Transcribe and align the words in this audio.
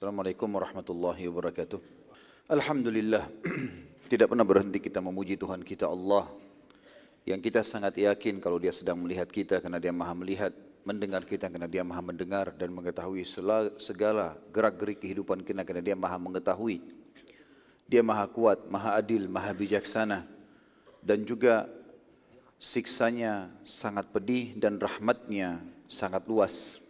Assalamualaikum 0.00 0.48
warahmatullahi 0.56 1.28
wabarakatuh. 1.28 1.76
Alhamdulillah, 2.48 3.20
tidak 4.08 4.32
pernah 4.32 4.48
berhenti 4.48 4.80
kita 4.80 4.96
memuji 4.96 5.36
Tuhan 5.36 5.60
kita 5.60 5.92
Allah 5.92 6.24
yang 7.28 7.36
kita 7.36 7.60
sangat 7.60 8.00
yakin 8.00 8.40
kalau 8.40 8.56
dia 8.56 8.72
sedang 8.72 8.96
melihat 8.96 9.28
kita 9.28 9.60
karena 9.60 9.76
dia 9.76 9.92
maha 9.92 10.16
melihat, 10.16 10.56
mendengar 10.88 11.20
kita 11.28 11.52
karena 11.52 11.68
dia 11.68 11.84
maha 11.84 12.00
mendengar 12.00 12.48
dan 12.56 12.72
mengetahui 12.72 13.28
segala 13.76 14.40
gerak-gerik 14.48 15.04
kehidupan 15.04 15.44
kita 15.44 15.68
karena 15.68 15.92
dia 15.92 15.96
maha 16.00 16.16
mengetahui. 16.16 16.80
Dia 17.84 18.00
maha 18.00 18.24
kuat, 18.24 18.72
maha 18.72 18.96
adil, 18.96 19.28
maha 19.28 19.52
bijaksana 19.52 20.24
dan 21.04 21.28
juga 21.28 21.68
siksanya 22.56 23.52
sangat 23.68 24.08
pedih 24.08 24.56
dan 24.56 24.80
rahmatnya 24.80 25.60
sangat 25.92 26.24
luas. 26.24 26.80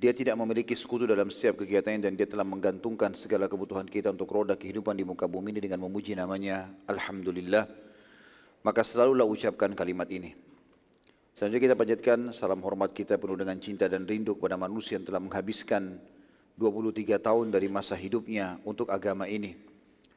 Dia 0.00 0.16
tidak 0.16 0.32
memiliki 0.40 0.72
sekutu 0.72 1.04
dalam 1.04 1.28
setiap 1.28 1.60
kegiatannya 1.60 2.08
dan 2.08 2.16
dia 2.16 2.24
telah 2.24 2.48
menggantungkan 2.48 3.12
segala 3.12 3.52
kebutuhan 3.52 3.84
kita 3.84 4.08
untuk 4.08 4.32
roda 4.32 4.56
kehidupan 4.56 4.96
di 4.96 5.04
muka 5.04 5.28
bumi 5.28 5.52
ini 5.52 5.60
dengan 5.60 5.84
memuji 5.84 6.16
namanya 6.16 6.72
Alhamdulillah. 6.88 7.68
Maka 8.64 8.80
selalulah 8.80 9.28
ucapkan 9.28 9.76
kalimat 9.76 10.08
ini. 10.08 10.32
Selanjutnya 11.36 11.68
kita 11.68 11.76
panjatkan 11.76 12.18
salam 12.32 12.64
hormat 12.64 12.96
kita 12.96 13.20
penuh 13.20 13.44
dengan 13.44 13.60
cinta 13.60 13.92
dan 13.92 14.08
rindu 14.08 14.40
kepada 14.40 14.56
manusia 14.56 14.96
yang 14.96 15.04
telah 15.04 15.20
menghabiskan 15.20 16.00
23 16.56 17.20
tahun 17.20 17.52
dari 17.52 17.68
masa 17.68 17.92
hidupnya 17.92 18.56
untuk 18.64 18.88
agama 18.88 19.28
ini. 19.28 19.52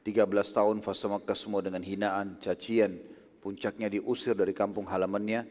13 0.00 0.24
tahun 0.32 0.80
fase 0.80 1.12
Makkah 1.12 1.36
semua 1.36 1.60
dengan 1.60 1.84
hinaan, 1.84 2.40
cacian, 2.40 2.96
puncaknya 3.44 3.92
diusir 3.92 4.32
dari 4.32 4.56
kampung 4.56 4.88
halamannya 4.88 5.44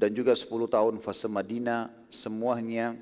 dan 0.00 0.16
juga 0.16 0.32
10 0.32 0.48
tahun 0.64 0.96
fase 1.04 1.28
Madinah 1.28 1.92
semuanya 2.08 2.96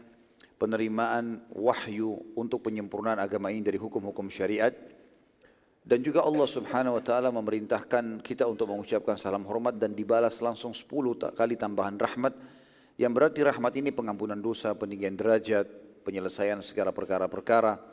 penerimaan 0.57 1.43
wahyu 1.51 2.23
untuk 2.39 2.67
penyempurnaan 2.67 3.19
agama 3.19 3.51
ini 3.51 3.63
dari 3.63 3.79
hukum-hukum 3.79 4.31
syariat 4.31 4.73
dan 5.85 6.01
juga 6.01 6.25
Allah 6.25 6.49
Subhanahu 6.49 6.97
wa 6.97 7.05
taala 7.05 7.29
memerintahkan 7.29 8.25
kita 8.25 8.49
untuk 8.49 8.73
mengucapkan 8.73 9.21
salam 9.21 9.45
hormat 9.45 9.77
dan 9.77 9.93
dibalas 9.93 10.41
langsung 10.41 10.73
10 10.73 11.37
kali 11.37 11.61
tambahan 11.61 12.01
rahmat 12.01 12.33
yang 12.97 13.13
berarti 13.13 13.45
rahmat 13.45 13.75
ini 13.77 13.91
pengampunan 13.93 14.39
dosa, 14.41 14.73
peninggian 14.73 15.19
derajat, 15.19 15.67
penyelesaian 16.07 16.63
segala 16.65 16.95
perkara-perkara. 16.95 17.93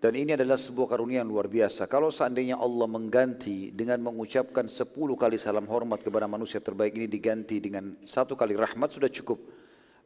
Dan 0.00 0.16
ini 0.16 0.32
adalah 0.32 0.56
sebuah 0.56 0.96
karunia 0.96 1.20
yang 1.20 1.28
luar 1.28 1.44
biasa. 1.44 1.84
Kalau 1.84 2.08
seandainya 2.08 2.56
Allah 2.56 2.88
mengganti 2.88 3.68
dengan 3.76 4.00
mengucapkan 4.00 4.64
10 4.64 4.96
kali 4.96 5.36
salam 5.36 5.68
hormat 5.68 6.00
kepada 6.00 6.24
manusia 6.24 6.64
terbaik 6.64 6.96
ini 6.96 7.04
diganti 7.04 7.60
dengan 7.60 8.00
satu 8.08 8.32
kali 8.32 8.56
rahmat 8.56 8.96
sudah 8.96 9.12
cukup. 9.12 9.59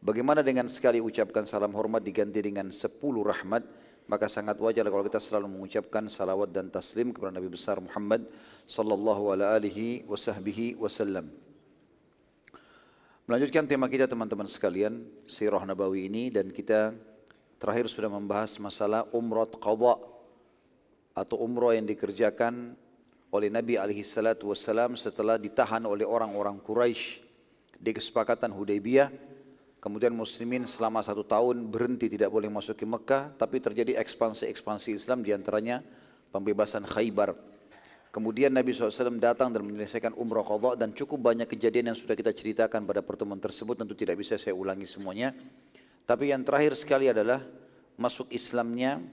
Bagaimana 0.04 0.44
dengan 0.44 0.68
sekali 0.68 1.00
ucapkan 1.00 1.48
salam 1.48 1.72
hormat 1.72 2.04
diganti 2.04 2.44
dengan 2.44 2.68
sepuluh 2.68 3.24
rahmat, 3.24 3.64
maka 4.04 4.28
sangat 4.28 4.60
wajar 4.60 4.84
kalau 4.84 5.00
kita 5.00 5.16
selalu 5.16 5.56
mengucapkan 5.56 6.12
salawat 6.12 6.52
dan 6.52 6.68
taslim 6.68 7.08
kepada 7.08 7.32
Nabi 7.32 7.48
besar 7.48 7.80
Muhammad 7.80 8.28
sallallahu 8.68 9.32
alaihi 9.32 10.04
wasallam. 10.76 11.32
Melanjutkan 13.24 13.64
tema 13.64 13.88
kita 13.88 14.04
teman-teman 14.04 14.44
sekalian, 14.44 15.08
Sirah 15.24 15.64
Nabawi 15.64 16.12
ini 16.12 16.28
dan 16.28 16.52
kita 16.52 16.92
terakhir 17.56 17.88
sudah 17.88 18.12
membahas 18.12 18.60
masalah 18.60 19.08
umrah 19.16 19.48
qadha 19.48 19.96
atau 21.16 21.36
umrah 21.40 21.80
yang 21.80 21.88
dikerjakan 21.88 22.76
oleh 23.32 23.48
Nabi 23.48 23.80
alaihi 23.80 24.04
salatu 24.04 24.52
wasallam 24.52 25.00
setelah 25.00 25.40
ditahan 25.40 25.80
oleh 25.88 26.04
orang-orang 26.04 26.60
Quraisy 26.60 27.24
di 27.80 27.90
kesepakatan 27.96 28.52
Hudaybiyah 28.52 29.33
Kemudian 29.84 30.16
muslimin 30.16 30.64
selama 30.64 31.04
satu 31.04 31.28
tahun 31.28 31.68
berhenti 31.68 32.08
tidak 32.08 32.32
boleh 32.32 32.48
masuk 32.48 32.72
ke 32.72 32.88
Mekah, 32.88 33.36
tapi 33.36 33.60
terjadi 33.60 34.00
ekspansi-ekspansi 34.00 34.96
Islam 34.96 35.20
di 35.20 35.36
antaranya 35.36 35.84
pembebasan 36.32 36.88
Khaybar. 36.88 37.36
Kemudian 38.08 38.48
Nabi 38.48 38.72
SAW 38.72 39.20
datang 39.20 39.52
dan 39.52 39.60
menyelesaikan 39.60 40.16
umrah 40.16 40.40
qadha 40.40 40.80
dan 40.80 40.96
cukup 40.96 41.28
banyak 41.28 41.44
kejadian 41.44 41.92
yang 41.92 41.98
sudah 42.00 42.16
kita 42.16 42.32
ceritakan 42.32 42.88
pada 42.88 43.04
pertemuan 43.04 43.36
tersebut, 43.36 43.76
tentu 43.76 43.92
tidak 43.92 44.16
bisa 44.16 44.40
saya 44.40 44.56
ulangi 44.56 44.88
semuanya. 44.88 45.36
Tapi 46.08 46.32
yang 46.32 46.40
terakhir 46.48 46.80
sekali 46.80 47.12
adalah 47.12 47.44
masuk 48.00 48.32
Islamnya 48.32 49.04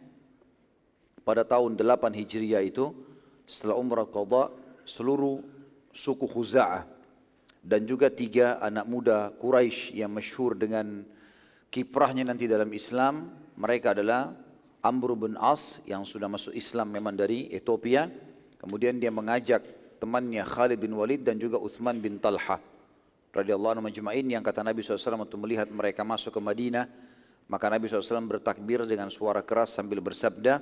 pada 1.27 1.43
tahun 1.43 1.75
8 1.75 2.15
Hijriah 2.15 2.63
itu 2.63 2.95
setelah 3.43 3.75
umrah 3.75 4.07
qadha 4.07 4.55
seluruh 4.87 5.43
suku 5.91 6.31
Khuza'ah 6.31 7.00
dan 7.61 7.85
juga 7.85 8.09
tiga 8.09 8.57
anak 8.57 8.85
muda 8.89 9.29
Quraisy 9.37 10.01
yang 10.01 10.11
masyhur 10.11 10.57
dengan 10.57 11.05
kiprahnya 11.69 12.25
nanti 12.25 12.49
dalam 12.49 12.69
Islam. 12.73 13.29
Mereka 13.57 13.93
adalah 13.93 14.33
Amr 14.81 15.13
bin 15.13 15.37
As 15.37 15.85
yang 15.85 16.01
sudah 16.01 16.25
masuk 16.25 16.57
Islam 16.57 16.89
memang 16.89 17.13
dari 17.13 17.53
Ethiopia. 17.53 18.09
Kemudian 18.57 18.97
dia 18.97 19.13
mengajak 19.13 19.61
temannya 20.01 20.41
Khalid 20.41 20.81
bin 20.81 20.97
Walid 20.97 21.21
dan 21.21 21.37
juga 21.37 21.61
Uthman 21.61 22.01
bin 22.01 22.17
Talha 22.17 22.57
radhiyallahu 23.31 23.77
anhu 23.77 23.85
majma'in 23.87 24.27
yang 24.27 24.43
kata 24.43 24.65
Nabi 24.65 24.83
SAW 24.83 25.23
untuk 25.23 25.39
melihat 25.45 25.69
mereka 25.69 26.03
masuk 26.03 26.35
ke 26.35 26.41
Madinah 26.41 26.89
maka 27.47 27.69
Nabi 27.69 27.87
SAW 27.87 28.25
bertakbir 28.27 28.83
dengan 28.89 29.07
suara 29.13 29.45
keras 29.45 29.77
sambil 29.77 30.03
bersabda 30.03 30.57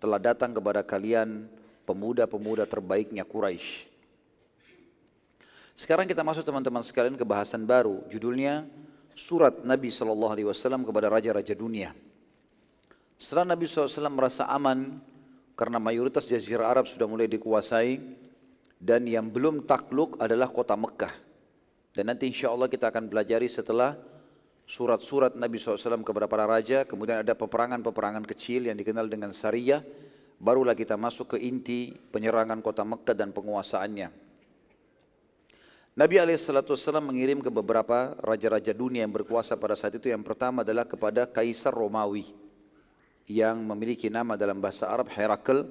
telah 0.00 0.18
datang 0.18 0.56
kepada 0.56 0.82
kalian 0.82 1.46
pemuda-pemuda 1.86 2.66
terbaiknya 2.66 3.22
Quraisy 3.22 3.86
sekarang 5.78 6.10
kita 6.10 6.26
masuk 6.26 6.42
teman-teman 6.42 6.82
sekalian 6.82 7.14
ke 7.14 7.22
bahasan 7.22 7.62
baru. 7.62 8.02
Judulnya 8.10 8.66
Surat 9.14 9.62
Nabi 9.62 9.94
SAW 9.94 10.34
kepada 10.82 11.06
Raja-Raja 11.06 11.54
Dunia. 11.54 11.94
Setelah 13.18 13.54
Nabi 13.54 13.66
SAW 13.66 14.10
merasa 14.10 14.46
aman 14.50 14.98
karena 15.58 15.78
mayoritas 15.82 16.26
jazirah 16.26 16.70
Arab 16.70 16.86
sudah 16.86 17.06
mulai 17.06 17.26
dikuasai 17.30 17.98
dan 18.78 19.06
yang 19.06 19.26
belum 19.26 19.66
takluk 19.66 20.18
adalah 20.22 20.50
kota 20.50 20.74
Mekah. 20.78 21.14
Dan 21.94 22.14
nanti 22.14 22.30
insya 22.30 22.54
Allah 22.54 22.70
kita 22.70 22.94
akan 22.94 23.10
pelajari 23.10 23.50
setelah 23.50 23.98
surat-surat 24.70 25.34
Nabi 25.34 25.58
SAW 25.58 26.06
kepada 26.06 26.30
para 26.30 26.46
raja, 26.46 26.86
kemudian 26.86 27.26
ada 27.26 27.34
peperangan-peperangan 27.34 28.22
kecil 28.22 28.70
yang 28.70 28.78
dikenal 28.78 29.10
dengan 29.10 29.34
Sariyah, 29.34 29.82
barulah 30.38 30.78
kita 30.78 30.94
masuk 30.94 31.34
ke 31.34 31.42
inti 31.42 31.90
penyerangan 32.14 32.62
kota 32.62 32.86
Mekah 32.86 33.14
dan 33.18 33.34
penguasaannya. 33.34 34.27
Nabi 35.98 36.14
SAW 36.14 37.02
mengirim 37.02 37.42
ke 37.42 37.50
beberapa 37.50 38.14
raja-raja 38.22 38.70
dunia 38.70 39.02
yang 39.02 39.10
berkuasa 39.10 39.58
pada 39.58 39.74
saat 39.74 39.98
itu. 39.98 40.06
Yang 40.06 40.30
pertama 40.30 40.62
adalah 40.62 40.86
kepada 40.86 41.26
Kaisar 41.26 41.74
Romawi 41.74 42.30
yang 43.26 43.58
memiliki 43.66 44.06
nama 44.06 44.38
dalam 44.38 44.62
bahasa 44.62 44.86
Arab 44.86 45.10
Herakl 45.10 45.66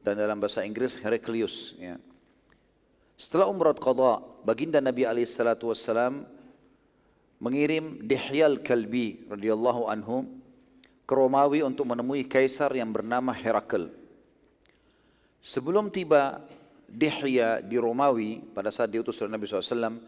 dan 0.00 0.16
dalam 0.16 0.40
bahasa 0.40 0.64
Inggris 0.64 0.96
Heraclius. 0.96 1.76
Ya. 1.76 2.00
Setelah 3.20 3.52
umrah 3.52 3.76
qadha, 3.76 4.24
baginda 4.48 4.80
Nabi 4.80 5.04
SAW 5.04 6.24
mengirim 7.36 8.00
Dihyal 8.00 8.64
Kalbi 8.64 9.28
radhiyallahu 9.28 9.92
anhu 9.92 10.24
ke 11.04 11.12
Romawi 11.12 11.60
untuk 11.60 11.84
menemui 11.84 12.24
kaisar 12.24 12.72
yang 12.72 12.96
bernama 12.96 13.28
Herakl. 13.36 13.92
Sebelum 15.44 15.92
tiba 15.92 16.40
Dihya 16.96 17.60
di 17.60 17.76
Romawi 17.76 18.40
pada 18.56 18.72
saat 18.72 18.88
diutus 18.88 19.20
oleh 19.20 19.36
Nabi 19.36 19.44
SAW, 19.44 20.00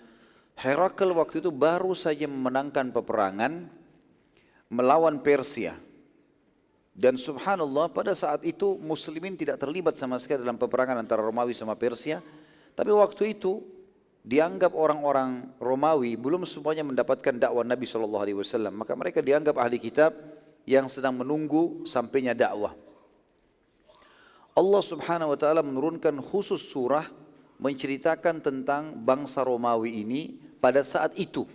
Herakl 0.56 1.12
waktu 1.12 1.44
itu 1.44 1.52
baru 1.52 1.92
saja 1.92 2.24
memenangkan 2.24 2.88
peperangan 2.88 3.68
melawan 4.72 5.20
Persia. 5.20 5.76
Dan 6.98 7.14
subhanallah 7.14 7.92
pada 7.92 8.16
saat 8.16 8.42
itu 8.42 8.74
muslimin 8.80 9.38
tidak 9.38 9.60
terlibat 9.60 9.94
sama 9.94 10.18
sekali 10.18 10.42
dalam 10.42 10.56
peperangan 10.58 10.98
antara 10.98 11.22
Romawi 11.22 11.54
sama 11.54 11.76
Persia. 11.76 12.24
Tapi 12.74 12.90
waktu 12.90 13.38
itu 13.38 13.62
dianggap 14.24 14.74
orang-orang 14.74 15.46
Romawi 15.62 16.18
belum 16.18 16.42
semuanya 16.42 16.82
mendapatkan 16.82 17.36
dakwah 17.38 17.62
Nabi 17.62 17.86
SAW. 17.86 18.74
Maka 18.74 18.96
mereka 18.98 19.22
dianggap 19.22 19.60
ahli 19.60 19.78
kitab 19.78 20.10
yang 20.66 20.90
sedang 20.90 21.14
menunggu 21.20 21.86
sampainya 21.86 22.34
dakwah. 22.34 22.87
Allah 24.58 24.82
subhanahu 24.82 25.30
wa 25.30 25.38
ta'ala 25.38 25.62
menurunkan 25.62 26.18
khusus 26.18 26.58
surah 26.58 27.06
menceritakan 27.62 28.42
tentang 28.42 28.90
bangsa 29.06 29.46
Romawi 29.46 30.02
ini 30.02 30.34
pada 30.58 30.82
saat 30.82 31.14
itu. 31.14 31.46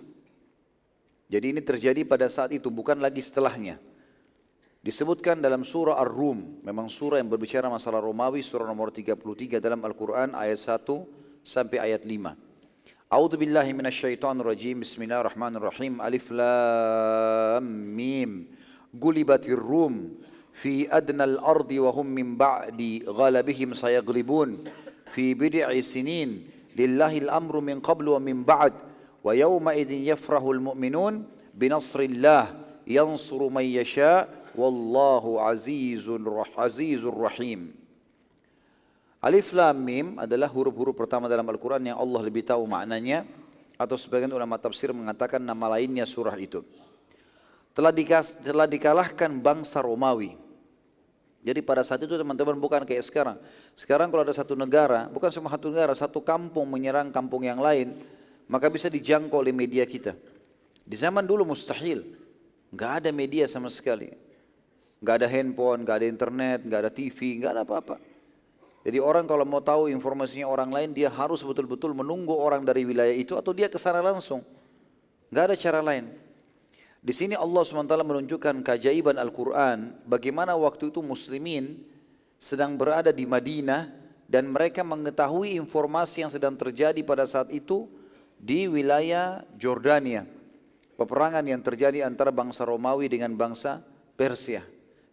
Jadi 1.27 1.51
ini 1.51 1.59
terjadi 1.59 2.07
pada 2.07 2.31
saat 2.31 2.55
itu, 2.55 2.71
bukan 2.71 3.03
lagi 3.03 3.19
setelahnya. 3.19 3.75
Disebutkan 4.79 5.44
dalam 5.44 5.67
surah 5.67 6.00
Ar-Rum, 6.00 6.63
memang 6.63 6.88
surah 6.88 7.19
yang 7.19 7.27
berbicara 7.27 7.67
masalah 7.67 8.00
Romawi, 8.00 8.39
surah 8.39 8.67
nomor 8.67 8.95
33 8.95 9.59
dalam 9.59 9.83
Al-Quran 9.83 10.35
ayat 10.35 10.59
1 10.59 11.44
sampai 11.44 11.83
ayat 11.83 12.07
5. 12.07 12.35
A'udzu 13.11 13.35
billahi 13.35 13.71
minasyaitonir. 13.75 14.47
Bismillahirrahmanirrahim. 14.79 15.99
Alif 15.99 16.31
lam 16.31 17.67
mim. 17.67 18.47
Gulibatir 18.95 19.59
Rum 19.59 20.19
fi 20.53 20.88
adnal 20.88 21.41
ardi 21.41 21.81
wa 21.81 21.91
hum 21.91 22.07
min 22.07 22.38
ba'di 22.38 23.03
ghalabihim 23.03 23.73
sayaglibun. 23.73 24.69
Fi 25.09 25.33
bid'i 25.33 25.81
sinin 25.81 26.45
lillahi 26.77 27.25
al-amru 27.27 27.59
min 27.59 27.81
qablu 27.81 28.15
wa 28.15 28.21
min 28.21 28.45
ba'd. 28.45 28.73
Wa 29.25 29.33
yawma 29.33 29.73
idhin 29.73 30.05
yafrahu 30.05 30.55
al-mu'minun 30.55 31.25
binasrillah 31.57 32.53
yansuru 32.85 33.50
man 33.50 33.65
yasha. 33.65 34.29
Wallahu 34.53 35.41
Alif 39.23 39.56
Lam 39.56 39.77
Mim 39.79 40.07
adalah 40.19 40.51
huruf-huruf 40.51 40.99
pertama 40.99 41.31
dalam 41.31 41.47
Al-Quran 41.47 41.88
yang 41.88 41.97
Allah 41.97 42.21
lebih 42.27 42.44
tahu 42.44 42.67
maknanya 42.67 43.23
atau 43.79 43.95
sebagian 43.95 44.27
ulama 44.35 44.59
tafsir 44.59 44.91
mengatakan 44.91 45.39
nama 45.39 45.79
lainnya 45.79 46.03
surah 46.03 46.35
itu. 46.35 46.59
Telah, 47.71 47.95
dikas, 47.95 48.44
telah 48.44 48.67
dikalahkan 48.67 49.31
bangsa 49.39 49.79
Romawi. 49.81 50.43
Jadi 51.44 51.60
pada 51.60 51.84
saat 51.84 52.00
itu 52.00 52.16
teman-teman 52.16 52.56
bukan 52.56 52.88
kayak 52.88 53.04
sekarang. 53.04 53.36
Sekarang 53.75 54.07
kalau 54.07 54.24
ada 54.24 54.31
satu 54.31 54.56
negara, 54.56 55.12
bukan 55.12 55.28
cuma 55.28 55.51
satu 55.51 55.68
negara, 55.68 55.92
satu 55.92 56.24
kampung 56.24 56.72
menyerang 56.72 57.12
kampung 57.12 57.44
yang 57.44 57.60
lain, 57.60 58.00
maka 58.48 58.72
bisa 58.72 58.88
dijangkau 58.88 59.44
oleh 59.44 59.51
media 59.51 59.84
kita. 59.84 60.16
Di 60.88 60.95
zaman 60.95 61.28
dulu 61.28 61.44
mustahil, 61.51 62.16
nggak 62.72 62.92
ada 63.04 63.10
media 63.12 63.44
sama 63.51 63.68
sekali, 63.68 64.16
nggak 65.04 65.16
ada 65.19 65.28
handphone, 65.28 65.84
nggak 65.84 65.95
ada 66.00 66.07
internet, 66.07 66.60
nggak 66.63 66.80
ada 66.88 66.92
TV, 66.92 67.44
nggak 67.44 67.51
ada 67.60 67.62
apa-apa. 67.68 68.00
Jadi 68.84 69.00
orang 69.00 69.28
kalau 69.28 69.44
mau 69.44 69.60
tahu 69.60 69.92
informasinya 69.92 70.48
orang 70.48 70.72
lain, 70.72 70.90
dia 70.95 71.12
harus 71.12 71.44
betul-betul 71.44 71.92
menunggu 71.92 72.36
orang 72.36 72.63
dari 72.63 72.88
wilayah 72.88 73.16
itu 73.16 73.36
atau 73.36 73.51
dia 73.51 73.68
ke 73.68 73.75
sana 73.75 74.00
langsung. 74.00 74.44
Nggak 75.28 75.44
ada 75.44 75.56
cara 75.60 75.80
lain. 75.84 76.22
Di 77.03 77.11
sini 77.11 77.35
Allah 77.35 77.67
SWT 77.67 78.00
menunjukkan 78.00 78.63
keajaiban 78.63 79.19
Al-Quran, 79.19 79.91
bagaimana 80.07 80.55
waktu 80.55 80.88
itu 80.88 81.03
muslimin 81.03 81.83
sedang 82.39 82.79
berada 82.79 83.11
di 83.11 83.27
Madinah 83.27 83.91
dan 84.23 84.47
mereka 84.47 84.88
mengetahui 84.88 85.59
informasi 85.59 86.23
yang 86.23 86.31
sedang 86.31 86.55
terjadi 86.55 87.03
pada 87.03 87.27
saat 87.27 87.51
itu 87.51 87.91
di 88.39 88.71
wilayah 88.71 89.44
Jordania. 89.59 90.23
Peperangan 90.95 91.44
yang 91.44 91.59
terjadi 91.59 92.07
antara 92.07 92.31
bangsa 92.31 92.63
Romawi 92.63 93.11
dengan 93.11 93.35
bangsa 93.35 93.83
Persia. 94.15 94.63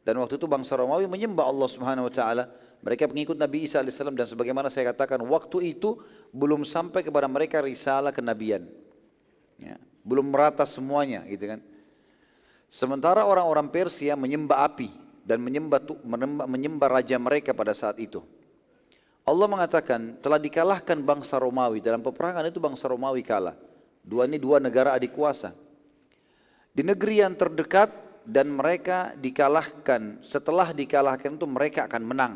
Dan 0.07 0.23
waktu 0.23 0.39
itu 0.39 0.47
bangsa 0.47 0.79
Romawi 0.79 1.11
menyembah 1.11 1.43
Allah 1.43 1.69
Subhanahu 1.69 2.07
wa 2.07 2.15
taala 2.15 2.45
mereka 2.81 3.05
pengikut 3.05 3.37
Nabi 3.37 3.69
Isa 3.69 3.85
AS 3.85 3.99
dan 3.99 4.15
sebagaimana 4.25 4.73
saya 4.73 4.95
katakan 4.95 5.21
waktu 5.27 5.77
itu 5.77 6.01
belum 6.33 6.65
sampai 6.65 7.05
kepada 7.05 7.29
mereka 7.29 7.61
risalah 7.61 8.09
kenabian. 8.09 8.65
Ya, 9.61 9.77
belum 10.01 10.33
merata 10.33 10.65
semuanya 10.65 11.21
gitu 11.29 11.45
kan. 11.45 11.61
Sementara 12.71 13.27
orang-orang 13.27 13.67
Persia 13.67 14.15
menyembah 14.15 14.63
api 14.63 14.95
dan 15.27 15.43
menyembah, 15.43 15.83
menyembah, 16.07 16.47
menyembah 16.47 16.89
raja 16.89 17.19
mereka 17.19 17.51
pada 17.51 17.75
saat 17.75 17.99
itu. 17.99 18.23
Allah 19.27 19.51
mengatakan 19.51 20.15
telah 20.23 20.39
dikalahkan 20.39 21.03
bangsa 21.03 21.43
Romawi 21.43 21.83
dalam 21.83 21.99
peperangan 21.99 22.47
itu 22.47 22.63
bangsa 22.63 22.87
Romawi 22.87 23.27
kalah. 23.27 23.59
Dua 24.07 24.25
ini 24.31 24.39
dua 24.39 24.63
negara 24.63 24.95
adik 24.95 25.13
kuasa. 25.19 25.51
Di 26.71 26.87
negeri 26.87 27.27
yang 27.27 27.35
terdekat 27.35 27.91
dan 28.23 28.55
mereka 28.55 29.19
dikalahkan. 29.19 30.23
Setelah 30.23 30.71
dikalahkan 30.71 31.35
itu 31.35 31.47
mereka 31.51 31.91
akan 31.91 32.03
menang. 32.07 32.35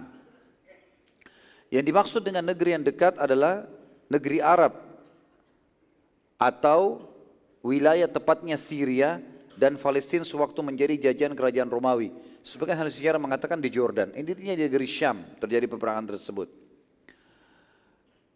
Yang 1.71 1.85
dimaksud 1.95 2.23
dengan 2.27 2.43
negeri 2.51 2.75
yang 2.75 2.85
dekat 2.85 3.19
adalah 3.23 3.67
negeri 4.11 4.43
Arab 4.43 4.75
atau 6.39 7.07
wilayah 7.63 8.11
tepatnya 8.11 8.59
Syria 8.59 9.23
dan 9.55 9.79
Palestina 9.79 10.27
sewaktu 10.27 10.61
menjadi 10.61 11.11
jajahan 11.11 11.35
kerajaan 11.35 11.71
Romawi. 11.71 12.11
Sebagian 12.45 12.77
hal 12.77 12.91
sejarah 12.93 13.21
mengatakan 13.23 13.59
di 13.59 13.73
Jordan. 13.73 14.13
Intinya 14.13 14.55
di 14.55 14.65
negeri 14.69 14.85
Syam 14.85 15.25
terjadi 15.41 15.65
peperangan 15.71 16.15
tersebut. 16.15 16.49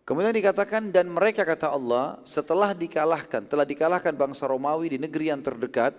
Kemudian 0.09 0.33
dikatakan 0.33 0.89
dan 0.89 1.13
mereka 1.13 1.45
kata 1.45 1.69
Allah 1.69 2.17
setelah 2.25 2.73
dikalahkan, 2.73 3.45
telah 3.45 3.69
dikalahkan 3.69 4.17
bangsa 4.17 4.49
Romawi 4.49 4.97
di 4.97 4.99
negeri 5.05 5.29
yang 5.29 5.45
terdekat, 5.45 5.93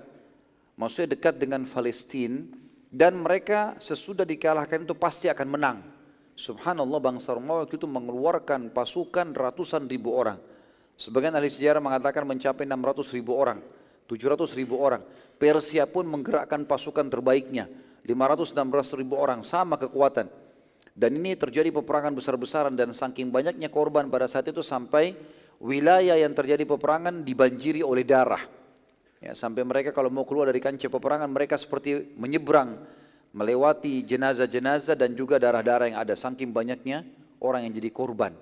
maksudnya 0.73 1.13
dekat 1.13 1.37
dengan 1.37 1.61
Palestina 1.69 2.41
dan 2.89 3.21
mereka 3.21 3.77
sesudah 3.77 4.25
dikalahkan 4.25 4.81
itu 4.81 4.97
pasti 4.97 5.29
akan 5.29 5.45
menang. 5.45 5.77
Subhanallah 6.33 6.97
bangsa 6.97 7.37
Romawi 7.37 7.69
itu 7.69 7.85
mengeluarkan 7.85 8.73
pasukan 8.73 9.29
ratusan 9.29 9.85
ribu 9.85 10.17
orang. 10.17 10.41
Sebagian 10.97 11.37
ahli 11.37 11.47
sejarah 11.47 11.79
mengatakan 11.79 12.25
mencapai 12.25 12.65
600 12.65 13.15
ribu 13.15 13.37
orang, 13.37 13.61
700 14.09 14.57
ribu 14.57 14.81
orang. 14.81 15.05
Persia 15.37 15.85
pun 15.85 16.09
menggerakkan 16.09 16.65
pasukan 16.65 17.05
terbaiknya, 17.05 17.69
516 18.03 18.97
ribu 18.97 19.15
orang, 19.15 19.45
sama 19.45 19.77
kekuatan. 19.77 20.25
Dan 20.97 21.15
ini 21.15 21.37
terjadi 21.37 21.69
peperangan 21.69 22.11
besar-besaran 22.11 22.73
dan 22.73 22.91
saking 22.91 23.29
banyaknya 23.29 23.69
korban 23.71 24.09
pada 24.09 24.27
saat 24.27 24.49
itu 24.49 24.65
sampai 24.65 25.15
wilayah 25.61 26.17
yang 26.17 26.33
terjadi 26.35 26.65
peperangan 26.65 27.23
dibanjiri 27.23 27.85
oleh 27.85 28.03
darah. 28.03 28.41
Ya, 29.23 29.31
sampai 29.37 29.63
mereka 29.63 29.95
kalau 29.95 30.11
mau 30.11 30.27
keluar 30.27 30.51
dari 30.51 30.59
kancah 30.59 30.91
peperangan 30.91 31.29
mereka 31.31 31.55
seperti 31.55 32.15
menyeberang 32.19 32.79
melewati 33.31 34.01
jenazah-jenazah 34.03 34.97
dan 34.97 35.13
juga 35.13 35.37
darah-darah 35.37 35.91
yang 35.91 35.99
ada 36.01 36.15
saking 36.17 36.49
banyaknya 36.49 37.05
orang 37.39 37.67
yang 37.67 37.73
jadi 37.77 37.91
korban. 37.93 38.33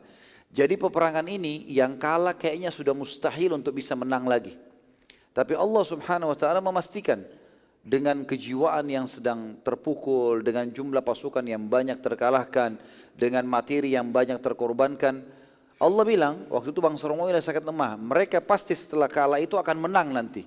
Jadi 0.48 0.80
peperangan 0.80 1.28
ini 1.28 1.68
yang 1.68 2.00
kalah 2.00 2.34
kayaknya 2.34 2.72
sudah 2.72 2.96
mustahil 2.96 3.54
untuk 3.58 3.75
bisa 3.75 3.94
menang 4.00 4.25
lagi. 4.25 4.56
Tapi 5.38 5.54
Allah 5.54 5.86
Subhanahu 5.86 6.34
wa 6.34 6.38
taala 6.38 6.66
memastikan 6.66 7.22
dengan 7.86 8.25
kejiwaan 8.25 8.89
yang 8.89 9.06
sedang 9.06 9.62
terpukul, 9.62 10.42
dengan 10.42 10.66
jumlah 10.66 11.06
pasukan 11.06 11.45
yang 11.45 11.69
banyak 11.69 12.01
terkalahkan, 12.01 12.81
dengan 13.13 13.45
materi 13.45 13.94
yang 13.94 14.10
banyak 14.10 14.42
terkorbankan, 14.42 15.22
Allah 15.78 16.04
bilang 16.10 16.50
waktu 16.50 16.74
itu 16.74 16.81
bangsa 16.81 17.06
Romawi 17.06 17.38
sangat 17.38 17.62
lemah, 17.62 18.01
mereka 18.01 18.42
pasti 18.42 18.74
setelah 18.74 19.06
kalah 19.06 19.38
itu 19.38 19.62
akan 19.62 19.78
menang 19.78 20.10
nanti. 20.10 20.42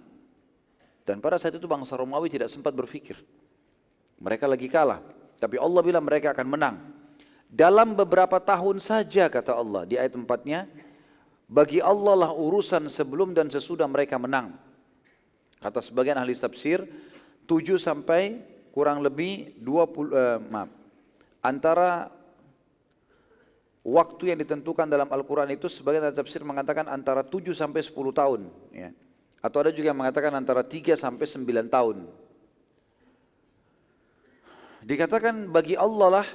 Dan 1.07 1.23
pada 1.23 1.39
saat 1.39 1.55
itu 1.55 1.71
bangsa 1.71 1.95
Romawi 1.95 2.27
tidak 2.27 2.51
sempat 2.51 2.75
berpikir. 2.75 3.15
Mereka 4.19 4.51
lagi 4.51 4.67
kalah. 4.67 4.99
Tapi 5.39 5.57
Allah 5.57 5.81
bilang 5.87 6.03
mereka 6.03 6.35
akan 6.35 6.47
menang. 6.51 6.77
Dalam 7.47 7.95
beberapa 7.95 8.43
tahun 8.43 8.83
saja 8.83 9.31
kata 9.31 9.55
Allah 9.55 9.87
di 9.87 9.95
ayat 9.95 10.19
empatnya. 10.19 10.67
Bagi 11.51 11.83
Allah 11.83 12.15
lah 12.15 12.31
urusan 12.31 12.87
sebelum 12.87 13.35
dan 13.35 13.51
sesudah 13.51 13.87
mereka 13.91 14.19
menang. 14.23 14.70
Kata 15.61 15.85
sebagian 15.85 16.17
ahli 16.17 16.33
tafsir. 16.33 16.83
7 17.45 17.76
sampai 17.76 18.40
kurang 18.73 19.05
lebih 19.05 19.61
20, 19.61 20.14
eh, 20.14 20.38
maaf. 20.49 20.71
Antara 21.45 22.09
waktu 23.85 24.33
yang 24.33 24.38
ditentukan 24.40 24.88
dalam 24.88 25.09
Al-Quran 25.11 25.50
itu 25.52 25.69
sebagian 25.69 26.09
ahli 26.09 26.17
tafsir 26.17 26.40
mengatakan 26.47 26.88
antara 26.88 27.21
7 27.21 27.52
sampai 27.52 27.85
10 27.85 28.14
tahun. 28.14 28.49
Ya. 28.73 28.90
Atau 29.45 29.61
ada 29.61 29.73
juga 29.73 29.93
yang 29.93 30.00
mengatakan 30.00 30.33
antara 30.33 30.64
3 30.64 30.97
sampai 30.97 31.29
9 31.29 31.69
tahun. 31.69 32.09
Dikatakan 34.81 35.52
bagi 35.52 35.76
Allah 35.76 36.23
lah 36.23 36.26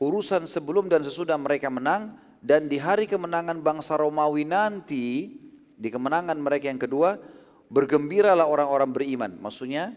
urusan 0.00 0.48
sebelum 0.48 0.88
dan 0.88 1.04
sesudah 1.04 1.36
mereka 1.36 1.68
menang 1.68 2.16
dan 2.40 2.70
di 2.70 2.80
hari 2.80 3.04
kemenangan 3.04 3.60
bangsa 3.60 3.98
Romawi 3.98 4.48
nanti 4.48 5.36
di 5.76 5.88
kemenangan 5.92 6.38
mereka 6.38 6.70
yang 6.70 6.80
kedua 6.80 7.18
bergembiralah 7.68 8.48
orang-orang 8.48 8.90
beriman 8.90 9.32
maksudnya 9.38 9.92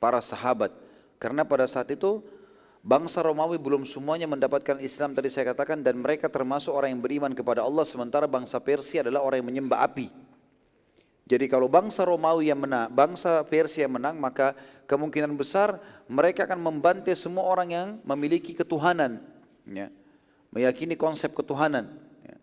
para 0.00 0.18
sahabat 0.18 0.72
karena 1.20 1.46
pada 1.46 1.68
saat 1.68 1.88
itu 1.92 2.24
bangsa 2.82 3.22
Romawi 3.22 3.60
belum 3.60 3.86
semuanya 3.86 4.26
mendapatkan 4.26 4.80
Islam 4.82 5.14
tadi 5.14 5.30
saya 5.30 5.54
katakan 5.54 5.84
dan 5.84 6.00
mereka 6.00 6.26
termasuk 6.26 6.74
orang 6.74 6.98
yang 6.98 7.02
beriman 7.04 7.32
kepada 7.36 7.62
Allah 7.62 7.86
sementara 7.86 8.24
bangsa 8.26 8.58
Persia 8.58 9.06
adalah 9.06 9.22
orang 9.22 9.44
yang 9.44 9.48
menyembah 9.54 9.80
api 9.86 10.08
jadi 11.22 11.46
kalau 11.46 11.70
bangsa 11.70 12.02
Romawi 12.02 12.50
yang 12.50 12.60
menang, 12.60 12.90
bangsa 12.90 13.46
Persia 13.46 13.86
yang 13.86 13.94
menang, 13.94 14.18
maka 14.18 14.58
kemungkinan 14.90 15.32
besar 15.38 15.78
mereka 16.10 16.44
akan 16.44 16.58
membantai 16.58 17.14
semua 17.14 17.46
orang 17.46 17.68
yang 17.70 17.88
memiliki 18.02 18.52
ketuhanan, 18.52 19.22
ya, 19.64 19.88
meyakini 20.50 20.98
konsep 20.98 21.30
ketuhanan. 21.30 21.94
Ya. 22.26 22.36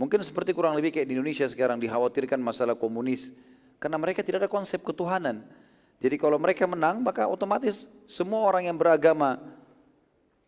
Mungkin 0.00 0.24
seperti 0.24 0.56
kurang 0.56 0.74
lebih 0.80 0.96
kayak 0.96 1.06
di 1.06 1.14
Indonesia 1.14 1.44
sekarang 1.44 1.76
dikhawatirkan 1.76 2.40
masalah 2.40 2.74
komunis, 2.74 3.36
karena 3.76 3.96
mereka 4.00 4.24
tidak 4.24 4.46
ada 4.46 4.50
konsep 4.50 4.80
ketuhanan. 4.82 5.44
Jadi 6.00 6.16
kalau 6.20 6.36
mereka 6.36 6.68
menang, 6.68 7.00
maka 7.00 7.24
otomatis 7.24 7.88
semua 8.04 8.44
orang 8.44 8.68
yang 8.68 8.76
beragama 8.76 9.40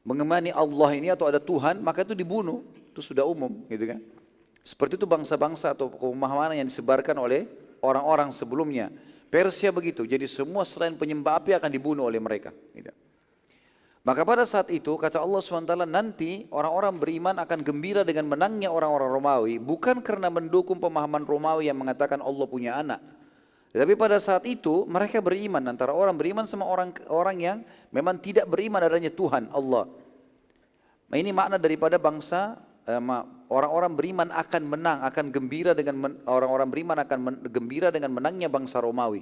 mengemani 0.05 0.53
Allah 0.53 0.91
ini 0.97 1.09
atau 1.09 1.29
ada 1.29 1.41
Tuhan, 1.41 1.81
maka 1.81 2.05
itu 2.05 2.13
dibunuh. 2.13 2.65
Itu 2.93 3.01
sudah 3.01 3.25
umum, 3.25 3.65
gitu 3.69 3.85
kan? 3.97 4.01
Seperti 4.65 5.01
itu 5.01 5.09
bangsa-bangsa 5.09 5.73
atau 5.73 5.89
pemahaman 5.89 6.57
yang 6.57 6.69
disebarkan 6.69 7.17
oleh 7.17 7.49
orang-orang 7.81 8.29
sebelumnya. 8.29 8.93
Persia 9.29 9.69
begitu, 9.69 10.09
jadi 10.09 10.25
semua 10.25 10.65
selain 10.65 10.97
penyembah 10.97 11.41
api 11.41 11.53
akan 11.57 11.69
dibunuh 11.69 12.09
oleh 12.09 12.21
mereka. 12.21 12.53
Gitu. 12.73 12.93
Maka 14.09 14.25
pada 14.25 14.49
saat 14.49 14.73
itu 14.73 14.97
kata 14.97 15.21
Allah 15.21 15.45
SWT 15.45 15.85
nanti 15.85 16.49
orang-orang 16.49 16.97
beriman 16.97 17.37
akan 17.45 17.61
gembira 17.61 18.09
dengan 18.09 18.25
menangnya 18.25 18.73
orang-orang 18.73 19.11
Romawi 19.13 19.55
bukan 19.61 20.01
karena 20.01 20.33
mendukung 20.33 20.81
pemahaman 20.81 21.29
Romawi 21.29 21.69
yang 21.69 21.77
mengatakan 21.77 22.25
Allah 22.25 22.47
punya 22.49 22.81
anak. 22.81 23.05
Tetapi 23.79 23.95
pada 23.95 24.19
saat 24.19 24.43
itu 24.43 24.83
mereka 24.91 25.23
beriman 25.23 25.63
antara 25.71 25.95
orang 25.95 26.19
beriman 26.19 26.51
sama 26.51 26.67
orang 26.67 26.91
orang 27.07 27.39
yang 27.39 27.59
memang 27.95 28.19
tidak 28.19 28.51
beriman 28.51 28.83
adanya 28.83 29.15
Tuhan 29.15 29.55
Allah. 29.55 29.87
Nah, 31.09 31.17
ini 31.17 31.31
makna 31.31 31.63
daripada 31.63 31.95
bangsa 31.95 32.59
Eh, 32.89 33.03
orang-orang 33.53 33.93
beriman 33.93 34.29
akan 34.33 34.63
menang, 34.65 35.05
akan 35.05 35.29
gembira 35.29 35.77
dengan 35.77 36.09
orang-orang 36.25 36.69
beriman 36.73 36.97
akan 37.05 37.45
gembira 37.53 37.93
dengan 37.93 38.17
menangnya 38.17 38.49
bangsa 38.49 38.81
Romawi. 38.81 39.21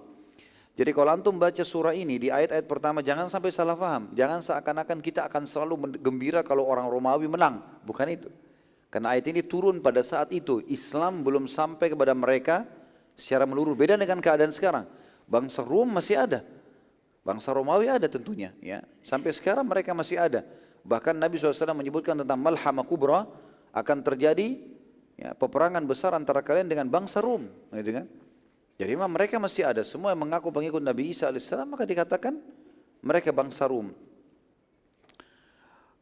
Jadi 0.79 0.95
kalau 0.95 1.11
antum 1.11 1.35
baca 1.35 1.67
surah 1.67 1.91
ini 1.91 2.15
di 2.15 2.29
ayat-ayat 2.31 2.63
pertama 2.71 3.03
jangan 3.03 3.27
sampai 3.27 3.51
salah 3.51 3.75
paham. 3.75 4.15
Jangan 4.15 4.39
seakan-akan 4.39 5.03
kita 5.03 5.27
akan 5.27 5.51
selalu 5.51 5.99
gembira 5.99 6.47
kalau 6.47 6.63
orang 6.63 6.87
Romawi 6.87 7.27
menang. 7.27 7.59
Bukan 7.83 8.07
itu. 8.07 8.31
Karena 8.87 9.19
ayat 9.19 9.27
ini 9.35 9.43
turun 9.43 9.83
pada 9.83 9.99
saat 10.07 10.31
itu. 10.31 10.63
Islam 10.71 11.27
belum 11.27 11.51
sampai 11.51 11.91
kepada 11.91 12.15
mereka 12.15 12.71
secara 13.17 13.49
meluruh. 13.49 13.73
Beda 13.73 13.97
dengan 13.97 14.21
keadaan 14.21 14.53
sekarang. 14.53 14.85
Bangsa 15.27 15.65
Rom 15.65 15.91
masih 15.91 16.21
ada. 16.21 16.45
Bangsa 17.27 17.51
Romawi 17.51 17.91
ada 17.91 18.07
tentunya. 18.07 18.55
ya 18.63 18.85
Sampai 19.03 19.35
sekarang 19.35 19.67
mereka 19.67 19.91
masih 19.91 20.21
ada. 20.21 20.47
Bahkan 20.87 21.19
Nabi 21.19 21.43
SAW 21.43 21.75
menyebutkan 21.75 22.15
tentang 22.15 22.39
malhama 22.39 22.87
kubra 22.87 23.27
akan 23.75 23.99
terjadi 24.07 24.63
ya, 25.19 25.35
peperangan 25.35 25.83
besar 25.83 26.15
antara 26.15 26.47
kalian 26.47 26.71
dengan 26.71 26.87
bangsa 26.87 27.19
Rom. 27.19 27.51
Gitu 27.75 27.91
kan? 27.91 28.07
Jadi 28.79 28.91
memang 28.95 29.11
mereka 29.11 29.43
masih 29.43 29.67
ada. 29.67 29.83
Semua 29.83 30.15
yang 30.15 30.23
mengaku 30.23 30.55
pengikut 30.55 30.79
Nabi 30.79 31.11
Isa 31.11 31.33
AS 31.33 31.51
maka 31.67 31.83
dikatakan 31.83 32.39
mereka 33.03 33.35
bangsa 33.35 33.67
Rum. 33.67 33.91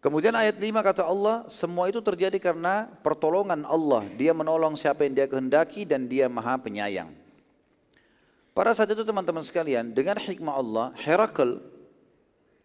Kemudian 0.05 0.37
ayat 0.37 0.61
5 0.61 0.69
kata 0.85 1.01
Allah, 1.01 1.49
semua 1.49 1.89
itu 1.89 1.97
terjadi 2.05 2.37
karena 2.37 2.93
pertolongan 3.01 3.65
Allah. 3.65 4.05
Dia 4.21 4.37
menolong 4.37 4.77
siapa 4.77 5.09
yang 5.09 5.17
dia 5.17 5.25
kehendaki 5.25 5.89
dan 5.89 6.05
dia 6.05 6.29
maha 6.29 6.61
penyayang. 6.61 7.09
Pada 8.53 8.77
saat 8.77 8.93
itu 8.93 9.01
teman-teman 9.01 9.41
sekalian, 9.41 9.97
dengan 9.97 10.21
hikmah 10.21 10.61
Allah, 10.61 10.87
Herakl 11.01 11.57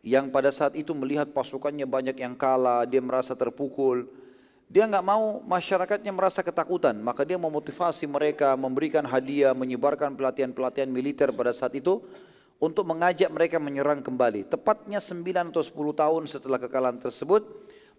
yang 0.03 0.27
pada 0.35 0.51
saat 0.51 0.75
itu 0.75 0.91
melihat 0.91 1.31
pasukannya 1.31 1.87
banyak 1.87 2.19
yang 2.19 2.35
kalah, 2.35 2.83
dia 2.83 2.99
merasa 2.99 3.31
terpukul, 3.39 4.11
dia 4.67 4.83
nggak 4.83 5.05
mau 5.07 5.39
masyarakatnya 5.39 6.11
merasa 6.11 6.43
ketakutan, 6.43 6.99
maka 6.99 7.23
dia 7.23 7.39
memotivasi 7.39 8.03
mereka, 8.03 8.51
memberikan 8.59 9.07
hadiah, 9.07 9.55
menyebarkan 9.55 10.11
pelatihan-pelatihan 10.11 10.91
militer 10.91 11.31
pada 11.31 11.55
saat 11.55 11.71
itu 11.71 12.03
untuk 12.59 12.83
mengajak 12.83 13.31
mereka 13.31 13.57
menyerang 13.57 14.03
kembali. 14.03 14.51
Tepatnya 14.51 14.99
9 14.99 15.55
atau 15.55 15.63
10 15.63 15.73
tahun 15.95 16.23
setelah 16.27 16.59
kekalahan 16.59 16.99
tersebut, 16.99 17.47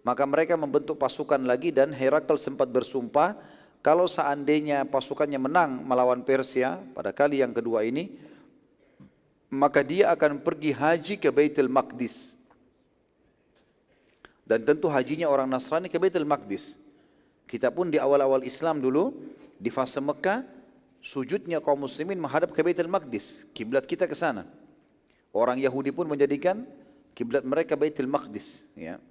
maka 0.05 0.23
mereka 0.29 0.53
membentuk 0.53 1.01
pasukan 1.01 1.41
lagi 1.41 1.73
dan 1.73 1.89
Herakl 1.89 2.37
sempat 2.37 2.69
bersumpah 2.69 3.37
kalau 3.81 4.05
seandainya 4.05 4.85
pasukannya 4.85 5.41
menang 5.41 5.81
melawan 5.81 6.21
Persia 6.21 6.77
pada 6.93 7.09
kali 7.09 7.41
yang 7.41 7.49
kedua 7.49 7.81
ini, 7.81 8.13
maka 9.49 9.81
dia 9.81 10.13
akan 10.13 10.45
pergi 10.45 10.71
haji 10.71 11.13
ke 11.17 11.33
Baitul 11.33 11.67
Maqdis 11.67 12.37
dan 14.45 14.61
tentu 14.61 14.85
hajinya 14.91 15.25
orang 15.31 15.49
Nasrani 15.49 15.89
ke 15.89 15.97
Baitul 15.97 16.29
Maqdis. 16.29 16.77
Kita 17.49 17.73
pun 17.73 17.89
di 17.89 17.97
awal-awal 17.97 18.45
Islam 18.45 18.79
dulu 18.79 19.11
di 19.57 19.73
fase 19.73 19.99
Mekah 19.99 20.60
sujudnya 21.01 21.57
kaum 21.59 21.81
muslimin 21.81 22.21
menghadap 22.21 22.53
ke 22.53 22.61
Baitul 22.61 22.87
Maqdis, 22.87 23.49
kiblat 23.51 23.83
kita 23.89 24.05
ke 24.05 24.13
sana. 24.13 24.45
Orang 25.33 25.57
Yahudi 25.57 25.89
pun 25.89 26.05
menjadikan 26.05 26.63
kiblat 27.17 27.41
mereka 27.41 27.73
Baitul 27.73 28.07
Maqdis, 28.07 28.63
ya. 28.77 29.01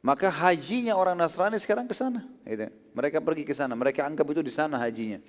Maka 0.00 0.30
hajinya 0.32 0.94
orang 0.96 1.18
Nasrani 1.18 1.58
sekarang 1.60 1.84
ke 1.84 1.92
sana. 1.92 2.24
Gitu. 2.46 2.70
Mereka 2.96 3.18
pergi 3.20 3.44
ke 3.44 3.52
sana, 3.52 3.76
mereka 3.76 4.06
anggap 4.08 4.24
itu 4.30 4.40
di 4.40 4.50
sana 4.50 4.80
hajinya. 4.80 5.20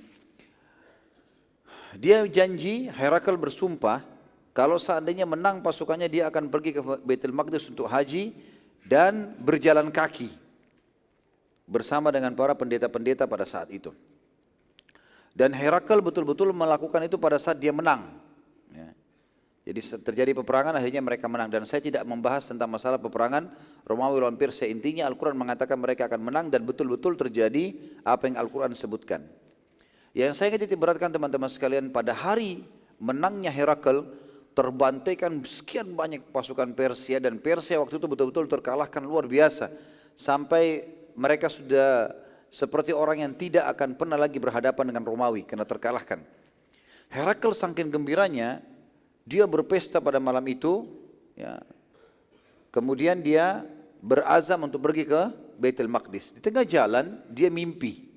Dia 1.97 2.21
janji, 2.29 2.85
Herakl 2.88 3.33
bersumpah, 3.33 4.05
kalau 4.53 4.77
seandainya 4.77 5.25
menang 5.25 5.59
pasukannya 5.65 6.05
dia 6.05 6.29
akan 6.29 6.47
pergi 6.53 6.77
ke 6.77 6.81
Baitul 7.01 7.33
Maqdis 7.33 7.65
untuk 7.69 7.89
haji 7.89 8.33
dan 8.85 9.33
berjalan 9.41 9.89
kaki 9.89 10.29
bersama 11.69 12.09
dengan 12.09 12.33
para 12.33 12.53
pendeta-pendeta 12.53 13.25
pada 13.29 13.45
saat 13.45 13.69
itu. 13.73 13.93
Dan 15.39 15.55
Herakl 15.55 16.03
betul-betul 16.03 16.51
melakukan 16.51 17.00
itu 17.08 17.15
pada 17.15 17.39
saat 17.39 17.63
dia 17.63 17.72
menang. 17.72 18.12
Ya. 18.75 18.91
Jadi 19.63 20.03
terjadi 20.03 20.36
peperangan 20.36 20.75
akhirnya 20.75 21.00
mereka 21.00 21.31
menang 21.31 21.48
dan 21.48 21.63
saya 21.63 21.79
tidak 21.79 22.03
membahas 22.03 22.43
tentang 22.43 22.67
masalah 22.67 23.00
peperangan 23.00 23.48
Romawi 23.88 24.19
lawan 24.19 24.36
Persia. 24.36 24.67
Intinya 24.67 25.08
Al-Quran 25.08 25.39
mengatakan 25.39 25.79
mereka 25.79 26.12
akan 26.12 26.19
menang 26.27 26.51
dan 26.51 26.67
betul-betul 26.67 27.15
terjadi 27.15 27.72
apa 28.03 28.27
yang 28.27 28.36
Al-Quran 28.36 28.75
sebutkan. 28.75 29.24
Yang 30.12 30.43
saya 30.43 30.60
ingin 30.60 30.75
beratkan 30.75 31.08
teman-teman 31.08 31.48
sekalian 31.48 31.88
pada 31.88 32.12
hari 32.12 32.67
menangnya 33.00 33.48
Herakl 33.48 34.03
terbantaikan 34.51 35.39
sekian 35.48 35.96
banyak 35.96 36.36
pasukan 36.36 36.75
Persia 36.75 37.24
dan 37.24 37.39
Persia 37.39 37.79
waktu 37.79 37.96
itu 37.96 38.12
betul-betul 38.12 38.51
terkalahkan 38.51 39.00
luar 39.00 39.24
biasa 39.24 39.72
sampai 40.19 40.84
mereka 41.15 41.48
sudah 41.48 42.12
seperti 42.49 42.91
orang 42.93 43.21
yang 43.21 43.33
tidak 43.37 43.69
akan 43.77 43.93
pernah 43.93 44.17
lagi 44.17 44.41
berhadapan 44.41 44.89
dengan 44.89 45.05
Romawi 45.05 45.45
karena 45.45 45.65
terkalahkan. 45.65 46.21
Herakl 47.09 47.53
saking 47.53 47.89
gembiranya 47.89 48.61
dia 49.25 49.45
berpesta 49.45 50.01
pada 50.01 50.17
malam 50.17 50.41
itu 50.49 50.89
ya. 51.37 51.61
Kemudian 52.69 53.21
dia 53.21 53.65
berazam 54.01 54.65
untuk 54.65 54.81
pergi 54.85 55.05
ke 55.05 55.21
Baitul 55.57 55.89
Maqdis. 55.89 56.37
Di 56.37 56.41
tengah 56.41 56.65
jalan 56.65 57.21
dia 57.29 57.49
mimpi. 57.49 58.09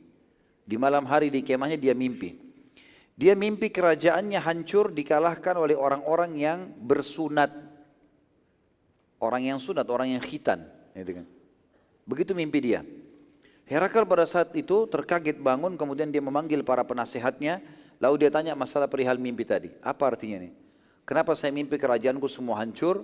Di 0.62 0.76
malam 0.80 1.04
hari 1.08 1.28
di 1.32 1.40
kemahnya 1.40 1.76
dia 1.80 1.92
mimpi. 1.92 2.36
Dia 3.12 3.36
mimpi 3.36 3.68
kerajaannya 3.68 4.40
hancur 4.40 4.88
dikalahkan 4.92 5.56
oleh 5.56 5.76
orang-orang 5.76 6.32
yang 6.36 6.58
bersunat. 6.80 7.52
Orang 9.20 9.44
yang 9.44 9.60
sunat, 9.60 9.84
orang 9.88 10.16
yang 10.16 10.22
khitan. 10.24 10.64
Gitu 10.96 11.20
kan. 11.20 11.26
Begitu 12.08 12.32
mimpi 12.32 12.58
dia. 12.60 12.80
Herakl 13.66 14.04
pada 14.04 14.26
saat 14.26 14.50
itu 14.58 14.90
terkaget 14.90 15.38
bangun, 15.38 15.78
kemudian 15.78 16.10
dia 16.10 16.20
memanggil 16.20 16.66
para 16.66 16.82
penasehatnya, 16.82 17.62
lalu 18.02 18.26
dia 18.26 18.30
tanya 18.34 18.52
masalah 18.58 18.90
perihal 18.90 19.16
mimpi 19.16 19.46
tadi. 19.46 19.70
Apa 19.80 20.12
artinya 20.12 20.42
nih? 20.42 20.52
Kenapa 21.06 21.34
saya 21.34 21.50
mimpi 21.54 21.78
kerajaanku 21.78 22.26
semua 22.30 22.62
hancur 22.62 23.02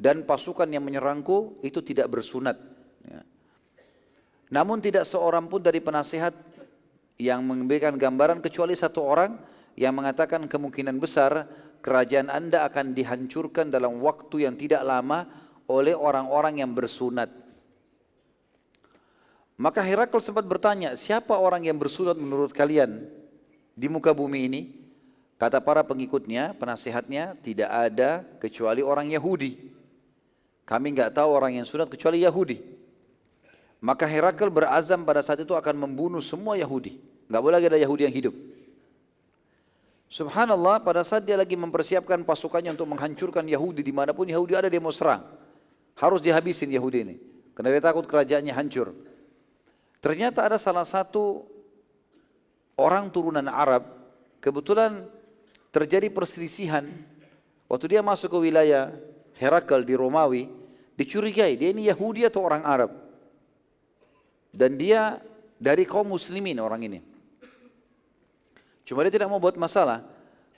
dan 0.00 0.24
pasukan 0.24 0.68
yang 0.68 0.84
menyerangku 0.84 1.60
itu 1.60 1.84
tidak 1.84 2.08
bersunat? 2.08 2.56
Ya. 3.04 3.20
Namun 4.52 4.80
tidak 4.80 5.04
seorang 5.04 5.48
pun 5.48 5.60
dari 5.60 5.80
penasehat 5.80 6.32
yang 7.20 7.44
memberikan 7.44 7.94
gambaran 7.94 8.40
kecuali 8.40 8.72
satu 8.72 9.04
orang 9.04 9.36
yang 9.76 9.94
mengatakan 9.94 10.46
kemungkinan 10.46 10.96
besar 10.98 11.46
kerajaan 11.84 12.32
anda 12.32 12.64
akan 12.64 12.96
dihancurkan 12.96 13.68
dalam 13.68 14.00
waktu 14.00 14.48
yang 14.48 14.56
tidak 14.56 14.80
lama 14.88 15.28
oleh 15.68 15.92
orang-orang 15.92 16.64
yang 16.64 16.72
bersunat. 16.72 17.43
Maka 19.54 19.86
Herakl 19.86 20.18
sempat 20.18 20.42
bertanya, 20.42 20.98
siapa 20.98 21.38
orang 21.38 21.62
yang 21.62 21.78
bersunat 21.78 22.18
menurut 22.18 22.50
kalian 22.50 23.06
di 23.78 23.86
muka 23.86 24.10
bumi 24.10 24.50
ini? 24.50 24.60
Kata 25.38 25.62
para 25.62 25.86
pengikutnya, 25.86 26.58
penasehatnya, 26.58 27.38
tidak 27.42 27.70
ada 27.70 28.26
kecuali 28.42 28.82
orang 28.82 29.14
Yahudi. 29.14 29.70
Kami 30.66 30.86
nggak 30.96 31.14
tahu 31.14 31.28
orang 31.30 31.60
yang 31.60 31.66
sunat 31.66 31.86
kecuali 31.86 32.22
Yahudi. 32.26 32.58
Maka 33.84 34.08
Herakl 34.08 34.48
berazam 34.48 35.04
pada 35.04 35.20
saat 35.20 35.44
itu 35.44 35.52
akan 35.52 35.86
membunuh 35.86 36.24
semua 36.24 36.56
Yahudi. 36.56 36.98
Nggak 37.28 37.40
boleh 37.44 37.54
lagi 37.60 37.66
ada 37.68 37.78
Yahudi 37.78 38.02
yang 38.08 38.16
hidup. 38.16 38.34
Subhanallah 40.08 40.80
pada 40.80 41.02
saat 41.02 41.26
dia 41.26 41.34
lagi 41.34 41.58
mempersiapkan 41.58 42.22
pasukannya 42.22 42.72
untuk 42.72 42.88
menghancurkan 42.88 43.44
Yahudi 43.44 43.82
di 43.82 43.92
mana 43.92 44.14
pun 44.16 44.24
Yahudi 44.24 44.56
ada 44.56 44.70
mau 44.80 44.94
serang. 44.94 45.26
Harus 45.98 46.22
dihabisin 46.24 46.70
Yahudi 46.72 46.98
ini. 47.04 47.16
Karena 47.52 47.74
dia 47.74 47.82
takut 47.82 48.06
kerajaannya 48.08 48.54
hancur. 48.54 48.94
Ternyata 50.04 50.44
ada 50.44 50.60
salah 50.60 50.84
satu 50.84 51.48
orang 52.76 53.08
turunan 53.08 53.48
Arab. 53.48 53.88
Kebetulan 54.36 55.08
terjadi 55.72 56.12
perselisihan. 56.12 56.84
Waktu 57.64 57.96
dia 57.96 58.04
masuk 58.04 58.36
ke 58.36 58.38
wilayah 58.52 58.92
Herakl 59.40 59.80
di 59.80 59.96
Romawi. 59.96 60.52
Dicurigai 60.92 61.56
dia 61.56 61.72
ini 61.72 61.88
Yahudi 61.88 62.28
atau 62.28 62.44
orang 62.44 62.60
Arab. 62.68 62.92
Dan 64.52 64.76
dia 64.76 65.24
dari 65.56 65.88
kaum 65.88 66.12
muslimin 66.12 66.60
orang 66.60 66.84
ini. 66.84 67.00
Cuma 68.84 69.08
dia 69.08 69.12
tidak 69.16 69.32
mau 69.32 69.40
buat 69.40 69.56
masalah. 69.56 70.04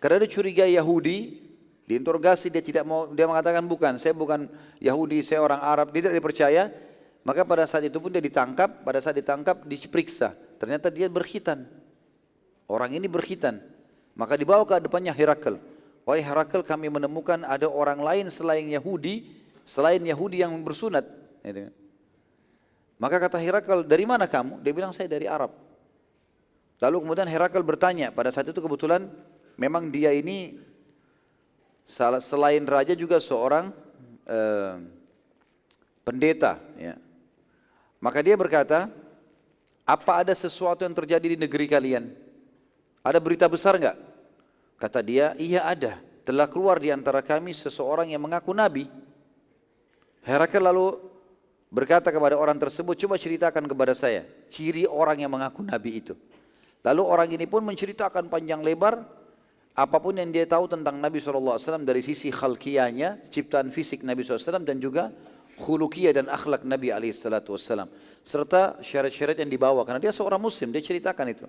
Karena 0.03 0.27
dia 0.27 0.31
curiga 0.35 0.67
Yahudi, 0.67 1.39
diinterogasi 1.87 2.51
dia 2.51 2.67
tidak 2.67 2.83
mau, 2.83 3.07
dia 3.15 3.31
mengatakan 3.31 3.63
bukan, 3.63 3.95
saya 4.03 4.11
bukan 4.11 4.51
Yahudi, 4.83 5.23
saya 5.23 5.39
orang 5.39 5.63
Arab, 5.63 5.95
dia 5.95 6.03
tidak 6.03 6.19
dipercaya. 6.19 6.86
Maka 7.27 7.43
pada 7.43 7.67
saat 7.67 7.83
itu 7.83 7.99
pun 7.99 8.15
dia 8.15 8.23
ditangkap, 8.23 8.87
pada 8.87 9.03
saat 9.03 9.19
ditangkap 9.19 9.67
diperiksa. 9.67 10.31
Ternyata 10.63 10.95
dia 10.95 11.11
berkhitan. 11.11 11.67
Orang 12.71 12.95
ini 12.95 13.11
berkhitan. 13.11 13.59
Maka 14.15 14.39
dibawa 14.39 14.63
ke 14.63 14.79
depannya 14.79 15.11
Herakl. 15.11 15.59
Wahai 16.07 16.23
Herakl 16.23 16.63
kami 16.63 16.87
menemukan 16.87 17.43
ada 17.43 17.67
orang 17.67 17.99
lain 17.99 18.31
selain 18.31 18.63
Yahudi, 18.71 19.27
selain 19.67 19.99
Yahudi 20.07 20.47
yang 20.47 20.55
bersunat. 20.63 21.03
Maka 23.03 23.19
kata 23.19 23.43
Herakl, 23.43 23.83
dari 23.83 24.07
mana 24.07 24.31
kamu? 24.31 24.63
Dia 24.63 24.71
bilang 24.71 24.95
saya 24.95 25.11
dari 25.11 25.27
Arab. 25.27 25.51
Lalu 26.79 26.97
kemudian 27.03 27.27
Herakl 27.27 27.67
bertanya, 27.67 28.15
pada 28.15 28.31
saat 28.31 28.47
itu 28.47 28.63
kebetulan 28.63 29.11
memang 29.59 29.91
dia 29.91 30.15
ini 30.15 30.63
selain 32.23 32.63
raja 32.71 32.95
juga 32.95 33.19
seorang 33.19 33.75
eh, 34.31 34.79
pendeta. 36.07 36.63
Ya. 36.79 36.95
Maka 38.01 38.21
dia 38.21 38.37
berkata, 38.37 38.93
apa 39.87 40.13
ada 40.21 40.35
sesuatu 40.35 40.83
yang 40.83 40.93
terjadi 40.93 41.35
di 41.35 41.39
negeri 41.39 41.67
kalian? 41.71 42.13
Ada 43.07 43.19
berita 43.23 43.47
besar 43.47 43.79
enggak? 43.79 43.97
Kata 44.77 45.01
dia, 45.01 45.33
iya 45.39 45.65
ada. 45.65 45.97
Telah 46.27 46.51
keluar 46.51 46.83
di 46.83 46.91
antara 46.91 47.23
kami 47.23 47.55
seseorang 47.55 48.11
yang 48.11 48.21
mengaku 48.21 48.51
nabi. 48.51 48.91
Herakl 50.27 50.59
lalu 50.59 50.99
berkata 51.71 52.11
kepada 52.11 52.35
orang 52.35 52.59
tersebut, 52.59 52.99
coba 52.99 53.15
ceritakan 53.15 53.65
kepada 53.71 53.95
saya 53.95 54.27
ciri 54.51 54.85
orang 54.91 55.23
yang 55.23 55.31
mengaku 55.31 55.63
nabi 55.63 56.03
itu. 56.03 56.19
Lalu 56.83 57.03
orang 57.03 57.29
ini 57.31 57.47
pun 57.47 57.63
menceritakan 57.63 58.27
panjang 58.27 58.63
lebar 58.63 59.03
apa 59.77 60.01
pun 60.01 60.17
yang 60.17 60.33
dia 60.33 60.49
tahu 60.49 60.73
tentang 60.73 60.97
Nabi 60.97 61.21
SAW 61.21 61.61
dari 61.85 62.01
sisi 62.01 62.33
khalqiyahnya, 62.33 63.29
ciptaan 63.29 63.69
fisik 63.69 64.09
Nabi 64.09 64.25
SAW 64.25 64.65
dan 64.65 64.81
juga 64.81 65.13
khulukiyah 65.57 66.13
dan 66.13 66.27
akhlak 66.29 66.63
Nabi 66.63 66.93
SAW. 67.13 67.89
Serta 68.27 68.83
syarat-syarat 68.83 69.39
yang 69.39 69.51
dibawa, 69.51 69.87
karena 69.87 70.03
dia 70.03 70.11
seorang 70.11 70.43
muslim, 70.43 70.75
dia 70.75 70.83
ceritakan 70.83 71.27
itu. 71.31 71.47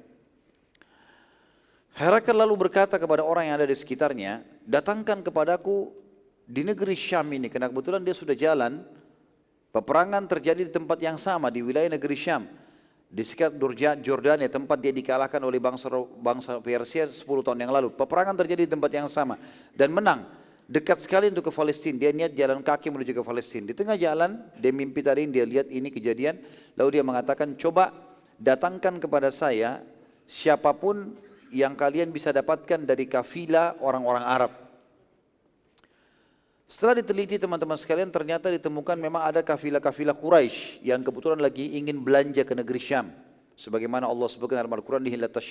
Herakl 1.98 2.38
lalu 2.38 2.70
berkata 2.70 3.02
kepada 3.02 3.26
orang 3.26 3.50
yang 3.50 3.56
ada 3.58 3.66
di 3.66 3.74
sekitarnya, 3.74 4.46
datangkan 4.62 5.26
kepadaku 5.26 5.90
di 6.46 6.62
negeri 6.62 6.94
Syam 6.94 7.26
ini, 7.34 7.50
karena 7.50 7.74
kebetulan 7.74 8.06
dia 8.06 8.14
sudah 8.14 8.38
jalan, 8.38 8.86
peperangan 9.74 10.30
terjadi 10.30 10.70
di 10.70 10.72
tempat 10.72 11.02
yang 11.02 11.18
sama, 11.18 11.50
di 11.50 11.66
wilayah 11.66 11.90
negeri 11.90 12.14
Syam. 12.14 12.46
Di 13.10 13.24
sekitar 13.26 13.58
Jordania, 14.04 14.46
tempat 14.46 14.78
dia 14.78 14.94
dikalahkan 14.94 15.42
oleh 15.42 15.58
bangsa, 15.58 15.90
bangsa 16.22 16.62
Persia 16.62 17.10
10 17.10 17.26
tahun 17.42 17.66
yang 17.66 17.74
lalu. 17.74 17.90
Peperangan 17.96 18.36
terjadi 18.38 18.70
di 18.70 18.72
tempat 18.78 18.92
yang 18.94 19.10
sama, 19.10 19.42
dan 19.74 19.90
menang. 19.90 20.30
Dekat 20.68 21.00
sekali 21.00 21.32
untuk 21.32 21.48
ke 21.48 21.52
Palestina, 21.56 21.96
dia 21.96 22.12
niat 22.12 22.36
jalan 22.36 22.60
kaki 22.60 22.92
menuju 22.92 23.16
ke 23.16 23.24
Palestina. 23.24 23.72
Di 23.72 23.76
tengah 23.76 23.96
jalan, 23.96 24.36
dia 24.60 24.76
mimpi 24.76 25.00
tadi, 25.00 25.24
dia 25.32 25.48
lihat 25.48 25.72
ini 25.72 25.88
kejadian, 25.88 26.44
lalu 26.76 27.00
dia 27.00 27.04
mengatakan, 27.08 27.56
coba 27.56 27.96
datangkan 28.36 29.00
kepada 29.00 29.32
saya 29.32 29.80
siapa 30.28 30.76
pun 30.76 31.16
yang 31.56 31.72
kalian 31.72 32.12
bisa 32.12 32.36
dapatkan 32.36 32.84
dari 32.84 33.08
kafilah 33.08 33.80
orang-orang 33.80 34.28
Arab. 34.28 34.52
Setelah 36.68 37.00
diteliti 37.00 37.40
teman-teman 37.40 37.80
sekalian 37.80 38.12
ternyata 38.12 38.52
ditemukan 38.52 39.00
memang 39.00 39.24
ada 39.24 39.40
kafilah-kafilah 39.40 40.20
Quraisy 40.20 40.84
yang 40.84 41.00
kebetulan 41.00 41.40
lagi 41.40 41.80
ingin 41.80 42.04
belanja 42.04 42.44
ke 42.44 42.52
negeri 42.52 42.84
Syam. 42.84 43.08
Sebagaimana 43.56 44.04
Allah 44.04 44.28
sebutkan 44.28 44.60
dalam 44.60 44.76
Al-Quran 44.76 45.08
di 45.08 45.16
hilatas 45.16 45.48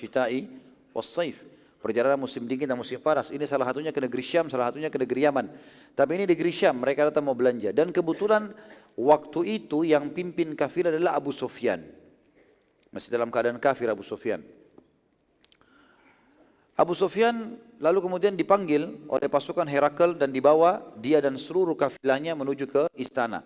was 0.93 1.09
saif. 1.09 1.56
Perjalanan 1.77 2.19
musim 2.19 2.49
dingin 2.49 2.67
dan 2.67 2.75
musim 2.75 2.99
panas. 2.99 3.31
Ini 3.31 3.45
salah 3.45 3.69
satunya 3.69 3.93
ke 3.95 4.01
negeri 4.03 4.25
Syam, 4.25 4.51
salah 4.51 4.73
satunya 4.73 4.91
ke 4.91 4.99
negeri 4.99 5.29
Yaman. 5.29 5.47
Tapi 5.95 6.11
ini 6.19 6.25
negeri 6.27 6.51
Syam, 6.51 6.83
mereka 6.83 7.07
datang 7.07 7.29
mau 7.29 7.37
belanja. 7.37 7.71
Dan 7.71 7.95
kebetulan 7.95 8.51
waktu 8.99 9.61
itu 9.63 9.87
yang 9.87 10.11
pimpin 10.11 10.57
kafilah 10.57 10.91
adalah 10.91 11.15
Abu 11.15 11.31
Sufyan. 11.31 11.85
Masih 12.91 13.13
dalam 13.13 13.29
keadaan 13.29 13.61
kafir 13.61 13.87
Abu 13.93 14.03
Sufyan. 14.03 14.41
Abu 16.77 16.93
Sufyan 16.93 17.57
lalu 17.81 18.05
kemudian 18.05 18.37
dipanggil 18.37 19.09
oleh 19.09 19.29
pasukan 19.33 19.65
Herakl 19.65 20.13
dan 20.17 20.29
dibawa 20.29 20.85
dia 21.01 21.25
dan 21.25 21.41
seluruh 21.41 21.73
kafilahnya 21.73 22.37
menuju 22.37 22.69
ke 22.69 22.83
istana. 22.97 23.41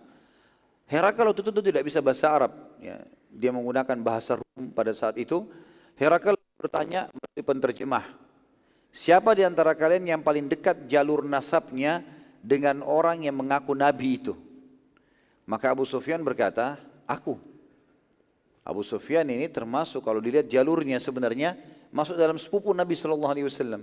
Herakl 0.91 1.31
waktu 1.31 1.39
itu 1.39 1.63
tidak 1.63 1.83
bisa 1.87 2.03
bahasa 2.03 2.27
Arab. 2.27 2.51
Ya, 2.83 2.99
dia 3.31 3.55
menggunakan 3.55 3.95
bahasa 4.03 4.35
Rum 4.35 4.75
pada 4.75 4.91
saat 4.91 5.15
itu. 5.15 5.47
Herakl 5.95 6.35
bertanya 6.61 7.09
melalui 7.09 7.41
penterjemah. 7.41 8.05
Siapa 8.93 9.33
di 9.33 9.41
antara 9.41 9.73
kalian 9.73 10.05
yang 10.13 10.21
paling 10.21 10.45
dekat 10.45 10.85
jalur 10.85 11.25
nasabnya 11.25 12.05
dengan 12.37 12.85
orang 12.85 13.25
yang 13.25 13.33
mengaku 13.33 13.73
nabi 13.73 14.21
itu? 14.21 14.37
Maka 15.49 15.73
Abu 15.73 15.89
Sufyan 15.89 16.21
berkata, 16.21 16.77
aku. 17.09 17.41
Abu 18.61 18.85
Sufyan 18.85 19.25
ini 19.25 19.49
termasuk 19.49 20.05
kalau 20.05 20.21
dilihat 20.21 20.45
jalurnya 20.45 21.01
sebenarnya 21.01 21.57
masuk 21.89 22.13
dalam 22.13 22.37
sepupu 22.37 22.69
Nabi 22.77 22.93
Shallallahu 22.93 23.33
Alaihi 23.33 23.49
Wasallam. 23.49 23.81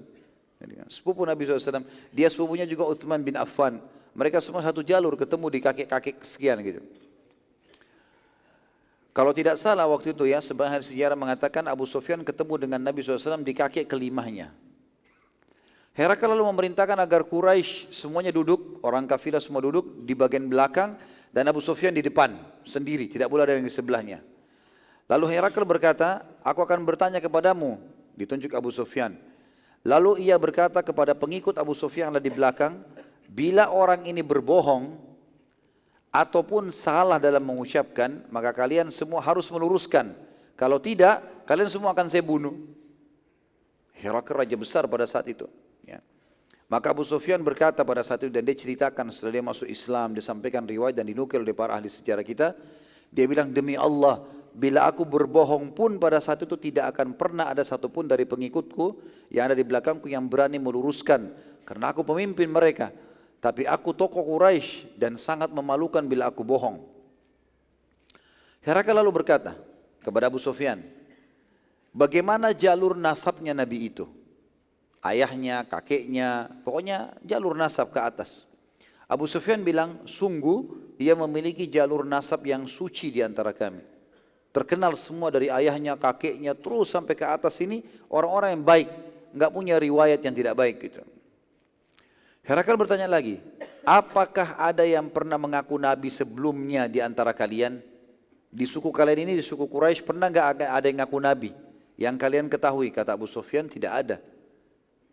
Sepupu 0.90 1.22
Nabi 1.22 1.46
SAW. 1.46 1.86
Dia 2.10 2.26
sepupunya 2.26 2.66
juga 2.66 2.82
Uthman 2.86 3.22
bin 3.22 3.38
Affan. 3.38 3.78
Mereka 4.18 4.42
semua 4.42 4.58
satu 4.58 4.82
jalur 4.82 5.14
ketemu 5.14 5.46
di 5.54 5.58
kakek-kakek 5.62 6.18
sekian 6.26 6.58
gitu. 6.66 6.82
Kalau 9.18 9.34
tidak 9.34 9.58
salah 9.58 9.82
waktu 9.90 10.14
itu 10.14 10.30
ya, 10.30 10.38
sebagian 10.38 10.78
sejarah 10.78 11.18
mengatakan 11.18 11.66
Abu 11.66 11.90
Sufyan 11.90 12.22
ketemu 12.22 12.54
dengan 12.54 12.78
Nabi 12.78 13.02
SAW 13.02 13.42
di 13.42 13.50
kakek 13.50 13.90
kelimahnya. 13.90 14.54
Herakl 15.90 16.30
lalu 16.30 16.46
memerintahkan 16.46 16.94
agar 17.02 17.26
Quraisy 17.26 17.90
semuanya 17.90 18.30
duduk, 18.30 18.78
orang 18.86 19.10
kafilah 19.10 19.42
semua 19.42 19.58
duduk 19.58 20.06
di 20.06 20.14
bagian 20.14 20.46
belakang 20.46 20.94
dan 21.34 21.50
Abu 21.50 21.58
Sufyan 21.58 21.90
di 21.90 21.98
depan 21.98 22.38
sendiri, 22.62 23.10
tidak 23.10 23.26
boleh 23.26 23.42
ada 23.42 23.58
yang 23.58 23.66
di 23.66 23.74
sebelahnya. 23.74 24.22
Lalu 25.10 25.34
Herakl 25.34 25.66
berkata, 25.66 26.22
aku 26.46 26.62
akan 26.62 26.86
bertanya 26.86 27.18
kepadamu, 27.18 27.82
ditunjuk 28.14 28.54
Abu 28.54 28.70
Sufyan. 28.70 29.18
Lalu 29.82 30.30
ia 30.30 30.38
berkata 30.38 30.78
kepada 30.78 31.18
pengikut 31.18 31.58
Abu 31.58 31.74
Sufyan 31.74 32.14
yang 32.14 32.14
ada 32.14 32.22
di 32.22 32.30
belakang, 32.30 32.86
bila 33.26 33.74
orang 33.74 34.06
ini 34.06 34.22
berbohong 34.22 35.07
ataupun 36.08 36.72
salah 36.72 37.20
dalam 37.20 37.44
mengucapkan, 37.44 38.24
maka 38.32 38.52
kalian 38.56 38.88
semua 38.88 39.20
harus 39.20 39.48
meluruskan. 39.52 40.12
Kalau 40.58 40.82
tidak, 40.82 41.22
kalian 41.46 41.70
semua 41.70 41.94
akan 41.94 42.10
saya 42.10 42.24
bunuh. 42.24 42.56
Herakl 43.98 44.42
raja 44.42 44.56
besar 44.58 44.86
pada 44.86 45.06
saat 45.06 45.26
itu. 45.30 45.46
Ya. 45.86 46.02
Maka 46.70 46.94
Abu 46.94 47.02
Sufyan 47.06 47.42
berkata 47.42 47.82
pada 47.82 48.02
saat 48.02 48.26
itu 48.26 48.32
dan 48.32 48.46
dia 48.46 48.54
ceritakan 48.54 49.10
setelah 49.10 49.32
dia 49.38 49.44
masuk 49.44 49.68
Islam, 49.70 50.14
dia 50.14 50.24
sampaikan 50.24 50.66
riwayat 50.66 50.98
dan 50.98 51.06
dinukil 51.06 51.42
oleh 51.42 51.54
para 51.54 51.74
ahli 51.74 51.90
sejarah 51.90 52.26
kita. 52.26 52.54
Dia 53.08 53.24
bilang 53.24 53.50
demi 53.50 53.74
Allah, 53.74 54.22
bila 54.58 54.90
aku 54.90 55.06
berbohong 55.06 55.70
pun 55.70 56.02
pada 56.02 56.18
saat 56.18 56.42
itu 56.42 56.58
tidak 56.58 56.96
akan 56.96 57.14
pernah 57.14 57.46
ada 57.46 57.62
satupun 57.62 58.10
dari 58.10 58.26
pengikutku 58.26 58.98
yang 59.30 59.52
ada 59.52 59.56
di 59.56 59.62
belakangku 59.62 60.10
yang 60.10 60.26
berani 60.26 60.58
meluruskan 60.58 61.30
karena 61.62 61.92
aku 61.92 62.02
pemimpin 62.02 62.48
mereka 62.48 62.88
tapi 63.38 63.62
aku 63.66 63.94
tokoh 63.94 64.22
Quraisy 64.22 64.98
dan 64.98 65.14
sangat 65.14 65.54
memalukan 65.54 66.02
bila 66.02 66.30
aku 66.30 66.42
bohong. 66.42 66.82
Herakl 68.66 68.94
lalu 68.94 69.22
berkata 69.22 69.54
kepada 70.02 70.26
Abu 70.26 70.42
Sufyan 70.42 70.82
bagaimana 71.94 72.50
jalur 72.50 72.98
nasabnya 72.98 73.54
Nabi 73.54 73.90
itu? 73.90 74.06
Ayahnya, 74.98 75.62
kakeknya 75.62 76.50
pokoknya 76.66 77.14
jalur 77.22 77.54
nasab 77.54 77.94
ke 77.94 78.02
atas. 78.02 78.42
Abu 79.06 79.30
Sufyan 79.30 79.62
bilang 79.62 80.02
sungguh 80.04 80.90
ia 80.98 81.14
memiliki 81.14 81.70
jalur 81.70 82.02
nasab 82.02 82.42
yang 82.42 82.66
suci 82.66 83.14
di 83.14 83.22
antara 83.22 83.54
kami. 83.54 83.80
Terkenal 84.50 84.98
semua 84.98 85.30
dari 85.30 85.46
ayahnya, 85.46 85.94
kakeknya, 85.94 86.58
terus 86.58 86.90
sampai 86.90 87.14
ke 87.14 87.22
atas 87.22 87.54
ini 87.62 87.86
orang-orang 88.10 88.58
yang 88.58 88.64
baik, 88.66 88.88
nggak 89.38 89.52
punya 89.54 89.78
riwayat 89.78 90.18
yang 90.18 90.34
tidak 90.34 90.58
baik 90.58 90.76
gitu. 90.82 91.06
Herakal 92.48 92.80
bertanya 92.80 93.04
lagi, 93.04 93.44
apakah 93.84 94.56
ada 94.56 94.80
yang 94.80 95.12
pernah 95.12 95.36
mengaku 95.36 95.76
nabi 95.76 96.08
sebelumnya 96.08 96.88
di 96.88 96.96
antara 96.96 97.36
kalian? 97.36 97.76
Di 98.48 98.64
suku 98.64 98.88
kalian 98.88 99.28
ini, 99.28 99.36
di 99.36 99.44
suku 99.44 99.68
Quraisy 99.68 100.00
pernah 100.00 100.32
nggak 100.32 100.64
ada 100.64 100.86
yang 100.88 101.04
ngaku 101.04 101.18
nabi? 101.20 101.52
Yang 102.00 102.16
kalian 102.16 102.48
ketahui, 102.48 102.88
kata 102.88 103.12
Abu 103.12 103.28
Sufyan, 103.28 103.68
tidak 103.68 103.92
ada. 103.92 104.16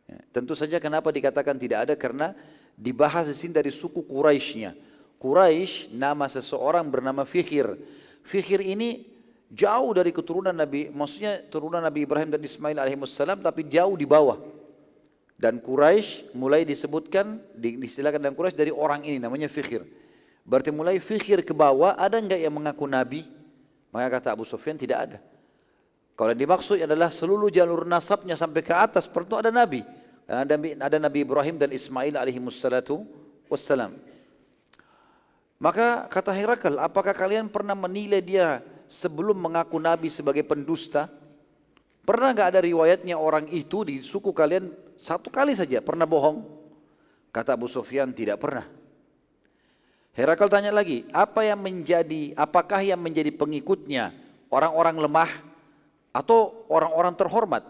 Ya, 0.07 0.23
tentu 0.31 0.55
saja 0.55 0.79
kenapa 0.79 1.11
dikatakan 1.11 1.59
tidak 1.59 1.91
ada, 1.91 1.93
karena 1.99 2.31
dibahas 2.79 3.27
di 3.27 3.35
sini 3.35 3.51
dari 3.51 3.67
suku 3.67 4.07
Quraisynya. 4.07 4.71
Quraisy 5.19 5.91
nama 5.91 6.31
seseorang 6.31 6.87
bernama 6.87 7.27
Fikhir. 7.27 7.75
Fikhir 8.23 8.63
ini 8.63 9.11
jauh 9.51 9.91
dari 9.91 10.15
keturunan 10.15 10.55
Nabi, 10.55 10.87
maksudnya 10.87 11.43
turunan 11.51 11.83
Nabi 11.83 12.07
Ibrahim 12.07 12.31
dan 12.31 12.39
Ismail 12.39 12.79
alaihissalam, 12.79 13.43
tapi 13.43 13.67
jauh 13.67 13.99
di 13.99 14.07
bawah. 14.07 14.39
Dan 15.35 15.59
Quraisy 15.59 16.31
mulai 16.31 16.63
disebutkan, 16.63 17.43
diistilahkan 17.59 18.23
dan 18.23 18.31
Quraisy 18.31 18.55
dari 18.55 18.71
orang 18.71 19.03
ini 19.03 19.19
namanya 19.19 19.51
Fikhir. 19.51 19.83
Berarti 20.47 20.71
mulai 20.71 20.95
Fikhir 21.03 21.43
ke 21.43 21.51
bawah, 21.51 21.99
ada 21.99 22.23
enggak 22.23 22.39
yang 22.39 22.55
mengaku 22.55 22.87
Nabi? 22.87 23.27
Maka 23.91 24.19
kata 24.19 24.31
Abu 24.31 24.47
Sufyan 24.47 24.79
tidak 24.79 24.97
ada. 25.11 25.17
Kalau 26.15 26.31
yang 26.31 26.47
dimaksud 26.47 26.79
adalah 26.79 27.11
seluruh 27.11 27.51
jalur 27.51 27.83
nasabnya 27.83 28.39
sampai 28.39 28.63
ke 28.63 28.71
atas, 28.71 29.03
perlu 29.03 29.35
ada 29.35 29.51
Nabi. 29.51 29.83
Dan 30.23 30.47
ada, 30.47 30.55
ada 30.55 30.97
Nabi 31.03 31.27
Ibrahim 31.27 31.59
dan 31.59 31.75
Ismail 31.75 32.15
alaihissalatu 32.15 33.03
wassalam. 33.51 33.91
Maka 35.59 36.07
kata 36.07 36.31
Herakl, 36.31 36.79
apakah 36.79 37.11
kalian 37.11 37.51
pernah 37.51 37.75
menilai 37.75 38.23
dia 38.23 38.63
sebelum 38.87 39.35
mengaku 39.35 39.75
Nabi 39.79 40.07
sebagai 40.07 40.47
pendusta? 40.47 41.11
Pernah 42.07 42.31
nggak 42.31 42.49
ada 42.55 42.59
riwayatnya 42.63 43.19
orang 43.19 43.51
itu 43.51 43.83
di 43.83 43.99
suku 43.99 44.31
kalian 44.31 44.84
satu 44.99 45.27
kali 45.29 45.55
saja 45.55 45.79
pernah 45.83 46.07
bohong? 46.07 46.43
Kata 47.35 47.55
Abu 47.55 47.67
Sufyan 47.67 48.15
tidak 48.15 48.39
pernah. 48.39 48.63
Herakal 50.15 50.47
tanya 50.47 50.71
lagi, 50.71 51.03
apa 51.11 51.43
yang 51.43 51.59
menjadi, 51.59 52.31
apakah 52.39 52.79
yang 52.79 53.03
menjadi 53.03 53.35
pengikutnya 53.35 54.15
orang-orang 54.47 54.95
lemah 54.95 55.31
atau 56.15 56.63
orang-orang 56.71 57.11
terhormat? 57.19 57.63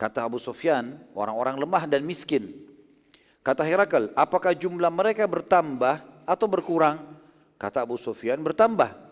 Kata 0.00 0.24
Abu 0.24 0.40
Sufyan, 0.40 0.96
orang-orang 1.12 1.60
lemah 1.60 1.84
dan 1.84 2.00
miskin. 2.00 2.48
Kata 3.44 3.60
Herakal, 3.60 4.08
apakah 4.16 4.56
jumlah 4.56 4.88
mereka 4.88 5.28
bertambah 5.28 6.00
atau 6.24 6.46
berkurang? 6.48 6.96
Kata 7.60 7.84
Abu 7.84 8.00
Sufyan, 8.00 8.40
bertambah. 8.40 9.04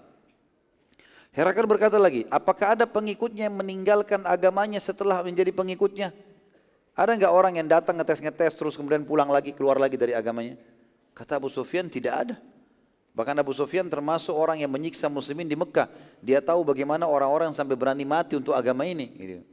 Herakl 1.32 1.64
berkata 1.64 1.96
lagi, 1.96 2.28
apakah 2.28 2.76
ada 2.76 2.84
pengikutnya 2.84 3.48
yang 3.48 3.56
meninggalkan 3.56 4.20
agamanya 4.28 4.76
setelah 4.76 5.24
menjadi 5.24 5.48
pengikutnya? 5.48 6.12
Ada 6.92 7.16
nggak 7.16 7.32
orang 7.32 7.56
yang 7.56 7.68
datang 7.68 7.96
ngetes-ngetes 7.96 8.52
terus 8.52 8.76
kemudian 8.76 9.00
pulang 9.08 9.32
lagi, 9.32 9.56
keluar 9.56 9.80
lagi 9.80 9.96
dari 9.96 10.12
agamanya? 10.12 10.60
Kata 11.16 11.40
Abu 11.40 11.48
Sufyan, 11.48 11.88
tidak 11.88 12.14
ada. 12.14 12.36
Bahkan 13.12 13.36
Abu 13.36 13.52
Sufyan 13.52 13.88
termasuk 13.88 14.32
orang 14.32 14.60
yang 14.60 14.72
menyiksa 14.72 15.08
muslimin 15.08 15.48
di 15.48 15.56
Mekah. 15.56 15.88
Dia 16.24 16.40
tahu 16.40 16.64
bagaimana 16.64 17.04
orang-orang 17.04 17.52
sampai 17.52 17.76
berani 17.76 18.04
mati 18.08 18.36
untuk 18.36 18.56
agama 18.56 18.88
ini. 18.88 19.08
Gitu. 19.12 19.44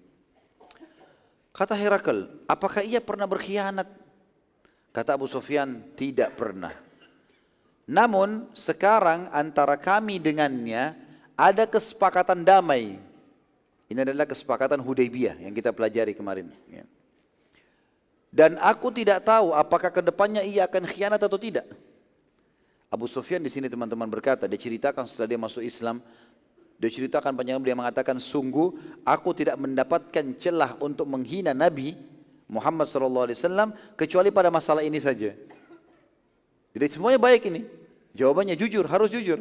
Kata 1.51 1.75
Herakl, 1.75 2.47
apakah 2.47 2.83
ia 2.83 3.03
pernah 3.03 3.27
berkhianat? 3.27 3.87
Kata 4.95 5.15
Abu 5.15 5.27
Sufyan, 5.27 5.83
tidak 5.95 6.39
pernah. 6.39 6.71
Namun 7.87 8.47
sekarang 8.55 9.27
antara 9.33 9.75
kami 9.75 10.23
dengannya 10.23 10.95
ada 11.35 11.63
kesepakatan 11.67 12.43
damai. 12.43 12.99
Ini 13.89 13.99
adalah 14.05 14.29
kesepakatan 14.29 14.79
Hudaybiyah 14.79 15.41
yang 15.41 15.51
kita 15.55 15.73
pelajari 15.73 16.13
kemarin. 16.13 16.53
Ya. 16.69 16.85
Dan 18.29 18.61
aku 18.61 18.93
tidak 18.93 19.25
tahu 19.25 19.57
apakah 19.57 19.89
ke 19.89 20.05
depannya 20.05 20.45
ia 20.45 20.69
akan 20.69 20.85
khianat 20.85 21.21
atau 21.21 21.37
tidak. 21.41 21.65
Abu 22.89 23.05
Sufyan 23.09 23.41
di 23.41 23.49
sini 23.49 23.69
teman-teman 23.69 24.09
berkata, 24.09 24.45
dia 24.45 24.57
ceritakan 24.57 25.05
setelah 25.05 25.29
dia 25.29 25.37
masuk 25.41 25.61
Islam, 25.61 26.01
dia 26.77 26.89
ceritakan 26.89 27.33
panjang 27.37 27.61
dia 27.61 27.77
mengatakan, 27.77 28.17
sungguh 28.17 29.01
aku 29.05 29.29
tidak 29.33 29.57
mendapatkan 29.57 30.25
celah 30.37 30.77
untuk 30.81 31.05
menghina 31.05 31.53
Nabi 31.53 31.93
Muhammad 32.49 32.89
SAW 32.89 33.29
kecuali 33.93 34.33
pada 34.33 34.49
masalah 34.49 34.81
ini 34.81 34.97
saja. 34.97 35.37
Jadi 36.73 36.85
semuanya 36.89 37.21
baik 37.21 37.49
ini. 37.49 37.61
Jawabannya 38.17 38.57
jujur, 38.57 38.89
harus 38.89 39.13
jujur. 39.13 39.37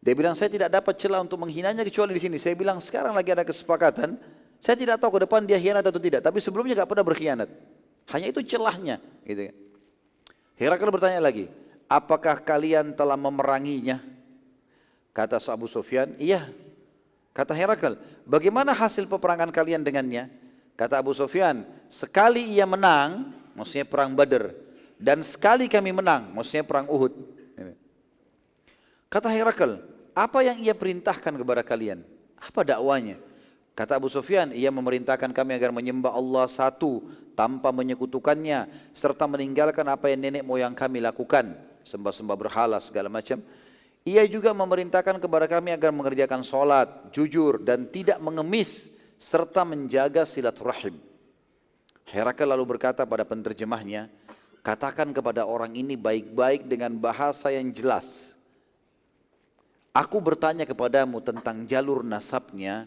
Dia 0.00 0.16
bilang 0.16 0.32
saya 0.32 0.48
tidak 0.48 0.72
dapat 0.72 0.96
celah 0.96 1.20
untuk 1.20 1.36
menghinanya 1.36 1.84
kecuali 1.84 2.16
di 2.16 2.22
sini. 2.24 2.40
Saya 2.40 2.56
bilang 2.56 2.80
sekarang 2.80 3.12
lagi 3.12 3.36
ada 3.36 3.44
kesepakatan. 3.44 4.16
Saya 4.60 4.76
tidak 4.76 5.00
tahu 5.00 5.16
ke 5.16 5.20
depan 5.24 5.40
dia 5.48 5.56
khianat 5.56 5.82
atau 5.82 5.98
tidak. 5.98 6.20
Tapi 6.20 6.38
sebelumnya 6.38 6.84
gak 6.84 6.90
pernah 6.92 7.04
berkhianat. 7.04 7.48
Hanya 8.12 8.26
itu 8.28 8.44
celahnya. 8.44 9.00
Gitu. 9.24 9.50
Herakl 10.60 10.92
bertanya 10.92 11.20
lagi. 11.24 11.48
Apakah 11.88 12.38
kalian 12.44 12.92
telah 12.92 13.16
memeranginya? 13.16 13.98
Kata 15.10 15.42
Abu 15.50 15.66
Sufyan, 15.66 16.14
iya. 16.20 16.46
Kata 17.34 17.56
Herakl, 17.56 17.98
bagaimana 18.28 18.70
hasil 18.76 19.10
peperangan 19.10 19.50
kalian 19.50 19.82
dengannya? 19.82 20.30
Kata 20.78 21.02
Abu 21.02 21.16
Sufyan, 21.16 21.66
sekali 21.90 22.54
ia 22.54 22.68
menang, 22.68 23.34
maksudnya 23.58 23.88
perang 23.88 24.14
Badr, 24.14 24.54
dan 25.00 25.24
sekali 25.26 25.66
kami 25.66 25.90
menang, 25.90 26.30
maksudnya 26.30 26.62
perang 26.62 26.86
Uhud. 26.86 27.10
Kata 29.10 29.26
Herakl, 29.26 29.82
apa 30.14 30.38
yang 30.46 30.62
ia 30.62 30.76
perintahkan 30.76 31.34
kepada 31.34 31.66
kalian? 31.66 32.06
Apa 32.38 32.62
dakwanya? 32.62 33.18
Kata 33.80 33.96
Abu 33.96 34.12
Sufyan, 34.12 34.52
ia 34.52 34.68
memerintahkan 34.68 35.32
kami 35.32 35.56
agar 35.56 35.72
menyembah 35.72 36.12
Allah 36.12 36.44
satu 36.52 37.00
tanpa 37.32 37.72
menyekutukannya 37.72 38.92
serta 38.92 39.24
meninggalkan 39.24 39.88
apa 39.88 40.12
yang 40.12 40.20
nenek 40.20 40.44
moyang 40.44 40.76
kami 40.76 41.00
lakukan, 41.00 41.56
sembah-sembah 41.88 42.36
berhala 42.36 42.76
segala 42.84 43.08
macam. 43.08 43.40
Ia 44.04 44.28
juga 44.28 44.52
memerintahkan 44.52 45.16
kepada 45.16 45.48
kami 45.48 45.72
agar 45.72 45.96
mengerjakan 45.96 46.44
solat, 46.44 47.08
jujur 47.08 47.56
dan 47.64 47.88
tidak 47.88 48.20
mengemis 48.20 48.92
serta 49.16 49.64
menjaga 49.64 50.28
silaturahim. 50.28 51.00
Herakl 52.04 52.52
lalu 52.52 52.76
berkata 52.76 53.08
pada 53.08 53.24
penerjemahnya, 53.24 54.12
katakan 54.60 55.08
kepada 55.16 55.48
orang 55.48 55.72
ini 55.72 55.96
baik-baik 55.96 56.68
dengan 56.68 57.00
bahasa 57.00 57.48
yang 57.48 57.72
jelas 57.72 58.36
Aku 59.90 60.22
bertanya 60.22 60.62
kepadamu 60.62 61.18
tentang 61.18 61.66
jalur 61.66 62.06
nasabnya, 62.06 62.86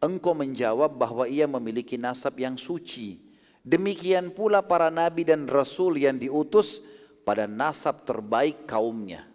engkau 0.00 0.32
menjawab 0.32 0.96
bahwa 0.96 1.28
ia 1.28 1.44
memiliki 1.44 2.00
nasab 2.00 2.40
yang 2.40 2.56
suci. 2.56 3.20
Demikian 3.60 4.32
pula 4.32 4.64
para 4.64 4.88
nabi 4.88 5.22
dan 5.22 5.44
rasul 5.44 6.00
yang 6.00 6.16
diutus 6.16 6.80
pada 7.22 7.44
nasab 7.44 8.08
terbaik 8.08 8.64
kaumnya. 8.64 9.28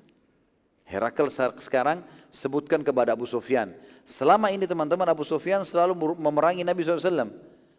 Herakl 0.85 1.29
sekarang 1.61 2.01
sebutkan 2.33 2.81
kepada 2.81 3.13
Abu 3.13 3.29
Sufyan. 3.29 3.73
Selama 4.05 4.53
ini 4.53 4.65
teman-teman 4.69 5.05
Abu 5.09 5.25
Sufyan 5.25 5.65
selalu 5.65 6.17
memerangi 6.17 6.61
Nabi 6.61 6.85
SAW. 6.85 7.29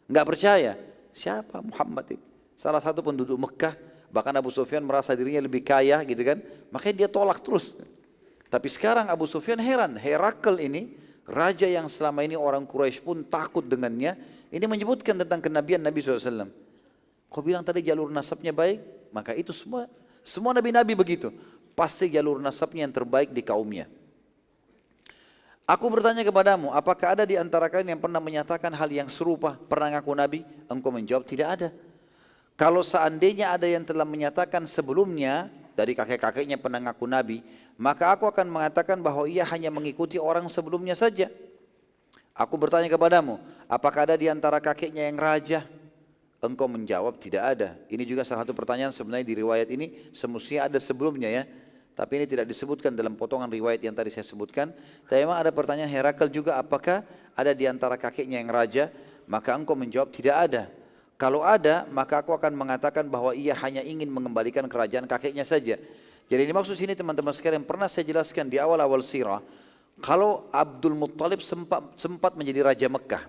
Enggak 0.07 0.27
percaya. 0.27 0.75
Siapa 1.15 1.63
Muhammad 1.63 2.19
itu? 2.19 2.27
Salah 2.59 2.83
satu 2.83 3.03
penduduk 3.03 3.39
Mekah. 3.39 3.75
Bahkan 4.11 4.35
Abu 4.39 4.51
Sufyan 4.55 4.83
merasa 4.83 5.15
dirinya 5.15 5.43
lebih 5.43 5.63
kaya 5.63 6.03
gitu 6.07 6.23
kan. 6.23 6.39
Makanya 6.71 7.07
dia 7.07 7.09
tolak 7.11 7.43
terus. 7.43 7.79
Tapi 8.47 8.71
sekarang 8.71 9.11
Abu 9.11 9.27
Sufyan 9.27 9.59
heran, 9.59 9.99
Herakl 9.99 10.63
ini, 10.63 10.95
raja 11.27 11.67
yang 11.67 11.91
selama 11.91 12.23
ini 12.23 12.39
orang 12.39 12.65
Quraisy 12.65 13.03
pun 13.03 13.27
takut 13.27 13.67
dengannya, 13.67 14.15
ini 14.55 14.65
menyebutkan 14.65 15.19
tentang 15.19 15.43
kenabian 15.43 15.83
Nabi 15.83 15.99
SAW. 16.01 16.49
Kau 17.27 17.43
bilang 17.43 17.67
tadi 17.67 17.83
jalur 17.83 18.09
nasabnya 18.09 18.55
baik, 18.55 19.11
maka 19.11 19.35
itu 19.35 19.51
semua 19.51 19.91
semua 20.27 20.51
nabi-nabi 20.51 20.99
begitu. 20.99 21.31
Pasti 21.79 22.11
jalur 22.11 22.43
nasabnya 22.43 22.83
yang 22.83 22.95
terbaik 22.95 23.31
di 23.31 23.47
kaumnya. 23.47 23.87
Aku 25.67 25.91
bertanya 25.91 26.23
kepadamu, 26.23 26.71
apakah 26.71 27.19
ada 27.19 27.27
di 27.27 27.35
antara 27.35 27.67
kalian 27.67 27.99
yang 27.99 28.03
pernah 28.03 28.23
menyatakan 28.23 28.71
hal 28.71 28.87
yang 28.87 29.11
serupa, 29.11 29.59
pernah 29.67 29.99
ngaku 29.99 30.15
nabi? 30.15 30.41
Engkau 30.71 30.95
menjawab, 30.95 31.27
tidak 31.27 31.49
ada. 31.59 31.69
Kalau 32.55 32.87
seandainya 32.87 33.51
ada 33.51 33.67
yang 33.67 33.83
telah 33.83 34.07
menyatakan 34.07 34.63
sebelumnya, 34.71 35.51
dari 35.75 35.99
kakek-kakeknya 35.99 36.63
pernah 36.63 36.79
ngaku 36.87 37.07
nabi, 37.11 37.43
maka 37.77 38.09
aku 38.17 38.25
akan 38.25 38.49
mengatakan 38.49 38.97
bahwa 39.05 39.29
ia 39.29 39.45
hanya 39.45 39.69
mengikuti 39.69 40.17
orang 40.17 40.49
sebelumnya 40.49 40.97
saja. 40.97 41.29
Aku 42.37 42.57
bertanya 42.61 42.89
kepadamu, 42.89 43.41
apakah 43.65 44.09
ada 44.09 44.17
di 44.17 44.29
antara 44.29 44.61
kakeknya 44.61 45.09
yang 45.09 45.17
raja? 45.17 45.65
Engkau 46.41 46.69
menjawab 46.69 47.17
tidak 47.17 47.43
ada. 47.57 47.69
Ini 47.89 48.05
juga 48.05 48.21
salah 48.25 48.45
satu 48.45 48.53
pertanyaan 48.53 48.93
sebenarnya 48.93 49.25
di 49.25 49.35
riwayat 49.41 49.69
ini 49.73 50.13
semestinya 50.13 50.69
ada 50.69 50.77
sebelumnya 50.77 51.33
ya. 51.33 51.43
Tapi 51.97 52.21
ini 52.21 52.27
tidak 52.29 52.45
disebutkan 52.45 52.93
dalam 52.93 53.17
potongan 53.17 53.49
riwayat 53.49 53.81
yang 53.81 53.97
tadi 53.97 54.13
saya 54.13 54.29
sebutkan. 54.29 54.69
Tapi 55.09 55.25
memang 55.25 55.41
ada 55.41 55.49
pertanyaan 55.49 55.89
Herakl 55.89 56.29
juga 56.29 56.61
apakah 56.61 57.09
ada 57.33 57.57
di 57.57 57.65
antara 57.65 57.97
kakeknya 57.97 58.37
yang 58.37 58.53
raja? 58.53 58.93
Maka 59.25 59.57
engkau 59.57 59.73
menjawab 59.73 60.13
tidak 60.13 60.37
ada. 60.37 60.63
Kalau 61.17 61.41
ada, 61.41 61.89
maka 61.89 62.21
aku 62.21 62.37
akan 62.37 62.53
mengatakan 62.53 63.09
bahwa 63.09 63.33
ia 63.33 63.57
hanya 63.57 63.81
ingin 63.81 64.13
mengembalikan 64.13 64.69
kerajaan 64.69 65.09
kakeknya 65.09 65.49
saja. 65.49 65.81
Jadi 66.27 66.41
ini 66.43 66.53
maksud 66.53 66.75
sini 66.75 66.99
teman-teman 66.99 67.31
sekalian 67.31 67.63
pernah 67.63 67.87
saya 67.87 68.03
jelaskan 68.03 68.51
di 68.51 68.59
awal-awal 68.59 68.99
sirah. 68.99 69.39
Kalau 70.03 70.51
Abdul 70.51 70.99
Muttalib 70.99 71.41
sempat, 71.41 71.95
sempat 71.97 72.35
menjadi 72.35 72.67
Raja 72.67 72.89
Mekah. 72.91 73.25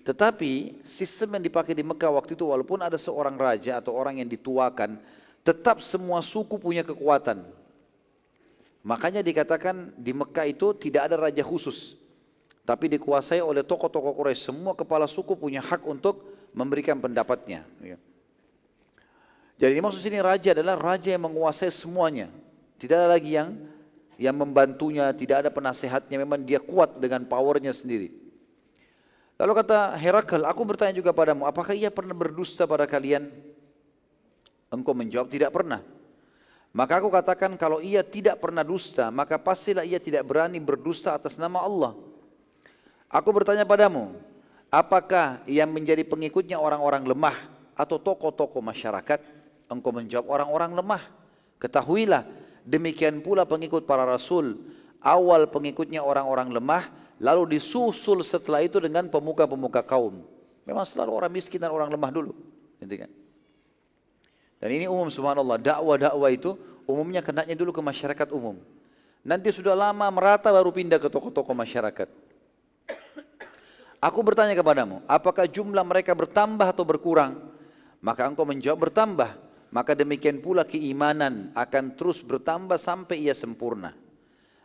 Tetapi 0.00 0.80
sistem 0.80 1.36
yang 1.36 1.44
dipakai 1.44 1.76
di 1.76 1.84
Mekah 1.84 2.10
waktu 2.16 2.32
itu 2.32 2.48
walaupun 2.48 2.80
ada 2.80 2.96
seorang 2.96 3.36
raja 3.36 3.78
atau 3.78 3.92
orang 3.92 4.24
yang 4.24 4.28
dituakan. 4.32 4.96
Tetap 5.44 5.84
semua 5.84 6.24
suku 6.24 6.56
punya 6.56 6.80
kekuatan. 6.84 7.44
Makanya 8.80 9.20
dikatakan 9.20 9.92
di 9.92 10.16
Mekah 10.16 10.48
itu 10.48 10.72
tidak 10.72 11.12
ada 11.12 11.16
raja 11.20 11.44
khusus. 11.44 12.00
Tapi 12.64 12.88
dikuasai 12.96 13.44
oleh 13.44 13.60
tokoh-tokoh 13.60 14.16
Quraisy. 14.16 14.52
Semua 14.52 14.72
kepala 14.72 15.04
suku 15.04 15.36
punya 15.36 15.60
hak 15.60 15.84
untuk 15.84 16.24
memberikan 16.56 16.96
pendapatnya. 16.96 17.64
Ya. 17.84 18.00
Jadi 19.60 19.76
maksud 19.76 20.00
sini 20.00 20.16
raja 20.24 20.56
adalah 20.56 20.80
raja 20.80 21.12
yang 21.12 21.28
menguasai 21.28 21.68
semuanya. 21.68 22.32
Tidak 22.80 22.96
ada 22.96 23.12
lagi 23.12 23.36
yang 23.36 23.52
yang 24.16 24.36
membantunya, 24.36 25.08
tidak 25.12 25.44
ada 25.44 25.50
penasehatnya, 25.52 26.16
memang 26.20 26.40
dia 26.44 26.60
kuat 26.60 26.96
dengan 26.96 27.24
powernya 27.24 27.72
sendiri. 27.72 28.12
Lalu 29.40 29.52
kata 29.64 29.96
Herakl, 29.96 30.44
aku 30.44 30.60
bertanya 30.68 30.92
juga 30.92 31.16
padamu, 31.16 31.48
apakah 31.48 31.72
ia 31.72 31.88
pernah 31.88 32.12
berdusta 32.12 32.68
pada 32.68 32.84
kalian? 32.84 33.32
Engkau 34.68 34.92
menjawab, 34.92 35.32
tidak 35.32 35.48
pernah. 35.48 35.80
Maka 36.76 37.00
aku 37.00 37.08
katakan 37.08 37.56
kalau 37.56 37.80
ia 37.80 38.04
tidak 38.04 38.44
pernah 38.44 38.60
dusta, 38.60 39.08
maka 39.08 39.40
pastilah 39.40 39.88
ia 39.88 39.96
tidak 39.96 40.28
berani 40.28 40.60
berdusta 40.60 41.16
atas 41.16 41.40
nama 41.40 41.64
Allah. 41.64 41.96
Aku 43.08 43.32
bertanya 43.32 43.64
padamu, 43.64 44.12
apakah 44.68 45.40
yang 45.48 45.72
menjadi 45.72 46.04
pengikutnya 46.04 46.60
orang-orang 46.60 47.08
lemah 47.08 47.40
atau 47.72 47.96
tokoh-tokoh 47.96 48.60
masyarakat? 48.60 49.39
Engkau 49.70 49.94
menjawab 49.94 50.26
orang-orang 50.26 50.74
lemah. 50.74 51.02
Ketahuilah, 51.62 52.26
demikian 52.66 53.22
pula 53.22 53.46
pengikut 53.46 53.86
para 53.86 54.02
rasul. 54.02 54.58
Awal 55.00 55.48
pengikutnya 55.48 56.02
orang-orang 56.04 56.52
lemah, 56.52 56.90
lalu 57.22 57.56
disusul 57.56 58.20
setelah 58.20 58.60
itu 58.60 58.82
dengan 58.82 59.08
pemuka-pemuka 59.08 59.80
kaum. 59.86 60.26
Memang 60.66 60.84
selalu 60.84 61.10
orang 61.14 61.32
miskin 61.32 61.62
dan 61.62 61.72
orang 61.72 61.88
lemah 61.88 62.10
dulu. 62.12 62.32
Gitu 62.82 63.06
kan? 63.06 63.10
Dan 64.60 64.70
ini 64.76 64.84
umum 64.90 65.08
subhanallah, 65.08 65.56
dakwah-dakwah 65.56 66.28
itu 66.28 66.52
umumnya 66.84 67.24
kenanya 67.24 67.56
dulu 67.56 67.72
ke 67.72 67.80
masyarakat 67.80 68.28
umum. 68.34 68.60
Nanti 69.24 69.48
sudah 69.52 69.72
lama 69.72 70.04
merata 70.12 70.52
baru 70.52 70.68
pindah 70.68 71.00
ke 71.00 71.08
tokoh-tokoh 71.08 71.56
masyarakat. 71.56 72.08
Aku 74.00 74.20
bertanya 74.24 74.56
kepadamu, 74.56 75.04
apakah 75.04 75.44
jumlah 75.44 75.84
mereka 75.84 76.16
bertambah 76.16 76.72
atau 76.72 76.88
berkurang? 76.88 77.36
Maka 78.00 78.24
engkau 78.24 78.48
menjawab 78.48 78.88
bertambah 78.88 79.49
maka 79.70 79.94
demikian 79.94 80.42
pula 80.42 80.66
keimanan 80.66 81.54
akan 81.54 81.94
terus 81.94 82.18
bertambah 82.26 82.74
sampai 82.74 83.22
ia 83.22 83.34
sempurna. 83.34 83.94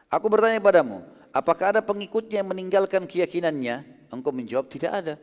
Aku 0.10 0.26
bertanya 0.30 0.58
padamu, 0.58 1.06
apakah 1.30 1.78
ada 1.78 1.82
pengikutnya 1.86 2.41
yang 2.41 2.50
meninggalkan 2.50 3.06
keyakinannya? 3.06 3.86
Engkau 4.10 4.34
menjawab 4.34 4.65
tidak 4.70 4.91
ada. 4.94 5.15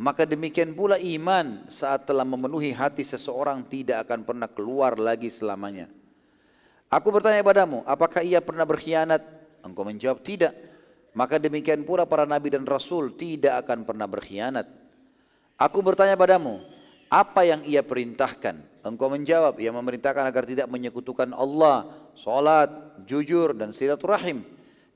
Maka 0.00 0.24
demikian 0.24 0.72
pula 0.72 0.96
iman 0.96 1.68
saat 1.68 2.08
telah 2.08 2.24
memenuhi 2.24 2.72
hati 2.72 3.04
seseorang 3.04 3.68
tidak 3.68 4.08
akan 4.08 4.24
pernah 4.24 4.48
keluar 4.48 4.96
lagi 4.96 5.28
selamanya. 5.28 5.92
Aku 6.88 7.12
bertanya 7.12 7.44
padamu, 7.44 7.84
apakah 7.84 8.24
ia 8.24 8.40
pernah 8.40 8.64
berkhianat? 8.64 9.20
Engkau 9.60 9.84
menjawab 9.84 10.24
tidak. 10.24 10.56
Maka 11.12 11.36
demikian 11.36 11.84
pula 11.84 12.08
para 12.08 12.24
nabi 12.24 12.48
dan 12.48 12.64
rasul 12.64 13.12
tidak 13.12 13.68
akan 13.68 13.84
pernah 13.84 14.08
berkhianat. 14.08 14.64
Aku 15.60 15.84
bertanya 15.84 16.16
padamu, 16.16 16.64
apa 17.12 17.44
yang 17.44 17.60
ia 17.68 17.84
perintahkan? 17.84 18.69
Engkau 18.80 19.12
menjawab, 19.12 19.60
ia 19.60 19.68
memerintahkan 19.68 20.24
agar 20.24 20.48
tidak 20.48 20.64
menyekutukan 20.72 21.36
Allah, 21.36 21.84
salat, 22.16 22.72
jujur 23.04 23.52
dan 23.52 23.76
silaturahim. 23.76 24.40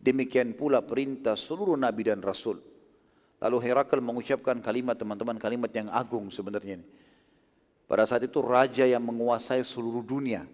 Demikian 0.01 0.57
pula 0.57 0.81
perintah 0.81 1.37
seluruh 1.37 1.77
nabi 1.77 2.09
dan 2.09 2.25
rasul. 2.25 2.61
Lalu 3.45 3.57
Herakl 3.61 4.01
mengucapkan 4.01 4.57
kalimat 4.65 4.97
teman-teman 4.97 5.37
kalimat 5.37 5.69
yang 5.73 5.93
agung 5.93 6.33
sebenarnya. 6.33 6.81
Pada 7.85 8.09
saat 8.09 8.25
itu 8.25 8.41
raja 8.41 8.89
yang 8.89 9.05
menguasai 9.05 9.61
seluruh 9.61 10.01
dunia. 10.01 10.49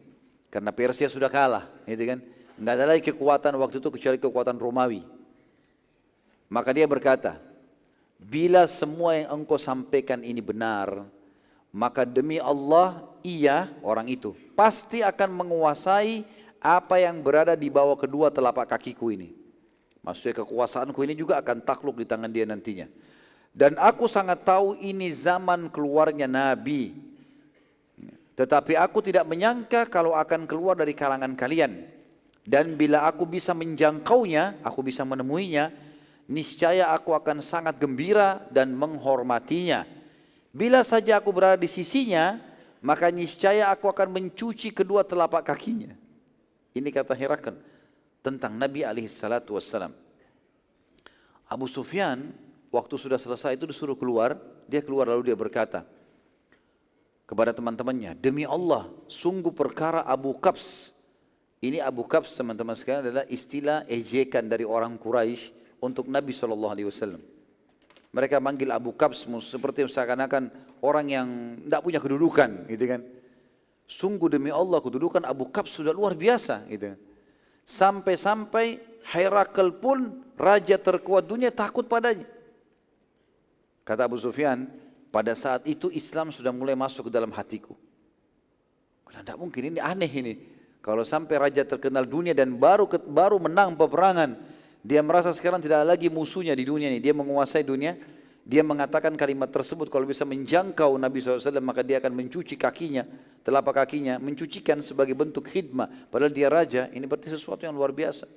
Karena 0.51 0.75
Persia 0.75 1.07
sudah 1.07 1.31
kalah, 1.31 1.71
gitu 1.87 2.03
kan? 2.03 2.19
Enggak 2.59 2.75
ada 2.75 2.85
lagi 2.91 3.03
kekuatan 3.07 3.55
waktu 3.63 3.79
itu 3.79 3.89
kecuali 3.95 4.19
kekuatan 4.19 4.59
Romawi. 4.59 5.07
Maka 6.51 6.75
dia 6.75 6.91
berkata, 6.91 7.39
bila 8.19 8.67
semua 8.67 9.15
yang 9.15 9.39
engkau 9.39 9.55
sampaikan 9.55 10.19
ini 10.27 10.43
benar, 10.43 11.07
maka 11.71 12.03
demi 12.03 12.43
Allah 12.43 13.10
ia 13.23 13.71
orang 13.85 14.09
itu 14.09 14.33
pasti 14.57 15.01
akan 15.01 15.41
menguasai 15.41 16.25
apa 16.61 17.01
yang 17.01 17.25
berada 17.25 17.57
di 17.57 17.73
bawah 17.73 17.97
kedua 17.97 18.29
telapak 18.29 18.77
kakiku 18.77 19.09
ini. 19.09 19.33
Maksudnya 20.05 20.45
kekuasaanku 20.45 21.01
ini 21.05 21.17
juga 21.17 21.41
akan 21.41 21.65
takluk 21.65 22.01
di 22.01 22.07
tangan 22.09 22.29
dia 22.29 22.45
nantinya. 22.45 22.89
Dan 23.51 23.77
aku 23.81 24.07
sangat 24.07 24.45
tahu 24.45 24.77
ini 24.79 25.09
zaman 25.11 25.73
keluarnya 25.73 26.29
Nabi. 26.29 26.93
Tetapi 28.37 28.77
aku 28.77 29.05
tidak 29.05 29.29
menyangka 29.29 29.85
kalau 29.89 30.17
akan 30.17 30.49
keluar 30.49 30.77
dari 30.77 30.97
kalangan 30.97 31.37
kalian. 31.37 31.85
Dan 32.45 32.77
bila 32.77 33.05
aku 33.05 33.29
bisa 33.29 33.53
menjangkaunya, 33.53 34.65
aku 34.65 34.81
bisa 34.81 35.05
menemuinya, 35.05 35.69
niscaya 36.25 36.89
aku 36.93 37.13
akan 37.13 37.45
sangat 37.45 37.77
gembira 37.77 38.41
dan 38.49 38.73
menghormatinya. 38.73 39.85
Bila 40.51 40.81
saja 40.81 41.21
aku 41.21 41.29
berada 41.37 41.61
di 41.61 41.69
sisinya, 41.69 42.41
maka 42.81 43.13
niscaya 43.13 43.69
aku 43.69 43.89
akan 43.89 44.09
mencuci 44.09 44.73
kedua 44.73 45.05
telapak 45.05 45.45
kakinya. 45.45 45.93
Ini 46.73 46.89
kata 46.89 47.13
Herakl 47.13 47.57
tentang 48.25 48.57
Nabi 48.57 48.85
wassalam. 49.53 49.93
Abu 51.51 51.67
Sufyan 51.67 52.31
waktu 52.71 52.95
sudah 52.97 53.19
selesai 53.19 53.59
itu 53.59 53.67
disuruh 53.69 53.99
keluar, 53.99 54.39
dia 54.71 54.81
keluar 54.81 55.11
lalu 55.11 55.29
dia 55.29 55.37
berkata 55.37 55.83
kepada 57.31 57.55
teman-temannya, 57.55 58.19
demi 58.19 58.43
Allah, 58.43 58.91
sungguh 59.07 59.55
perkara 59.55 60.03
Abu 60.03 60.35
Kabs. 60.35 60.99
Ini 61.63 61.79
Abu 61.79 62.03
Kabs 62.03 62.35
teman-teman 62.35 62.75
sekalian 62.75 63.07
adalah 63.07 63.25
istilah 63.31 63.87
ejekan 63.87 64.51
dari 64.51 64.67
orang 64.67 64.99
Quraisy 64.99 65.79
untuk 65.79 66.11
Nabi 66.11 66.35
Wasallam. 66.35 67.23
Mereka 68.11 68.43
manggil 68.43 68.75
Abu 68.75 68.91
Kabs 68.91 69.31
seperti 69.47 69.87
seakan-akan 69.87 70.51
orang 70.83 71.07
yang 71.07 71.29
tidak 71.63 71.81
punya 71.87 72.01
kedudukan, 72.03 72.67
gitu 72.67 72.85
kan. 72.91 73.01
Sungguh 73.87 74.27
demi 74.27 74.51
Allah 74.51 74.83
kedudukan 74.83 75.23
Abu 75.23 75.47
Kabs 75.47 75.79
sudah 75.79 75.95
luar 75.95 76.19
biasa, 76.19 76.67
gitu. 76.67 76.99
Sampai-sampai 77.63 78.83
Herakl 79.07 79.79
pun 79.79 80.27
raja 80.35 80.75
terkuat 80.75 81.27
dunia 81.27 81.55
takut 81.55 81.87
padanya. 81.87 82.27
Kata 83.87 84.11
Abu 84.11 84.19
Sufyan, 84.19 84.67
pada 85.11 85.35
saat 85.35 85.67
itu 85.67 85.91
Islam 85.91 86.35
sudah 86.35 86.51
mulai 86.51 86.75
masuk 86.75 87.11
ke 87.11 87.13
dalam 87.15 87.31
hatiku. 87.31 87.75
Karena 89.07 89.27
tidak 89.27 89.39
mungkin 89.39 89.63
ini 89.75 89.79
aneh 89.83 90.11
ini. 90.11 90.35
Kalau 90.81 91.03
sampai 91.03 91.37
raja 91.37 91.67
terkenal 91.67 92.07
dunia 92.07 92.33
dan 92.33 92.55
baru 92.57 92.87
baru 93.11 93.37
menang 93.43 93.75
peperangan, 93.75 94.39
dia 94.81 95.05
merasa 95.05 95.33
sekarang 95.37 95.61
tidak 95.61 95.85
lagi 95.85 96.09
musuhnya 96.09 96.57
di 96.57 96.65
dunia 96.65 96.89
ini. 96.89 97.01
Dia 97.01 97.13
menguasai 97.13 97.65
dunia. 97.65 97.97
Dia 98.41 98.65
mengatakan 98.65 99.13
kalimat 99.15 99.53
tersebut 99.53 99.93
kalau 99.93 100.09
bisa 100.09 100.25
menjangkau 100.25 100.97
Nabi 100.97 101.21
SAW 101.21 101.61
maka 101.61 101.85
dia 101.85 102.01
akan 102.01 102.13
mencuci 102.17 102.57
kakinya 102.57 103.05
telapak 103.41 103.85
kakinya, 103.85 104.21
mencucikan 104.21 104.85
sebagai 104.85 105.17
bentuk 105.17 105.49
khidmah. 105.49 105.89
Padahal 106.13 106.33
dia 106.33 106.49
raja, 106.53 106.83
ini 106.93 107.05
berarti 107.09 107.33
sesuatu 107.33 107.65
yang 107.65 107.73
luar 107.73 107.93
biasa. 107.93 108.29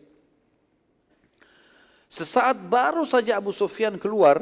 Sesaat 2.07 2.61
baru 2.69 3.03
saja 3.03 3.35
Abu 3.41 3.51
Sufyan 3.51 3.97
keluar, 3.97 4.39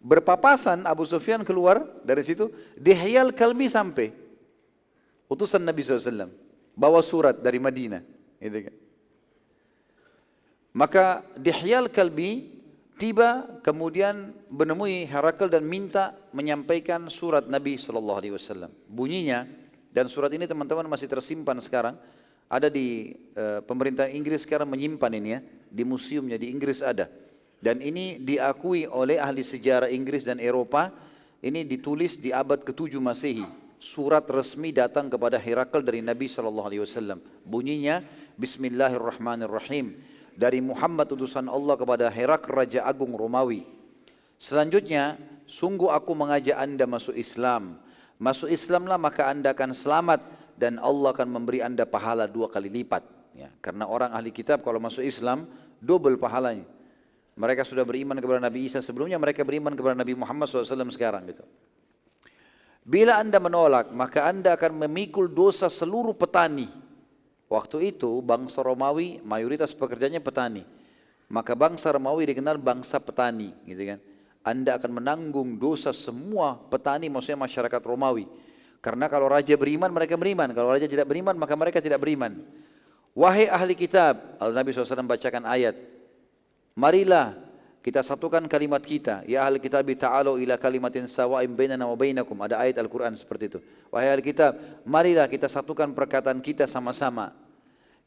berpapasan 0.00 0.88
Abu 0.88 1.04
Sufyan 1.04 1.44
keluar 1.44 1.84
dari 2.02 2.24
situ, 2.24 2.50
Dihyal 2.74 3.30
Kalbi 3.36 3.68
sampai. 3.68 4.10
Utusan 5.28 5.60
Nabi 5.60 5.84
SAW, 5.84 6.32
bawa 6.72 7.04
surat 7.04 7.36
dari 7.36 7.60
Madinah. 7.60 8.00
Gitu 8.40 8.58
kan. 8.64 8.74
Maka 10.78 11.26
Dihyal 11.34 11.90
Kalbi 11.90 12.54
tiba 13.02 13.58
kemudian 13.66 14.30
menemui 14.46 15.10
Herakl 15.10 15.50
dan 15.50 15.66
minta 15.66 16.14
menyampaikan 16.30 17.10
surat 17.10 17.50
Nabi 17.50 17.74
SAW. 17.74 18.70
Bunyinya, 18.86 19.42
dan 19.90 20.06
surat 20.06 20.30
ini 20.30 20.46
teman-teman 20.46 20.86
masih 20.86 21.10
tersimpan 21.10 21.58
sekarang. 21.58 21.98
Ada 22.46 22.70
di 22.70 23.10
e, 23.34 23.58
pemerintah 23.66 24.06
Inggris 24.06 24.46
sekarang 24.46 24.70
menyimpan 24.70 25.12
ini 25.18 25.28
ya. 25.34 25.40
Di 25.66 25.82
museumnya 25.82 26.38
di 26.38 26.46
Inggris 26.54 26.78
ada. 26.78 27.10
Dan 27.58 27.82
ini 27.82 28.22
diakui 28.22 28.86
oleh 28.86 29.18
ahli 29.18 29.42
sejarah 29.42 29.90
Inggris 29.90 30.30
dan 30.30 30.38
Eropa. 30.38 30.94
Ini 31.42 31.66
ditulis 31.66 32.22
di 32.22 32.30
abad 32.30 32.62
ke-7 32.62 32.94
Masehi. 33.02 33.42
Surat 33.82 34.30
resmi 34.30 34.70
datang 34.70 35.10
kepada 35.10 35.42
Herakl 35.42 35.82
dari 35.82 36.06
Nabi 36.06 36.30
SAW. 36.30 37.18
Bunyinya 37.42 37.98
Bismillahirrahmanirrahim. 38.38 40.07
Dari 40.38 40.62
Muhammad 40.62 41.10
utusan 41.10 41.50
Allah 41.50 41.74
kepada 41.74 42.06
Herakl 42.06 42.54
Raja 42.54 42.86
Agung 42.86 43.10
Romawi. 43.10 43.66
Selanjutnya, 44.38 45.18
sungguh 45.50 45.90
aku 45.90 46.14
mengajak 46.14 46.54
anda 46.54 46.86
masuk 46.86 47.18
Islam 47.18 47.82
Masuk 48.18 48.50
Islamlah 48.50 48.98
maka 48.98 49.30
anda 49.30 49.54
akan 49.54 49.70
selamat 49.70 50.20
dan 50.58 50.82
Allah 50.82 51.14
akan 51.14 51.38
memberi 51.38 51.62
anda 51.62 51.86
pahala 51.86 52.26
dua 52.26 52.50
kali 52.50 52.66
lipat. 52.66 53.06
Ya, 53.30 53.54
karena 53.62 53.86
orang 53.86 54.10
ahli 54.10 54.34
kitab 54.34 54.66
kalau 54.66 54.82
masuk 54.82 55.06
Islam 55.06 55.46
double 55.78 56.18
pahalanya. 56.18 56.66
Mereka 57.38 57.62
sudah 57.62 57.86
beriman 57.86 58.18
kepada 58.18 58.42
Nabi 58.42 58.66
Isa 58.66 58.82
sebelumnya, 58.82 59.14
mereka 59.14 59.46
beriman 59.46 59.70
kepada 59.78 59.94
Nabi 59.94 60.18
Muhammad 60.18 60.50
SAW 60.50 60.90
sekarang 60.90 61.30
gitu. 61.30 61.46
Bila 62.82 63.22
anda 63.22 63.38
menolak, 63.38 63.94
maka 63.94 64.26
anda 64.26 64.58
akan 64.58 64.82
memikul 64.82 65.30
dosa 65.30 65.70
seluruh 65.70 66.18
petani. 66.18 66.66
Waktu 67.48 67.96
itu 67.96 68.20
bangsa 68.20 68.60
Romawi 68.60 69.24
mayoritas 69.24 69.72
pekerjanya 69.72 70.20
petani. 70.20 70.68
Maka 71.32 71.56
bangsa 71.56 71.92
Romawi 71.92 72.28
dikenal 72.28 72.60
bangsa 72.60 73.00
petani, 73.00 73.52
gitu 73.64 73.96
kan. 73.96 73.98
Anda 74.44 74.80
akan 74.80 75.00
menanggung 75.00 75.60
dosa 75.60 75.92
semua 75.92 76.56
petani 76.56 77.08
maksudnya 77.12 77.40
masyarakat 77.40 77.82
Romawi. 77.84 78.28
Karena 78.80 79.08
kalau 79.10 79.28
raja 79.28 79.52
beriman 79.56 79.92
mereka 79.92 80.16
beriman, 80.16 80.52
kalau 80.56 80.72
raja 80.72 80.88
tidak 80.88 81.08
beriman 81.08 81.36
maka 81.36 81.52
mereka 81.56 81.80
tidak 81.80 82.00
beriman. 82.00 82.40
Wahai 83.16 83.50
ahli 83.50 83.74
kitab, 83.74 84.38
Al 84.38 84.54
Nabi 84.54 84.70
SAW 84.70 85.08
bacakan 85.08 85.42
ayat. 85.48 85.74
Marilah 86.78 87.34
kita 87.78 88.02
satukan 88.02 88.42
kalimat 88.50 88.82
kita. 88.82 89.22
Ya 89.24 89.46
ahli 89.46 89.62
kitab 89.62 89.86
ta'alu 89.86 90.42
ila 90.42 90.58
kalimatin 90.58 91.06
sawa'im 91.06 91.54
bainana 91.54 91.86
wa 91.86 91.94
bainakum. 91.94 92.34
Ada 92.42 92.58
ayat 92.58 92.76
Al-Quran 92.82 93.14
seperti 93.14 93.56
itu. 93.56 93.58
Wahai 93.88 94.10
ahli 94.12 94.22
kitab, 94.26 94.58
marilah 94.82 95.30
kita 95.30 95.46
satukan 95.46 95.94
perkataan 95.94 96.42
kita 96.42 96.66
sama-sama. 96.66 97.32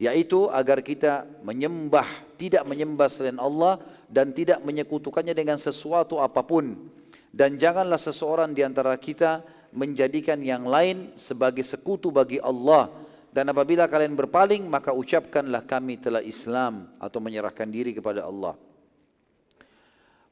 Yaitu 0.01 0.49
agar 0.49 0.81
kita 0.81 1.29
menyembah, 1.45 2.09
tidak 2.35 2.65
menyembah 2.65 3.07
selain 3.07 3.37
Allah 3.37 3.79
dan 4.09 4.33
tidak 4.35 4.59
menyekutukannya 4.65 5.31
dengan 5.31 5.55
sesuatu 5.55 6.19
apapun. 6.19 6.89
Dan 7.31 7.55
janganlah 7.55 8.01
seseorang 8.01 8.51
di 8.51 8.65
antara 8.65 8.91
kita 8.99 9.39
menjadikan 9.71 10.35
yang 10.43 10.67
lain 10.67 11.15
sebagai 11.15 11.63
sekutu 11.63 12.11
bagi 12.11 12.43
Allah. 12.43 12.91
Dan 13.31 13.47
apabila 13.47 13.87
kalian 13.87 14.19
berpaling, 14.19 14.67
maka 14.67 14.91
ucapkanlah 14.91 15.63
kami 15.63 15.95
telah 15.95 16.19
Islam 16.19 16.91
atau 16.99 17.23
menyerahkan 17.23 17.69
diri 17.71 17.95
kepada 17.95 18.27
Allah. 18.27 18.59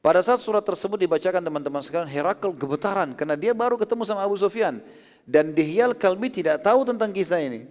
Pada 0.00 0.24
saat 0.24 0.40
surat 0.40 0.64
tersebut 0.64 0.96
dibacakan 0.96 1.44
teman-teman 1.44 1.84
sekalian, 1.84 2.08
Herakl 2.08 2.56
gemetaran 2.56 3.12
karena 3.12 3.36
dia 3.36 3.52
baru 3.52 3.76
ketemu 3.76 4.08
sama 4.08 4.24
Abu 4.24 4.40
Sufyan. 4.40 4.80
Dan 5.28 5.52
Dihyal 5.52 5.92
Kalbi 5.92 6.32
tidak 6.32 6.64
tahu 6.64 6.88
tentang 6.88 7.12
kisah 7.12 7.44
ini. 7.44 7.68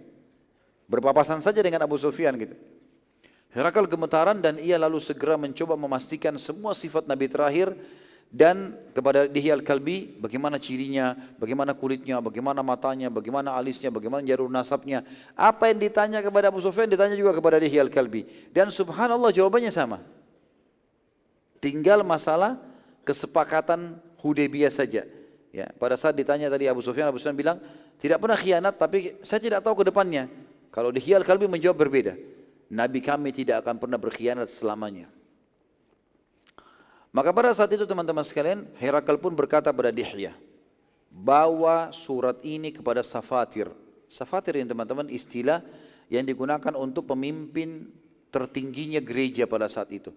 Berpapasan 0.86 1.42
saja 1.42 1.58
dengan 1.58 1.82
Abu 1.82 1.98
Sufyan 1.98 2.38
gitu. 2.38 2.54
Herakal 3.50 3.90
gemetaran 3.90 4.38
dan 4.38 4.62
ia 4.62 4.78
lalu 4.78 5.02
segera 5.02 5.34
mencoba 5.34 5.74
memastikan 5.74 6.38
semua 6.38 6.70
sifat 6.70 7.10
Nabi 7.10 7.26
terakhir 7.26 7.74
dan 8.30 8.78
kepada 8.94 9.26
Dihyal 9.26 9.58
Kalbi 9.66 10.22
bagaimana 10.22 10.54
cirinya, 10.62 11.18
bagaimana 11.34 11.74
kulitnya, 11.74 12.22
bagaimana 12.22 12.62
matanya, 12.62 13.10
bagaimana 13.10 13.58
alisnya, 13.58 13.90
bagaimana 13.90 14.22
jalur 14.22 14.46
nasabnya. 14.46 15.02
Apa 15.34 15.66
yang 15.74 15.82
ditanya 15.82 16.22
kepada 16.22 16.46
Abu 16.46 16.62
Sufyan 16.62 16.86
ditanya 16.86 17.18
juga 17.18 17.34
kepada 17.34 17.58
Dihyal 17.58 17.90
Kalbi. 17.90 18.22
Dan 18.54 18.70
subhanallah 18.70 19.34
jawabannya 19.34 19.74
sama. 19.74 19.98
Tinggal 21.60 22.00
masalah 22.00 22.56
kesepakatan 23.04 24.00
Hudaybiyah 24.24 24.72
saja. 24.72 25.04
Ya, 25.50 25.66
pada 25.76 25.94
saat 26.00 26.16
ditanya 26.16 26.48
tadi 26.48 26.66
Abu 26.66 26.80
Sufyan, 26.80 27.12
Abu 27.12 27.20
Sufyan 27.20 27.36
bilang, 27.36 27.60
tidak 28.00 28.16
pernah 28.16 28.38
khianat, 28.38 28.80
tapi 28.80 29.20
saya 29.20 29.38
tidak 29.44 29.60
tahu 29.60 29.84
ke 29.84 29.92
depannya. 29.92 30.30
Kalau 30.72 30.88
Dihya 30.88 31.20
Al-Kalbi 31.20 31.50
menjawab 31.50 31.84
berbeda. 31.84 32.16
Nabi 32.70 33.02
kami 33.02 33.34
tidak 33.34 33.66
akan 33.66 33.82
pernah 33.82 33.98
berkhianat 33.98 34.46
selamanya. 34.46 35.10
Maka 37.10 37.34
pada 37.34 37.50
saat 37.50 37.74
itu 37.74 37.82
teman-teman 37.82 38.22
sekalian, 38.22 38.70
Herakal 38.78 39.18
pun 39.18 39.34
berkata 39.34 39.74
pada 39.74 39.90
Dihya, 39.90 40.30
bawa 41.10 41.90
surat 41.90 42.38
ini 42.46 42.70
kepada 42.70 43.02
Safatir. 43.02 43.66
Safatir 44.06 44.62
yang 44.62 44.70
teman-teman 44.70 45.10
istilah 45.10 45.58
yang 46.06 46.22
digunakan 46.22 46.74
untuk 46.78 47.10
pemimpin 47.10 47.90
tertingginya 48.30 49.02
gereja 49.02 49.50
pada 49.50 49.66
saat 49.66 49.90
itu. 49.90 50.14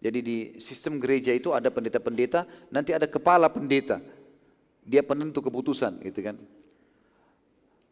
Jadi 0.00 0.18
di 0.24 0.38
sistem 0.56 0.96
gereja 0.96 1.28
itu 1.36 1.52
ada 1.52 1.68
pendeta-pendeta, 1.68 2.48
nanti 2.72 2.96
ada 2.96 3.04
kepala 3.04 3.52
pendeta. 3.52 4.00
Dia 4.80 5.04
penentu 5.04 5.44
keputusan 5.44 6.00
gitu 6.00 6.20
kan. 6.24 6.40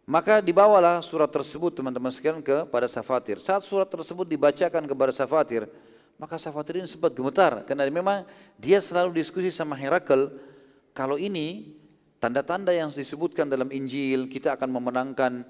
Maka 0.09 0.41
dibawalah 0.41 1.05
surat 1.05 1.29
tersebut 1.29 1.77
teman-teman 1.77 2.09
sekalian 2.09 2.41
kepada 2.41 2.89
Safatir. 2.89 3.37
Saat 3.45 3.69
surat 3.69 3.85
tersebut 3.85 4.25
dibacakan 4.25 4.89
kepada 4.89 5.13
Safatir, 5.13 5.69
maka 6.17 6.41
Safatir 6.41 6.81
ini 6.81 6.89
sempat 6.89 7.13
gemetar 7.13 7.61
karena 7.69 7.85
memang 7.93 8.25
dia 8.57 8.81
selalu 8.81 9.13
diskusi 9.21 9.53
sama 9.53 9.77
Herakl 9.77 10.33
kalau 10.97 11.21
ini 11.21 11.77
tanda-tanda 12.19 12.75
yang 12.75 12.91
disebutkan 12.91 13.47
dalam 13.47 13.71
Injil 13.71 14.27
kita 14.27 14.59
akan 14.59 14.67
memenangkan 14.67 15.47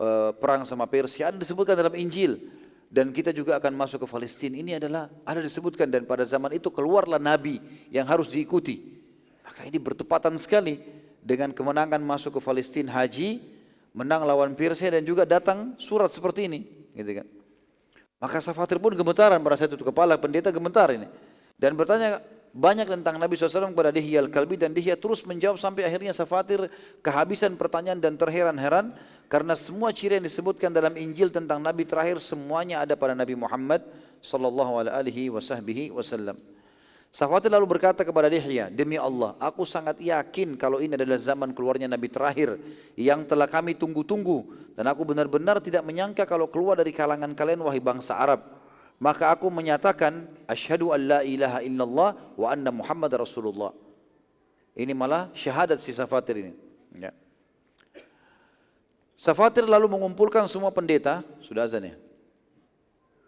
uh, 0.00 0.32
perang 0.38 0.64
sama 0.64 0.88
Persia 0.88 1.28
ada 1.28 1.36
disebutkan 1.36 1.76
dalam 1.76 1.92
Injil 1.98 2.40
dan 2.96 3.12
kita 3.12 3.28
juga 3.28 3.60
akan 3.60 3.76
masuk 3.76 4.00
ke 4.00 4.08
Palestina 4.08 4.56
ini 4.56 4.72
adalah 4.80 5.12
ada 5.28 5.44
disebutkan 5.44 5.84
dan 5.92 6.08
pada 6.08 6.24
zaman 6.24 6.56
itu 6.56 6.72
keluarlah 6.72 7.20
nabi 7.20 7.60
yang 7.92 8.08
harus 8.08 8.32
diikuti. 8.32 8.96
Maka 9.44 9.68
ini 9.68 9.76
bertepatan 9.76 10.32
sekali 10.40 10.80
dengan 11.20 11.52
kemenangan 11.52 12.00
masuk 12.00 12.40
ke 12.40 12.40
Palestina 12.40 12.96
haji 12.96 13.44
menang 13.92 14.24
lawan 14.24 14.56
Persia 14.56 14.88
dan 14.88 15.04
juga 15.04 15.28
datang 15.28 15.76
surat 15.76 16.08
seperti 16.08 16.48
ini. 16.48 16.64
Gitu 16.96 17.20
kan? 17.20 17.28
Maka 18.16 18.40
Safatir 18.40 18.80
pun 18.80 18.96
gemetaran 18.96 19.44
saat 19.60 19.76
itu 19.76 19.84
kepala 19.84 20.16
pendeta 20.16 20.48
gemetar 20.48 20.88
ini. 20.88 21.04
Dan 21.60 21.76
bertanya 21.76 22.24
banyak 22.56 22.88
tentang 22.88 23.20
Nabi 23.20 23.36
SAW 23.36 23.76
kepada 23.76 23.92
Dihya 23.92 24.24
Al-Kalbi 24.24 24.56
dan 24.56 24.72
Dihya 24.72 24.96
terus 24.96 25.20
menjawab 25.28 25.60
sampai 25.60 25.84
akhirnya 25.84 26.16
Safatir 26.16 26.72
kehabisan 27.04 27.60
pertanyaan 27.60 28.00
dan 28.00 28.16
terheran-heran 28.16 28.96
karena 29.26 29.58
semua 29.58 29.90
ciri 29.90 30.22
yang 30.22 30.26
disebutkan 30.26 30.70
dalam 30.70 30.94
Injil 30.94 31.34
tentang 31.34 31.58
Nabi 31.58 31.82
terakhir 31.82 32.22
semuanya 32.22 32.86
ada 32.86 32.94
pada 32.94 33.10
Nabi 33.10 33.34
Muhammad 33.34 33.82
sallallahu 34.22 34.86
alaihi 34.86 35.30
wasallam. 35.30 36.38
Sahabat 37.10 37.48
lalu 37.48 37.64
berkata 37.64 38.04
kepada 38.04 38.28
Dihya, 38.28 38.68
demi 38.68 39.00
Allah, 39.00 39.32
aku 39.40 39.64
sangat 39.64 39.96
yakin 40.04 40.52
kalau 40.60 40.84
ini 40.84 41.00
adalah 41.00 41.16
zaman 41.16 41.56
keluarnya 41.56 41.88
Nabi 41.88 42.12
terakhir 42.12 42.60
yang 42.92 43.24
telah 43.24 43.48
kami 43.48 43.72
tunggu-tunggu 43.72 44.44
dan 44.76 44.84
aku 44.92 45.02
benar-benar 45.08 45.56
tidak 45.64 45.80
menyangka 45.80 46.28
kalau 46.28 46.44
keluar 46.52 46.76
dari 46.76 46.92
kalangan 46.92 47.32
kalian 47.32 47.64
wahai 47.64 47.80
bangsa 47.80 48.20
Arab. 48.20 48.44
Maka 49.00 49.32
aku 49.32 49.48
menyatakan 49.48 50.28
asyhadu 50.44 50.92
an 50.92 51.00
la 51.08 51.20
ilaha 51.24 51.64
illallah 51.64 52.10
wa 52.36 52.46
anna 52.52 52.68
Muhammad 52.68 53.12
Rasulullah. 53.16 53.72
Ini 54.76 54.92
malah 54.92 55.32
syahadat 55.32 55.80
si 55.80 55.96
Safatir 55.96 56.36
ini. 56.36 56.52
Ya. 57.00 57.16
Safatir 59.16 59.64
lalu 59.64 59.88
mengumpulkan 59.88 60.44
semua 60.44 60.68
pendeta, 60.68 61.24
sudah 61.40 61.64
azan 61.64 61.88
ya? 61.88 61.96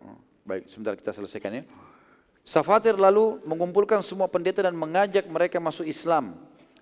Oh, 0.04 0.20
baik, 0.44 0.68
sebentar 0.68 0.92
kita 0.92 1.16
selesaikan 1.16 1.50
ya. 1.50 1.64
Safatir 2.44 2.96
lalu 2.96 3.40
mengumpulkan 3.44 4.04
semua 4.04 4.28
pendeta 4.28 4.64
dan 4.64 4.76
mengajak 4.76 5.24
mereka 5.28 5.56
masuk 5.60 5.88
Islam 5.88 6.36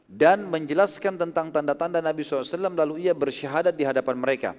dan 0.06 0.46
menjelaskan 0.46 1.18
tentang 1.18 1.50
tanda-tanda 1.50 1.98
Nabi 1.98 2.22
SAW 2.22 2.70
lalu 2.70 3.06
ia 3.06 3.14
bersyahadat 3.14 3.74
di 3.74 3.82
hadapan 3.82 4.14
mereka. 4.14 4.50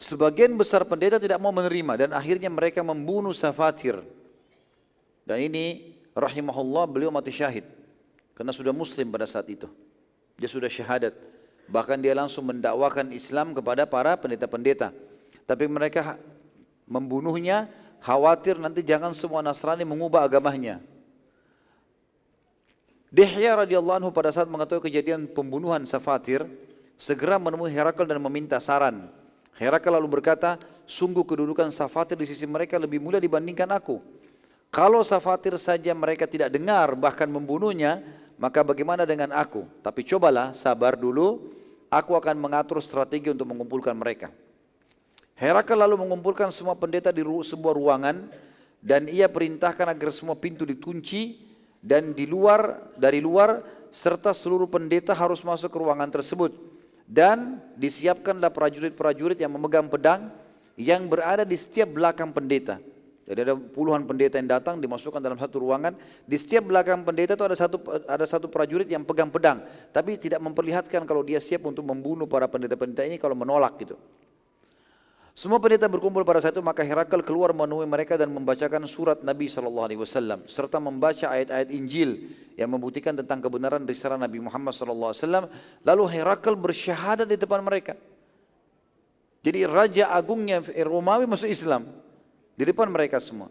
Sebagian 0.00 0.54
besar 0.56 0.86
pendeta 0.88 1.20
tidak 1.20 1.36
mau 1.42 1.52
menerima 1.52 2.06
dan 2.06 2.10
akhirnya 2.16 2.48
mereka 2.48 2.80
membunuh 2.80 3.36
Safatir. 3.36 4.00
Dan 5.28 5.44
ini 5.44 5.92
rahimahullah 6.16 6.88
beliau 6.88 7.12
mati 7.12 7.28
syahid 7.28 7.68
karena 8.32 8.54
sudah 8.54 8.72
muslim 8.72 9.12
pada 9.12 9.28
saat 9.28 9.44
itu. 9.52 9.68
Dia 10.40 10.48
sudah 10.48 10.70
syahadat. 10.72 11.12
Bahkan 11.68 12.00
dia 12.00 12.16
langsung 12.16 12.48
mendakwakan 12.48 13.12
Islam 13.12 13.52
kepada 13.52 13.84
para 13.84 14.16
pendeta-pendeta. 14.16 14.90
Tapi 15.44 15.68
mereka 15.68 16.16
membunuhnya 16.88 17.68
khawatir 18.00 18.56
nanti 18.56 18.80
jangan 18.80 19.12
semua 19.12 19.44
Nasrani 19.44 19.84
mengubah 19.84 20.24
agamanya. 20.24 20.80
Dihya 23.08 23.56
radhiyallahu 23.64 24.04
anhu 24.04 24.10
pada 24.12 24.28
saat 24.28 24.48
mengetahui 24.48 24.84
kejadian 24.84 25.24
pembunuhan 25.32 25.80
Safatir, 25.88 26.44
segera 27.00 27.40
menemui 27.40 27.72
Herakl 27.72 28.04
dan 28.04 28.20
meminta 28.20 28.60
saran. 28.60 29.08
Herakl 29.56 29.88
lalu 29.88 30.20
berkata, 30.20 30.60
sungguh 30.84 31.24
kedudukan 31.24 31.72
Safatir 31.72 32.20
di 32.20 32.28
sisi 32.28 32.44
mereka 32.44 32.76
lebih 32.76 33.00
mulia 33.00 33.16
dibandingkan 33.16 33.68
aku. 33.72 34.00
Kalau 34.68 35.00
Safatir 35.00 35.56
saja 35.56 35.96
mereka 35.96 36.28
tidak 36.28 36.52
dengar 36.52 36.92
bahkan 36.92 37.28
membunuhnya, 37.32 38.04
maka 38.36 38.60
bagaimana 38.60 39.08
dengan 39.08 39.32
aku? 39.32 39.64
Tapi 39.80 40.04
cobalah 40.04 40.52
sabar 40.52 40.92
dulu, 40.92 41.57
aku 41.88 42.16
akan 42.16 42.36
mengatur 42.36 42.80
strategi 42.84 43.32
untuk 43.32 43.48
mengumpulkan 43.48 43.96
mereka. 43.96 44.32
Herakl 45.38 45.78
lalu 45.78 46.02
mengumpulkan 46.06 46.50
semua 46.50 46.74
pendeta 46.74 47.14
di 47.14 47.22
sebuah 47.22 47.74
ruangan 47.76 48.26
dan 48.82 49.06
ia 49.06 49.26
perintahkan 49.26 49.86
agar 49.90 50.10
semua 50.10 50.34
pintu 50.38 50.66
dikunci 50.66 51.38
dan 51.78 52.10
di 52.10 52.26
luar 52.26 52.90
dari 52.98 53.22
luar 53.22 53.62
serta 53.88 54.34
seluruh 54.34 54.66
pendeta 54.68 55.14
harus 55.14 55.40
masuk 55.46 55.70
ke 55.70 55.78
ruangan 55.78 56.10
tersebut 56.10 56.52
dan 57.08 57.62
disiapkanlah 57.78 58.52
prajurit-prajurit 58.52 59.38
yang 59.40 59.54
memegang 59.54 59.88
pedang 59.88 60.28
yang 60.76 61.08
berada 61.08 61.42
di 61.42 61.56
setiap 61.56 61.90
belakang 61.90 62.30
pendeta. 62.30 62.78
Jadi 63.28 63.44
ada 63.44 63.54
puluhan 63.60 64.08
pendeta 64.08 64.40
yang 64.40 64.48
datang 64.48 64.80
dimasukkan 64.80 65.20
dalam 65.20 65.36
satu 65.36 65.60
ruangan. 65.60 65.92
Di 66.24 66.40
setiap 66.40 66.72
belakang 66.72 67.04
pendeta 67.04 67.36
itu 67.36 67.44
ada 67.44 67.52
satu 67.52 67.76
ada 68.08 68.24
satu 68.24 68.48
prajurit 68.48 68.88
yang 68.88 69.04
pegang 69.04 69.28
pedang, 69.28 69.60
tapi 69.92 70.16
tidak 70.16 70.40
memperlihatkan 70.40 71.04
kalau 71.04 71.20
dia 71.20 71.36
siap 71.36 71.68
untuk 71.68 71.84
membunuh 71.84 72.24
para 72.24 72.48
pendeta-pendeta 72.48 73.04
ini 73.04 73.20
kalau 73.20 73.36
menolak 73.36 73.76
gitu. 73.84 74.00
Semua 75.36 75.60
pendeta 75.60 75.86
berkumpul 75.86 76.24
pada 76.24 76.40
saat 76.40 76.56
itu 76.56 76.64
maka 76.64 76.80
Herakl 76.82 77.20
keluar 77.20 77.52
menemui 77.52 77.86
mereka 77.86 78.16
dan 78.16 78.32
membacakan 78.32 78.88
surat 78.88 79.20
Nabi 79.22 79.46
sallallahu 79.46 79.86
alaihi 79.86 80.00
wasallam 80.02 80.42
serta 80.50 80.82
membaca 80.82 81.30
ayat-ayat 81.30 81.68
Injil 81.70 82.32
yang 82.58 82.72
membuktikan 82.72 83.14
tentang 83.14 83.44
kebenaran 83.44 83.86
risalah 83.86 84.18
Nabi 84.18 84.42
Muhammad 84.42 84.72
sallallahu 84.74 85.12
alaihi 85.12 85.22
wasallam. 85.22 85.44
Lalu 85.84 86.04
Herakl 86.16 86.56
bersyahadat 86.58 87.28
di 87.28 87.36
depan 87.36 87.60
mereka. 87.60 87.92
Jadi 89.44 89.68
raja 89.68 90.10
agungnya 90.10 90.64
Romawi 90.64 91.28
masuk 91.28 91.46
Islam 91.46 92.07
di 92.58 92.66
depan 92.66 92.90
mereka 92.90 93.22
semua. 93.22 93.46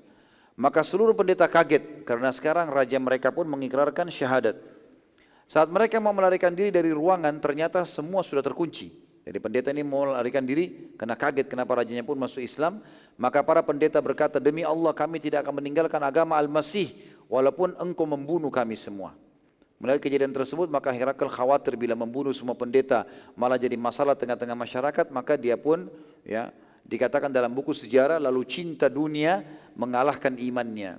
Maka 0.59 0.83
seluruh 0.83 1.15
pendeta 1.15 1.47
kaget 1.47 2.03
karena 2.03 2.27
sekarang 2.35 2.67
raja 2.67 2.99
mereka 2.99 3.31
pun 3.31 3.47
mengikrarkan 3.47 4.11
syahadat. 4.11 4.59
Saat 5.47 5.71
mereka 5.71 6.03
mau 6.03 6.11
melarikan 6.11 6.51
diri 6.51 6.75
dari 6.75 6.91
ruangan 6.91 7.31
ternyata 7.39 7.87
semua 7.87 8.19
sudah 8.19 8.43
terkunci. 8.43 8.91
Jadi 9.23 9.37
pendeta 9.39 9.71
ini 9.71 9.83
mau 9.87 10.03
larikan 10.11 10.43
diri 10.43 10.91
karena 10.99 11.15
kaget 11.15 11.47
kenapa 11.47 11.79
rajanya 11.79 12.03
pun 12.03 12.19
masuk 12.19 12.43
Islam. 12.43 12.83
Maka 13.15 13.41
para 13.41 13.63
pendeta 13.63 13.97
berkata, 14.03 14.37
demi 14.37 14.61
Allah 14.61 14.93
kami 14.93 15.17
tidak 15.23 15.47
akan 15.47 15.63
meninggalkan 15.63 16.03
agama 16.03 16.37
Al-Masih 16.37 16.93
walaupun 17.31 17.73
engkau 17.79 18.05
membunuh 18.05 18.51
kami 18.51 18.75
semua. 18.75 19.15
Melihat 19.77 20.01
kejadian 20.01 20.33
tersebut 20.33 20.73
maka 20.73 20.89
Herakl 20.89 21.29
khawatir 21.29 21.77
bila 21.77 21.93
membunuh 21.93 22.33
semua 22.33 22.58
pendeta 22.58 23.05
malah 23.37 23.62
jadi 23.62 23.77
masalah 23.77 24.17
tengah-tengah 24.17 24.58
masyarakat 24.58 25.05
maka 25.13 25.37
dia 25.37 25.53
pun 25.53 25.85
ya 26.25 26.49
dikatakan 26.88 27.29
dalam 27.29 27.52
buku 27.52 27.75
sejarah 27.75 28.17
lalu 28.17 28.48
cinta 28.48 28.88
dunia 28.88 29.44
mengalahkan 29.75 30.33
imannya. 30.40 30.98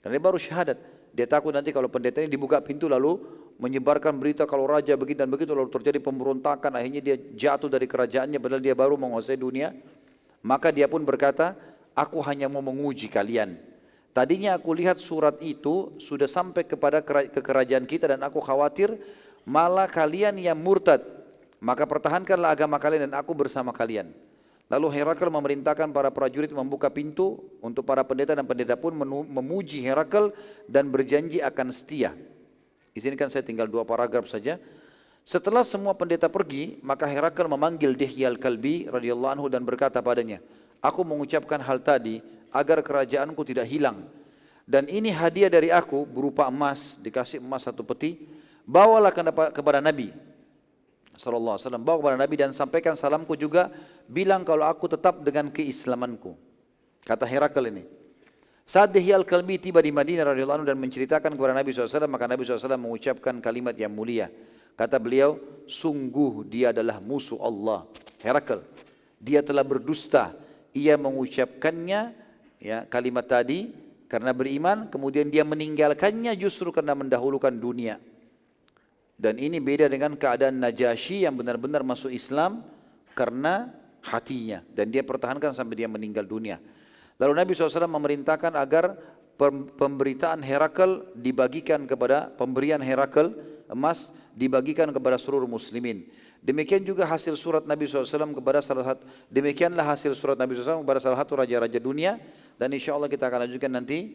Karena 0.00 0.12
dia 0.14 0.22
baru 0.22 0.38
syahadat. 0.38 0.78
Dia 1.14 1.26
takut 1.26 1.54
nanti 1.54 1.70
kalau 1.74 1.90
pendeta 1.90 2.22
ini 2.22 2.30
dibuka 2.30 2.58
pintu 2.62 2.86
lalu 2.86 3.18
menyebarkan 3.58 4.18
berita 4.18 4.50
kalau 4.50 4.66
raja 4.66 4.98
begitu 4.98 5.22
dan 5.22 5.30
begitu 5.30 5.54
lalu 5.54 5.70
terjadi 5.70 5.98
pemberontakan. 6.02 6.74
Akhirnya 6.74 7.02
dia 7.02 7.16
jatuh 7.18 7.70
dari 7.70 7.86
kerajaannya 7.86 8.38
padahal 8.38 8.62
dia 8.62 8.74
baru 8.74 8.94
menguasai 8.98 9.38
dunia. 9.38 9.74
Maka 10.42 10.70
dia 10.70 10.86
pun 10.86 11.02
berkata 11.02 11.54
aku 11.94 12.18
hanya 12.26 12.50
mau 12.50 12.62
menguji 12.62 13.10
kalian. 13.10 13.58
Tadinya 14.14 14.54
aku 14.54 14.70
lihat 14.70 15.02
surat 15.02 15.34
itu 15.42 15.98
sudah 15.98 16.30
sampai 16.30 16.62
kepada 16.62 17.02
ke 17.02 17.40
kerajaan 17.42 17.82
kita 17.82 18.14
dan 18.14 18.22
aku 18.22 18.38
khawatir 18.38 18.94
malah 19.42 19.90
kalian 19.90 20.38
yang 20.38 20.58
murtad. 20.58 21.02
Maka 21.58 21.88
pertahankanlah 21.88 22.54
agama 22.54 22.78
kalian 22.78 23.10
dan 23.10 23.14
aku 23.18 23.32
bersama 23.34 23.74
kalian 23.74 24.12
Lalu 24.72 24.86
Herakl 24.96 25.28
memerintahkan 25.28 25.92
para 25.92 26.08
prajurit 26.08 26.48
membuka 26.48 26.88
pintu 26.88 27.36
untuk 27.60 27.84
para 27.84 28.00
pendeta 28.00 28.32
dan 28.32 28.48
pendeta 28.48 28.80
pun 28.80 28.96
memuji 29.28 29.84
Herakl 29.84 30.32
dan 30.64 30.88
berjanji 30.88 31.44
akan 31.44 31.68
setia. 31.68 32.16
Izinkan 32.96 33.28
saya 33.28 33.44
tinggal 33.44 33.68
dua 33.68 33.84
paragraf 33.84 34.24
saja. 34.24 34.56
Setelah 35.24 35.64
semua 35.64 35.92
pendeta 35.92 36.32
pergi, 36.32 36.80
maka 36.80 37.04
Herakl 37.04 37.44
memanggil 37.44 37.92
Dihya 37.92 38.32
al-Kalbi 38.32 38.88
radhiyallahu 38.88 39.32
anhu 39.36 39.46
dan 39.52 39.64
berkata 39.68 40.00
padanya, 40.00 40.40
Aku 40.80 41.04
mengucapkan 41.04 41.60
hal 41.60 41.80
tadi 41.80 42.24
agar 42.52 42.80
kerajaanku 42.80 43.40
tidak 43.44 43.68
hilang. 43.68 44.04
Dan 44.64 44.88
ini 44.88 45.12
hadiah 45.12 45.52
dari 45.52 45.68
aku 45.68 46.08
berupa 46.08 46.48
emas, 46.48 46.96
dikasih 47.04 47.40
emas 47.40 47.68
satu 47.68 47.84
peti, 47.84 48.24
bawalah 48.64 49.12
kepada 49.52 49.84
Nabi 49.84 50.23
wasallam 51.16 51.86
bawa 51.86 51.98
kepada 52.02 52.18
Nabi 52.18 52.34
dan 52.38 52.50
sampaikan 52.50 52.94
salamku 52.98 53.38
juga 53.38 53.70
bilang 54.10 54.42
kalau 54.42 54.66
aku 54.66 54.90
tetap 54.90 55.22
dengan 55.22 55.48
keislamanku. 55.48 56.34
Kata 57.04 57.24
Herakl 57.28 57.64
ini. 57.70 57.84
Saat 58.64 58.96
Dihyal 58.96 59.28
Kalbi 59.28 59.60
tiba 59.60 59.84
di 59.84 59.92
Madinah 59.92 60.32
radhiyallahu 60.32 60.64
dan 60.64 60.80
menceritakan 60.80 61.36
kepada 61.36 61.52
Nabi 61.52 61.76
SAW 61.76 62.08
maka 62.08 62.24
Nabi 62.24 62.48
SAW 62.48 62.80
mengucapkan 62.80 63.36
kalimat 63.44 63.76
yang 63.76 63.92
mulia. 63.92 64.32
Kata 64.72 64.96
beliau 64.96 65.36
sungguh 65.68 66.48
dia 66.48 66.72
adalah 66.72 66.96
musuh 66.98 67.38
Allah. 67.44 67.84
Herakl 68.24 68.64
dia 69.20 69.44
telah 69.44 69.62
berdusta. 69.62 70.32
Ia 70.74 70.96
mengucapkannya 70.98 72.00
ya 72.58 72.88
kalimat 72.88 73.28
tadi 73.28 73.70
karena 74.08 74.32
beriman 74.34 74.88
kemudian 74.88 75.28
dia 75.28 75.44
meninggalkannya 75.46 76.32
justru 76.34 76.72
karena 76.72 76.96
mendahulukan 76.96 77.52
dunia 77.52 78.00
dan 79.14 79.38
ini 79.38 79.62
beda 79.62 79.86
dengan 79.86 80.18
keadaan 80.18 80.58
Najasyi 80.58 81.26
yang 81.26 81.38
benar-benar 81.38 81.86
masuk 81.86 82.10
Islam 82.10 82.66
karena 83.14 83.70
hatinya. 84.02 84.60
Dan 84.74 84.90
dia 84.90 85.06
pertahankan 85.06 85.54
sampai 85.54 85.78
dia 85.78 85.88
meninggal 85.88 86.26
dunia. 86.26 86.58
Lalu 87.16 87.32
Nabi 87.38 87.50
SAW 87.54 87.86
memerintahkan 87.86 88.58
agar 88.58 88.98
pemberitaan 89.78 90.42
Herakl 90.42 91.14
dibagikan 91.14 91.86
kepada 91.86 92.30
pemberian 92.34 92.82
Herakl 92.82 93.34
emas 93.70 94.10
dibagikan 94.34 94.90
kepada 94.90 95.14
seluruh 95.14 95.46
muslimin. 95.46 96.10
Demikian 96.44 96.84
juga 96.84 97.08
hasil 97.08 97.38
surat 97.40 97.64
Nabi 97.64 97.88
SAW 97.88 98.36
kepada 98.36 98.60
salah 98.60 98.84
satu 98.92 99.02
demikianlah 99.32 99.96
hasil 99.96 100.12
surat 100.12 100.36
Nabi 100.36 100.52
SAW 100.58 100.84
kepada 100.84 101.00
salah 101.00 101.16
satu 101.16 101.40
raja-raja 101.40 101.80
dunia 101.80 102.20
dan 102.60 102.68
insya 102.68 102.92
Allah 102.92 103.08
kita 103.08 103.32
akan 103.32 103.48
lanjutkan 103.48 103.72
nanti 103.72 104.12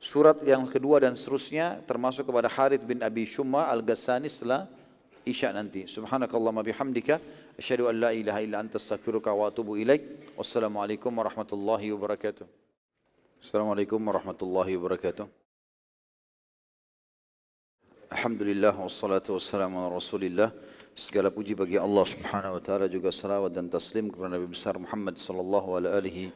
Surat 0.00 0.36
yang 0.44 0.68
kedua 0.68 1.00
dan 1.00 1.16
seterusnya 1.16 1.80
termasuk 1.88 2.28
kepada 2.28 2.48
Harith 2.50 2.84
bin 2.84 3.00
Abi 3.00 3.24
Shumma 3.24 3.72
Al-Ghassani 3.72 4.28
setelah 4.28 4.68
Isya 5.24 5.56
nanti. 5.56 5.88
Subhanakallahumma 5.88 6.60
bihamdika 6.60 7.16
asyhadu 7.56 7.88
an 7.88 7.96
la 7.96 8.10
ilaha 8.12 8.44
illa 8.44 8.60
anta 8.60 8.76
astaghfiruka 8.76 9.32
wa 9.32 9.48
atubu 9.48 9.80
ilaik. 9.80 10.36
Wassalamualaikum 10.36 11.08
warahmatullahi 11.08 11.88
wabarakatuh. 11.96 12.44
Assalamualaikum 13.40 13.96
warahmatullahi 14.04 14.76
wabarakatuh. 14.76 15.24
Alhamdulillah 18.12 18.76
wassalatu 18.76 19.40
wassalamu 19.40 19.80
ala 19.80 19.96
Rasulillah. 19.96 20.52
Segala 20.94 21.32
puji 21.32 21.58
bagi 21.58 21.74
Allah 21.74 22.04
Subhanahu 22.06 22.54
wa 22.56 22.62
taala 22.62 22.86
juga 22.86 23.10
salawat 23.10 23.50
dan 23.50 23.66
taslim 23.66 24.12
kepada 24.12 24.38
Nabi 24.38 24.46
besar 24.46 24.78
Muhammad 24.78 25.18
sallallahu 25.18 25.80
alaihi 25.80 26.30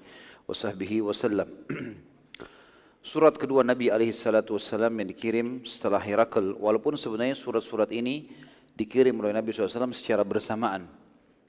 wasallam. 0.48 1.46
Surat 3.08 3.32
kedua 3.40 3.64
Nabi 3.64 3.88
alaihi 3.88 4.12
salatu 4.12 4.60
wassalam 4.60 4.92
yang 5.00 5.08
dikirim 5.08 5.64
setelah 5.64 5.96
Herakl, 5.96 6.60
walaupun 6.60 6.92
sebenarnya 6.92 7.32
surat-surat 7.32 7.88
ini 7.88 8.28
dikirim 8.76 9.16
oleh 9.16 9.32
Nabi 9.32 9.48
SAW 9.48 9.96
secara 9.96 10.20
bersamaan. 10.28 10.84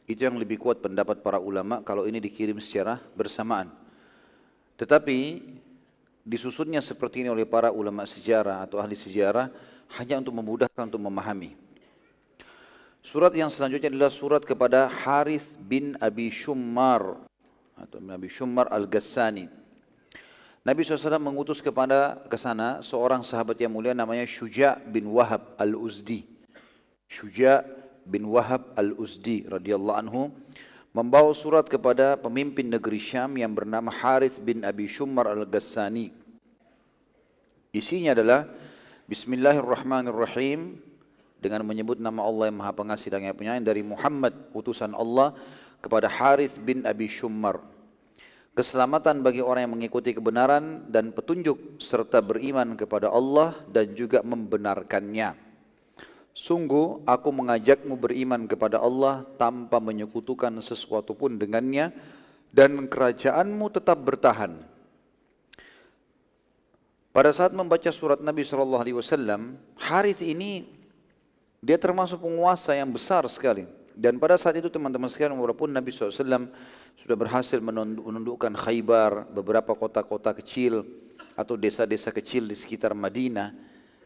Itu 0.08 0.24
yang 0.24 0.40
lebih 0.40 0.56
kuat 0.56 0.80
pendapat 0.80 1.20
para 1.20 1.36
ulama 1.36 1.84
kalau 1.84 2.08
ini 2.08 2.24
dikirim 2.24 2.64
secara 2.64 3.04
bersamaan. 3.12 3.68
Tetapi 4.80 5.44
disusunnya 6.24 6.80
seperti 6.80 7.28
ini 7.28 7.30
oleh 7.36 7.44
para 7.44 7.76
ulama 7.76 8.08
sejarah 8.08 8.64
atau 8.64 8.80
ahli 8.80 8.96
sejarah 8.96 9.52
hanya 10.00 10.16
untuk 10.24 10.40
memudahkan 10.40 10.88
untuk 10.88 11.04
memahami. 11.04 11.60
Surat 13.04 13.36
yang 13.36 13.52
selanjutnya 13.52 13.92
adalah 13.92 14.16
surat 14.16 14.48
kepada 14.48 14.88
Harith 14.88 15.60
bin 15.60 16.00
Abi 16.00 16.32
Shummar 16.32 17.20
atau 17.76 18.00
Nabi 18.00 18.32
Shummar 18.32 18.72
Al-Ghassani. 18.72 19.60
Nabi 20.60 20.84
SAW 20.84 21.24
mengutus 21.24 21.64
kepada 21.64 22.20
ke 22.28 22.36
sana 22.36 22.84
seorang 22.84 23.24
sahabat 23.24 23.56
yang 23.64 23.72
mulia 23.72 23.96
namanya 23.96 24.28
Syuja 24.28 24.76
bin 24.76 25.08
Wahab 25.08 25.56
al-Uzdi. 25.56 26.28
Syuja 27.08 27.64
bin 28.04 28.28
Wahab 28.28 28.76
al-Uzdi 28.76 29.48
radhiyallahu 29.48 30.00
anhu 30.04 30.22
membawa 30.92 31.32
surat 31.32 31.64
kepada 31.64 32.20
pemimpin 32.20 32.68
negeri 32.68 33.00
Syam 33.00 33.40
yang 33.40 33.56
bernama 33.56 33.88
Harith 33.88 34.44
bin 34.44 34.68
Abi 34.68 34.92
Shumar 34.92 35.32
al-Ghassani. 35.32 36.12
Isinya 37.72 38.12
adalah 38.12 38.50
Bismillahirrahmanirrahim 39.08 40.76
dengan 41.40 41.64
menyebut 41.64 42.04
nama 42.04 42.20
Allah 42.28 42.52
yang 42.52 42.60
Maha 42.60 42.76
Pengasih 42.76 43.08
dan 43.08 43.24
yang 43.24 43.38
Penyayang 43.38 43.64
dari 43.64 43.80
Muhammad 43.80 44.36
utusan 44.52 44.92
Allah 44.92 45.32
kepada 45.80 46.12
Harith 46.12 46.60
bin 46.60 46.84
Abi 46.84 47.08
Shumar 47.08 47.64
keselamatan 48.60 49.24
bagi 49.24 49.40
orang 49.40 49.64
yang 49.64 49.74
mengikuti 49.80 50.12
kebenaran 50.12 50.84
dan 50.92 51.16
petunjuk 51.16 51.80
serta 51.80 52.20
beriman 52.20 52.76
kepada 52.76 53.08
Allah 53.08 53.56
dan 53.72 53.96
juga 53.96 54.20
membenarkannya. 54.20 55.32
Sungguh 56.36 57.08
aku 57.08 57.30
mengajakmu 57.32 57.96
beriman 57.96 58.44
kepada 58.52 58.84
Allah 58.84 59.24
tanpa 59.40 59.80
menyekutukan 59.80 60.52
sesuatu 60.60 61.16
pun 61.16 61.40
dengannya 61.40 61.96
dan 62.52 62.84
kerajaanmu 62.84 63.64
tetap 63.72 63.96
bertahan. 64.04 64.60
Pada 67.16 67.32
saat 67.32 67.56
membaca 67.56 67.88
surat 67.96 68.20
Nabi 68.20 68.44
Shallallahu 68.44 68.84
Alaihi 68.84 69.00
Wasallam, 69.00 69.56
Harith 69.80 70.20
ini 70.20 70.68
dia 71.64 71.80
termasuk 71.80 72.20
penguasa 72.20 72.76
yang 72.76 72.92
besar 72.92 73.24
sekali. 73.32 73.79
Dan 74.00 74.16
pada 74.16 74.40
saat 74.40 74.56
itu 74.56 74.72
teman-teman 74.72 75.12
sekalian 75.12 75.36
walaupun 75.36 75.76
Nabi 75.76 75.92
SAW 75.92 76.48
sudah 76.96 77.18
berhasil 77.20 77.60
menundukkan 77.60 78.56
Khaybar, 78.56 79.28
beberapa 79.28 79.76
kota-kota 79.76 80.32
kecil 80.40 80.88
atau 81.36 81.60
desa-desa 81.60 82.16
kecil 82.16 82.48
di 82.48 82.56
sekitar 82.56 82.96
Madinah, 82.96 83.52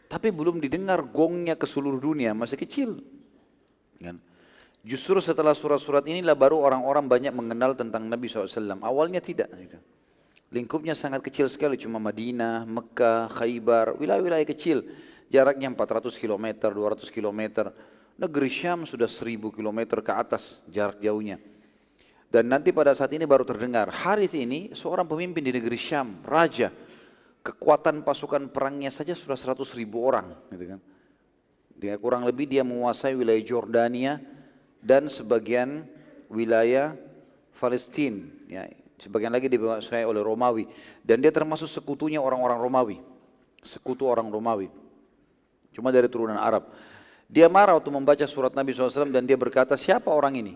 tapi 0.10 0.34
belum 0.34 0.58
didengar 0.58 1.06
gongnya 1.06 1.54
ke 1.54 1.70
seluruh 1.70 2.02
dunia, 2.02 2.34
masih 2.34 2.58
kecil. 2.58 3.06
Kan? 4.02 4.18
Justru 4.82 5.22
setelah 5.22 5.54
surat-surat 5.54 6.02
inilah 6.10 6.34
baru 6.34 6.58
orang-orang 6.58 7.06
banyak 7.06 7.34
mengenal 7.38 7.78
tentang 7.78 8.10
Nabi 8.10 8.26
SAW. 8.26 8.82
Awalnya 8.82 9.22
tidak. 9.22 9.54
Gitu. 9.54 9.78
Lingkupnya 10.50 10.98
sangat 10.98 11.22
kecil 11.22 11.46
sekali, 11.54 11.78
cuma 11.78 12.02
Madinah, 12.02 12.66
Mekah, 12.66 13.30
Khaybar, 13.30 13.94
wilayah-wilayah 14.02 14.46
kecil. 14.50 14.86
Jaraknya 15.30 15.70
400 15.70 16.18
km, 16.18 16.46
200 16.74 17.14
km. 17.14 17.70
Negeri 18.14 18.50
Syam 18.50 18.86
sudah 18.86 19.10
seribu 19.10 19.50
kilometer 19.50 19.98
ke 20.06 20.14
atas 20.14 20.62
jarak 20.70 21.02
jauhnya. 21.02 21.42
Dan 22.34 22.50
nanti 22.50 22.74
pada 22.74 22.94
saat 22.98 23.14
ini 23.14 23.30
baru 23.30 23.46
terdengar, 23.46 23.94
Harith 23.94 24.34
ini 24.34 24.74
seorang 24.74 25.06
pemimpin 25.06 25.46
di 25.46 25.54
negeri 25.54 25.78
Syam, 25.78 26.22
raja. 26.26 26.74
Kekuatan 27.44 28.02
pasukan 28.02 28.50
perangnya 28.50 28.90
saja 28.90 29.14
sudah 29.14 29.38
seratus 29.38 29.76
ribu 29.78 30.02
orang. 30.02 30.34
Gitu 30.50 30.66
kan. 30.74 30.80
Dia 31.78 32.00
kurang 32.00 32.24
lebih 32.24 32.48
dia 32.48 32.64
menguasai 32.64 33.14
wilayah 33.14 33.44
Jordania 33.44 34.18
dan 34.80 35.12
sebagian 35.12 35.84
wilayah 36.32 36.96
Palestina. 37.60 38.24
Ya, 38.48 38.72
sebagian 38.98 39.30
lagi 39.30 39.52
dikuasai 39.52 40.08
oleh 40.08 40.24
Romawi. 40.24 40.66
Dan 41.04 41.20
dia 41.20 41.30
termasuk 41.30 41.68
sekutunya 41.68 42.18
orang-orang 42.18 42.60
Romawi. 42.60 42.98
Sekutu 43.62 44.08
orang 44.08 44.32
Romawi. 44.32 44.72
Cuma 45.76 45.92
dari 45.92 46.08
turunan 46.08 46.40
Arab. 46.40 46.72
Dia 47.34 47.50
marah 47.50 47.74
waktu 47.82 47.90
membaca 47.90 48.22
surat 48.30 48.54
Nabi 48.54 48.78
SAW 48.78 49.10
dan 49.10 49.26
dia 49.26 49.34
berkata, 49.34 49.74
siapa 49.74 50.14
orang 50.14 50.38
ini? 50.38 50.54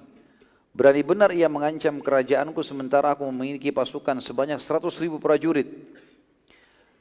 Berani 0.78 1.02
benar 1.02 1.34
ia 1.34 1.50
mengancam 1.50 1.98
kerajaanku 1.98 2.62
sementara 2.62 3.18
aku 3.18 3.26
memiliki 3.34 3.74
pasukan 3.74 4.22
sebanyak 4.22 4.62
100 4.62 4.86
ribu 5.02 5.18
prajurit. 5.18 5.66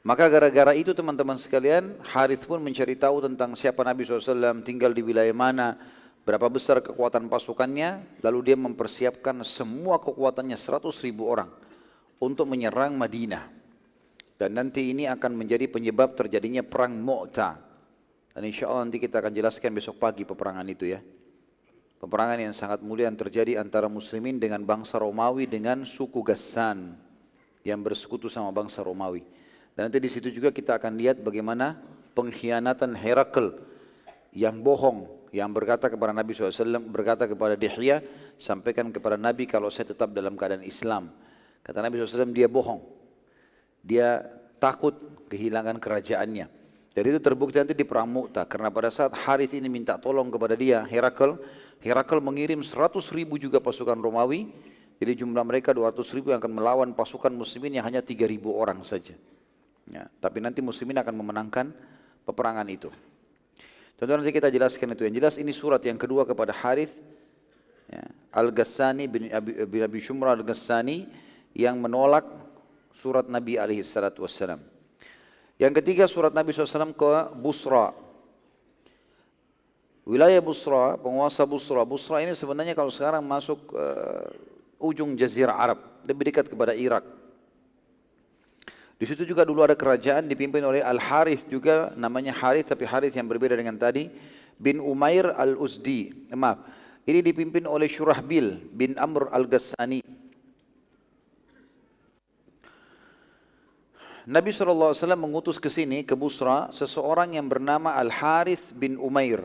Maka 0.01 0.25
gara-gara 0.33 0.73
itu 0.73 0.97
teman-teman 0.97 1.37
sekalian, 1.37 1.93
Harith 2.09 2.49
pun 2.49 2.57
mencari 2.57 2.97
tahu 2.97 3.21
tentang 3.29 3.53
siapa 3.53 3.85
Nabi 3.85 4.01
SAW, 4.01 4.65
tinggal 4.65 4.97
di 4.97 5.05
wilayah 5.05 5.35
mana, 5.37 5.77
berapa 6.25 6.49
besar 6.49 6.81
kekuatan 6.81 7.29
pasukannya, 7.29 8.17
lalu 8.25 8.49
dia 8.49 8.57
mempersiapkan 8.57 9.45
semua 9.45 10.01
kekuatannya 10.01 10.57
100 10.57 10.89
ribu 11.05 11.29
orang 11.29 11.53
untuk 12.17 12.49
menyerang 12.49 12.97
Madinah. 12.97 13.45
Dan 14.41 14.57
nanti 14.57 14.89
ini 14.89 15.05
akan 15.05 15.37
menjadi 15.37 15.69
penyebab 15.69 16.17
terjadinya 16.17 16.65
perang 16.65 16.97
Mu'tah. 16.97 17.66
Dan 18.37 18.45
insya 18.45 18.69
Allah 18.69 18.85
nanti 18.85 19.01
kita 19.01 19.17
akan 19.17 19.33
jelaskan 19.33 19.73
besok 19.73 19.97
pagi 19.97 20.21
peperangan 20.21 20.61
itu 20.69 20.85
ya. 20.85 21.01
Peperangan 21.97 22.37
yang 22.37 22.53
sangat 22.53 22.85
mulia 22.85 23.09
yang 23.09 23.17
terjadi 23.17 23.57
antara 23.57 23.89
muslimin 23.89 24.37
dengan 24.37 24.61
bangsa 24.61 25.01
Romawi 25.01 25.49
dengan 25.49 25.81
suku 25.89 26.21
Gassan 26.21 26.93
yang 27.65 27.81
bersekutu 27.81 28.29
sama 28.29 28.53
bangsa 28.53 28.85
Romawi. 28.85 29.25
Dan 29.73 29.89
nanti 29.89 29.97
di 29.97 30.05
situ 30.05 30.29
juga 30.29 30.53
kita 30.53 30.77
akan 30.77 31.01
lihat 31.01 31.17
bagaimana 31.25 31.81
pengkhianatan 32.13 32.93
Herakl 32.93 33.57
yang 34.37 34.61
bohong 34.61 35.09
yang 35.33 35.49
berkata 35.49 35.89
kepada 35.89 36.13
Nabi 36.13 36.37
SAW, 36.37 36.77
berkata 36.93 37.25
kepada 37.25 37.57
Dihya, 37.57 38.05
sampaikan 38.37 38.93
kepada 38.93 39.17
Nabi 39.17 39.49
kalau 39.49 39.73
saya 39.73 39.97
tetap 39.97 40.13
dalam 40.13 40.37
keadaan 40.37 40.61
Islam. 40.61 41.09
Kata 41.65 41.81
Nabi 41.81 41.97
SAW, 41.97 42.37
dia 42.37 42.45
bohong. 42.45 42.85
Dia 43.81 44.21
takut 44.61 44.93
kehilangan 45.25 45.81
kerajaannya. 45.81 46.56
Jadi 46.97 47.13
itu 47.13 47.21
terbukti 47.21 47.61
nanti 47.61 47.77
di 47.77 47.85
perang 47.85 48.09
Mu'tah 48.09 48.49
karena 48.49 48.73
pada 48.73 48.89
saat 48.89 49.13
Harith 49.13 49.53
ini 49.53 49.69
minta 49.69 50.01
tolong 50.01 50.33
kepada 50.33 50.57
dia 50.57 50.81
Herakl, 50.81 51.37
Herakl 51.77 52.17
mengirim 52.17 52.65
100 52.65 52.97
ribu 53.13 53.37
juga 53.37 53.61
pasukan 53.61 53.93
Romawi. 53.93 54.49
Jadi 54.97 55.21
jumlah 55.21 55.45
mereka 55.45 55.77
200 55.77 55.93
ribu 56.17 56.33
yang 56.33 56.41
akan 56.41 56.57
melawan 56.57 56.89
pasukan 56.97 57.29
muslimin 57.29 57.77
yang 57.77 57.85
hanya 57.85 58.01
3 58.01 58.17
ribu 58.25 58.49
orang 58.57 58.81
saja. 58.81 59.13
Ya, 59.93 60.09
tapi 60.17 60.41
nanti 60.41 60.57
muslimin 60.65 60.97
akan 60.97 61.13
memenangkan 61.21 61.69
peperangan 62.25 62.65
itu. 62.65 62.89
Tentu 63.93 64.17
nanti 64.17 64.33
kita 64.33 64.49
jelaskan 64.49 64.97
itu. 64.97 65.05
Yang 65.05 65.15
jelas 65.21 65.35
ini 65.37 65.53
surat 65.53 65.85
yang 65.85 66.01
kedua 66.01 66.25
kepada 66.25 66.49
Harith 66.49 66.97
ya, 67.93 68.09
Al-Ghassani 68.33 69.05
bin 69.05 69.29
Abi, 69.29 69.69
bin 69.69 69.85
Abi 69.85 70.01
Shumra 70.01 70.33
Al-Ghassani 70.33 71.05
yang 71.53 71.77
menolak 71.77 72.25
surat 72.97 73.29
Nabi 73.29 73.61
alaihi 73.61 73.85
salatu 73.85 74.25
wassalam. 74.25 74.76
Yang 75.57 75.81
ketiga 75.81 76.05
surat 76.05 76.29
Nabi 76.33 76.53
SAW 76.53 76.93
ke 76.93 77.13
Busra. 77.33 77.89
Wilayah 80.05 80.39
Busra, 80.39 80.95
penguasa 81.01 81.43
Busra. 81.49 81.81
Busra 81.81 82.21
ini 82.21 82.37
sebenarnya 82.37 82.77
kalau 82.77 82.93
sekarang 82.93 83.25
masuk 83.25 83.73
uh, 83.73 84.29
ujung 84.77 85.17
Jazirah 85.17 85.57
Arab, 85.57 85.81
lebih 86.05 86.29
dekat 86.29 86.45
kepada 86.47 86.77
Irak. 86.77 87.03
Di 88.97 89.05
situ 89.05 89.25
juga 89.25 89.45
dulu 89.45 89.61
ada 89.61 89.77
kerajaan 89.77 90.25
dipimpin 90.25 90.61
oleh 90.61 90.81
Al 90.81 90.97
Harith 90.97 91.45
juga 91.49 91.93
namanya 91.93 92.33
Harith 92.33 92.73
tapi 92.73 92.81
Harith 92.81 93.13
yang 93.13 93.29
berbeda 93.29 93.53
dengan 93.53 93.77
tadi 93.77 94.09
bin 94.57 94.81
Umair 94.81 95.37
Al 95.37 95.53
Uzdi. 95.53 96.29
Maaf, 96.33 96.65
ini 97.05 97.21
dipimpin 97.21 97.69
oleh 97.69 97.85
Shurahbil 97.85 98.73
bin 98.73 98.97
Amr 98.97 99.29
Al 99.29 99.45
Ghassani. 99.45 100.01
Nabi 104.27 104.51
SAW 104.51 104.91
mengutus 105.15 105.55
ke 105.55 105.71
sini, 105.71 106.03
ke 106.03 106.11
Busra, 106.11 106.67
seseorang 106.75 107.39
yang 107.39 107.47
bernama 107.47 107.95
Al-Harith 107.95 108.75
bin 108.75 108.99
Umair. 108.99 109.39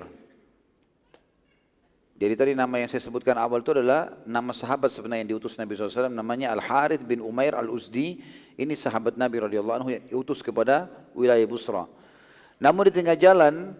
Jadi 2.18 2.34
tadi 2.34 2.52
nama 2.58 2.82
yang 2.82 2.90
saya 2.90 2.98
sebutkan 2.98 3.38
awal 3.38 3.62
itu 3.62 3.70
adalah 3.70 4.10
nama 4.26 4.50
sahabat 4.50 4.90
sebenarnya 4.90 5.22
yang 5.22 5.30
diutus 5.38 5.54
Nabi 5.54 5.78
SAW, 5.78 6.10
namanya 6.10 6.50
Al-Harith 6.50 7.06
bin 7.06 7.22
Umair 7.22 7.54
Al-Uzdi. 7.54 8.18
Ini 8.58 8.74
sahabat 8.74 9.14
Nabi 9.14 9.46
radhiyallahu 9.46 9.76
anhu 9.78 9.90
yang 9.94 10.02
diutus 10.02 10.42
kepada 10.42 10.90
wilayah 11.14 11.46
Busra. 11.46 11.86
Namun 12.58 12.90
di 12.90 12.92
tengah 12.98 13.14
jalan, 13.14 13.78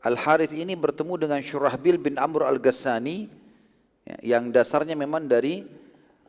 Al-Harith 0.00 0.56
ini 0.56 0.72
bertemu 0.72 1.20
dengan 1.20 1.40
Syurahbil 1.44 2.00
bin 2.00 2.16
Amr 2.16 2.48
Al-Ghassani, 2.48 3.28
ya, 4.08 4.16
yang 4.24 4.48
dasarnya 4.48 4.96
memang 4.96 5.28
dari 5.28 5.68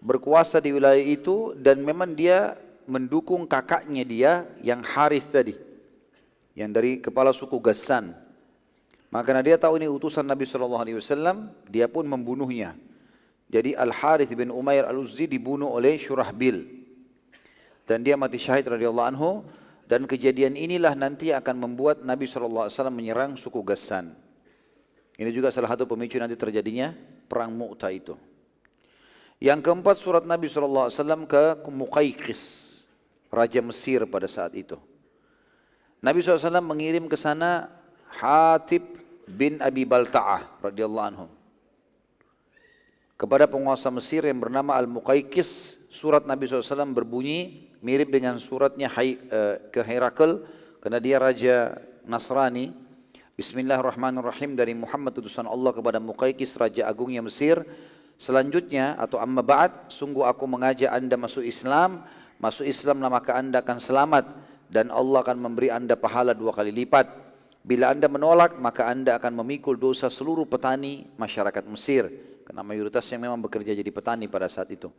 berkuasa 0.04 0.60
di 0.60 0.76
wilayah 0.76 1.00
itu 1.00 1.56
dan 1.56 1.80
memang 1.80 2.12
dia 2.12 2.60
mendukung 2.92 3.48
kakaknya 3.48 4.04
dia 4.04 4.32
yang 4.60 4.84
Harith 4.84 5.32
tadi. 5.32 5.56
Yang 6.52 6.72
dari 6.76 6.92
kepala 7.00 7.32
suku 7.32 7.56
Gassan. 7.64 8.12
Maka 9.08 9.40
dia 9.40 9.56
tahu 9.56 9.80
ini 9.80 9.88
utusan 9.88 10.28
Nabi 10.28 10.44
SAW, 10.44 11.48
dia 11.72 11.88
pun 11.88 12.04
membunuhnya. 12.04 12.76
Jadi 13.52 13.76
Al-Harith 13.76 14.32
bin 14.36 14.52
Umair 14.52 14.88
Al-Uzzi 14.88 15.28
dibunuh 15.28 15.72
oleh 15.72 16.00
Shurahbil. 16.00 16.84
Dan 17.84 18.04
dia 18.04 18.16
mati 18.16 18.40
syahid 18.40 18.68
radhiyallahu 18.68 19.10
anhu. 19.16 19.44
Dan 19.84 20.08
kejadian 20.08 20.56
inilah 20.56 20.96
nanti 20.96 21.36
akan 21.36 21.68
membuat 21.68 22.00
Nabi 22.08 22.24
SAW 22.24 22.72
menyerang 22.88 23.36
suku 23.36 23.60
Gassan. 23.60 24.16
Ini 25.20 25.28
juga 25.36 25.52
salah 25.52 25.76
satu 25.76 25.84
pemicu 25.84 26.16
nanti 26.16 26.40
terjadinya 26.40 26.96
perang 27.28 27.52
Mu'tah 27.52 27.92
itu. 27.92 28.16
Yang 29.44 29.60
keempat 29.68 30.00
surat 30.00 30.24
Nabi 30.24 30.48
SAW 30.48 31.28
ke 31.28 31.68
Muqaykis 31.68 32.71
raja 33.32 33.64
Mesir 33.64 34.04
pada 34.06 34.28
saat 34.28 34.52
itu. 34.54 34.76
Nabi 36.04 36.20
SAW 36.20 36.60
mengirim 36.60 37.08
ke 37.08 37.16
sana 37.16 37.72
Hatib 38.12 38.84
bin 39.24 39.64
Abi 39.64 39.88
Balta'ah 39.88 40.60
radhiyallahu 40.60 41.08
anhu. 41.08 41.28
Kepada 43.16 43.48
penguasa 43.48 43.88
Mesir 43.94 44.28
yang 44.28 44.42
bernama 44.42 44.76
Al-Muqaykis, 44.76 45.82
surat 45.94 46.28
Nabi 46.28 46.50
SAW 46.50 46.92
berbunyi 46.92 47.70
mirip 47.80 48.12
dengan 48.12 48.36
suratnya 48.42 48.90
eh, 48.98 49.16
ke 49.70 49.82
Herakl 49.86 50.44
karena 50.82 51.00
dia 51.00 51.18
raja 51.22 51.78
Nasrani. 52.04 52.74
Bismillahirrahmanirrahim 53.38 54.58
dari 54.58 54.74
Muhammad 54.74 55.18
utusan 55.18 55.46
Allah 55.46 55.72
kepada 55.72 56.02
Muqaykis 56.02 56.58
raja 56.58 56.90
agungnya 56.90 57.22
Mesir. 57.22 57.62
Selanjutnya 58.22 58.98
atau 59.02 59.18
amma 59.18 59.42
ba'd, 59.42 59.90
sungguh 59.90 60.22
aku 60.26 60.46
mengajak 60.46 60.94
Anda 60.94 61.18
masuk 61.18 61.42
Islam 61.42 62.06
Masuk 62.42 62.66
Islam 62.66 63.06
maka 63.06 63.38
anda 63.38 63.62
akan 63.62 63.78
selamat 63.78 64.26
dan 64.66 64.90
Allah 64.90 65.22
akan 65.22 65.38
memberi 65.38 65.70
anda 65.70 65.94
pahala 65.94 66.34
dua 66.34 66.50
kali 66.50 66.74
lipat. 66.74 67.06
Bila 67.62 67.94
anda 67.94 68.10
menolak 68.10 68.58
maka 68.58 68.90
anda 68.90 69.14
akan 69.22 69.46
memikul 69.46 69.78
dosa 69.78 70.10
seluruh 70.10 70.50
petani 70.50 71.06
masyarakat 71.22 71.62
Mesir. 71.70 72.10
Karena 72.42 72.66
mayoritasnya 72.66 73.22
memang 73.22 73.38
bekerja 73.46 73.78
jadi 73.78 73.92
petani 73.94 74.26
pada 74.26 74.50
saat 74.50 74.74
itu. 74.74 74.90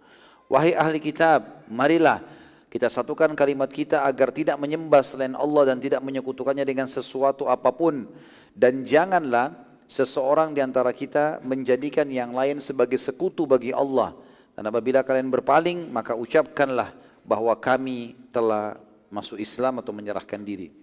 Wahai 0.47 0.79
ahli 0.79 1.03
kitab, 1.03 1.67
marilah 1.67 2.23
kita 2.71 2.87
satukan 2.87 3.35
kalimat 3.35 3.67
kita 3.75 4.07
agar 4.07 4.31
tidak 4.31 4.63
menyembah 4.63 5.03
selain 5.03 5.35
Allah 5.35 5.75
dan 5.75 5.83
tidak 5.83 5.99
menyekutukannya 5.99 6.63
dengan 6.63 6.87
sesuatu 6.87 7.51
apa 7.51 7.75
pun. 7.75 8.07
Dan 8.55 8.87
janganlah 8.87 9.51
seseorang 9.91 10.55
di 10.55 10.63
antara 10.63 10.95
kita 10.95 11.43
menjadikan 11.43 12.07
yang 12.07 12.31
lain 12.39 12.63
sebagai 12.63 13.03
sekutu 13.03 13.51
bagi 13.51 13.75
Allah. 13.75 14.15
Dan 14.55 14.71
apabila 14.71 15.03
kalian 15.03 15.27
berpaling, 15.27 15.91
maka 15.91 16.15
ucapkanlah 16.15 17.03
bahwa 17.23 17.55
kami 17.55 18.19
telah 18.35 18.79
masuk 19.11 19.39
Islam 19.39 19.79
atau 19.79 19.95
menyerahkan 19.95 20.41
diri. 20.43 20.75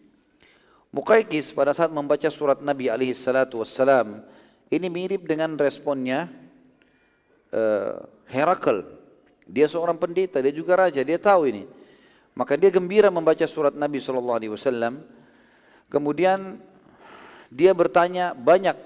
Muqaykis 0.89 1.53
pada 1.53 1.69
saat 1.75 1.93
membaca 1.93 2.25
surat 2.33 2.57
Nabi 2.65 2.89
alaihi 2.89 3.13
salatu 3.13 3.61
wassalam 3.61 4.25
ini 4.73 4.87
mirip 4.89 5.25
dengan 5.25 5.53
responnya 5.57 6.29
uh, 7.53 8.05
Herakl. 8.29 8.85
Dia 9.49 9.65
seorang 9.65 9.97
pendeta, 9.97 10.41
dia 10.41 10.53
juga 10.53 10.77
raja, 10.77 11.01
dia 11.01 11.17
tahu 11.17 11.49
ini. 11.49 11.65
Maka 12.37 12.53
dia 12.53 12.69
gembira 12.69 13.09
membaca 13.09 13.41
surat 13.49 13.73
Nabi 13.73 13.97
sallallahu 13.97 14.37
alaihi 14.37 14.53
wasallam. 14.53 15.01
Kemudian 15.89 16.61
dia 17.49 17.73
bertanya 17.73 18.37
banyak 18.37 18.77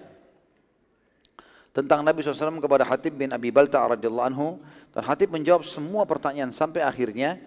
tentang 1.73 2.05
Nabi 2.05 2.21
SAW 2.21 2.61
kepada 2.61 2.85
Hatib 2.85 3.17
bin 3.17 3.33
Abi 3.33 3.49
Balta 3.49 3.81
radhiyallahu 3.81 4.27
anhu 4.29 4.61
dan 4.93 5.03
Hatib 5.03 5.33
menjawab 5.33 5.65
semua 5.65 6.05
pertanyaan 6.05 6.53
sampai 6.53 6.85
akhirnya 6.85 7.41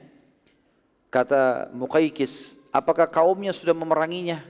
kata 1.15 1.71
Muqaykis, 1.73 2.59
apakah 2.75 3.07
kaumnya 3.07 3.55
sudah 3.55 3.73
memeranginya? 3.73 4.43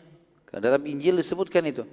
Dalam 0.49 0.81
Injil 0.89 1.20
disebutkan 1.20 1.61
itu. 1.68 1.85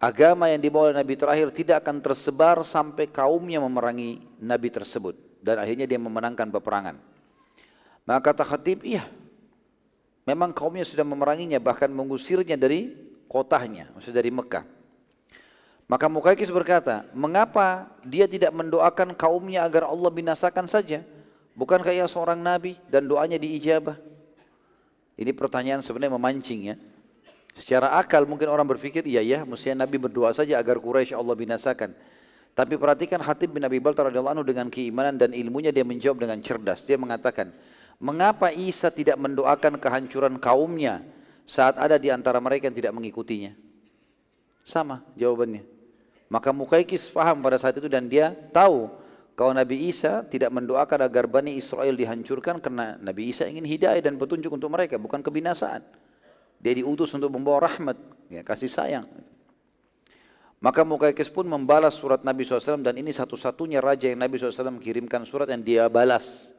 Agama 0.00 0.48
yang 0.48 0.60
dibawa 0.60 0.92
Nabi 0.92 1.16
terakhir 1.16 1.52
tidak 1.52 1.84
akan 1.84 2.00
tersebar 2.00 2.60
sampai 2.64 3.08
kaumnya 3.08 3.60
memerangi 3.60 4.24
Nabi 4.40 4.68
tersebut. 4.72 5.16
Dan 5.44 5.60
akhirnya 5.60 5.84
dia 5.84 6.00
memenangkan 6.00 6.48
peperangan. 6.48 6.96
Maka 8.08 8.32
kata 8.32 8.44
Khatib, 8.44 8.80
iya. 8.84 9.04
Memang 10.24 10.56
kaumnya 10.56 10.88
sudah 10.88 11.04
memeranginya, 11.04 11.60
bahkan 11.60 11.92
mengusirnya 11.92 12.56
dari 12.56 12.96
kotanya, 13.28 13.92
maksudnya 13.92 14.24
dari 14.24 14.32
Mekah. 14.32 14.64
Maka 15.84 16.08
Mukaikis 16.08 16.48
berkata, 16.48 17.04
mengapa 17.12 17.92
dia 18.00 18.24
tidak 18.24 18.56
mendoakan 18.56 19.12
kaumnya 19.12 19.60
agar 19.68 19.84
Allah 19.84 20.08
binasakan 20.08 20.64
saja? 20.64 21.04
Bukankah 21.52 21.92
ia 21.92 22.08
seorang 22.08 22.40
nabi 22.40 22.80
dan 22.88 23.04
doanya 23.04 23.36
diijabah? 23.36 24.00
Ini 25.14 25.30
pertanyaan 25.36 25.84
sebenarnya 25.84 26.16
memancing 26.16 26.60
ya. 26.72 26.76
Secara 27.54 27.94
akal 27.94 28.26
mungkin 28.26 28.50
orang 28.50 28.66
berpikir, 28.66 29.06
iya 29.06 29.22
ya, 29.22 29.46
mestinya 29.46 29.86
Nabi 29.86 29.94
berdoa 29.94 30.34
saja 30.34 30.58
agar 30.58 30.82
Quraisy 30.82 31.14
Allah 31.14 31.38
binasakan. 31.38 31.94
Tapi 32.50 32.74
perhatikan 32.74 33.22
Hatib 33.22 33.54
bin 33.54 33.62
Abi 33.62 33.78
Baltar 33.78 34.10
radhiyallahu 34.10 34.42
anhu 34.42 34.46
dengan 34.46 34.66
keimanan 34.66 35.14
dan 35.14 35.30
ilmunya 35.30 35.70
dia 35.70 35.86
menjawab 35.86 36.18
dengan 36.26 36.38
cerdas. 36.42 36.82
Dia 36.82 36.98
mengatakan, 36.98 37.54
mengapa 38.02 38.50
Isa 38.50 38.90
tidak 38.90 39.14
mendoakan 39.22 39.78
kehancuran 39.78 40.34
kaumnya 40.42 41.06
saat 41.46 41.78
ada 41.78 41.94
di 41.94 42.10
antara 42.10 42.42
mereka 42.42 42.66
yang 42.66 42.74
tidak 42.74 42.90
mengikutinya? 42.90 43.54
Sama 44.66 45.06
jawabannya. 45.14 45.73
Maka 46.32 46.50
Mukaikis 46.50 47.12
paham 47.12 47.44
pada 47.44 47.60
saat 47.60 47.76
itu 47.76 47.86
dan 47.86 48.08
dia 48.08 48.32
tahu 48.32 48.88
kalau 49.34 49.50
Nabi 49.50 49.90
Isa 49.90 50.22
tidak 50.30 50.54
mendoakan 50.54 51.10
agar 51.10 51.26
Bani 51.26 51.58
Israel 51.58 51.98
dihancurkan 51.98 52.62
karena 52.62 52.94
Nabi 53.02 53.34
Isa 53.34 53.50
ingin 53.50 53.66
hidayah 53.66 53.98
dan 53.98 54.14
petunjuk 54.14 54.54
untuk 54.54 54.70
mereka, 54.70 54.94
bukan 54.94 55.26
kebinasaan. 55.26 55.82
Dia 56.62 56.72
diutus 56.72 57.10
untuk 57.12 57.34
membawa 57.34 57.66
rahmat, 57.66 57.98
ya, 58.30 58.46
kasih 58.46 58.70
sayang. 58.70 59.06
Maka 60.62 60.80
Mukaikis 60.86 61.28
pun 61.28 61.44
membalas 61.44 61.98
surat 61.98 62.24
Nabi 62.24 62.46
SAW 62.46 62.80
dan 62.80 62.94
ini 62.96 63.12
satu-satunya 63.12 63.84
raja 63.84 64.08
yang 64.08 64.22
Nabi 64.22 64.40
SAW 64.40 64.80
kirimkan 64.80 65.26
surat 65.28 65.50
yang 65.50 65.60
dia 65.60 65.90
balas 65.92 66.54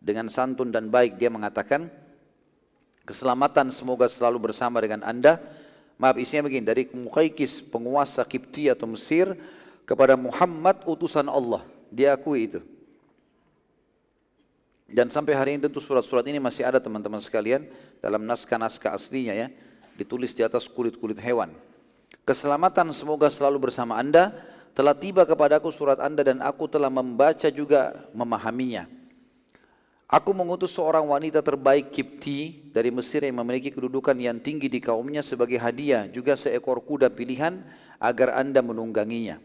dengan 0.00 0.32
santun 0.32 0.72
dan 0.72 0.88
baik. 0.88 1.20
Dia 1.20 1.28
mengatakan, 1.28 1.90
keselamatan 3.04 3.74
semoga 3.74 4.08
selalu 4.08 4.48
bersama 4.48 4.80
dengan 4.80 5.04
anda 5.04 5.42
Maaf 6.00 6.16
isinya 6.16 6.48
begini, 6.48 6.64
dari 6.64 6.88
Muqaykis 6.88 7.60
penguasa 7.68 8.24
Kipti 8.24 8.72
atau 8.72 8.88
Mesir 8.88 9.36
kepada 9.84 10.16
Muhammad 10.16 10.80
utusan 10.88 11.28
Allah. 11.28 11.60
Dia 11.92 12.16
akui 12.16 12.48
itu. 12.48 12.64
Dan 14.88 15.12
sampai 15.12 15.36
hari 15.36 15.50
ini 15.54 15.68
tentu 15.68 15.76
surat-surat 15.76 16.24
ini 16.24 16.40
masih 16.40 16.64
ada 16.64 16.80
teman-teman 16.80 17.20
sekalian 17.20 17.68
dalam 18.00 18.24
naskah-naskah 18.24 18.96
aslinya 18.96 19.36
ya. 19.36 19.52
Ditulis 20.00 20.32
di 20.32 20.40
atas 20.40 20.64
kulit-kulit 20.72 21.20
hewan. 21.20 21.52
Keselamatan 22.24 22.96
semoga 22.96 23.28
selalu 23.28 23.68
bersama 23.68 24.00
anda. 24.00 24.32
Telah 24.72 24.96
tiba 24.96 25.28
kepadaku 25.28 25.68
surat 25.68 26.00
anda 26.00 26.24
dan 26.24 26.40
aku 26.40 26.64
telah 26.64 26.88
membaca 26.88 27.52
juga 27.52 28.08
memahaminya. 28.16 28.88
Aku 30.10 30.34
mengutus 30.34 30.74
seorang 30.74 31.06
wanita 31.06 31.38
terbaik 31.38 31.94
Kipti 31.94 32.66
dari 32.74 32.90
Mesir 32.90 33.22
yang 33.22 33.38
memiliki 33.46 33.70
kedudukan 33.70 34.18
yang 34.18 34.42
tinggi 34.42 34.66
di 34.66 34.82
kaumnya 34.82 35.22
sebagai 35.22 35.54
hadiah, 35.54 36.10
juga 36.10 36.34
seekor 36.34 36.82
kuda 36.82 37.14
pilihan 37.14 37.62
agar 38.02 38.34
anda 38.42 38.58
menungganginya. 38.58 39.38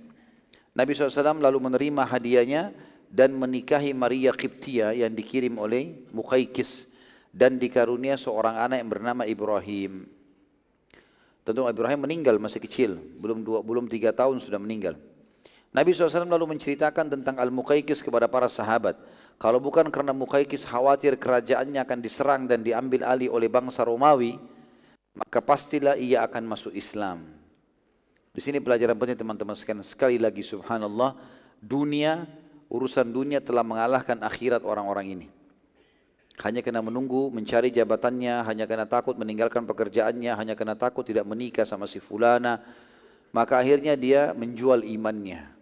Nabi 0.74 0.98
SAW 0.98 1.38
lalu 1.38 1.70
menerima 1.70 2.10
hadiahnya 2.10 2.74
dan 3.14 3.38
menikahi 3.38 3.94
Maria 3.94 4.34
Kiptia 4.34 4.90
yang 4.98 5.14
dikirim 5.14 5.54
oleh 5.62 6.02
Mukaikis 6.10 6.90
dan 7.30 7.62
dikarunia 7.62 8.18
seorang 8.18 8.58
anak 8.58 8.82
yang 8.82 8.90
bernama 8.90 9.24
Ibrahim. 9.30 10.10
Tentu 11.46 11.62
Ibrahim 11.62 12.10
meninggal 12.10 12.42
masih 12.42 12.58
kecil, 12.58 12.98
belum 13.22 13.46
dua, 13.46 13.62
belum 13.62 13.86
tiga 13.86 14.10
tahun 14.18 14.42
sudah 14.42 14.58
meninggal. 14.58 14.98
Nabi 15.70 15.94
SAW 15.94 16.26
lalu 16.26 16.58
menceritakan 16.58 17.06
tentang 17.06 17.38
Al-Muqaykis 17.38 18.02
kepada 18.02 18.26
para 18.26 18.50
sahabat. 18.50 18.98
Kalau 19.36 19.60
bukan 19.60 19.92
karena 19.92 20.16
Mukaikis 20.16 20.64
khawatir 20.64 21.20
kerajaannya 21.20 21.84
akan 21.84 22.00
diserang 22.00 22.48
dan 22.48 22.64
diambil 22.64 23.04
alih 23.04 23.28
oleh 23.28 23.52
bangsa 23.52 23.84
Romawi, 23.84 24.40
maka 25.16 25.44
pastilah 25.44 26.00
ia 26.00 26.24
akan 26.24 26.44
masuk 26.48 26.72
Islam. 26.72 27.24
Di 28.36 28.44
sini 28.44 28.60
pelajaran 28.60 29.00
penting 29.00 29.16
teman-teman 29.16 29.56
sekalian. 29.56 29.84
Sekali 29.84 30.20
lagi 30.20 30.44
subhanallah, 30.44 31.16
dunia, 31.64 32.28
urusan 32.68 33.08
dunia 33.08 33.40
telah 33.40 33.64
mengalahkan 33.64 34.20
akhirat 34.20 34.68
orang-orang 34.68 35.08
ini. 35.20 35.28
Hanya 36.44 36.60
kena 36.60 36.84
menunggu, 36.84 37.32
mencari 37.32 37.72
jabatannya, 37.72 38.44
hanya 38.44 38.68
kena 38.68 38.84
takut 38.84 39.16
meninggalkan 39.16 39.64
pekerjaannya, 39.64 40.36
hanya 40.36 40.52
kena 40.60 40.76
takut 40.76 41.08
tidak 41.08 41.24
menikah 41.24 41.64
sama 41.64 41.88
si 41.88 42.04
fulana. 42.04 42.60
Maka 43.32 43.56
akhirnya 43.64 43.96
dia 43.96 44.36
menjual 44.36 44.84
imannya. 44.84 45.55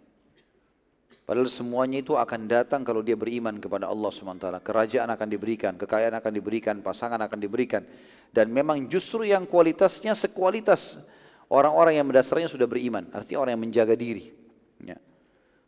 Padahal 1.24 1.48
semuanya 1.48 2.04
itu 2.04 2.20
akan 2.20 2.44
datang 2.44 2.84
kalau 2.84 3.00
dia 3.00 3.16
beriman 3.16 3.56
kepada 3.56 3.88
Allah 3.88 4.12
SWT. 4.12 4.60
Kerajaan 4.60 5.08
akan 5.08 5.28
diberikan, 5.32 5.72
kekayaan 5.72 6.20
akan 6.20 6.32
diberikan, 6.36 6.84
pasangan 6.84 7.16
akan 7.16 7.38
diberikan. 7.40 7.80
Dan 8.28 8.52
memang 8.52 8.84
justru 8.92 9.24
yang 9.24 9.48
kualitasnya 9.48 10.12
sekualitas 10.12 11.00
orang-orang 11.48 11.96
yang 11.96 12.04
mendasarnya 12.04 12.52
sudah 12.52 12.68
beriman. 12.68 13.08
Artinya 13.08 13.40
orang 13.40 13.56
yang 13.56 13.64
menjaga 13.64 13.96
diri. 13.96 14.36
Ya. 14.84 15.00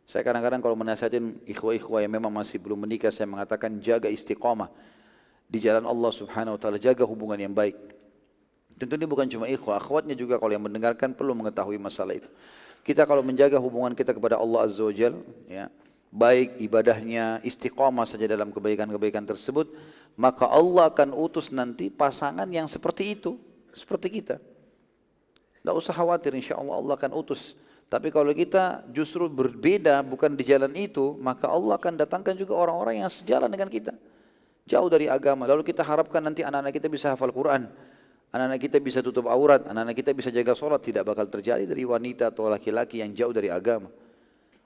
Saya 0.05 0.21
kadang-kadang 0.21 0.61
kalau 0.61 0.77
menasihatin 0.77 1.41
ikhwah-ikhwah 1.49 2.05
yang 2.05 2.13
memang 2.13 2.29
masih 2.29 2.61
belum 2.61 2.85
menikah, 2.85 3.09
saya 3.09 3.25
mengatakan 3.25 3.81
jaga 3.81 4.13
istiqamah 4.13 4.69
di 5.49 5.57
jalan 5.57 5.89
Allah 5.89 6.11
Subhanahu 6.13 6.53
wa 6.53 6.59
taala, 6.61 6.77
jaga 6.77 7.01
hubungan 7.01 7.39
yang 7.39 7.57
baik. 7.57 7.75
Tentu 8.77 8.93
ini 8.93 9.09
bukan 9.09 9.25
cuma 9.25 9.49
ikhwah, 9.49 9.81
akhwatnya 9.81 10.13
juga 10.13 10.37
kalau 10.37 10.53
yang 10.53 10.61
mendengarkan 10.61 11.17
perlu 11.17 11.33
mengetahui 11.33 11.81
masalah 11.81 12.13
itu. 12.13 12.29
Kita 12.81 13.03
kalau 13.03 13.21
menjaga 13.21 13.59
hubungan 13.59 13.91
kita 13.93 14.15
kepada 14.15 14.39
Allah 14.39 14.65
Azza 14.65 14.83
wa 14.83 14.93
Jal, 14.93 15.15
ya, 15.49 15.67
baik 16.11 16.59
ibadahnya, 16.63 17.43
istiqamah 17.43 18.07
saja 18.07 18.25
dalam 18.25 18.49
kebaikan-kebaikan 18.49 19.27
tersebut, 19.27 19.67
maka 20.15 20.47
Allah 20.47 20.89
akan 20.89 21.13
utus 21.13 21.51
nanti 21.51 21.91
pasangan 21.91 22.47
yang 22.47 22.65
seperti 22.65 23.19
itu, 23.19 23.35
seperti 23.75 24.23
kita. 24.23 24.41
Tidak 25.61 25.75
usah 25.75 25.91
khawatir, 25.91 26.31
insya 26.31 26.55
Allah 26.55 26.79
Allah 26.79 26.95
akan 26.95 27.11
utus. 27.11 27.59
Tapi 27.87 28.11
kalau 28.11 28.31
kita 28.35 28.83
justru 28.91 29.31
berbeda, 29.31 30.03
bukan 30.03 30.35
di 30.35 30.43
jalan 30.43 30.71
itu, 30.75 31.15
maka 31.19 31.47
Allah 31.47 31.79
akan 31.79 31.95
datangkan 31.95 32.35
juga 32.35 32.55
orang-orang 32.55 33.03
yang 33.03 33.11
sejalan 33.11 33.47
dengan 33.47 33.71
kita. 33.71 33.95
Jauh 34.67 34.91
dari 34.91 35.07
agama. 35.07 35.47
Lalu 35.47 35.63
kita 35.63 35.83
harapkan 35.83 36.19
nanti 36.19 36.43
anak-anak 36.43 36.75
kita 36.75 36.87
bisa 36.91 37.15
hafal 37.15 37.31
Quran 37.31 37.71
Anak-anak 38.37 38.61
kita 38.69 38.77
bisa 38.77 39.01
tutup 39.01 39.25
aurat, 39.33 39.65
anak-anak 39.65 39.97
kita 39.97 40.13
bisa 40.13 40.29
jaga 40.29 40.53
sholat, 40.53 40.77
tidak 40.85 41.09
bakal 41.09 41.25
terjadi 41.25 41.65
dari 41.65 41.81
wanita 41.89 42.29
atau 42.29 42.45
laki-laki 42.45 43.01
yang 43.01 43.09
jauh 43.17 43.33
dari 43.33 43.49
agama. 43.49 43.89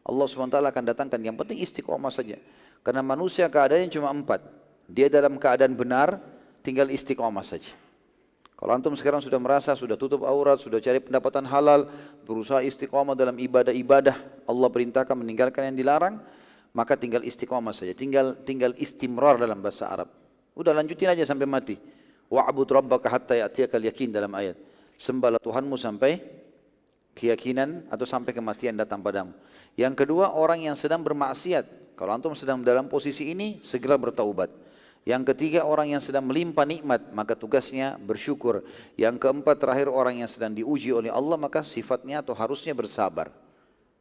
Allah 0.03 0.27
SWT 0.27 0.59
akan 0.59 0.83
datangkan, 0.91 1.15
yang 1.23 1.39
penting 1.39 1.63
istiqomah 1.63 2.11
saja. 2.11 2.35
Karena 2.83 2.99
manusia 2.99 3.47
keadaannya 3.47 3.87
cuma 3.87 4.11
empat. 4.11 4.43
Dia 4.91 5.07
dalam 5.07 5.39
keadaan 5.39 5.71
benar, 5.71 6.19
tinggal 6.59 6.91
istiqomah 6.91 7.47
saja. 7.47 7.71
Kalau 8.59 8.75
antum 8.75 8.91
sekarang 8.91 9.23
sudah 9.23 9.39
merasa, 9.39 9.71
sudah 9.71 9.95
tutup 9.95 10.27
aurat, 10.27 10.59
sudah 10.59 10.83
cari 10.83 10.99
pendapatan 10.99 11.47
halal, 11.47 11.87
berusaha 12.27 12.59
istiqomah 12.59 13.15
dalam 13.15 13.39
ibadah-ibadah, 13.39 14.51
Allah 14.51 14.67
perintahkan 14.67 15.15
meninggalkan 15.15 15.71
yang 15.71 15.79
dilarang, 15.79 16.19
maka 16.75 16.99
tinggal 16.99 17.23
istiqomah 17.23 17.71
saja. 17.71 17.95
Tinggal 17.95 18.35
tinggal 18.43 18.75
istimrar 18.75 19.39
dalam 19.39 19.63
bahasa 19.63 19.87
Arab. 19.87 20.11
Udah 20.59 20.75
lanjutin 20.75 21.07
aja 21.07 21.23
sampai 21.23 21.47
mati. 21.47 21.79
Wa'bud 22.31 22.71
rabbaka 22.71 23.11
hatta 23.11 23.35
ya'tiyakal 23.35 23.83
yakin 23.91 24.15
dalam 24.15 24.31
ayat. 24.31 24.55
Sembahlah 24.95 25.43
Tuhanmu 25.43 25.75
sampai 25.75 26.23
keyakinan 27.11 27.91
atau 27.91 28.07
sampai 28.07 28.31
kematian 28.31 28.79
datang 28.79 29.03
padamu. 29.03 29.35
Yang 29.75 30.07
kedua, 30.07 30.31
orang 30.31 30.63
yang 30.63 30.79
sedang 30.79 31.03
bermaksiat. 31.03 31.95
Kalau 31.99 32.15
antum 32.15 32.31
sedang 32.31 32.63
dalam 32.63 32.87
posisi 32.87 33.35
ini, 33.35 33.59
segera 33.67 33.99
bertaubat. 33.99 34.47
Yang 35.03 35.33
ketiga, 35.33 35.67
orang 35.67 35.91
yang 35.91 35.99
sedang 35.99 36.23
melimpah 36.23 36.63
nikmat, 36.63 37.11
maka 37.11 37.35
tugasnya 37.35 37.99
bersyukur. 37.99 38.63
Yang 38.95 39.27
keempat, 39.27 39.59
terakhir 39.59 39.91
orang 39.91 40.23
yang 40.23 40.29
sedang 40.31 40.55
diuji 40.55 40.95
oleh 40.95 41.11
Allah, 41.11 41.35
maka 41.35 41.65
sifatnya 41.67 42.23
atau 42.23 42.31
harusnya 42.31 42.71
bersabar. 42.71 43.27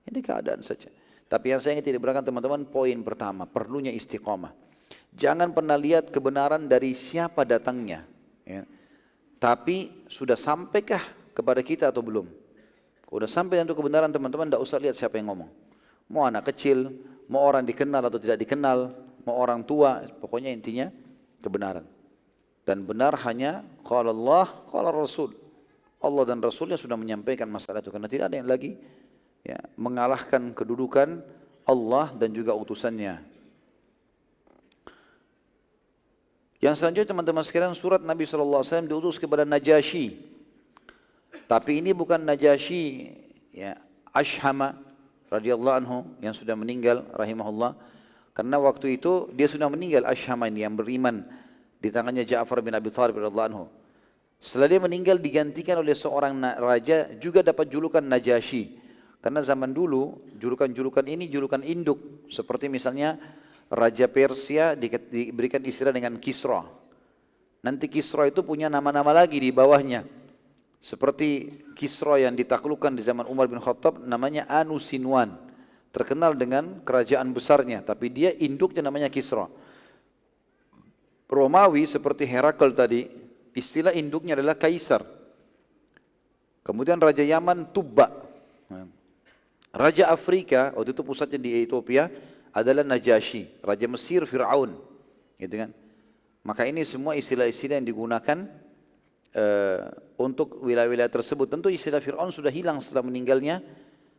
Ini 0.07 0.21
keadaan 0.23 0.63
saja. 0.63 0.93
Tapi 1.27 1.47
yang 1.51 1.61
saya 1.63 1.79
ingin 1.79 1.95
tidak 1.95 2.01
berakan 2.05 2.25
teman-teman, 2.27 2.63
poin 2.69 2.99
pertama, 3.03 3.43
perlunya 3.49 3.91
istiqomah. 3.91 4.53
Jangan 5.15 5.51
pernah 5.51 5.75
lihat 5.75 6.15
kebenaran 6.15 6.71
dari 6.71 6.95
siapa 6.95 7.43
datangnya. 7.43 8.07
Ya. 8.51 8.63
Tapi 9.39 10.05
sudah 10.11 10.35
sampaikah 10.35 11.01
kepada 11.33 11.63
kita 11.63 11.89
atau 11.89 12.03
belum? 12.03 12.27
Sudah 13.07 13.31
sampai 13.31 13.63
untuk 13.63 13.79
kebenaran 13.79 14.11
teman-teman, 14.11 14.47
tidak 14.47 14.63
usah 14.63 14.79
lihat 14.79 14.95
siapa 14.95 15.19
yang 15.19 15.35
ngomong. 15.35 15.51
Mau 16.11 16.27
anak 16.27 16.51
kecil, 16.55 16.91
mau 17.27 17.43
orang 17.47 17.63
dikenal 17.67 18.07
atau 18.07 18.19
tidak 18.19 18.39
dikenal, 18.39 18.95
mau 19.27 19.35
orang 19.39 19.63
tua, 19.67 20.03
pokoknya 20.23 20.51
intinya 20.55 20.91
kebenaran. 21.43 21.87
Dan 22.63 22.87
benar 22.87 23.19
hanya 23.27 23.67
kalau 23.83 24.15
Allah, 24.15 24.47
kalau 24.71 24.91
Rasul. 24.95 25.31
Allah 26.01 26.25
dan 26.25 26.41
Rasulnya 26.41 26.81
sudah 26.81 26.97
menyampaikan 26.97 27.51
masalah 27.51 27.85
itu 27.85 27.93
karena 27.93 28.09
tidak 28.09 28.33
ada 28.33 28.37
yang 28.41 28.49
lagi 28.49 28.79
ya, 29.45 29.61
mengalahkan 29.77 30.57
kedudukan 30.57 31.21
Allah 31.69 32.13
dan 32.17 32.33
juga 32.33 32.57
utusannya. 32.57 33.21
Yang 36.61 36.85
selanjutnya 36.85 37.17
teman-teman 37.17 37.41
sekalian 37.41 37.73
surat 37.73 38.05
Nabi 38.05 38.29
SAW 38.29 38.85
diutus 38.85 39.17
kepada 39.17 39.49
Najasyi. 39.49 40.21
Tapi 41.49 41.81
ini 41.81 41.97
bukan 41.97 42.21
Najasyi 42.21 43.17
ya, 43.57 43.81
Ashama 44.13 44.77
radhiyallahu 45.33 45.77
anhu 45.81 45.99
yang 46.21 46.37
sudah 46.37 46.53
meninggal 46.53 47.09
rahimahullah. 47.17 47.73
Karena 48.37 48.61
waktu 48.61 49.01
itu 49.01 49.33
dia 49.33 49.49
sudah 49.49 49.73
meninggal 49.73 50.05
Ashama 50.05 50.53
ini 50.53 50.61
yang 50.61 50.77
beriman 50.77 51.25
di 51.81 51.89
tangannya 51.89 52.29
Ja'far 52.29 52.61
bin 52.61 52.77
Abi 52.77 52.93
Thalib 52.93 53.17
radhiyallahu 53.17 53.49
anhu. 53.57 53.65
Setelah 54.37 54.69
dia 54.69 54.81
meninggal 54.85 55.17
digantikan 55.17 55.81
oleh 55.81 55.97
seorang 55.97 56.37
raja 56.61 57.09
juga 57.17 57.41
dapat 57.41 57.73
julukan 57.73 58.05
Najasyi. 58.05 58.77
Karena 59.25 59.41
zaman 59.41 59.73
dulu 59.73 60.29
julukan-julukan 60.37 61.05
ini 61.09 61.29
julukan 61.29 61.61
induk 61.65 62.29
seperti 62.29 62.69
misalnya 62.73 63.21
Raja 63.71 64.11
Persia 64.11 64.75
diberikan 64.75 65.63
istilah 65.63 65.95
dengan 65.95 66.19
Kisra. 66.19 66.67
Nanti 67.63 67.87
Kisra 67.87 68.27
itu 68.27 68.43
punya 68.43 68.67
nama-nama 68.67 69.15
lagi 69.15 69.39
di 69.39 69.55
bawahnya. 69.55 70.03
Seperti 70.83 71.61
Kisra 71.79 72.19
yang 72.19 72.35
ditaklukkan 72.35 72.99
di 72.99 73.07
zaman 73.07 73.31
Umar 73.31 73.47
bin 73.47 73.63
Khattab 73.63 74.03
namanya 74.03 74.51
Anu 74.51 74.83
Sinwan. 74.83 75.39
Terkenal 75.95 76.35
dengan 76.35 76.83
kerajaan 76.83 77.31
besarnya. 77.31 77.87
Tapi 77.87 78.11
dia 78.11 78.35
induknya 78.35 78.83
namanya 78.83 79.07
Kisra. 79.07 79.47
Romawi 81.31 81.87
seperti 81.87 82.27
Herakl 82.27 82.75
tadi, 82.75 83.07
istilah 83.55 83.95
induknya 83.95 84.35
adalah 84.35 84.59
Kaisar. 84.59 85.07
Kemudian 86.67 86.99
Raja 86.99 87.23
Yaman 87.23 87.71
Tubba. 87.71 88.11
Raja 89.71 90.11
Afrika, 90.11 90.75
waktu 90.75 90.91
itu 90.91 91.03
pusatnya 91.07 91.39
di 91.39 91.63
Ethiopia, 91.63 92.11
adalah 92.51 92.83
Najasyi, 92.83 93.63
Raja 93.63 93.87
Mesir 93.87 94.27
Fir'aun. 94.27 94.75
Gitu 95.39 95.55
kan? 95.55 95.71
Maka 96.43 96.67
ini 96.67 96.83
semua 96.83 97.15
istilah-istilah 97.15 97.79
yang 97.79 97.89
digunakan 97.89 98.39
uh, 99.37 99.81
untuk 100.19 100.61
wilayah-wilayah 100.65 101.13
tersebut. 101.13 101.53
Tentu 101.53 101.69
istilah 101.69 102.01
Fir'aun 102.01 102.33
sudah 102.33 102.51
hilang 102.51 102.81
setelah 102.81 103.07
meninggalnya 103.07 103.61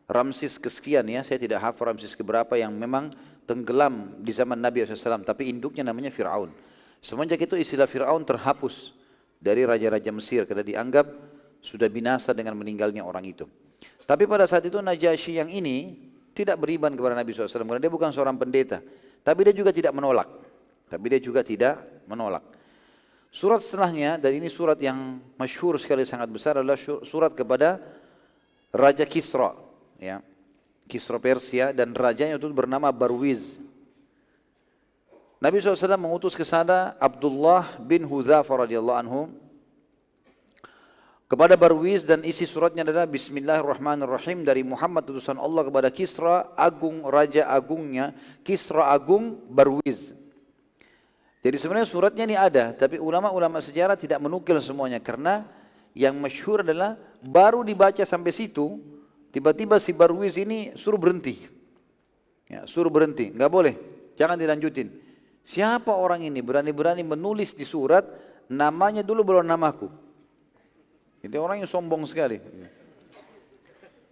Ramsis 0.05 0.61
kesekian 0.61 1.07
ya. 1.09 1.25
Saya 1.25 1.41
tidak 1.41 1.63
hafal 1.63 1.93
Ramsis 1.93 2.13
keberapa 2.13 2.55
yang 2.55 2.71
memang 2.75 3.11
tenggelam 3.49 4.21
di 4.21 4.31
zaman 4.31 4.59
Nabi 4.59 4.85
SAW. 4.85 5.25
Tapi 5.25 5.49
induknya 5.49 5.87
namanya 5.87 6.13
Fir'aun. 6.13 6.53
Semenjak 7.01 7.41
itu 7.41 7.57
istilah 7.57 7.89
Fir'aun 7.89 8.21
terhapus 8.21 8.93
dari 9.41 9.65
raja-raja 9.65 10.13
Mesir 10.13 10.45
karena 10.45 10.61
dianggap 10.61 11.09
sudah 11.65 11.89
binasa 11.89 12.33
dengan 12.37 12.53
meninggalnya 12.53 13.01
orang 13.01 13.25
itu. 13.25 13.49
Tapi 14.05 14.29
pada 14.29 14.45
saat 14.45 14.61
itu 14.65 14.77
Najasyi 14.77 15.41
yang 15.41 15.49
ini 15.49 16.10
tidak 16.31 16.57
beriman 16.59 16.95
kepada 16.95 17.15
Nabi 17.15 17.35
SAW 17.35 17.47
karena 17.47 17.81
dia 17.81 17.91
bukan 17.91 18.09
seorang 18.11 18.35
pendeta. 18.39 18.79
Tapi 19.21 19.39
dia 19.45 19.55
juga 19.55 19.69
tidak 19.75 19.93
menolak. 19.93 20.27
Tapi 20.87 21.05
dia 21.07 21.21
juga 21.21 21.45
tidak 21.45 21.79
menolak. 22.09 22.43
Surat 23.31 23.63
setelahnya, 23.63 24.19
dan 24.19 24.35
ini 24.35 24.51
surat 24.51 24.75
yang 24.83 25.23
masyhur 25.39 25.79
sekali 25.79 26.03
sangat 26.03 26.27
besar 26.27 26.59
adalah 26.59 26.75
surat 27.07 27.31
kepada 27.31 27.79
Raja 28.75 29.07
Kisra. 29.07 29.55
Ya. 29.95 30.19
Kisra 30.91 31.15
Persia 31.15 31.71
dan 31.71 31.95
rajanya 31.95 32.35
itu 32.35 32.51
bernama 32.51 32.91
Barwiz. 32.91 33.63
Nabi 35.39 35.63
SAW 35.63 35.95
mengutus 35.95 36.35
ke 36.35 36.43
sana 36.43 36.93
Abdullah 36.99 37.79
bin 37.79 38.03
Hudzafah 38.03 38.67
radhiyallahu 38.67 38.99
anhu 38.99 39.31
kepada 41.31 41.55
Barwiz 41.55 42.03
dan 42.03 42.27
isi 42.27 42.43
suratnya 42.43 42.83
adalah 42.83 43.07
Bismillahirrahmanirrahim 43.07 44.43
dari 44.43 44.67
Muhammad 44.67 45.07
utusan 45.15 45.39
Allah 45.39 45.63
kepada 45.63 45.87
Kisra 45.87 46.51
agung 46.59 47.07
raja 47.07 47.47
agungnya 47.47 48.11
Kisra 48.43 48.91
agung 48.91 49.39
Barwiz. 49.47 50.11
Jadi 51.39 51.55
sebenarnya 51.55 51.87
suratnya 51.87 52.27
ini 52.27 52.35
ada, 52.35 52.75
tapi 52.75 52.99
ulama-ulama 52.99 53.63
sejarah 53.63 53.95
tidak 53.95 54.19
menukil 54.19 54.59
semuanya 54.59 54.99
karena 54.99 55.47
yang 55.95 56.19
masyhur 56.19 56.67
adalah 56.67 56.99
baru 57.23 57.63
dibaca 57.63 58.03
sampai 58.03 58.35
situ, 58.35 58.83
tiba-tiba 59.31 59.79
si 59.79 59.95
Barwiz 59.95 60.35
ini 60.35 60.75
suruh 60.75 60.99
berhenti. 60.99 61.47
Ya, 62.51 62.67
suruh 62.67 62.91
berhenti, 62.91 63.31
nggak 63.31 63.47
boleh, 63.47 63.79
jangan 64.19 64.35
dilanjutin. 64.35 64.91
Siapa 65.47 65.95
orang 65.95 66.27
ini 66.27 66.43
berani-berani 66.43 67.07
menulis 67.07 67.55
di 67.55 67.63
surat 67.63 68.03
namanya 68.51 68.99
dulu 68.99 69.23
belum 69.23 69.47
namaku. 69.47 70.10
Jadi 71.21 71.35
orang 71.37 71.61
yang 71.61 71.69
sombong 71.69 72.03
sekali. 72.09 72.41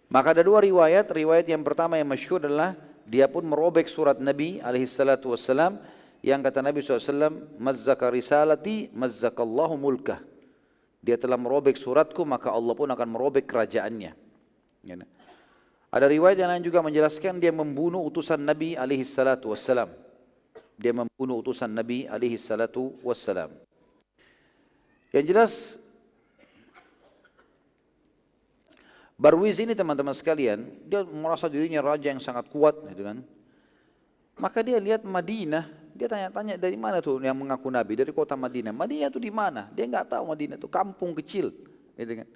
Maka 0.10 0.38
ada 0.38 0.46
dua 0.46 0.62
riwayat. 0.62 1.10
Riwayat 1.10 1.46
yang 1.50 1.66
pertama 1.66 1.98
yang 1.98 2.10
masyhur 2.10 2.42
adalah 2.42 2.78
dia 3.10 3.26
pun 3.26 3.46
merobek 3.46 3.90
surat 3.90 4.22
Nabi 4.22 4.62
alaihi 4.62 4.86
salatu 4.86 5.34
wassalam 5.34 5.82
yang 6.20 6.44
kata 6.44 6.60
Nabi 6.60 6.84
SAW, 6.84 7.58
Mazzaka 7.58 8.12
risalati, 8.12 8.92
mazzakallahu 8.92 9.80
mulkah. 9.80 10.20
Dia 11.00 11.16
telah 11.16 11.40
merobek 11.40 11.80
suratku, 11.80 12.28
maka 12.28 12.52
Allah 12.52 12.76
pun 12.76 12.92
akan 12.92 13.08
merobek 13.08 13.48
kerajaannya. 13.48 14.12
Ya. 14.84 14.96
Ada 15.90 16.06
riwayat 16.06 16.38
yang 16.38 16.52
lain 16.52 16.64
juga 16.68 16.84
menjelaskan 16.84 17.40
dia 17.40 17.50
membunuh 17.56 18.04
utusan 18.04 18.38
Nabi 18.38 18.76
alaihi 18.76 19.08
salatu 19.08 19.56
wassalam. 19.56 19.90
Dia 20.76 20.92
membunuh 20.92 21.40
utusan 21.40 21.72
Nabi 21.72 22.06
alaihi 22.06 22.36
salatu 22.36 23.00
wassalam. 23.02 23.50
Yang 25.16 25.26
jelas 25.26 25.52
Barwiz 29.20 29.60
ini 29.60 29.76
teman-teman 29.76 30.16
sekalian, 30.16 30.64
dia 30.88 31.04
merasa 31.04 31.52
dirinya 31.52 31.84
raja 31.84 32.08
yang 32.08 32.24
sangat 32.24 32.48
kuat, 32.48 32.80
gitu 32.88 33.04
kan. 33.04 33.20
Maka 34.40 34.64
dia 34.64 34.80
lihat 34.80 35.04
Madinah, 35.04 35.68
dia 35.92 36.08
tanya-tanya 36.08 36.56
dari 36.56 36.80
mana 36.80 37.04
tuh 37.04 37.20
yang 37.20 37.36
mengaku 37.36 37.68
Nabi, 37.68 38.00
dari 38.00 38.16
kota 38.16 38.40
Madinah. 38.40 38.72
Madinah 38.72 39.12
itu 39.12 39.20
di 39.20 39.28
mana? 39.28 39.68
Dia 39.76 39.84
nggak 39.92 40.16
tahu 40.16 40.24
Madinah 40.24 40.56
itu 40.56 40.72
kampung 40.72 41.12
kecil, 41.20 41.52
gitu 42.00 42.14
kan. 42.24 42.28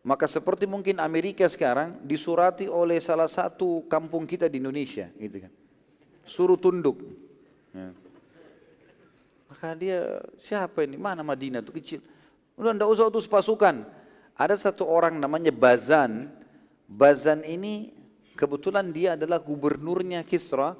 Maka 0.00 0.24
seperti 0.24 0.64
mungkin 0.64 0.96
Amerika 0.96 1.44
sekarang 1.44 2.00
disurati 2.00 2.64
oleh 2.64 2.96
salah 3.04 3.28
satu 3.28 3.84
kampung 3.92 4.24
kita 4.24 4.48
di 4.48 4.56
Indonesia, 4.56 5.12
gitu 5.20 5.36
kan. 5.44 5.52
Suruh 6.24 6.56
tunduk. 6.56 6.96
Ya. 7.76 7.92
Maka 9.52 9.76
dia 9.76 10.24
siapa 10.40 10.80
ini? 10.88 10.96
Mana 10.96 11.20
Madinah 11.20 11.60
itu 11.60 11.76
kecil? 11.76 12.00
Udah 12.56 12.72
ndak 12.72 12.88
usah 12.88 13.12
utus 13.12 13.28
pasukan 13.28 13.99
ada 14.40 14.56
satu 14.56 14.88
orang 14.88 15.20
namanya 15.20 15.52
Bazan. 15.52 16.32
Bazan 16.88 17.44
ini 17.44 17.92
kebetulan 18.32 18.88
dia 18.88 19.12
adalah 19.20 19.36
gubernurnya 19.36 20.24
Kisra 20.24 20.72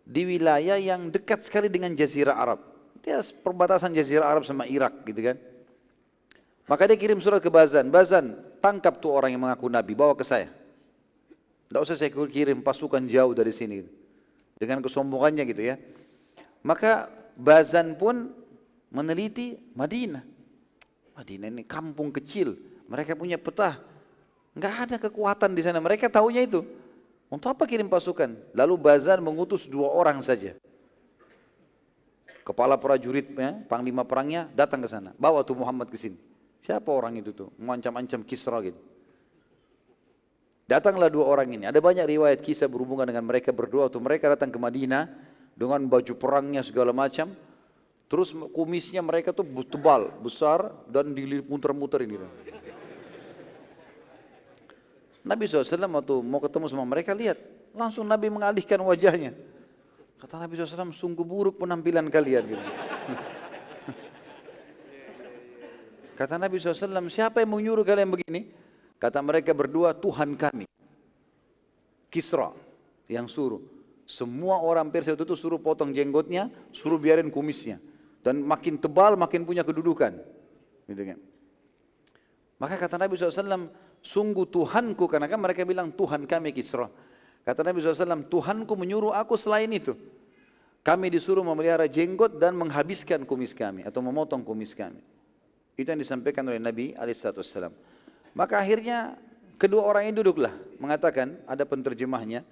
di 0.00 0.24
wilayah 0.24 0.80
yang 0.80 1.12
dekat 1.12 1.44
sekali 1.44 1.68
dengan 1.68 1.92
Jazirah 1.92 2.40
Arab. 2.40 2.64
Dia 3.04 3.20
perbatasan 3.20 3.92
Jazirah 3.92 4.24
Arab 4.32 4.48
sama 4.48 4.64
Irak 4.64 5.04
gitu 5.04 5.20
kan. 5.20 5.36
Maka 6.64 6.88
dia 6.88 6.96
kirim 6.96 7.20
surat 7.20 7.44
ke 7.44 7.52
Bazan. 7.52 7.92
Bazan, 7.92 8.32
tangkap 8.64 8.96
tuh 8.96 9.12
orang 9.12 9.36
yang 9.36 9.44
mengaku 9.44 9.68
Nabi, 9.68 9.92
bawa 9.92 10.16
ke 10.16 10.24
saya. 10.24 10.48
Tidak 11.68 11.80
usah 11.84 12.00
saya 12.00 12.08
kirim 12.08 12.64
pasukan 12.64 13.04
jauh 13.04 13.36
dari 13.36 13.52
sini. 13.52 13.84
Dengan 14.56 14.80
kesombongannya 14.80 15.44
gitu 15.44 15.62
ya. 15.68 15.76
Maka 16.64 17.12
Bazan 17.36 17.98
pun 17.98 18.32
meneliti 18.88 19.58
Madinah. 19.76 20.24
Madinah 21.18 21.48
ini 21.52 21.62
kampung 21.68 22.08
kecil. 22.08 22.69
Mereka 22.90 23.14
punya 23.14 23.38
peta. 23.38 23.78
Enggak 24.52 24.74
ada 24.84 24.96
kekuatan 24.98 25.54
di 25.54 25.62
sana. 25.62 25.78
Mereka 25.78 26.10
tahunya 26.10 26.42
itu. 26.42 26.66
Untuk 27.30 27.54
apa 27.54 27.62
kirim 27.64 27.86
pasukan? 27.86 28.34
Lalu 28.50 28.74
Bazar 28.74 29.22
mengutus 29.22 29.70
dua 29.70 29.86
orang 29.94 30.18
saja. 30.18 30.58
Kepala 32.42 32.74
prajuritnya, 32.74 33.62
panglima 33.70 34.02
perangnya 34.02 34.50
datang 34.50 34.82
ke 34.82 34.90
sana. 34.90 35.14
Bawa 35.14 35.46
tuh 35.46 35.54
Muhammad 35.54 35.86
ke 35.86 35.94
sini. 35.94 36.18
Siapa 36.66 36.90
orang 36.90 37.14
itu 37.22 37.30
tuh? 37.30 37.54
Mengancam-ancam 37.62 38.26
Kisra 38.26 38.58
gitu. 38.66 38.82
Datanglah 40.66 41.06
dua 41.06 41.30
orang 41.30 41.50
ini. 41.54 41.64
Ada 41.66 41.78
banyak 41.78 42.06
riwayat 42.10 42.42
kisah 42.42 42.66
berhubungan 42.70 43.06
dengan 43.06 43.22
mereka 43.26 43.54
berdua. 43.54 43.86
Waktu 43.86 43.98
mereka 44.02 44.34
datang 44.34 44.50
ke 44.50 44.58
Madinah 44.58 45.06
dengan 45.54 45.82
baju 45.86 46.14
perangnya 46.18 46.62
segala 46.66 46.90
macam. 46.90 47.34
Terus 48.10 48.34
kumisnya 48.50 49.02
mereka 49.02 49.30
tuh 49.30 49.46
tebal, 49.70 50.10
besar 50.18 50.74
dan 50.90 51.14
dimuter-muter 51.14 52.02
ini. 52.06 52.18
Nabi 55.20 55.44
SAW 55.44 55.66
waktu 56.00 56.14
mau 56.24 56.40
ketemu 56.40 56.66
sama 56.72 56.84
mereka 56.88 57.12
lihat 57.12 57.36
langsung 57.76 58.08
Nabi 58.08 58.32
mengalihkan 58.32 58.80
wajahnya. 58.80 59.36
Kata 60.20 60.36
Nabi 60.36 60.56
SAW 60.56 60.92
sungguh 60.92 61.24
buruk 61.24 61.60
penampilan 61.60 62.12
kalian. 62.12 62.44
Gitu. 62.44 62.60
Kata 66.20 66.36
Nabi 66.36 66.60
SAW 66.60 67.08
siapa 67.08 67.40
yang 67.40 67.56
menyuruh 67.56 67.84
kalian 67.84 68.12
begini? 68.12 68.52
Kata 69.00 69.24
mereka 69.24 69.56
berdua 69.56 69.96
Tuhan 69.96 70.36
kami. 70.36 70.68
Kisra 72.12 72.52
yang 73.08 73.24
suruh. 73.24 73.64
Semua 74.04 74.60
orang 74.60 74.92
Persia 74.92 75.14
itu 75.16 75.38
suruh 75.38 75.62
potong 75.62 75.94
jenggotnya, 75.94 76.52
suruh 76.74 77.00
biarin 77.00 77.32
kumisnya. 77.32 77.80
Dan 78.20 78.44
makin 78.44 78.76
tebal 78.76 79.16
makin 79.16 79.48
punya 79.48 79.64
kedudukan. 79.64 80.12
Gitu 80.84 81.02
kan. 81.14 81.18
Maka 82.60 82.76
kata 82.76 83.00
Nabi 83.00 83.16
SAW, 83.16 83.72
sungguh 84.00 84.48
Tuhanku, 84.48 85.04
karena 85.06 85.28
kan 85.28 85.40
mereka 85.40 85.64
bilang 85.64 85.92
Tuhan 85.92 86.24
kami 86.24 86.52
Kisra. 86.56 86.88
Kata 87.40 87.64
Nabi 87.64 87.80
SAW, 87.80 88.28
Tuhanku 88.28 88.72
menyuruh 88.76 89.16
aku 89.16 89.36
selain 89.36 89.68
itu. 89.72 89.96
Kami 90.80 91.12
disuruh 91.12 91.44
memelihara 91.44 91.84
jenggot 91.84 92.40
dan 92.40 92.56
menghabiskan 92.56 93.28
kumis 93.28 93.52
kami 93.52 93.84
atau 93.84 94.00
memotong 94.00 94.40
kumis 94.40 94.72
kami. 94.72 95.00
Itu 95.76 95.92
yang 95.92 96.00
disampaikan 96.00 96.44
oleh 96.48 96.56
Nabi 96.56 96.96
SAW. 96.96 97.72
Maka 98.32 98.60
akhirnya 98.60 99.16
kedua 99.60 99.84
orang 99.84 100.08
ini 100.08 100.16
duduklah 100.16 100.52
mengatakan 100.80 101.36
ada 101.44 101.64
penterjemahnya. 101.68 102.44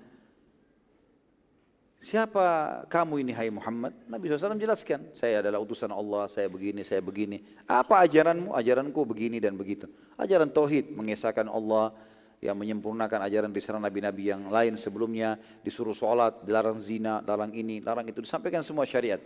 Siapa 1.99 2.87
kamu 2.87 3.27
ini 3.27 3.33
hai 3.35 3.51
Muhammad? 3.51 3.91
Nabi 4.07 4.31
SAW 4.31 4.55
jelaskan, 4.55 5.11
saya 5.19 5.43
adalah 5.43 5.59
utusan 5.59 5.91
Allah, 5.91 6.31
saya 6.31 6.47
begini, 6.47 6.87
saya 6.87 7.03
begini. 7.03 7.43
Apa 7.67 8.07
ajaranmu? 8.07 8.55
Ajaranku 8.55 9.03
begini 9.03 9.43
dan 9.43 9.59
begitu. 9.59 9.91
Ajaran 10.15 10.47
Tauhid, 10.47 10.95
mengesahkan 10.95 11.51
Allah, 11.51 11.91
yang 12.39 12.55
menyempurnakan 12.55 13.27
ajaran 13.27 13.51
di 13.51 13.59
sana 13.59 13.83
nabi-nabi 13.83 14.31
yang 14.31 14.47
lain 14.47 14.79
sebelumnya, 14.79 15.43
disuruh 15.67 15.91
sholat, 15.91 16.47
dilarang 16.47 16.79
zina, 16.79 17.19
larang 17.27 17.51
ini, 17.51 17.83
larang 17.83 18.07
itu, 18.07 18.23
disampaikan 18.23 18.63
semua 18.63 18.87
syariat. 18.87 19.19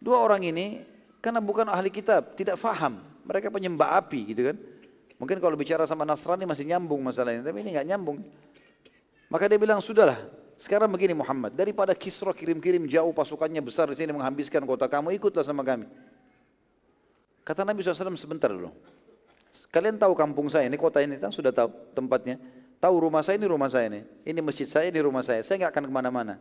Dua 0.00 0.16
orang 0.16 0.48
ini, 0.48 0.80
karena 1.20 1.44
bukan 1.44 1.68
ahli 1.68 1.92
kitab, 1.92 2.32
tidak 2.40 2.56
faham. 2.56 3.04
Mereka 3.28 3.52
penyembah 3.52 4.00
api 4.00 4.32
gitu 4.32 4.48
kan. 4.48 4.56
Mungkin 5.20 5.38
kalau 5.44 5.60
bicara 5.60 5.84
sama 5.84 6.08
Nasrani 6.08 6.48
masih 6.48 6.64
nyambung 6.64 7.04
masalahnya, 7.04 7.44
tapi 7.44 7.60
ini 7.60 7.76
nggak 7.76 7.86
nyambung. 7.92 8.24
Maka 9.28 9.44
dia 9.44 9.60
bilang, 9.60 9.84
sudahlah, 9.84 10.18
sekarang 10.56 10.88
begini 10.92 11.16
Muhammad, 11.16 11.56
daripada 11.56 11.92
Kisra 11.96 12.30
kirim-kirim 12.30 12.86
jauh 12.86 13.10
pasukannya 13.10 13.60
besar 13.64 13.90
di 13.90 13.96
sini 13.98 14.14
menghabiskan 14.14 14.62
kota 14.62 14.86
kamu, 14.86 15.14
ikutlah 15.18 15.42
sama 15.42 15.66
kami. 15.66 15.86
Kata 17.42 17.66
Nabi 17.66 17.82
SAW 17.82 18.14
sebentar 18.14 18.50
dulu. 18.50 18.70
Kalian 19.72 19.98
tahu 19.98 20.12
kampung 20.14 20.46
saya, 20.52 20.68
ini 20.68 20.78
kota 20.78 21.02
ini, 21.02 21.18
sudah 21.18 21.50
tahu 21.50 21.72
tempatnya. 21.96 22.38
Tahu 22.78 22.94
rumah 23.08 23.22
saya, 23.22 23.38
ini 23.38 23.46
rumah 23.46 23.70
saya 23.70 23.88
ini. 23.88 24.00
Ini 24.26 24.40
masjid 24.42 24.68
saya, 24.68 24.90
ini 24.90 25.00
rumah 25.00 25.22
saya. 25.22 25.40
Saya 25.42 25.64
nggak 25.64 25.72
akan 25.74 25.84
ke 25.88 25.92
mana-mana. 25.92 26.34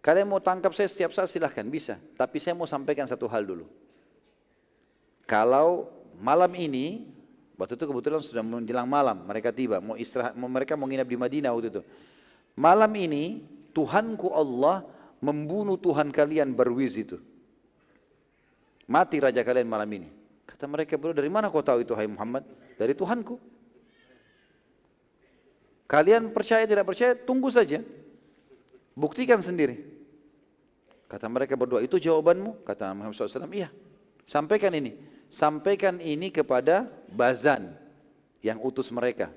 Kalian 0.00 0.28
mau 0.28 0.40
tangkap 0.40 0.72
saya 0.72 0.88
setiap 0.88 1.12
saat 1.12 1.28
silahkan, 1.28 1.64
bisa. 1.68 2.00
Tapi 2.16 2.40
saya 2.40 2.56
mau 2.56 2.64
sampaikan 2.64 3.04
satu 3.04 3.28
hal 3.28 3.44
dulu. 3.44 3.68
Kalau 5.28 5.92
malam 6.16 6.50
ini, 6.56 7.08
waktu 7.60 7.76
itu 7.76 7.84
kebetulan 7.84 8.24
sudah 8.24 8.40
menjelang 8.40 8.88
malam, 8.88 9.28
mereka 9.28 9.52
tiba, 9.52 9.78
mau 9.78 9.94
istirahat, 9.94 10.32
mereka 10.32 10.72
mau 10.74 10.88
nginap 10.88 11.04
di 11.04 11.16
Madinah 11.20 11.52
waktu 11.52 11.68
itu. 11.68 11.82
Malam 12.60 12.92
ini 13.00 13.40
Tuhanku 13.72 14.36
Allah 14.36 14.84
membunuh 15.24 15.80
Tuhan 15.80 16.12
kalian 16.12 16.52
Barwiz 16.52 17.00
itu. 17.00 17.16
Mati 18.84 19.16
raja 19.16 19.40
kalian 19.40 19.64
malam 19.64 19.88
ini. 19.88 20.08
Kata 20.44 20.68
mereka 20.68 21.00
berdua, 21.00 21.24
dari 21.24 21.32
mana 21.32 21.48
kau 21.48 21.64
tahu 21.64 21.80
itu 21.80 21.96
hai 21.96 22.04
Muhammad? 22.04 22.44
Dari 22.76 22.92
Tuhanku. 22.92 23.40
Kalian 25.88 26.28
percaya 26.36 26.68
tidak 26.68 26.84
percaya, 26.84 27.16
tunggu 27.16 27.48
saja. 27.48 27.80
Buktikan 28.92 29.40
sendiri. 29.40 29.80
Kata 31.08 31.32
mereka 31.32 31.56
berdua, 31.56 31.80
itu 31.80 31.96
jawabanmu? 31.96 32.60
Kata 32.66 32.92
Muhammad 32.92 33.16
SAW, 33.16 33.48
iya. 33.56 33.72
Sampaikan 34.28 34.74
ini. 34.76 35.00
Sampaikan 35.32 35.96
ini 36.02 36.28
kepada 36.28 36.90
Bazan 37.08 37.72
yang 38.44 38.60
utus 38.60 38.90
mereka. 38.92 39.30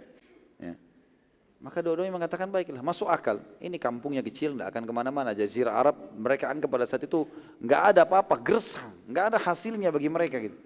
Maka 1.63 1.79
dua-duanya 1.79 2.11
mengatakan 2.11 2.51
baiklah, 2.51 2.83
masuk 2.83 3.07
akal. 3.07 3.39
Ini 3.63 3.79
kampungnya 3.79 4.19
kecil, 4.19 4.51
tidak 4.51 4.75
akan 4.75 4.83
ke 4.83 4.91
mana-mana. 4.91 5.31
Jazirah 5.31 5.71
Arab, 5.71 5.95
mereka 6.11 6.51
anggap 6.51 6.67
pada 6.67 6.83
saat 6.83 7.07
itu 7.07 7.23
nggak 7.63 7.81
ada 7.95 8.03
apa-apa, 8.03 8.35
gersang, 8.43 8.91
nggak 9.07 9.25
ada 9.31 9.37
hasilnya 9.39 9.87
bagi 9.87 10.11
mereka 10.11 10.43
gitu. 10.43 10.59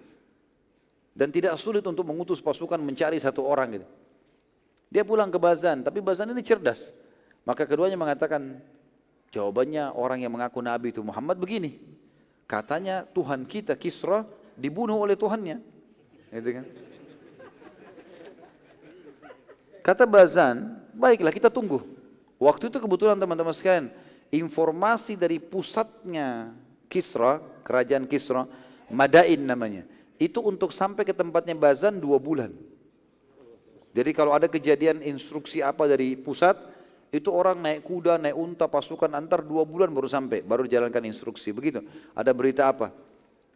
Dan 1.14 1.30
tidak 1.30 1.54
sulit 1.62 1.86
untuk 1.86 2.02
mengutus 2.02 2.42
pasukan 2.42 2.82
mencari 2.82 3.14
satu 3.22 3.46
orang 3.46 3.78
gitu. 3.78 3.86
Dia 4.90 5.06
pulang 5.06 5.30
ke 5.30 5.38
Bazan, 5.38 5.86
tapi 5.86 6.02
Bazan 6.02 6.34
ini 6.34 6.42
cerdas. 6.42 6.90
Maka 7.46 7.62
keduanya 7.62 7.94
mengatakan, 7.94 8.58
jawabannya 9.30 9.94
orang 9.94 10.26
yang 10.26 10.34
mengaku 10.34 10.58
Nabi 10.58 10.90
itu 10.90 11.06
Muhammad 11.06 11.38
begini. 11.38 11.78
Katanya 12.50 13.06
Tuhan 13.14 13.46
kita 13.46 13.78
Kisra 13.78 14.26
dibunuh 14.58 14.98
oleh 14.98 15.14
Tuhannya. 15.14 15.62
Gitu 16.34 16.50
kan? 16.58 16.66
Kata 19.86 20.04
Bazan, 20.04 20.84
baiklah 20.98 21.30
kita 21.30 21.46
tunggu. 21.48 21.86
Waktu 22.38 22.70
itu 22.70 22.78
kebetulan 22.82 23.18
teman-teman 23.18 23.54
sekalian, 23.54 23.94
informasi 24.34 25.14
dari 25.14 25.38
pusatnya 25.38 26.54
Kisra, 26.90 27.38
kerajaan 27.62 28.06
Kisra, 28.10 28.46
Madain 28.90 29.40
namanya. 29.42 29.84
Itu 30.18 30.42
untuk 30.42 30.74
sampai 30.74 31.06
ke 31.06 31.14
tempatnya 31.14 31.54
Bazan 31.54 32.02
dua 32.02 32.18
bulan. 32.18 32.50
Jadi 33.94 34.10
kalau 34.14 34.34
ada 34.34 34.46
kejadian 34.50 35.02
instruksi 35.02 35.62
apa 35.62 35.86
dari 35.86 36.14
pusat, 36.18 36.58
itu 37.08 37.32
orang 37.32 37.56
naik 37.58 37.88
kuda, 37.88 38.20
naik 38.20 38.36
unta, 38.36 38.68
pasukan 38.68 39.08
antar 39.16 39.40
dua 39.40 39.64
bulan 39.64 39.88
baru 39.88 40.06
sampai, 40.10 40.44
baru 40.44 40.68
dijalankan 40.68 41.02
instruksi. 41.08 41.54
Begitu. 41.56 41.80
Ada 42.12 42.30
berita 42.36 42.68
apa? 42.68 42.92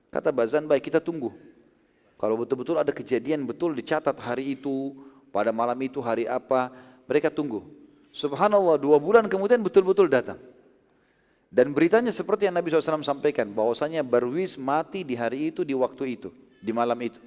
Kata 0.09 0.33
Bazan, 0.33 0.65
baik 0.65 0.89
kita 0.89 1.01
tunggu. 1.01 1.33
Kalau 2.17 2.39
betul-betul 2.39 2.79
ada 2.79 2.95
kejadian 2.95 3.43
betul 3.43 3.75
dicatat 3.75 4.15
hari 4.21 4.55
itu, 4.55 4.95
pada 5.35 5.51
malam 5.51 5.77
itu 5.83 5.99
hari 5.99 6.29
apa, 6.29 6.71
mereka 7.13 7.29
tunggu. 7.29 7.69
Subhanallah, 8.09 8.81
dua 8.81 8.97
bulan 8.97 9.29
kemudian 9.29 9.61
betul-betul 9.61 10.09
datang. 10.09 10.41
Dan 11.53 11.77
beritanya 11.77 12.09
seperti 12.09 12.49
yang 12.49 12.57
Nabi 12.57 12.73
SAW 12.73 13.05
sampaikan, 13.05 13.45
bahwasanya 13.53 14.01
Barwis 14.01 14.57
mati 14.57 15.05
di 15.05 15.13
hari 15.13 15.53
itu, 15.53 15.69
di 15.69 15.77
waktu 15.77 16.17
itu, 16.17 16.33
di 16.65 16.73
malam 16.73 16.97
itu. 17.05 17.21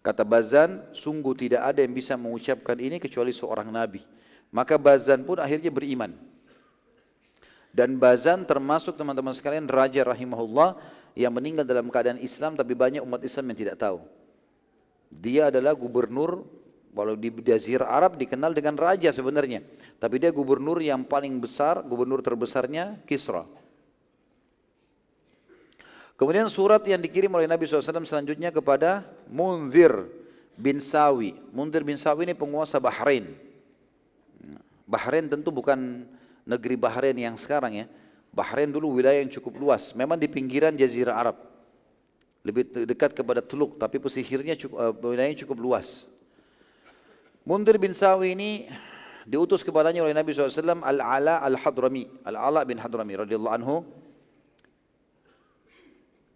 Kata 0.00 0.24
Bazan, 0.24 0.80
sungguh 0.96 1.36
tidak 1.36 1.60
ada 1.60 1.84
yang 1.84 1.92
bisa 1.92 2.16
mengucapkan 2.16 2.80
ini 2.80 2.96
kecuali 2.96 3.36
seorang 3.36 3.68
Nabi. 3.68 4.00
Maka 4.48 4.80
Bazan 4.80 5.28
pun 5.28 5.36
akhirnya 5.36 5.68
beriman. 5.68 6.16
Dan 7.68 8.00
Bazan 8.00 8.48
termasuk 8.48 8.96
teman-teman 8.96 9.36
sekalian 9.36 9.68
Raja 9.68 10.08
rahimahullah 10.08 10.80
yang 11.12 11.30
meninggal 11.36 11.68
dalam 11.68 11.92
keadaan 11.92 12.16
Islam 12.16 12.56
tapi 12.56 12.72
banyak 12.72 13.04
umat 13.04 13.20
Islam 13.20 13.52
yang 13.52 13.58
tidak 13.68 13.76
tahu. 13.76 14.00
Dia 15.12 15.52
adalah 15.52 15.76
gubernur 15.76 16.48
Walau 16.90 17.14
di 17.14 17.30
Jazirah 17.30 17.86
Arab 17.86 18.18
dikenal 18.18 18.50
dengan 18.50 18.74
raja 18.74 19.14
sebenarnya. 19.14 19.62
Tapi 20.02 20.18
dia 20.18 20.34
gubernur 20.34 20.82
yang 20.82 21.06
paling 21.06 21.38
besar, 21.38 21.86
gubernur 21.86 22.18
terbesarnya 22.18 22.98
Kisra. 23.06 23.46
Kemudian 26.18 26.50
surat 26.52 26.84
yang 26.84 27.00
dikirim 27.00 27.32
oleh 27.32 27.48
Nabi 27.48 27.64
SAW 27.64 28.04
selanjutnya 28.04 28.52
kepada 28.52 29.08
Munzir 29.30 30.04
bin 30.52 30.76
Sawi. 30.76 31.32
Munzir 31.48 31.80
bin 31.80 31.96
Sawi 31.96 32.28
ini 32.28 32.36
penguasa 32.36 32.76
Bahrain. 32.76 33.24
Bahrain 34.84 35.24
tentu 35.30 35.48
bukan 35.48 36.04
negeri 36.44 36.76
Bahrain 36.76 37.16
yang 37.16 37.40
sekarang 37.40 37.72
ya. 37.72 37.86
Bahrain 38.36 38.68
dulu 38.68 39.00
wilayah 39.00 39.22
yang 39.22 39.32
cukup 39.32 39.56
luas. 39.56 39.96
Memang 39.96 40.20
di 40.20 40.28
pinggiran 40.28 40.76
Jazirah 40.76 41.16
Arab. 41.16 41.36
Lebih 42.44 42.68
dekat 42.84 43.16
kepada 43.16 43.40
Teluk, 43.40 43.80
tapi 43.80 43.96
pesisirnya 43.96 44.56
cukup, 44.60 44.76
uh, 44.76 44.92
wilayahnya 44.92 45.44
cukup 45.44 45.56
luas. 45.56 46.04
Mundir 47.50 47.82
bin 47.82 47.90
Sawi 47.90 48.38
ini 48.38 48.50
diutus 49.26 49.66
kepadanya 49.66 50.06
oleh 50.06 50.14
Nabi 50.14 50.30
SAW 50.30 50.86
Al-Ala 50.86 51.42
Al-Hadrami 51.42 52.06
Al-Ala 52.22 52.62
bin 52.62 52.78
Hadrami 52.78 53.18
radhiyallahu 53.18 53.56
anhu 53.58 53.82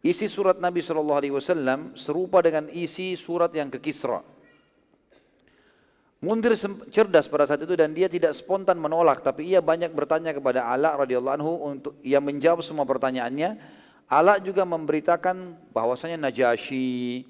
Isi 0.02 0.26
surat 0.26 0.58
Nabi 0.58 0.82
SAW 0.82 1.94
serupa 1.96 2.44
dengan 2.44 2.68
isi 2.68 3.16
surat 3.16 3.48
yang 3.56 3.72
ke 3.72 3.80
Kisra. 3.80 4.20
Mundir 6.20 6.52
cerdas 6.92 7.24
pada 7.24 7.48
saat 7.48 7.64
itu 7.64 7.72
dan 7.72 7.96
dia 7.96 8.04
tidak 8.04 8.36
spontan 8.36 8.76
menolak, 8.76 9.24
tapi 9.24 9.48
ia 9.48 9.64
banyak 9.64 9.96
bertanya 9.96 10.36
kepada 10.36 10.68
Ala 10.68 11.00
radhiyallahu 11.00 11.36
anhu 11.40 11.52
untuk 11.56 11.96
ia 12.04 12.20
menjawab 12.20 12.60
semua 12.60 12.84
pertanyaannya. 12.84 13.56
Ala 14.04 14.36
juga 14.44 14.68
memberitakan 14.68 15.56
bahwasanya 15.72 16.20
Najasyi, 16.28 17.24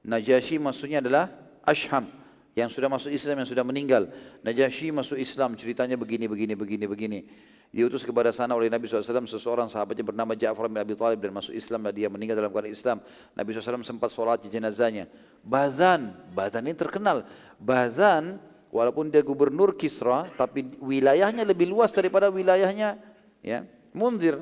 Najasyi 0.00 0.56
maksudnya 0.56 1.04
adalah 1.04 1.28
Asham, 1.60 2.08
yang 2.56 2.72
sudah 2.72 2.88
masuk 2.88 3.12
Islam, 3.12 3.44
yang 3.44 3.50
sudah 3.52 3.60
meninggal. 3.60 4.08
Najasyi 4.40 4.88
masuk 4.88 5.20
Islam, 5.20 5.52
ceritanya 5.60 6.00
begini, 6.00 6.24
begini, 6.24 6.56
begini, 6.56 6.84
begini. 6.88 7.20
Diutus 7.68 8.00
kepada 8.00 8.32
sana 8.32 8.56
oleh 8.56 8.72
Nabi 8.72 8.88
SAW 8.88 9.28
seseorang 9.28 9.68
sahabatnya 9.68 10.00
bernama 10.00 10.32
Ja'far 10.32 10.72
bin 10.72 10.80
Abi 10.80 10.96
Talib 10.96 11.20
dan 11.20 11.36
masuk 11.36 11.52
Islam 11.52 11.84
dan 11.84 11.92
dia 11.92 12.08
meninggal 12.08 12.40
dalam 12.40 12.48
keadaan 12.48 12.72
Islam. 12.72 13.04
Nabi 13.36 13.52
SAW 13.52 13.84
sempat 13.84 14.08
sholat 14.08 14.40
di 14.40 14.48
jenazahnya. 14.48 15.04
Bazan, 15.44 16.16
Bazan 16.32 16.64
ini 16.64 16.72
terkenal. 16.72 17.28
Bazan, 17.60 18.40
walaupun 18.72 19.12
dia 19.12 19.20
gubernur 19.20 19.76
Kisra, 19.76 20.24
tapi 20.40 20.64
wilayahnya 20.80 21.44
lebih 21.44 21.68
luas 21.68 21.92
daripada 21.92 22.32
wilayahnya 22.32 22.96
ya 23.44 23.68
Mundir. 23.92 24.40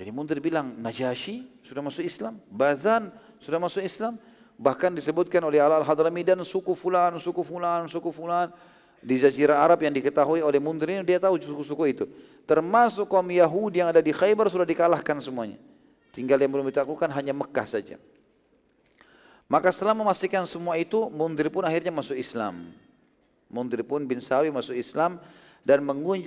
Jadi 0.00 0.08
Mundir 0.08 0.40
bilang, 0.40 0.72
Najasyi 0.80 1.44
sudah 1.68 1.84
masuk 1.84 2.00
Islam, 2.00 2.40
Bazan 2.48 3.12
sudah 3.44 3.60
masuk 3.60 3.84
Islam, 3.84 4.16
Bahkan 4.60 4.92
disebutkan 4.92 5.40
oleh 5.40 5.56
Allah 5.56 5.80
Al-Hadrami 5.80 6.20
dan 6.20 6.44
suku 6.44 6.76
fulan, 6.76 7.16
suku 7.16 7.40
fulan, 7.40 7.88
suku 7.88 8.12
fulan. 8.12 8.52
Di 9.00 9.16
Jazirah 9.16 9.56
Arab 9.64 9.80
yang 9.80 9.96
diketahui 9.96 10.44
oleh 10.44 10.60
Mundir 10.60 10.92
ini 10.92 11.00
dia 11.00 11.16
tahu 11.16 11.40
suku-suku 11.40 11.84
itu. 11.88 12.04
Termasuk 12.44 13.08
kaum 13.08 13.24
Yahudi 13.24 13.80
yang 13.80 13.88
ada 13.88 14.04
di 14.04 14.12
Khaybar 14.12 14.52
sudah 14.52 14.68
dikalahkan 14.68 15.16
semuanya. 15.24 15.56
Tinggal 16.12 16.36
yang 16.36 16.52
belum 16.52 16.68
ditaklukkan 16.68 17.08
hanya 17.08 17.32
Mekah 17.32 17.64
saja. 17.64 17.96
Maka 19.48 19.72
setelah 19.72 19.96
memastikan 19.96 20.44
semua 20.44 20.76
itu, 20.76 21.08
Mundir 21.08 21.48
pun 21.48 21.64
akhirnya 21.64 21.88
masuk 21.88 22.20
Islam. 22.20 22.68
Mundir 23.48 23.80
pun 23.80 24.04
bin 24.04 24.20
Sawi 24.20 24.52
masuk 24.52 24.76
Islam 24.76 25.16
dan 25.64 25.80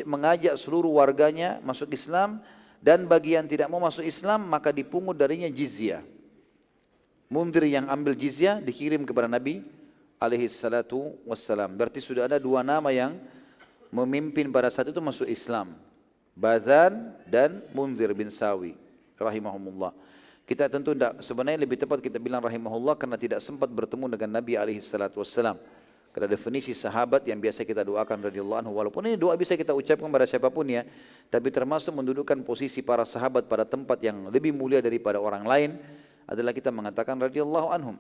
mengajak 0.10 0.58
seluruh 0.58 0.98
warganya 0.98 1.62
masuk 1.62 1.94
Islam 1.94 2.42
dan 2.82 3.06
bagi 3.06 3.38
yang 3.38 3.46
tidak 3.46 3.70
mau 3.70 3.80
masuk 3.80 4.04
Islam 4.04 4.50
maka 4.50 4.74
dipungut 4.74 5.14
darinya 5.16 5.48
jizyah. 5.48 6.02
Mundir 7.34 7.66
yang 7.66 7.90
ambil 7.90 8.14
jizyah 8.14 8.62
dikirim 8.62 9.02
kepada 9.10 9.26
Nabi 9.26 9.66
alaihi 10.22 10.46
salatu 10.54 11.18
wassalam. 11.26 11.74
Berarti 11.74 11.98
sudah 11.98 12.30
ada 12.30 12.38
dua 12.38 12.62
nama 12.62 12.94
yang 12.94 13.18
memimpin 13.90 14.54
pada 14.54 14.70
saat 14.70 14.94
itu 14.94 15.02
masuk 15.02 15.26
Islam. 15.26 15.74
Bazan 16.38 17.18
dan 17.26 17.66
Mundir 17.74 18.14
bin 18.14 18.30
Sawi 18.30 18.78
rahimahumullah. 19.18 19.98
Kita 20.46 20.70
tentu 20.70 20.94
tidak, 20.94 21.26
sebenarnya 21.26 21.58
lebih 21.66 21.82
tepat 21.82 22.06
kita 22.06 22.22
bilang 22.22 22.46
rahimahullah 22.46 22.94
karena 23.02 23.18
tidak 23.18 23.42
sempat 23.42 23.72
bertemu 23.74 24.14
dengan 24.14 24.38
Nabi 24.38 24.54
alaihi 24.54 24.84
salatu 24.86 25.26
wassalam. 25.26 25.58
Karena 26.14 26.30
definisi 26.30 26.78
sahabat 26.78 27.26
yang 27.26 27.42
biasa 27.42 27.66
kita 27.66 27.82
doakan 27.82 28.30
radhiyallahu 28.30 28.62
anhu 28.62 28.78
walaupun 28.78 29.10
ini 29.10 29.18
doa 29.18 29.34
bisa 29.34 29.58
kita 29.58 29.74
ucapkan 29.74 30.06
pada 30.14 30.30
siapa 30.30 30.54
pun 30.54 30.70
ya, 30.70 30.86
tapi 31.34 31.50
termasuk 31.50 31.90
mendudukkan 31.90 32.46
posisi 32.46 32.86
para 32.86 33.02
sahabat 33.02 33.50
pada 33.50 33.66
tempat 33.66 33.98
yang 34.06 34.30
lebih 34.30 34.54
mulia 34.54 34.78
daripada 34.78 35.18
orang 35.18 35.42
lain 35.42 35.74
adalah 36.30 36.52
kita 36.56 36.72
mengatakan 36.72 37.20
radhiyallahu 37.20 37.70
anhum. 37.72 37.98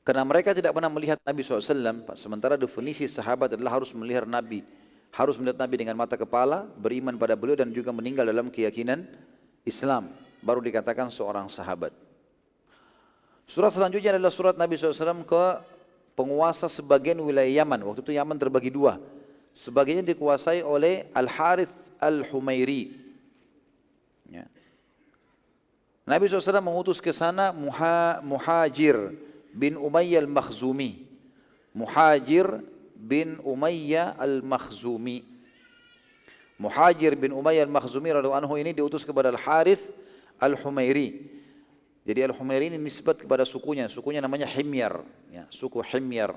Karena 0.00 0.24
mereka 0.24 0.56
tidak 0.56 0.72
pernah 0.72 0.88
melihat 0.88 1.20
Nabi 1.22 1.44
SAW, 1.44 2.16
sementara 2.16 2.56
definisi 2.56 3.04
sahabat 3.04 3.54
adalah 3.54 3.78
harus 3.78 3.92
melihat 3.92 4.24
Nabi, 4.24 4.64
harus 5.12 5.36
melihat 5.36 5.60
Nabi 5.60 5.76
dengan 5.76 5.94
mata 5.94 6.16
kepala, 6.16 6.66
beriman 6.80 7.14
pada 7.20 7.36
beliau 7.36 7.54
dan 7.54 7.68
juga 7.70 7.92
meninggal 7.92 8.24
dalam 8.24 8.48
keyakinan 8.48 9.04
Islam, 9.62 10.08
baru 10.40 10.64
dikatakan 10.64 11.12
seorang 11.12 11.46
sahabat. 11.52 11.92
Surat 13.44 13.74
selanjutnya 13.74 14.14
adalah 14.16 14.30
surat 14.30 14.54
Nabi 14.54 14.78
SAW 14.78 15.26
ke 15.26 15.44
penguasa 16.14 16.70
sebagian 16.70 17.18
wilayah 17.18 17.62
Yaman. 17.62 17.82
Waktu 17.82 18.00
itu 18.06 18.12
Yaman 18.14 18.38
terbagi 18.38 18.70
dua. 18.70 19.02
Sebagiannya 19.50 20.06
dikuasai 20.06 20.62
oleh 20.62 21.10
Al-Harith 21.10 21.74
Al-Humairi. 21.98 22.94
Ya. 24.30 24.46
Nabi 26.10 26.26
SAW 26.26 26.58
mengutus 26.58 26.98
ke 26.98 27.14
sana 27.14 27.54
Muha, 27.54 28.18
Muhajir 28.26 29.14
bin 29.54 29.78
Umayyah 29.78 30.26
al-Makhzumi. 30.26 31.06
Muhajir 31.70 32.50
bin 32.98 33.38
Umayyah 33.46 34.18
al-Makhzumi. 34.18 35.22
Muhajir 36.58 37.14
bin 37.14 37.30
Umayyah 37.30 37.62
al-Makhzumi 37.62 38.10
radhiyallahu 38.10 38.42
anhu 38.42 38.58
ini 38.58 38.74
diutus 38.74 39.06
kepada 39.06 39.30
Al-Harith 39.30 39.94
al-Humairi. 40.42 41.30
Jadi 42.02 42.26
Al-Humairi 42.26 42.74
ini 42.74 42.78
nisbat 42.82 43.22
kepada 43.22 43.46
sukunya, 43.46 43.86
sukunya 43.86 44.18
namanya 44.18 44.50
Himyar, 44.50 45.06
ya, 45.30 45.46
suku 45.46 45.78
Himyar. 45.78 46.34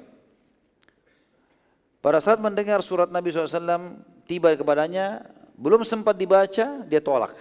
Pada 1.97 2.21
saat 2.21 2.38
mendengar 2.38 2.86
surat 2.86 3.09
Nabi 3.09 3.34
SAW 3.34 3.97
tiba 4.30 4.53
kepadanya, 4.53 5.26
belum 5.57 5.82
sempat 5.82 6.13
dibaca, 6.13 6.86
dia 6.86 7.01
tolak. 7.01 7.34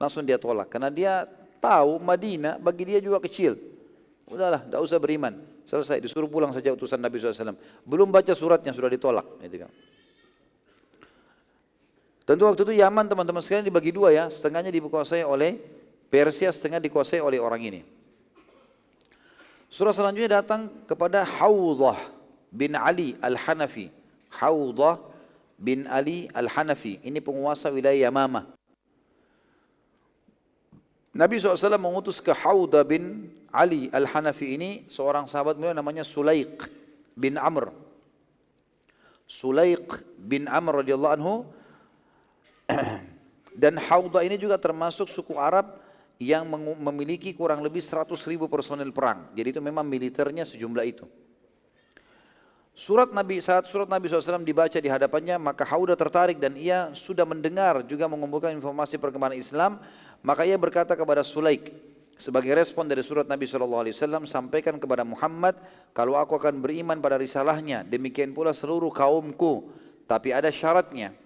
Langsung 0.00 0.24
dia 0.24 0.40
tolak. 0.40 0.72
Karena 0.72 0.88
dia 0.88 1.28
tahu 1.60 2.00
Madinah 2.00 2.56
bagi 2.56 2.88
dia 2.88 2.98
juga 3.04 3.20
kecil. 3.20 3.60
Udahlah, 4.24 4.64
tidak 4.64 4.80
usah 4.80 4.96
beriman. 4.96 5.36
Selesai, 5.68 6.00
disuruh 6.00 6.26
pulang 6.26 6.50
saja 6.50 6.72
utusan 6.72 6.98
Nabi 6.98 7.20
SAW. 7.20 7.54
Belum 7.84 8.08
baca 8.08 8.32
suratnya, 8.32 8.72
sudah 8.72 8.88
ditolak. 8.88 9.26
Gitu 9.44 9.62
kan. 9.62 9.70
Tentu 12.26 12.42
waktu 12.46 12.62
itu 12.62 12.74
Yaman 12.78 13.10
teman-teman 13.10 13.42
sekalian 13.42 13.66
dibagi 13.66 13.90
dua 13.90 14.14
ya, 14.14 14.24
setengahnya 14.30 14.70
dikuasai 14.70 15.26
oleh 15.26 15.58
Persia, 16.10 16.50
setengah 16.50 16.78
dikuasai 16.78 17.18
oleh 17.18 17.42
orang 17.42 17.62
ini. 17.62 17.80
Surah 19.70 19.94
selanjutnya 19.94 20.42
datang 20.42 20.66
kepada 20.90 21.22
Hawdah 21.22 21.98
bin 22.50 22.74
Ali 22.74 23.14
Al-Hanafi. 23.22 23.90
Hawdah 24.30 24.98
bin 25.54 25.86
Ali 25.86 26.26
Al-Hanafi. 26.34 27.02
Ini 27.06 27.22
penguasa 27.22 27.70
wilayah 27.70 28.10
Yamamah. 28.10 28.59
Nabi 31.10 31.42
SAW 31.42 31.74
mengutus 31.74 32.22
ke 32.22 32.30
Hawdah 32.30 32.86
bin 32.86 33.26
Ali 33.50 33.90
Al-Hanafi 33.90 34.54
ini 34.54 34.70
seorang 34.86 35.26
sahabat 35.26 35.58
beliau 35.58 35.74
namanya 35.74 36.06
Sulaik 36.06 36.70
bin 37.18 37.34
Amr. 37.34 37.74
Sulaik 39.26 39.90
bin 40.18 40.46
Amr 40.46 40.86
radhiyallahu 40.86 41.14
anhu 41.18 41.34
dan 43.62 43.74
Hauda 43.74 44.22
ini 44.22 44.38
juga 44.38 44.54
termasuk 44.54 45.10
suku 45.10 45.34
Arab 45.34 45.82
yang 46.22 46.46
memiliki 46.78 47.34
kurang 47.34 47.64
lebih 47.64 47.82
100 47.82 48.14
ribu 48.30 48.46
personel 48.46 48.94
perang. 48.94 49.34
Jadi 49.34 49.58
itu 49.58 49.60
memang 49.62 49.82
militernya 49.82 50.46
sejumlah 50.46 50.84
itu. 50.86 51.08
Surat 52.70 53.10
Nabi 53.10 53.42
saat 53.42 53.66
surat 53.66 53.90
Nabi 53.90 54.06
SAW 54.06 54.46
dibaca 54.46 54.78
di 54.78 54.86
hadapannya 54.86 55.36
maka 55.42 55.66
Hauda 55.66 55.98
tertarik 55.98 56.38
dan 56.38 56.54
ia 56.54 56.94
sudah 56.94 57.26
mendengar 57.26 57.82
juga 57.82 58.06
mengumpulkan 58.06 58.54
informasi 58.54 58.94
perkembangan 58.96 59.36
Islam 59.36 59.72
maka 60.20 60.44
ia 60.44 60.56
berkata 60.60 60.92
kepada 60.92 61.24
Sulaik 61.24 61.72
sebagai 62.20 62.52
respon 62.52 62.84
dari 62.84 63.00
surat 63.00 63.24
Nabi 63.24 63.48
SAW 63.48 64.28
sampaikan 64.28 64.76
kepada 64.76 65.08
Muhammad 65.08 65.56
kalau 65.96 66.20
aku 66.20 66.36
akan 66.36 66.60
beriman 66.60 67.00
pada 67.00 67.16
risalahnya 67.16 67.80
demikian 67.82 68.36
pula 68.36 68.52
seluruh 68.52 68.92
kaumku. 68.92 69.72
Tapi 70.04 70.34
ada 70.34 70.52
syaratnya. 70.52 71.16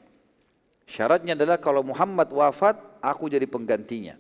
Syaratnya 0.85 1.35
adalah 1.35 1.59
kalau 1.59 1.83
Muhammad 1.83 2.31
wafat 2.31 2.79
aku 3.03 3.27
jadi 3.33 3.49
penggantinya. 3.49 4.15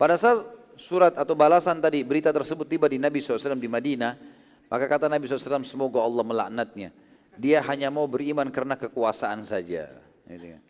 Pada 0.00 0.16
saat 0.16 0.40
surat 0.80 1.12
atau 1.12 1.36
balasan 1.36 1.76
tadi 1.78 2.00
berita 2.00 2.32
tersebut 2.32 2.64
tiba 2.64 2.88
di 2.88 2.96
Nabi 2.96 3.20
SAW 3.20 3.60
di 3.60 3.68
Madinah 3.68 4.16
maka 4.72 4.88
kata 4.88 5.12
Nabi 5.12 5.28
SAW 5.28 5.62
semoga 5.62 6.00
Allah 6.00 6.24
melaknatnya. 6.24 6.90
Dia 7.36 7.60
hanya 7.68 7.92
mau 7.92 8.08
beriman 8.08 8.48
karena 8.48 8.80
kekuasaan 8.80 9.44
saja. 9.44 9.92
Gitu 10.24 10.56
kan. 10.56 10.69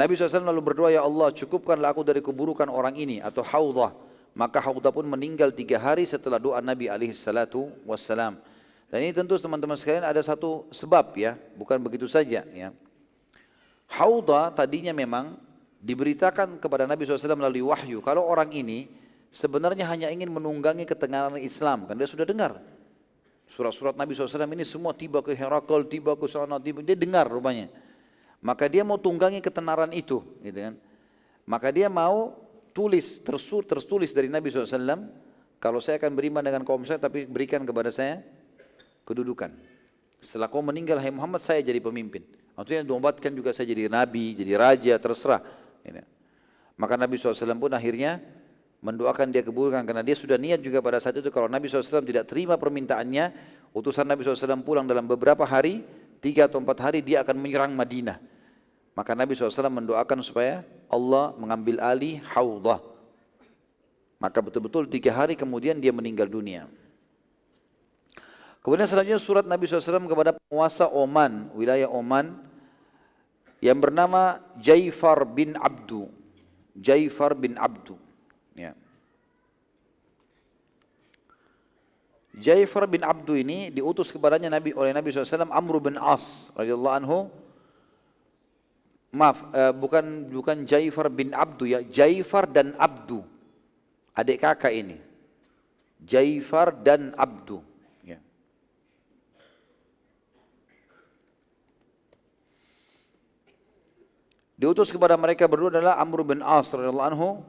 Nabi 0.00 0.16
SAW 0.16 0.48
lalu 0.48 0.64
berdoa, 0.64 0.88
Ya 0.88 1.04
Allah 1.04 1.28
cukupkanlah 1.28 1.92
aku 1.92 2.00
dari 2.00 2.24
keburukan 2.24 2.72
orang 2.72 2.96
ini 2.96 3.20
atau 3.20 3.44
haudah. 3.44 3.92
Maka 4.32 4.56
haudah 4.64 4.88
pun 4.88 5.04
meninggal 5.04 5.52
tiga 5.52 5.76
hari 5.76 6.08
setelah 6.08 6.40
doa 6.40 6.56
Nabi 6.64 6.88
SAW. 6.88 8.32
Dan 8.88 8.98
ini 9.04 9.12
tentu 9.12 9.36
teman-teman 9.36 9.76
sekalian 9.76 10.08
ada 10.08 10.24
satu 10.24 10.64
sebab 10.72 11.12
ya, 11.20 11.36
bukan 11.52 11.76
begitu 11.84 12.08
saja 12.08 12.48
ya. 12.48 12.72
Haudah 13.92 14.48
tadinya 14.56 14.96
memang 14.96 15.36
diberitakan 15.84 16.56
kepada 16.56 16.88
Nabi 16.88 17.04
SAW 17.04 17.36
melalui 17.36 17.60
wahyu. 17.60 18.00
Kalau 18.00 18.24
orang 18.24 18.48
ini 18.56 18.88
sebenarnya 19.28 19.84
hanya 19.84 20.08
ingin 20.08 20.32
menunggangi 20.32 20.88
ketegangan 20.88 21.36
Islam, 21.36 21.84
kan 21.84 21.94
dia 22.00 22.08
sudah 22.08 22.24
dengar. 22.24 22.56
Surat-surat 23.50 23.98
Nabi 23.98 24.16
SAW 24.16 24.48
ini 24.48 24.64
semua 24.64 24.96
tiba 24.96 25.20
ke 25.20 25.36
Herakl, 25.36 25.84
tiba 25.90 26.16
ke 26.16 26.24
sana, 26.30 26.56
tiba, 26.56 26.80
dia 26.80 26.96
dengar 26.96 27.26
rupanya. 27.26 27.68
Maka 28.40 28.72
dia 28.72 28.80
mau 28.80 28.96
tunggangi 28.96 29.44
ketenaran 29.44 29.92
itu, 29.92 30.24
gitu 30.40 30.58
kan. 30.58 30.74
Maka 31.44 31.68
dia 31.68 31.92
mau 31.92 32.36
tulis, 32.72 33.20
tersur, 33.20 33.64
tertulis 33.68 34.16
dari 34.16 34.32
Nabi 34.32 34.48
SAW, 34.48 34.80
kalau 35.60 35.78
saya 35.84 36.00
akan 36.00 36.16
beriman 36.16 36.40
dengan 36.40 36.64
kaum 36.64 36.80
saya, 36.88 36.96
tapi 36.96 37.28
berikan 37.28 37.60
kepada 37.68 37.92
saya 37.92 38.24
kedudukan. 39.04 39.52
Setelah 40.24 40.48
kau 40.48 40.64
meninggal, 40.64 40.96
hai 41.00 41.12
Muhammad, 41.12 41.44
saya 41.44 41.60
jadi 41.60 41.80
pemimpin. 41.84 42.24
Maksudnya 42.56 42.84
dobatkan 42.84 43.32
juga 43.32 43.56
saya 43.56 43.68
jadi 43.72 43.88
nabi, 43.88 44.36
jadi 44.36 44.52
raja, 44.56 44.94
terserah. 45.00 45.40
Gitu. 45.80 46.00
Maka 46.80 46.96
Nabi 46.96 47.20
SAW 47.20 47.60
pun 47.60 47.72
akhirnya 47.76 48.20
mendoakan 48.80 49.28
dia 49.28 49.44
keburukan 49.44 49.84
karena 49.84 50.00
dia 50.00 50.16
sudah 50.16 50.40
niat 50.40 50.64
juga 50.64 50.80
pada 50.80 50.96
saat 50.96 51.20
itu 51.20 51.28
kalau 51.28 51.48
Nabi 51.48 51.68
SAW 51.68 52.00
tidak 52.04 52.24
terima 52.28 52.56
permintaannya, 52.56 53.32
utusan 53.76 54.08
Nabi 54.08 54.24
SAW 54.24 54.64
pulang 54.64 54.88
dalam 54.88 55.04
beberapa 55.04 55.44
hari, 55.44 55.84
tiga 56.20 56.46
atau 56.46 56.60
empat 56.60 56.78
hari 56.78 57.00
dia 57.00 57.24
akan 57.24 57.36
menyerang 57.36 57.72
Madinah. 57.72 58.20
Maka 58.94 59.16
Nabi 59.16 59.32
SAW 59.32 59.72
mendoakan 59.72 60.20
supaya 60.20 60.62
Allah 60.86 61.32
mengambil 61.40 61.80
alih 61.80 62.20
haudah. 62.36 62.84
Maka 64.20 64.44
betul-betul 64.44 64.84
tiga 64.84 65.16
hari 65.16 65.32
kemudian 65.32 65.80
dia 65.80 65.90
meninggal 65.90 66.28
dunia. 66.28 66.68
Kemudian 68.60 68.84
selanjutnya 68.84 69.16
surat 69.16 69.44
Nabi 69.48 69.64
SAW 69.64 70.04
kepada 70.04 70.36
penguasa 70.36 70.84
Oman, 70.92 71.48
wilayah 71.56 71.88
Oman, 71.88 72.36
yang 73.64 73.80
bernama 73.80 74.44
Jaifar 74.60 75.24
bin 75.24 75.56
Abdu. 75.56 76.12
Jaifar 76.76 77.32
bin 77.32 77.56
Abdu. 77.56 77.96
Ya. 78.52 78.76
Jaifar 82.30 82.86
bin 82.86 83.02
Abdu 83.02 83.34
ini 83.34 83.74
diutus 83.74 84.14
kepadanya 84.14 84.46
Nabi 84.46 84.70
oleh 84.70 84.94
Nabi 84.94 85.10
SAW 85.10 85.50
Amr 85.50 85.82
bin 85.82 85.98
As 85.98 86.54
radhiyallahu 86.54 86.98
anhu. 87.02 87.18
Maaf 89.10 89.42
uh, 89.50 89.74
bukan 89.74 90.30
bukan 90.30 90.62
Jaifar 90.62 91.10
bin 91.10 91.34
Abdu 91.34 91.66
ya 91.66 91.82
Jaifar 91.82 92.46
dan 92.46 92.78
Abdu. 92.78 93.26
Adik 94.14 94.46
kakak 94.46 94.70
ini. 94.70 95.02
Jaifar 96.06 96.70
dan 96.70 97.10
Abdu. 97.18 97.58
Ya. 98.06 98.22
diutus 104.54 104.94
kepada 104.94 105.18
mereka 105.18 105.50
berdua 105.50 105.74
adalah 105.74 105.98
Amr 105.98 106.22
bin 106.22 106.46
As 106.46 106.70
radhiyallahu 106.70 107.10
anhu. 107.10 107.42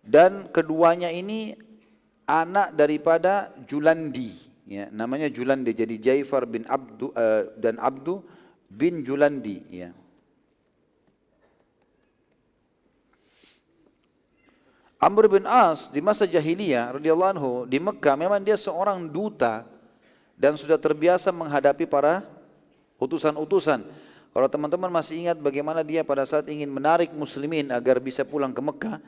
Dan 0.00 0.48
keduanya 0.48 1.12
ini 1.12 1.54
anak 2.26 2.74
daripada 2.74 3.50
Julandi. 3.66 4.34
Ya 4.66 4.88
namanya 4.88 5.28
Julandi. 5.28 5.74
Jadi 5.74 5.98
Jaifar 5.98 6.46
bin 6.46 6.62
Abdu 6.70 7.10
uh, 7.12 7.50
dan 7.58 7.76
Abdu 7.82 8.22
bin 8.70 9.04
Julandi 9.04 9.60
ya. 9.68 9.90
Amr 15.02 15.26
bin 15.26 15.42
As 15.50 15.90
di 15.90 15.98
masa 15.98 16.30
jahiliyah 16.30 16.94
radhiyallahu 16.94 17.32
anhu 17.34 17.52
di 17.66 17.82
Mekah 17.82 18.14
memang 18.14 18.38
dia 18.38 18.54
seorang 18.54 19.02
duta 19.10 19.66
dan 20.38 20.54
sudah 20.54 20.78
terbiasa 20.78 21.34
menghadapi 21.34 21.90
para 21.90 22.22
utusan-utusan. 23.02 23.82
Kalau 24.32 24.48
teman-teman 24.48 24.88
masih 24.88 25.26
ingat 25.26 25.36
bagaimana 25.42 25.82
dia 25.82 26.06
pada 26.06 26.22
saat 26.22 26.46
ingin 26.46 26.70
menarik 26.70 27.10
muslimin 27.12 27.74
agar 27.74 27.98
bisa 27.98 28.22
pulang 28.22 28.54
ke 28.54 28.62
Mekah, 28.62 29.02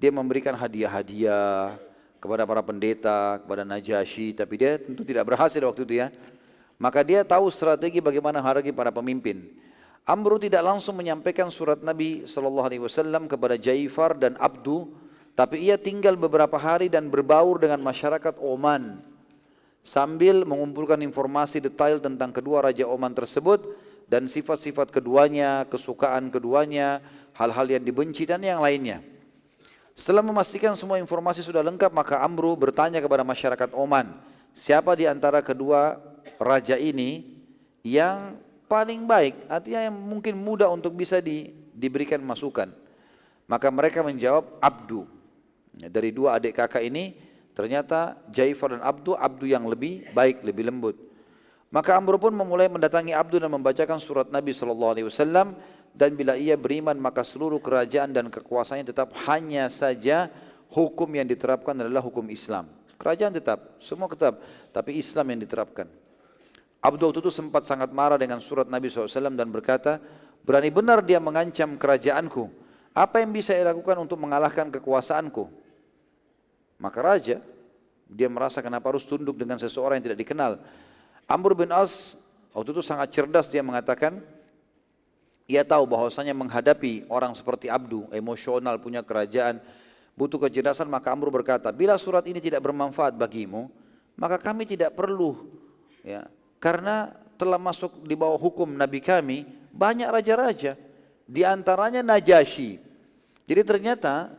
dia 0.00 0.10
memberikan 0.10 0.56
hadiah-hadiah 0.56 1.76
kepada 2.24 2.48
para 2.48 2.64
pendeta, 2.64 3.36
kepada 3.44 3.68
Najasyi, 3.68 4.32
tapi 4.32 4.56
dia 4.56 4.80
tentu 4.80 5.04
tidak 5.04 5.28
berhasil 5.28 5.60
waktu 5.60 5.84
itu 5.84 6.00
ya. 6.00 6.08
Maka 6.80 7.04
dia 7.04 7.20
tahu 7.20 7.52
strategi 7.52 8.00
bagaimana 8.00 8.40
hargai 8.40 8.72
para 8.72 8.88
pemimpin. 8.88 9.44
Amru 10.08 10.40
tidak 10.40 10.64
langsung 10.64 10.96
menyampaikan 10.96 11.52
surat 11.52 11.84
Nabi 11.84 12.24
SAW 12.24 13.28
kepada 13.28 13.60
Jaifar 13.60 14.16
dan 14.16 14.40
Abdu 14.40 15.04
tapi 15.34 15.66
ia 15.66 15.74
tinggal 15.74 16.14
beberapa 16.14 16.54
hari 16.54 16.86
dan 16.86 17.10
berbaur 17.10 17.58
dengan 17.58 17.82
masyarakat 17.82 18.38
Oman 18.38 19.02
sambil 19.82 20.46
mengumpulkan 20.46 21.02
informasi 21.02 21.58
detail 21.58 21.98
tentang 21.98 22.30
kedua 22.30 22.62
raja 22.62 22.86
Oman 22.86 23.10
tersebut 23.10 23.66
dan 24.06 24.30
sifat-sifat 24.30 24.94
keduanya, 24.94 25.66
kesukaan 25.66 26.30
keduanya, 26.30 27.02
hal-hal 27.34 27.66
yang 27.66 27.82
dibenci 27.82 28.22
dan 28.24 28.46
yang 28.46 28.62
lainnya. 28.62 29.02
Setelah 29.94 30.26
memastikan 30.26 30.74
semua 30.74 30.98
informasi 30.98 31.38
sudah 31.46 31.62
lengkap, 31.62 31.94
maka 31.94 32.18
Amru 32.18 32.58
bertanya 32.58 32.98
kepada 32.98 33.22
masyarakat 33.22 33.70
Oman, 33.78 34.10
siapa 34.50 34.90
di 34.98 35.06
antara 35.06 35.38
kedua 35.38 36.02
raja 36.42 36.74
ini 36.74 37.38
yang 37.86 38.34
paling 38.66 39.06
baik, 39.06 39.46
artinya 39.46 39.86
yang 39.86 39.94
mungkin 39.94 40.34
mudah 40.34 40.66
untuk 40.66 40.98
bisa 40.98 41.22
di, 41.22 41.54
diberikan 41.70 42.18
masukan. 42.26 42.74
Maka 43.46 43.70
mereka 43.70 44.02
menjawab 44.02 44.58
Abdu. 44.58 45.06
Ya, 45.78 45.86
dari 45.86 46.10
dua 46.10 46.42
adik 46.42 46.58
kakak 46.58 46.82
ini 46.82 47.14
ternyata 47.54 48.18
Jaifar 48.34 48.74
dan 48.74 48.82
Abdu, 48.82 49.14
Abdu 49.14 49.46
yang 49.46 49.62
lebih 49.70 50.10
baik, 50.10 50.42
lebih 50.42 50.66
lembut. 50.66 50.98
Maka 51.70 51.94
Amr 51.98 52.18
pun 52.18 52.34
memulai 52.34 52.70
mendatangi 52.70 53.14
Abdu 53.14 53.42
dan 53.42 53.50
membacakan 53.50 53.98
surat 53.98 54.30
Nabi 54.30 54.54
SAW 54.54 55.54
dan 55.94 56.18
bila 56.18 56.34
ia 56.34 56.58
beriman 56.58 56.98
maka 56.98 57.22
seluruh 57.22 57.62
kerajaan 57.62 58.10
dan 58.10 58.26
kekuasaannya 58.26 58.90
tetap 58.90 59.14
hanya 59.30 59.70
saja 59.70 60.26
hukum 60.74 61.06
yang 61.14 61.24
diterapkan 61.30 61.78
adalah 61.78 62.02
hukum 62.02 62.26
Islam. 62.34 62.66
Kerajaan 62.98 63.30
tetap, 63.30 63.78
semua 63.78 64.10
tetap, 64.10 64.42
tapi 64.74 64.98
Islam 64.98 65.30
yang 65.30 65.40
diterapkan. 65.46 65.86
Abdul 66.82 67.14
itu 67.14 67.30
sempat 67.30 67.64
sangat 67.64 67.94
marah 67.94 68.18
dengan 68.18 68.42
surat 68.42 68.68
Nabi 68.68 68.90
SAW 68.90 69.38
dan 69.38 69.48
berkata, 69.48 70.02
berani 70.42 70.68
benar 70.68 71.00
dia 71.00 71.22
mengancam 71.22 71.78
kerajaanku. 71.78 72.50
Apa 72.92 73.22
yang 73.22 73.30
bisa 73.32 73.54
ia 73.54 73.66
lakukan 73.70 73.98
untuk 74.02 74.18
mengalahkan 74.20 74.70
kekuasaanku? 74.70 75.50
Maka 76.78 77.00
raja 77.00 77.38
Dia 78.04 78.28
merasa 78.28 78.60
kenapa 78.60 78.92
harus 78.92 79.02
tunduk 79.08 79.34
dengan 79.34 79.56
seseorang 79.56 79.96
yang 79.98 80.12
tidak 80.12 80.20
dikenal. 80.20 80.60
Amr 81.24 81.56
bin 81.56 81.72
As 81.72 82.20
waktu 82.52 82.76
itu 82.76 82.84
sangat 82.84 83.16
cerdas 83.16 83.48
dia 83.48 83.64
mengatakan, 83.64 84.20
ia 85.44 85.62
tahu 85.64 85.84
bahwasanya 85.84 86.32
menghadapi 86.32 87.04
orang 87.12 87.36
seperti 87.36 87.68
Abdu, 87.68 88.08
emosional, 88.12 88.80
punya 88.80 89.04
kerajaan, 89.04 89.60
butuh 90.16 90.40
kecerdasan, 90.40 90.88
maka 90.88 91.12
Amr 91.12 91.28
berkata, 91.28 91.68
bila 91.68 92.00
surat 92.00 92.24
ini 92.24 92.40
tidak 92.40 92.64
bermanfaat 92.64 93.12
bagimu, 93.12 93.68
maka 94.16 94.40
kami 94.40 94.64
tidak 94.64 94.96
perlu, 94.96 95.44
ya, 96.00 96.24
karena 96.62 97.12
telah 97.36 97.58
masuk 97.58 98.06
di 98.06 98.14
bawah 98.16 98.38
hukum 98.38 98.72
Nabi 98.72 99.02
kami, 99.02 99.44
banyak 99.74 100.08
raja-raja, 100.08 100.78
di 101.26 101.42
antaranya 101.42 102.00
Najasyi. 102.00 102.80
Jadi 103.44 103.62
ternyata 103.64 104.32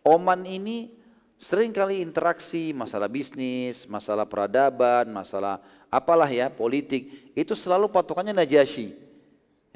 Oman 0.00 0.48
ini 0.48 0.90
sering 1.36 1.70
kali 1.76 2.00
interaksi 2.00 2.72
masalah 2.72 3.06
bisnis, 3.06 3.84
masalah 3.84 4.24
peradaban, 4.24 5.12
masalah 5.12 5.60
apalah 5.92 6.26
ya 6.26 6.48
politik 6.48 7.30
itu 7.36 7.52
selalu 7.52 7.92
patokannya 7.92 8.32
Najasyi. 8.32 8.96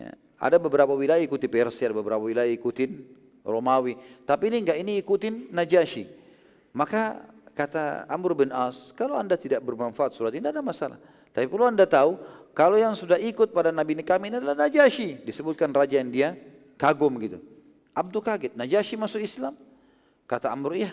Ya. 0.00 0.16
Ada 0.38 0.58
beberapa 0.58 0.92
wilayah 0.92 1.22
ikuti 1.22 1.46
Persia, 1.46 1.88
ada 1.90 1.96
beberapa 1.96 2.20
wilayah 2.20 2.50
ikutin 2.50 3.00
Romawi, 3.44 3.94
tapi 4.24 4.48
ini 4.48 4.64
enggak 4.64 4.78
ini 4.80 4.98
ikutin 5.04 5.52
Najasyi. 5.52 6.08
Maka 6.72 7.22
kata 7.54 8.08
Amr 8.10 8.34
bin 8.34 8.50
As, 8.50 8.90
kalau 8.96 9.14
anda 9.14 9.38
tidak 9.38 9.62
bermanfaat 9.62 10.16
surat 10.16 10.32
ini 10.34 10.42
tidak 10.42 10.58
ada 10.58 10.64
masalah. 10.64 10.98
Tapi 11.30 11.46
perlu 11.46 11.68
anda 11.68 11.86
tahu, 11.86 12.18
kalau 12.56 12.80
yang 12.80 12.96
sudah 12.96 13.20
ikut 13.20 13.54
pada 13.54 13.70
Nabi 13.70 14.00
kami 14.02 14.32
ini 14.32 14.42
adalah 14.42 14.66
Najasyi, 14.66 15.22
disebutkan 15.22 15.70
raja 15.70 16.00
yang 16.00 16.10
dia 16.10 16.28
kagum 16.80 17.14
gitu. 17.22 17.38
Abdu 17.94 18.18
kaget, 18.18 18.58
Najasyi 18.58 18.98
masuk 18.98 19.22
Islam? 19.22 19.54
Kata 20.26 20.50
Amr, 20.50 20.74
iya. 20.74 20.90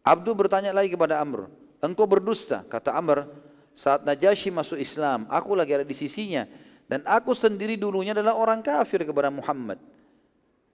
Abdu 0.00 0.32
bertanya 0.32 0.72
lagi 0.72 0.88
kepada 0.88 1.20
Amr, 1.20 1.50
engkau 1.84 2.08
berdusta? 2.08 2.64
Kata 2.64 2.96
Amr, 2.96 3.28
saat 3.76 4.06
Najasyi 4.06 4.48
masuk 4.54 4.80
Islam, 4.80 5.28
aku 5.28 5.52
lagi 5.52 5.76
ada 5.76 5.84
di 5.84 5.92
sisinya. 5.92 6.48
Dan 6.90 7.06
aku 7.06 7.38
sendiri 7.38 7.78
dulunya 7.78 8.10
adalah 8.10 8.34
orang 8.34 8.66
kafir 8.66 9.06
kepada 9.06 9.30
Muhammad. 9.30 9.78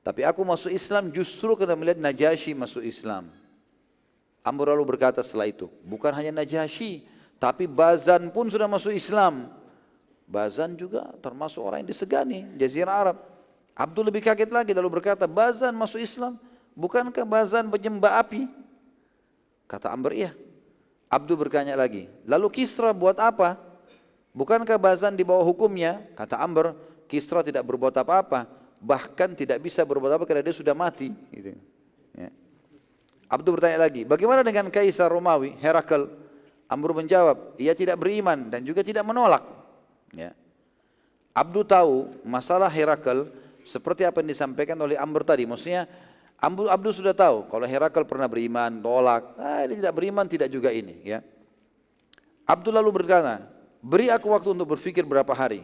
Tapi 0.01 0.25
aku 0.25 0.41
masuk 0.49 0.73
Islam 0.73 1.12
justru 1.12 1.53
karena 1.61 1.77
melihat 1.77 2.01
Najasyi 2.01 2.57
masuk 2.57 2.81
Islam. 2.81 3.29
Amr 4.41 4.73
lalu 4.73 4.97
berkata 4.97 5.21
setelah 5.21 5.45
itu, 5.45 5.69
bukan 5.85 6.17
hanya 6.17 6.41
Najasyi, 6.41 7.05
tapi 7.37 7.69
Bazan 7.69 8.33
pun 8.33 8.49
sudah 8.49 8.64
masuk 8.64 8.97
Islam. 8.97 9.53
Bazan 10.25 10.73
juga 10.73 11.05
termasuk 11.21 11.61
orang 11.61 11.85
yang 11.85 11.91
disegani, 11.93 12.49
Jazirah 12.57 12.97
Arab. 12.97 13.17
Abdul 13.77 14.09
lebih 14.09 14.25
kaget 14.25 14.49
lagi 14.49 14.73
lalu 14.73 14.89
berkata, 14.89 15.29
Bazan 15.29 15.77
masuk 15.77 16.01
Islam, 16.01 16.41
bukankah 16.73 17.29
Bazan 17.29 17.69
penyembah 17.69 18.25
api? 18.25 18.49
Kata 19.69 19.93
Amr, 19.93 20.17
iya. 20.17 20.33
Abdul 21.12 21.37
bertanya 21.37 21.77
lagi, 21.77 22.09
lalu 22.25 22.49
Kisra 22.57 22.97
buat 22.97 23.21
apa? 23.21 23.66
Bukankah 24.37 24.76
Bazan 24.76 25.16
di 25.16 25.24
bawah 25.24 25.41
hukumnya? 25.49 26.05
Kata 26.12 26.37
Amr, 26.37 26.76
Kisra 27.09 27.41
tidak 27.41 27.64
berbuat 27.64 27.97
apa-apa, 27.97 28.45
bahkan 28.84 29.32
tidak 29.32 29.64
bisa 29.64 29.80
berbuat 29.80 30.20
apa 30.20 30.28
karena 30.28 30.45
dia 30.45 30.53
sudah 30.53 30.76
mati. 30.76 31.09
Gitu. 31.32 31.57
Ya. 32.12 32.28
Abdul 33.32 33.57
bertanya 33.57 33.89
lagi, 33.89 34.05
bagaimana 34.05 34.45
dengan 34.45 34.68
Kaisar 34.68 35.09
Romawi, 35.09 35.57
Herakl? 35.57 36.28
Amr 36.68 36.91
menjawab, 36.99 37.57
ia 37.57 37.72
tidak 37.72 37.97
beriman 37.97 38.53
dan 38.53 38.61
juga 38.61 38.84
tidak 38.84 39.09
menolak. 39.09 39.47
Ya. 40.12 40.37
Abdul 41.32 41.64
tahu 41.64 41.95
masalah 42.26 42.68
Herakl 42.68 43.30
seperti 43.64 44.05
apa 44.05 44.20
yang 44.20 44.37
disampaikan 44.37 44.76
oleh 44.82 45.01
Amr 45.01 45.24
tadi. 45.24 45.49
Maksudnya 45.49 45.89
Abdul, 46.37 46.68
Abdul 46.68 46.93
sudah 46.93 47.16
tahu 47.16 47.49
kalau 47.49 47.64
Herakl 47.64 48.05
pernah 48.05 48.28
beriman, 48.28 48.84
tolak. 48.84 49.32
Ah, 49.41 49.64
ini 49.64 49.80
tidak 49.80 49.97
beriman, 49.97 50.28
tidak 50.28 50.53
juga 50.53 50.68
ini. 50.74 51.01
Ya. 51.07 51.24
Abdul 52.45 52.76
lalu 52.76 53.03
berkata, 53.03 53.56
beri 53.87 54.11
aku 54.11 54.34
waktu 54.34 54.51
untuk 54.51 54.74
berpikir 54.74 55.07
berapa 55.07 55.30
hari. 55.30 55.62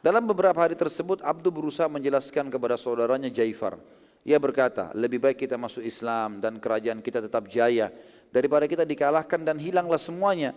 Dalam 0.00 0.24
beberapa 0.24 0.56
hari 0.56 0.72
tersebut 0.76 1.20
Abdul 1.20 1.52
berusaha 1.52 1.88
menjelaskan 1.88 2.48
kepada 2.48 2.80
saudaranya 2.80 3.28
Jaifar. 3.28 3.76
Ia 4.24 4.40
berkata, 4.40 4.88
lebih 4.96 5.20
baik 5.20 5.44
kita 5.44 5.60
masuk 5.60 5.84
Islam 5.84 6.40
dan 6.40 6.56
kerajaan 6.56 7.04
kita 7.04 7.20
tetap 7.20 7.44
jaya 7.52 7.92
daripada 8.32 8.64
kita 8.64 8.88
dikalahkan 8.88 9.44
dan 9.44 9.60
hilanglah 9.60 10.00
semuanya. 10.00 10.56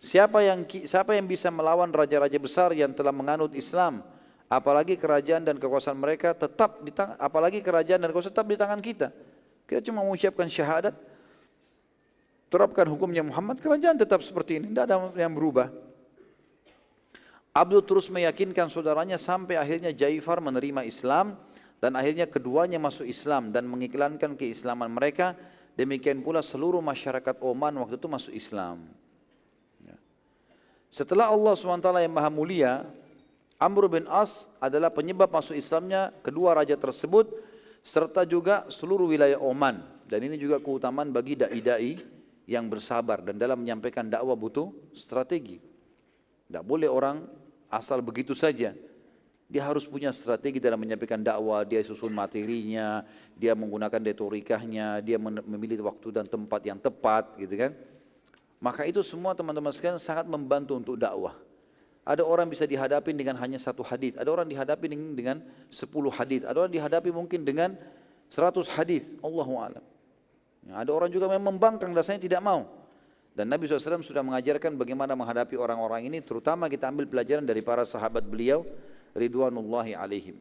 Siapa 0.00 0.40
yang 0.44 0.64
siapa 0.64 1.12
yang 1.16 1.28
bisa 1.28 1.52
melawan 1.52 1.88
raja-raja 1.92 2.36
besar 2.40 2.72
yang 2.72 2.92
telah 2.96 3.12
menganut 3.12 3.52
Islam? 3.52 4.00
apalagi 4.46 4.94
kerajaan 4.94 5.42
dan 5.42 5.56
kekuasaan 5.58 5.98
mereka 5.98 6.30
tetap 6.32 6.82
di 6.82 6.94
tangan, 6.94 7.18
apalagi 7.18 7.58
kerajaan 7.62 7.98
dan 8.02 8.08
kekuasaan 8.10 8.34
tetap 8.34 8.46
di 8.46 8.56
tangan 8.58 8.80
kita. 8.80 9.08
Kita 9.66 9.80
cuma 9.90 10.06
mengucapkan 10.06 10.46
syahadat, 10.46 10.94
terapkan 12.46 12.86
hukumnya 12.86 13.26
Muhammad, 13.26 13.58
kerajaan 13.58 13.98
tetap 13.98 14.22
seperti 14.22 14.62
ini, 14.62 14.70
tidak 14.70 14.86
ada 14.86 15.10
yang 15.18 15.34
berubah. 15.34 15.85
Abdul 17.56 17.80
terus 17.88 18.12
meyakinkan 18.12 18.68
saudaranya 18.68 19.16
sampai 19.16 19.56
akhirnya 19.56 19.88
Jaifar 19.88 20.44
menerima 20.44 20.84
Islam 20.84 21.40
dan 21.80 21.96
akhirnya 21.96 22.28
keduanya 22.28 22.76
masuk 22.76 23.08
Islam 23.08 23.48
dan 23.48 23.64
mengiklankan 23.64 24.36
keislaman 24.36 24.92
mereka. 24.92 25.32
Demikian 25.72 26.20
pula 26.20 26.44
seluruh 26.44 26.84
masyarakat 26.84 27.40
Oman 27.40 27.80
waktu 27.80 27.96
itu 27.96 28.08
masuk 28.08 28.32
Islam. 28.36 28.84
Ya. 29.80 29.96
Setelah 30.92 31.32
Allah 31.32 31.52
SWT 31.56 31.88
yang 32.00 32.12
maha 32.12 32.28
mulia 32.28 32.84
Amr 33.56 33.88
bin 33.88 34.04
As 34.08 34.52
adalah 34.60 34.92
penyebab 34.92 35.32
masuk 35.32 35.56
Islamnya 35.56 36.12
kedua 36.20 36.60
raja 36.60 36.76
tersebut 36.76 37.28
serta 37.80 38.28
juga 38.28 38.68
seluruh 38.68 39.08
wilayah 39.08 39.40
Oman 39.40 39.80
dan 40.04 40.20
ini 40.20 40.36
juga 40.36 40.60
keutamaan 40.60 41.08
bagi 41.08 41.40
dai-dai 41.40 42.04
yang 42.44 42.68
bersabar 42.68 43.24
dan 43.24 43.40
dalam 43.40 43.64
menyampaikan 43.64 44.12
dakwah 44.12 44.36
butuh 44.36 44.92
strategi. 44.92 45.56
Tidak 46.46 46.64
boleh 46.64 46.88
orang 46.88 47.45
asal 47.76 48.00
begitu 48.00 48.32
saja. 48.32 48.72
Dia 49.46 49.62
harus 49.62 49.86
punya 49.86 50.10
strategi 50.10 50.58
dalam 50.58 50.82
menyampaikan 50.82 51.22
dakwah, 51.22 51.62
dia 51.62 51.78
susun 51.86 52.10
materinya, 52.10 53.06
dia 53.38 53.54
menggunakan 53.54 54.02
retorikahnya, 54.02 54.98
dia 55.06 55.22
memilih 55.22 55.86
waktu 55.86 56.10
dan 56.10 56.26
tempat 56.26 56.66
yang 56.66 56.82
tepat 56.82 57.38
gitu 57.38 57.54
kan. 57.54 57.70
Maka 58.58 58.82
itu 58.90 59.06
semua 59.06 59.38
teman-teman 59.38 59.70
sekalian 59.70 60.02
sangat 60.02 60.26
membantu 60.26 60.74
untuk 60.74 60.98
dakwah. 60.98 61.38
Ada 62.02 62.26
orang 62.26 62.50
bisa 62.50 62.66
dihadapi 62.66 63.14
dengan 63.14 63.38
hanya 63.38 63.58
satu 63.58 63.86
hadis, 63.86 64.18
ada 64.18 64.30
orang 64.30 64.46
dihadapi 64.50 64.86
dengan 65.14 65.42
sepuluh 65.70 66.10
hadis, 66.10 66.42
ada 66.42 66.66
orang 66.66 66.74
dihadapi 66.74 67.10
mungkin 67.14 67.46
dengan 67.46 67.74
seratus 68.30 68.66
hadis. 68.70 69.06
Allahu 69.22 69.58
a'lam. 69.62 69.84
Ya, 70.66 70.82
ada 70.82 70.90
orang 70.90 71.10
juga 71.10 71.30
memang 71.30 71.54
membangkang 71.54 71.94
dasarnya 71.94 72.22
tidak 72.22 72.42
mau. 72.42 72.66
Dan 73.36 73.52
Nabi 73.52 73.68
SAW 73.68 74.00
sudah 74.00 74.24
mengajarkan 74.24 74.80
bagaimana 74.80 75.12
menghadapi 75.12 75.60
orang-orang 75.60 76.08
ini, 76.08 76.24
terutama 76.24 76.72
kita 76.72 76.88
ambil 76.88 77.04
pelajaran 77.04 77.44
dari 77.44 77.60
para 77.60 77.84
sahabat 77.84 78.24
beliau, 78.24 78.64
Ridwanullahi 79.12 79.92
alaihim. 79.92 80.40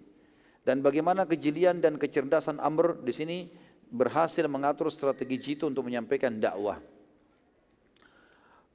Dan 0.64 0.80
bagaimana 0.80 1.28
kejelian 1.28 1.84
dan 1.84 2.00
kecerdasan 2.00 2.56
Amr 2.64 3.04
di 3.04 3.12
sini 3.12 3.38
berhasil 3.92 4.48
mengatur 4.48 4.88
strategi 4.88 5.36
jitu 5.38 5.68
untuk 5.68 5.84
menyampaikan 5.84 6.40
dakwah. 6.40 6.80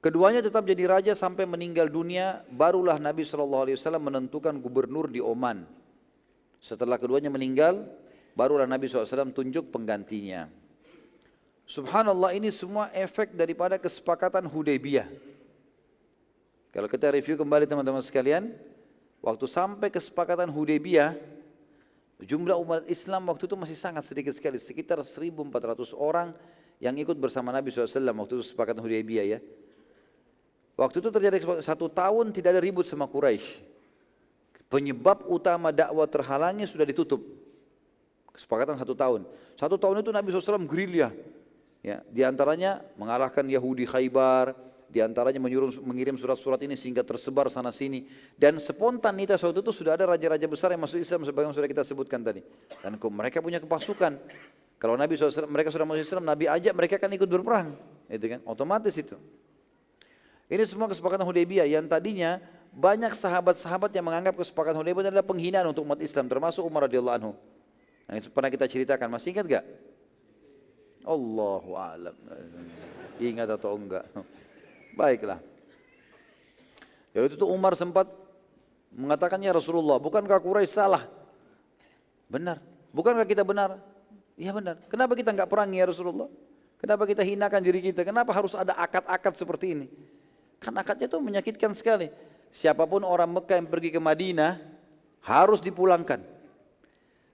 Keduanya 0.05 0.45
tetap 0.45 0.69
jadi 0.69 0.85
raja 0.85 1.13
sampai 1.17 1.49
meninggal 1.49 1.89
dunia, 1.89 2.45
barulah 2.53 3.01
Nabi 3.01 3.25
SAW 3.25 3.65
menentukan 3.97 4.53
gubernur 4.61 5.09
di 5.09 5.17
Oman. 5.21 5.65
Setelah 6.61 7.01
keduanya 7.01 7.33
meninggal, 7.33 7.89
barulah 8.37 8.69
Nabi 8.69 8.85
SAW 8.85 9.33
tunjuk 9.33 9.73
penggantinya. 9.73 10.60
Subhanallah 11.71 12.35
ini 12.35 12.51
semua 12.51 12.91
efek 12.91 13.31
daripada 13.31 13.79
kesepakatan 13.79 14.43
Hudaybiyah. 14.43 15.07
Kalau 16.75 16.91
kita 16.91 17.07
review 17.15 17.39
kembali 17.39 17.63
teman-teman 17.63 18.03
sekalian, 18.03 18.51
waktu 19.23 19.47
sampai 19.47 19.87
kesepakatan 19.87 20.51
Hudaybiyah, 20.51 21.15
jumlah 22.27 22.59
umat 22.59 22.83
Islam 22.91 23.23
waktu 23.31 23.47
itu 23.47 23.55
masih 23.55 23.79
sangat 23.79 24.03
sedikit 24.03 24.35
sekali, 24.35 24.59
sekitar 24.59 24.99
1.400 24.99 25.95
orang 25.95 26.35
yang 26.83 26.91
ikut 26.99 27.15
bersama 27.15 27.55
Nabi 27.55 27.71
SAW 27.71 27.87
waktu 28.19 28.31
itu 28.35 28.43
kesepakatan 28.51 28.83
Hudaybiyah 28.83 29.39
ya. 29.39 29.39
Waktu 30.75 30.99
itu 30.99 31.07
terjadi 31.07 31.63
satu 31.63 31.87
tahun 31.87 32.35
tidak 32.35 32.51
ada 32.51 32.59
ribut 32.59 32.83
sama 32.83 33.07
Quraisy. 33.07 33.63
Penyebab 34.67 35.23
utama 35.23 35.71
dakwah 35.71 36.03
terhalangnya 36.03 36.67
sudah 36.67 36.83
ditutup. 36.83 37.23
Kesepakatan 38.35 38.75
satu 38.75 38.91
tahun. 38.91 39.23
Satu 39.55 39.79
tahun 39.79 40.03
itu 40.03 40.11
Nabi 40.11 40.35
SAW 40.35 40.67
gerilya. 40.67 41.15
Ya, 41.81 42.05
di 42.13 42.21
antaranya 42.21 42.85
mengalahkan 42.93 43.41
Yahudi 43.49 43.89
Khaybar, 43.89 44.53
di 44.91 45.01
antaranya 45.01 45.39
menyuruh 45.41 45.81
mengirim 45.81 46.13
surat-surat 46.13 46.61
ini 46.61 46.77
sehingga 46.77 47.01
tersebar 47.01 47.49
sana 47.49 47.73
sini. 47.73 48.05
Dan 48.37 48.61
spontanitas 48.61 49.41
waktu 49.41 49.65
itu 49.65 49.73
sudah 49.73 49.97
ada 49.97 50.13
raja-raja 50.13 50.45
besar 50.45 50.75
yang 50.75 50.83
masuk 50.83 51.01
Islam 51.01 51.25
sebagaimana 51.25 51.55
sudah 51.55 51.69
kita 51.71 51.81
sebutkan 51.87 52.21
tadi. 52.21 52.45
Dan 52.83 52.99
mereka 52.99 53.41
punya 53.41 53.57
kepasukan. 53.63 54.19
Kalau 54.77 54.93
Nabi 54.99 55.17
SAW, 55.17 55.49
mereka 55.49 55.73
sudah 55.73 55.87
masuk 55.87 56.03
Islam, 56.05 56.23
Nabi 56.27 56.45
ajak 56.51 56.73
mereka 56.75 56.93
akan 57.01 57.11
ikut 57.17 57.29
berperang. 57.29 57.73
Itu 58.11 58.25
kan, 58.27 58.39
otomatis 58.43 58.93
itu. 58.99 59.15
Ini 60.51 60.61
semua 60.67 60.91
kesepakatan 60.91 61.23
Hudaybiyah 61.23 61.65
yang 61.65 61.87
tadinya 61.87 62.43
banyak 62.75 63.15
sahabat-sahabat 63.15 63.89
yang 63.95 64.03
menganggap 64.03 64.35
kesepakatan 64.35 64.77
Hudaybiyah 64.83 65.09
adalah 65.09 65.25
penghinaan 65.25 65.71
untuk 65.71 65.87
umat 65.87 66.03
Islam 66.03 66.27
termasuk 66.27 66.61
Umar 66.61 66.85
radhiyallahu 66.85 67.15
anhu. 67.15 67.33
Yang 68.11 68.27
itu 68.27 68.29
pernah 68.35 68.51
kita 68.51 68.65
ceritakan, 68.67 69.07
masih 69.07 69.31
ingat 69.31 69.45
gak? 69.47 69.65
Allahu 71.05 71.71
a'lam. 71.77 72.15
ingat 73.21 73.49
atau 73.53 73.77
enggak. 73.77 74.05
Baiklah. 74.97 75.39
Ya 77.11 77.25
itu 77.27 77.35
tuh 77.35 77.49
Umar 77.49 77.75
sempat 77.75 78.07
mengatakannya 78.91 79.51
Rasulullah, 79.51 79.99
bukankah 79.99 80.39
Quraisy 80.39 80.71
salah? 80.71 81.07
Benar. 82.31 82.63
Bukankah 82.91 83.27
kita 83.27 83.43
benar? 83.43 83.79
Iya 84.35 84.51
benar. 84.55 84.79
Kenapa 84.87 85.13
kita 85.15 85.31
enggak 85.31 85.51
perangi 85.51 85.79
ya 85.79 85.87
Rasulullah? 85.87 86.27
Kenapa 86.81 87.05
kita 87.05 87.21
hinakan 87.21 87.61
diri 87.61 87.79
kita? 87.79 88.01
Kenapa 88.01 88.33
harus 88.33 88.57
ada 88.57 88.73
akad-akad 88.73 89.37
seperti 89.37 89.77
ini? 89.77 89.87
Kan 90.57 90.73
akadnya 90.77 91.05
itu 91.05 91.17
menyakitkan 91.21 91.77
sekali. 91.77 92.09
Siapa 92.49 92.83
pun 92.89 93.05
orang 93.05 93.29
Mekah 93.29 93.61
yang 93.61 93.69
pergi 93.69 93.89
ke 93.93 94.01
Madinah 94.01 94.59
harus 95.21 95.61
dipulangkan. 95.61 96.19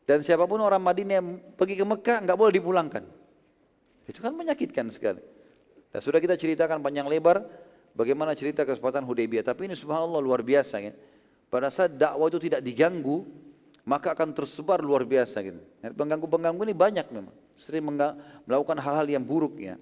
Dan 0.04 0.24
siapa 0.24 0.44
pun 0.48 0.60
orang 0.60 0.80
Madinah 0.84 1.14
yang 1.20 1.28
pergi 1.56 1.76
ke 1.80 1.86
Mekah 1.88 2.28
nggak 2.28 2.38
boleh 2.38 2.54
dipulangkan. 2.54 3.17
Itu 4.08 4.24
kan 4.24 4.32
menyakitkan 4.32 4.88
sekali. 4.88 5.20
Dan 5.92 6.00
sudah 6.00 6.24
kita 6.24 6.40
ceritakan 6.40 6.80
panjang 6.80 7.06
lebar 7.12 7.44
bagaimana 7.92 8.32
cerita 8.34 8.64
kesempatan 8.64 9.04
Hudaybiyah. 9.04 9.44
Tapi 9.44 9.68
ini 9.68 9.76
subhanallah 9.76 10.24
luar 10.24 10.40
biasa. 10.40 10.80
Ya. 10.80 10.96
Pada 11.52 11.68
saat 11.68 11.96
dakwah 11.96 12.32
itu 12.32 12.40
tidak 12.40 12.64
diganggu, 12.64 13.28
maka 13.84 14.16
akan 14.16 14.32
tersebar 14.32 14.80
luar 14.80 15.04
biasa. 15.04 15.44
Gitu. 15.44 15.60
Pengganggu-pengganggu 15.96 16.62
ini 16.64 16.76
banyak 16.76 17.08
memang. 17.12 17.36
Sering 17.60 17.84
melakukan 18.48 18.80
hal-hal 18.80 19.08
yang 19.12 19.24
buruk. 19.24 19.60
Ya. 19.60 19.76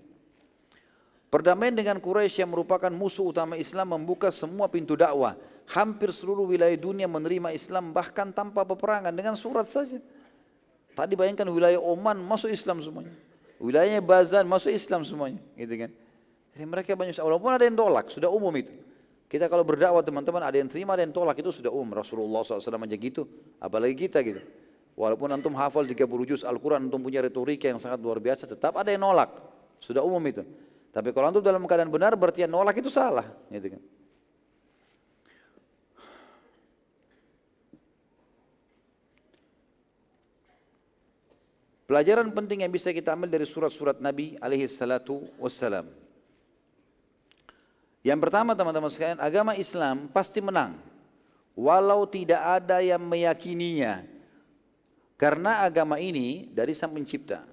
Perdamaian 1.30 1.76
dengan 1.76 2.00
Quraisy 2.00 2.46
yang 2.46 2.54
merupakan 2.54 2.90
musuh 2.94 3.28
utama 3.30 3.60
Islam 3.60 3.98
membuka 3.98 4.32
semua 4.34 4.72
pintu 4.72 4.96
dakwah. 4.98 5.38
Hampir 5.66 6.14
seluruh 6.14 6.46
wilayah 6.46 6.78
dunia 6.78 7.10
menerima 7.10 7.50
Islam 7.50 7.90
bahkan 7.90 8.30
tanpa 8.30 8.62
peperangan 8.62 9.10
dengan 9.10 9.34
surat 9.34 9.66
saja. 9.66 9.98
Tadi 10.96 11.14
bayangkan 11.18 11.50
wilayah 11.50 11.82
Oman 11.82 12.22
masuk 12.22 12.54
Islam 12.54 12.80
semuanya. 12.80 13.12
Wilayahnya 13.60 14.04
Bazan 14.04 14.46
masuk 14.46 14.72
Islam 14.72 15.08
semuanya, 15.08 15.40
gitu 15.56 15.74
kan. 15.80 15.92
Jadi 16.56 16.66
mereka 16.68 16.96
banyak 16.96 17.16
walaupun 17.20 17.52
ada 17.52 17.64
yang 17.64 17.76
tolak, 17.76 18.12
sudah 18.12 18.32
umum 18.32 18.52
itu. 18.56 18.72
Kita 19.26 19.50
kalau 19.50 19.66
berdakwah 19.66 20.06
teman-teman 20.06 20.44
ada 20.44 20.56
yang 20.56 20.70
terima, 20.70 20.94
ada 20.94 21.04
yang 21.04 21.16
tolak 21.16 21.36
itu 21.40 21.52
sudah 21.52 21.74
umum. 21.74 21.98
Rasulullah 21.98 22.46
SAW 22.46 22.62
aja 22.62 22.98
gitu, 23.00 23.28
apalagi 23.60 23.96
kita 24.08 24.22
gitu. 24.24 24.44
Walaupun 24.96 25.28
antum 25.28 25.52
hafal 25.60 25.84
30 25.84 26.08
juz 26.24 26.42
Al-Quran, 26.48 26.88
antum 26.88 27.04
punya 27.04 27.20
retorika 27.20 27.68
yang 27.68 27.82
sangat 27.82 28.00
luar 28.00 28.24
biasa, 28.24 28.48
tetap 28.48 28.80
ada 28.80 28.88
yang 28.88 29.04
nolak. 29.04 29.28
Sudah 29.84 30.00
umum 30.00 30.24
itu. 30.24 30.44
Tapi 30.96 31.12
kalau 31.12 31.28
antum 31.28 31.44
dalam 31.44 31.68
keadaan 31.68 31.92
benar, 31.92 32.16
berarti 32.16 32.48
yang 32.48 32.56
nolak 32.56 32.80
itu 32.80 32.88
salah. 32.88 33.28
Gitu 33.52 33.76
kan. 33.76 33.82
Pelajaran 41.86 42.34
penting 42.34 42.66
yang 42.66 42.74
bisa 42.74 42.90
kita 42.90 43.14
ambil 43.14 43.30
dari 43.30 43.46
surat-surat 43.46 44.02
Nabi 44.02 44.34
alaihi 44.42 44.66
salatu 44.66 45.22
wassalam. 45.38 45.86
Yang 48.02 48.20
pertama 48.26 48.58
teman-teman 48.58 48.90
sekalian, 48.90 49.22
agama 49.22 49.54
Islam 49.54 50.10
pasti 50.10 50.42
menang. 50.42 50.78
Walau 51.54 52.10
tidak 52.10 52.42
ada 52.42 52.82
yang 52.82 53.02
meyakininya. 53.06 54.02
Karena 55.16 55.62
agama 55.62 56.02
ini 56.02 56.50
dari 56.50 56.74
sang 56.74 56.92
pencipta. 56.92 57.46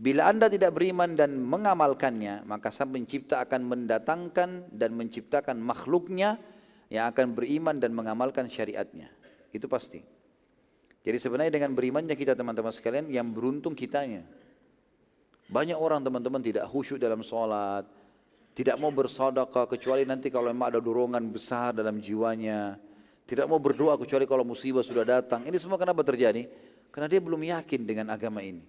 Bila 0.00 0.32
anda 0.32 0.48
tidak 0.48 0.72
beriman 0.72 1.12
dan 1.12 1.36
mengamalkannya, 1.36 2.48
maka 2.48 2.72
sang 2.72 2.88
pencipta 2.94 3.44
akan 3.44 3.66
mendatangkan 3.66 4.72
dan 4.72 4.90
menciptakan 4.96 5.60
makhluknya 5.60 6.40
yang 6.88 7.10
akan 7.12 7.36
beriman 7.36 7.76
dan 7.76 7.92
mengamalkan 7.92 8.48
syariatnya. 8.48 9.12
Itu 9.52 9.68
pasti. 9.68 10.19
Jadi 11.00 11.16
sebenarnya 11.16 11.52
dengan 11.56 11.72
berimannya 11.72 12.12
kita 12.12 12.36
teman-teman 12.36 12.72
sekalian 12.72 13.08
yang 13.08 13.32
beruntung 13.32 13.72
kitanya. 13.72 14.20
Banyak 15.50 15.74
orang 15.74 16.04
teman-teman 16.04 16.38
tidak 16.44 16.68
khusyuk 16.68 17.00
dalam 17.00 17.24
sholat, 17.24 17.88
tidak 18.52 18.76
mau 18.76 18.92
bersodakah 18.92 19.64
kecuali 19.64 20.04
nanti 20.04 20.28
kalau 20.28 20.52
memang 20.52 20.76
ada 20.76 20.80
dorongan 20.82 21.24
besar 21.32 21.72
dalam 21.72 21.98
jiwanya. 21.98 22.76
Tidak 23.24 23.46
mau 23.46 23.62
berdoa 23.62 23.94
kecuali 23.94 24.26
kalau 24.26 24.42
musibah 24.42 24.82
sudah 24.82 25.06
datang. 25.06 25.46
Ini 25.46 25.54
semua 25.54 25.78
kenapa 25.78 26.02
terjadi? 26.02 26.50
Karena 26.90 27.06
dia 27.06 27.22
belum 27.22 27.38
yakin 27.38 27.80
dengan 27.86 28.10
agama 28.10 28.42
ini. 28.42 28.60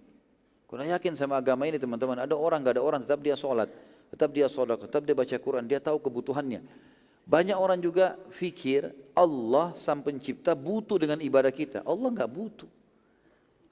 Karena 0.70 0.96
yakin 0.96 1.18
sama 1.18 1.36
agama 1.36 1.68
ini 1.68 1.76
teman-teman, 1.76 2.16
ada 2.16 2.32
orang 2.32 2.64
gak 2.64 2.80
ada 2.80 2.82
orang 2.82 3.04
tetap 3.04 3.20
dia 3.20 3.36
sholat, 3.36 3.68
tetap 4.08 4.32
dia 4.32 4.48
sholat, 4.48 4.80
tetap 4.80 5.04
dia 5.04 5.12
baca 5.12 5.36
Quran, 5.36 5.68
dia 5.68 5.76
tahu 5.82 6.00
kebutuhannya. 6.00 6.64
Banyak 7.22 7.54
orang 7.54 7.78
juga 7.78 8.18
fikir 8.34 8.90
Allah 9.14 9.76
sang 9.78 10.02
pencipta 10.02 10.58
butuh 10.58 10.98
dengan 10.98 11.22
ibadah 11.22 11.52
kita. 11.54 11.86
Allah 11.86 12.08
enggak 12.10 12.30
butuh. 12.30 12.70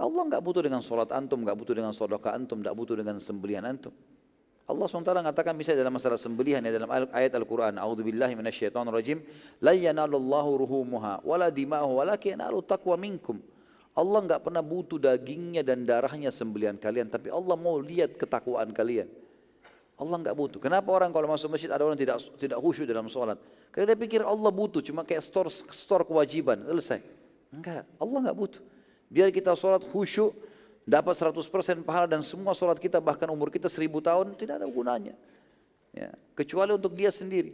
Allah 0.01 0.23
enggak 0.25 0.43
butuh 0.45 0.63
dengan 0.65 0.81
solat 0.81 1.11
antum, 1.13 1.43
enggak 1.43 1.59
butuh 1.59 1.75
dengan 1.77 1.93
sodaka 1.93 2.33
antum, 2.33 2.63
enggak 2.63 2.73
butuh 2.73 2.97
dengan 2.97 3.21
sembelihan 3.21 3.67
antum. 3.69 3.93
Allah 4.71 4.87
SWT 4.87 5.11
mengatakan 5.11 5.55
misalnya 5.59 5.83
dalam 5.83 5.99
masalah 5.99 6.15
sembelihan 6.15 6.63
ya 6.63 6.71
dalam 6.71 6.87
ayat 7.11 7.35
Al-Quran 7.35 7.75
A'udhu 7.75 8.07
billahi 8.07 8.39
minasyaitonir 8.39 8.95
rajim 8.95 9.19
La 9.59 9.75
yanalullahu 9.75 10.63
ruhumuha 10.63 11.27
wala 11.27 11.51
dima'hu 11.51 11.99
walakin 11.99 12.39
yanalu 12.39 12.63
taqwa 12.63 12.95
minkum 12.95 13.43
Allah 13.99 14.23
enggak 14.23 14.47
pernah 14.47 14.63
butuh 14.63 15.03
dagingnya 15.03 15.67
dan 15.67 15.83
darahnya 15.83 16.31
sembelihan 16.31 16.79
kalian 16.79 17.11
Tapi 17.11 17.35
Allah 17.35 17.59
mau 17.59 17.83
lihat 17.83 18.15
ketakwaan 18.15 18.71
kalian 18.71 19.11
Allah 20.01 20.17
nggak 20.17 20.33
butuh. 20.33 20.59
Kenapa 20.65 20.89
orang 20.97 21.13
kalau 21.13 21.29
masuk 21.29 21.53
masjid 21.53 21.69
ada 21.69 21.85
orang 21.85 22.01
tidak 22.01 22.17
tidak 22.41 22.57
khusyuk 22.57 22.89
dalam 22.89 23.05
sholat? 23.13 23.37
Karena 23.69 23.93
dia 23.93 23.99
pikir 24.01 24.25
Allah 24.25 24.49
butuh, 24.49 24.81
cuma 24.81 25.05
kayak 25.05 25.21
store 25.21 25.53
store 25.53 26.09
kewajiban, 26.09 26.65
selesai. 26.65 27.05
Enggak, 27.53 27.85
Allah 28.01 28.19
nggak 28.25 28.37
butuh. 28.41 28.63
Biar 29.13 29.29
kita 29.29 29.53
sholat 29.53 29.85
khusyuk, 29.85 30.33
dapat 30.89 31.13
100% 31.21 31.85
pahala 31.85 32.09
dan 32.09 32.25
semua 32.25 32.57
sholat 32.57 32.81
kita 32.81 32.97
bahkan 32.97 33.29
umur 33.29 33.53
kita 33.53 33.69
seribu 33.69 34.01
tahun 34.01 34.33
tidak 34.41 34.65
ada 34.65 34.67
gunanya. 34.67 35.13
Ya, 35.93 36.17
kecuali 36.33 36.73
untuk 36.73 36.97
dia 36.97 37.13
sendiri. 37.13 37.53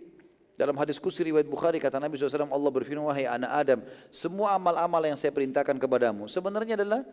Dalam 0.56 0.72
hadis 0.80 0.96
kursi 0.96 1.20
riwayat 1.20 1.44
Bukhari 1.50 1.76
kata 1.76 2.00
Nabi 2.00 2.16
SAW 2.16 2.48
Allah 2.48 2.70
berfirman 2.72 3.12
wahai 3.12 3.28
anak 3.28 3.50
Adam 3.60 3.78
semua 4.08 4.56
amal-amal 4.56 5.04
yang 5.04 5.12
saya 5.12 5.28
perintahkan 5.28 5.76
kepadamu 5.76 6.32
sebenarnya 6.32 6.80
adalah 6.80 7.04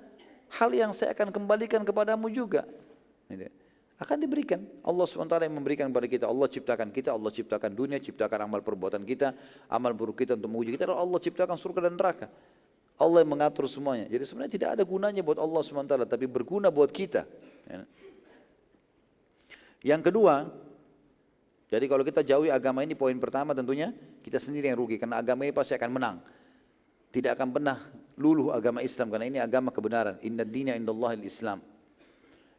hal 0.48 0.72
yang 0.72 0.96
saya 0.96 1.12
akan 1.12 1.28
kembalikan 1.28 1.84
kepadamu 1.84 2.32
juga. 2.32 2.64
Gitu 3.28 3.63
akan 4.04 4.18
diberikan. 4.20 4.60
Allah 4.84 5.08
SWT 5.08 5.48
yang 5.48 5.56
memberikan 5.56 5.88
kepada 5.88 6.08
kita. 6.12 6.26
Allah 6.28 6.48
ciptakan 6.52 6.92
kita, 6.92 7.10
Allah 7.16 7.32
ciptakan 7.32 7.72
dunia, 7.72 7.98
ciptakan 8.04 8.46
amal 8.46 8.60
perbuatan 8.60 9.02
kita, 9.08 9.32
amal 9.72 9.96
buruk 9.96 10.20
kita 10.20 10.36
untuk 10.36 10.52
menguji 10.52 10.76
kita. 10.76 10.92
Allah 10.92 11.20
ciptakan 11.24 11.56
surga 11.56 11.88
dan 11.88 11.96
neraka. 11.96 12.28
Allah 13.00 13.26
yang 13.26 13.32
mengatur 13.34 13.66
semuanya. 13.66 14.06
Jadi 14.12 14.24
sebenarnya 14.28 14.54
tidak 14.54 14.70
ada 14.78 14.84
gunanya 14.86 15.22
buat 15.26 15.40
Allah 15.42 15.62
SWT, 15.66 15.94
tapi 16.06 16.26
berguna 16.30 16.70
buat 16.70 16.92
kita. 16.94 17.26
Ya. 17.66 17.82
Yang 19.84 20.02
kedua, 20.12 20.48
jadi 21.68 21.86
kalau 21.90 22.04
kita 22.06 22.22
jauhi 22.22 22.54
agama 22.54 22.86
ini, 22.86 22.94
poin 22.94 23.18
pertama 23.18 23.52
tentunya 23.58 23.92
kita 24.22 24.38
sendiri 24.38 24.70
yang 24.70 24.78
rugi. 24.78 25.02
Karena 25.02 25.20
agama 25.20 25.44
ini 25.44 25.52
pasti 25.52 25.74
akan 25.74 25.90
menang. 25.90 26.18
Tidak 27.10 27.34
akan 27.34 27.50
pernah 27.50 27.78
luluh 28.16 28.54
agama 28.54 28.80
Islam, 28.86 29.10
karena 29.10 29.26
ini 29.26 29.40
agama 29.42 29.74
kebenaran. 29.74 30.22
Inna 30.22 30.46
dina 30.46 30.78
indallahil 30.78 31.26
Islam. 31.26 31.60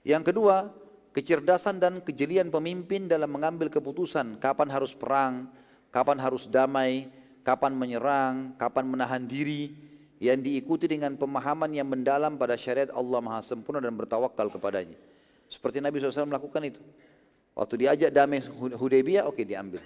Yang 0.05 0.35
kedua, 0.35 0.84
kecerdasan 1.15 1.79
dan 1.79 2.03
kejelian 2.03 2.51
pemimpin 2.51 3.07
dalam 3.07 3.31
mengambil 3.31 3.71
keputusan 3.71 4.43
kapan 4.43 4.69
harus 4.69 4.91
perang, 4.93 5.47
kapan 5.95 6.19
harus 6.19 6.51
damai, 6.51 7.07
kapan 7.47 7.71
menyerang, 7.71 8.59
kapan 8.59 8.85
menahan 8.85 9.23
diri 9.23 9.71
yang 10.19 10.43
diikuti 10.43 10.91
dengan 10.91 11.15
pemahaman 11.15 11.71
yang 11.71 11.87
mendalam 11.87 12.35
pada 12.35 12.59
syariat 12.59 12.91
Allah 12.91 13.23
Maha 13.23 13.41
Sempurna 13.47 13.79
dan 13.79 13.95
bertawakal 13.95 14.51
kepadanya. 14.51 14.99
Seperti 15.47 15.79
Nabi 15.79 16.03
SAW 16.03 16.27
melakukan 16.27 16.63
itu. 16.67 16.83
Waktu 17.55 17.87
diajak 17.87 18.11
damai 18.11 18.43
Hudaybiyah, 18.75 19.31
oke 19.31 19.39
okay, 19.39 19.45
diambil. 19.47 19.79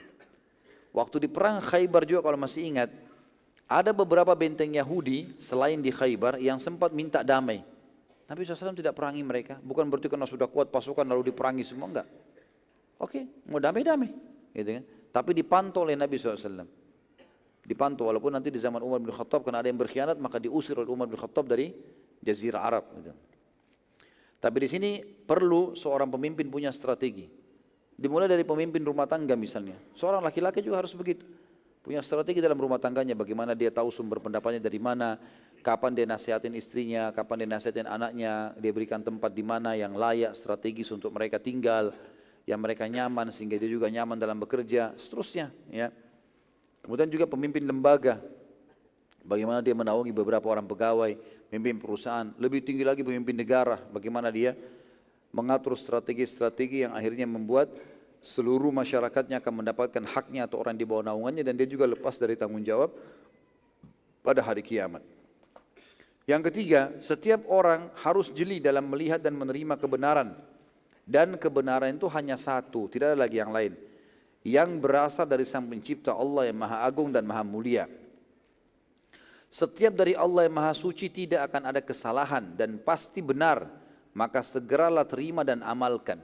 Waktu 0.96 1.26
di 1.26 1.28
perang 1.28 1.60
Khaybar 1.60 2.09
juga 2.09 2.24
kalau 2.24 2.40
masih 2.40 2.64
ingat, 2.64 2.88
ada 3.68 3.92
beberapa 3.92 4.32
benteng 4.32 4.72
Yahudi 4.72 5.36
selain 5.36 5.76
di 5.76 5.92
Khaybar 5.92 6.40
yang 6.40 6.56
sempat 6.56 6.88
minta 6.96 7.20
damai. 7.20 7.60
Nabi 8.28 8.44
SAW 8.44 8.76
tidak 8.76 8.92
perangi 8.92 9.24
mereka. 9.24 9.56
Bukan 9.56 9.88
berarti 9.88 10.12
karena 10.12 10.28
sudah 10.28 10.52
kuat 10.52 10.68
pasukan 10.68 11.09
lalu 11.09 11.32
diperangi 11.32 11.64
semua. 11.64 11.88
Enggak. 11.88 12.09
Oke, 13.00 13.24
mau 13.48 13.56
damai-damai. 13.56 14.12
Gitu 14.52 14.70
kan. 14.76 14.84
Tapi 15.09 15.30
dipantau 15.32 15.88
oleh 15.88 15.96
Nabi 15.96 16.20
SAW. 16.20 16.68
Dipantau 17.64 18.09
walaupun 18.09 18.32
nanti 18.32 18.52
di 18.52 18.60
zaman 18.60 18.84
Umar 18.84 19.00
bin 19.00 19.12
Khattab 19.12 19.44
karena 19.44 19.64
ada 19.64 19.68
yang 19.68 19.80
berkhianat 19.80 20.16
maka 20.20 20.36
diusir 20.36 20.76
oleh 20.76 20.88
Umar 20.88 21.09
bin 21.09 21.16
Khattab 21.16 21.48
dari 21.48 21.72
Jazirah 22.20 22.60
Arab. 22.60 22.84
Gitu. 23.00 23.12
Tapi 24.38 24.56
di 24.60 24.68
sini 24.68 24.90
perlu 25.02 25.72
seorang 25.72 26.12
pemimpin 26.12 26.52
punya 26.52 26.68
strategi. 26.68 27.24
Dimulai 27.98 28.30
dari 28.30 28.44
pemimpin 28.46 28.84
rumah 28.84 29.09
tangga 29.10 29.34
misalnya. 29.34 29.74
Seorang 29.96 30.22
laki-laki 30.22 30.62
juga 30.62 30.84
harus 30.84 30.94
begitu. 30.94 31.26
Punya 31.82 32.02
strategi 32.02 32.42
dalam 32.42 32.59
rumah 32.59 32.76
tangganya, 32.76 33.14
bagaimana 33.14 33.55
dia 33.55 33.70
tahu 33.70 33.88
sumber 33.88 34.18
pendapatnya 34.18 34.59
dari 34.60 34.76
mana, 34.82 35.16
kapan 35.62 35.94
dia 35.94 36.06
nasihatin 36.06 36.52
istrinya, 36.59 37.10
kapan 37.14 37.44
dia 37.44 37.48
nasihatin 37.48 37.86
anaknya, 37.86 38.52
dia 38.59 38.72
berikan 38.74 39.00
tempat 39.00 39.30
di 39.32 39.44
mana 39.46 39.78
yang 39.78 39.94
layak, 39.94 40.34
strategis 40.34 40.90
untuk 40.90 41.14
mereka 41.14 41.38
tinggal, 41.38 41.94
yang 42.48 42.59
mereka 42.59 42.88
nyaman 42.88 43.28
sehingga 43.28 43.56
dia 43.56 43.70
juga 43.70 43.86
nyaman 43.92 44.18
dalam 44.18 44.36
bekerja, 44.40 44.96
seterusnya. 44.96 45.55
Ya. 45.70 45.94
Kemudian 46.82 47.09
juga 47.09 47.28
pemimpin 47.28 47.62
lembaga, 47.62 48.18
bagaimana 49.22 49.60
dia 49.60 49.76
menaungi 49.76 50.10
beberapa 50.10 50.48
orang 50.48 50.64
pegawai, 50.64 51.14
pemimpin 51.52 51.76
perusahaan, 51.76 52.32
lebih 52.40 52.64
tinggi 52.64 52.84
lagi 52.84 53.05
pemimpin 53.05 53.36
negara, 53.36 53.76
bagaimana 53.92 54.32
dia 54.32 54.56
mengatur 55.28 55.76
strategi-strategi 55.76 56.88
yang 56.88 56.96
akhirnya 56.96 57.28
membuat 57.28 57.68
seluruh 58.22 58.74
masyarakatnya 58.74 59.38
akan 59.38 59.64
mendapatkan 59.64 60.04
haknya 60.04 60.50
atau 60.50 60.58
orang 60.60 60.74
di 60.74 60.82
bawah 60.82 61.06
naungannya 61.06 61.46
dan 61.46 61.54
dia 61.54 61.68
juga 61.70 61.86
lepas 61.86 62.18
dari 62.18 62.34
tanggung 62.34 62.62
jawab 62.62 62.90
pada 64.22 64.42
hari 64.42 64.60
kiamat. 64.60 65.00
Yang 66.28 66.52
ketiga, 66.52 66.92
setiap 67.00 67.48
orang 67.48 67.88
harus 68.04 68.28
jeli 68.28 68.60
dalam 68.60 68.84
melihat 68.84 69.16
dan 69.16 69.32
menerima 69.32 69.80
kebenaran. 69.80 70.36
Dan 71.08 71.40
kebenaran 71.40 71.96
itu 71.96 72.04
hanya 72.12 72.36
satu, 72.36 72.84
tidak 72.92 73.16
ada 73.16 73.24
lagi 73.24 73.40
yang 73.40 73.48
lain. 73.48 73.72
Yang 74.44 74.70
berasal 74.76 75.24
dari 75.24 75.48
sang 75.48 75.64
pencipta 75.64 76.12
Allah 76.12 76.52
yang 76.52 76.60
maha 76.60 76.84
agung 76.84 77.08
dan 77.08 77.24
maha 77.24 77.40
mulia. 77.40 77.88
Setiap 79.48 79.96
dari 79.96 80.12
Allah 80.12 80.44
yang 80.44 80.60
maha 80.60 80.76
suci 80.76 81.08
tidak 81.08 81.48
akan 81.48 81.72
ada 81.72 81.80
kesalahan 81.80 82.44
dan 82.52 82.76
pasti 82.76 83.24
benar. 83.24 83.64
Maka 84.12 84.44
segeralah 84.44 85.08
terima 85.08 85.40
dan 85.48 85.64
amalkan. 85.64 86.20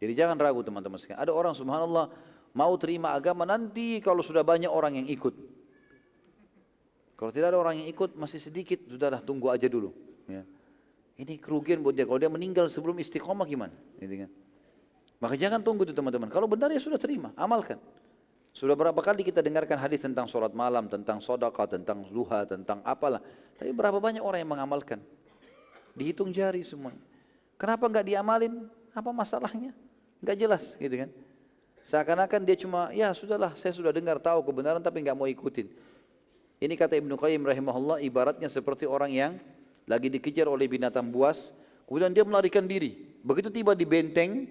Jadi 0.00 0.12
jangan 0.16 0.36
ragu 0.40 0.64
teman-teman 0.64 0.96
sekalian. 0.96 1.20
Ada 1.20 1.32
orang 1.36 1.52
subhanallah 1.52 2.08
mau 2.56 2.72
terima 2.80 3.12
agama 3.12 3.44
nanti 3.44 4.00
kalau 4.00 4.24
sudah 4.24 4.40
banyak 4.40 4.72
orang 4.72 5.04
yang 5.04 5.06
ikut. 5.12 5.36
Kalau 7.20 7.28
tidak 7.28 7.52
ada 7.52 7.60
orang 7.60 7.84
yang 7.84 7.88
ikut 7.92 8.16
masih 8.16 8.40
sedikit, 8.40 8.80
sudahlah 8.88 9.20
tunggu 9.20 9.52
aja 9.52 9.68
dulu. 9.68 9.92
Ya. 10.24 10.40
Ini 11.20 11.36
kerugian 11.36 11.84
buat 11.84 11.92
dia. 11.92 12.08
Kalau 12.08 12.16
dia 12.16 12.32
meninggal 12.32 12.64
sebelum 12.72 12.96
istiqomah 12.96 13.44
gimana? 13.44 13.76
Gitu 14.00 14.24
kan? 14.24 14.30
Maka 15.20 15.36
jangan 15.36 15.60
tunggu 15.60 15.84
itu 15.84 15.92
teman-teman. 15.92 16.32
Kalau 16.32 16.48
benar 16.48 16.72
ya 16.72 16.80
sudah 16.80 16.96
terima, 16.96 17.36
amalkan. 17.36 17.76
Sudah 18.56 18.72
berapa 18.72 18.96
kali 18.96 19.20
kita 19.20 19.44
dengarkan 19.44 19.76
hadis 19.76 20.00
tentang 20.00 20.24
sholat 20.24 20.56
malam, 20.56 20.88
tentang 20.88 21.20
sodaka, 21.20 21.68
tentang 21.68 22.08
duha, 22.08 22.48
tentang 22.48 22.80
apalah. 22.88 23.20
Tapi 23.60 23.68
berapa 23.68 24.00
banyak 24.00 24.24
orang 24.24 24.40
yang 24.40 24.50
mengamalkan? 24.56 25.04
Dihitung 25.92 26.32
jari 26.32 26.64
semua. 26.64 26.96
Kenapa 27.60 27.84
nggak 27.84 28.16
diamalin? 28.16 28.64
Apa 28.96 29.12
masalahnya? 29.12 29.76
Nggak 30.20 30.36
jelas 30.36 30.64
gitu 30.76 30.94
kan. 30.94 31.10
Seakan-akan 31.84 32.40
dia 32.44 32.56
cuma, 32.60 32.92
ya 32.92 33.10
sudahlah 33.16 33.56
saya 33.56 33.72
sudah 33.72 33.90
dengar 33.90 34.20
tahu 34.20 34.44
kebenaran 34.44 34.78
tapi 34.84 35.00
nggak 35.00 35.16
mau 35.16 35.26
ikutin. 35.26 35.66
Ini 36.60 36.74
kata 36.76 37.00
Ibnu 37.00 37.16
Qayyim 37.16 37.40
rahimahullah 37.40 38.04
ibaratnya 38.04 38.52
seperti 38.52 38.84
orang 38.84 39.10
yang 39.10 39.32
lagi 39.88 40.12
dikejar 40.12 40.44
oleh 40.44 40.68
binatang 40.68 41.08
buas, 41.08 41.56
kemudian 41.88 42.12
dia 42.12 42.20
melarikan 42.22 42.68
diri. 42.68 43.16
Begitu 43.24 43.48
tiba 43.48 43.72
di 43.72 43.88
benteng, 43.88 44.44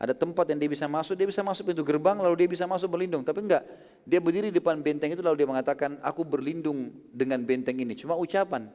ada 0.00 0.16
tempat 0.16 0.48
yang 0.48 0.58
dia 0.58 0.66
bisa 0.72 0.88
masuk, 0.88 1.14
dia 1.14 1.28
bisa 1.28 1.44
masuk 1.44 1.70
pintu 1.70 1.84
gerbang 1.84 2.18
lalu 2.18 2.34
dia 2.42 2.48
bisa 2.48 2.64
masuk 2.64 2.96
berlindung. 2.96 3.22
Tapi 3.22 3.44
enggak, 3.44 3.62
dia 4.02 4.18
berdiri 4.18 4.48
di 4.50 4.58
depan 4.58 4.80
benteng 4.80 5.12
itu 5.14 5.22
lalu 5.22 5.44
dia 5.44 5.48
mengatakan, 5.48 6.00
aku 6.02 6.26
berlindung 6.26 6.90
dengan 7.12 7.38
benteng 7.44 7.78
ini. 7.78 7.94
Cuma 7.94 8.18
ucapan. 8.18 8.66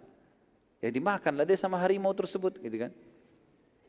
Ya 0.77 0.93
dimakanlah 0.93 1.43
dia 1.43 1.57
sama 1.57 1.81
harimau 1.81 2.13
tersebut 2.13 2.61
gitu 2.61 2.87
kan. 2.87 2.93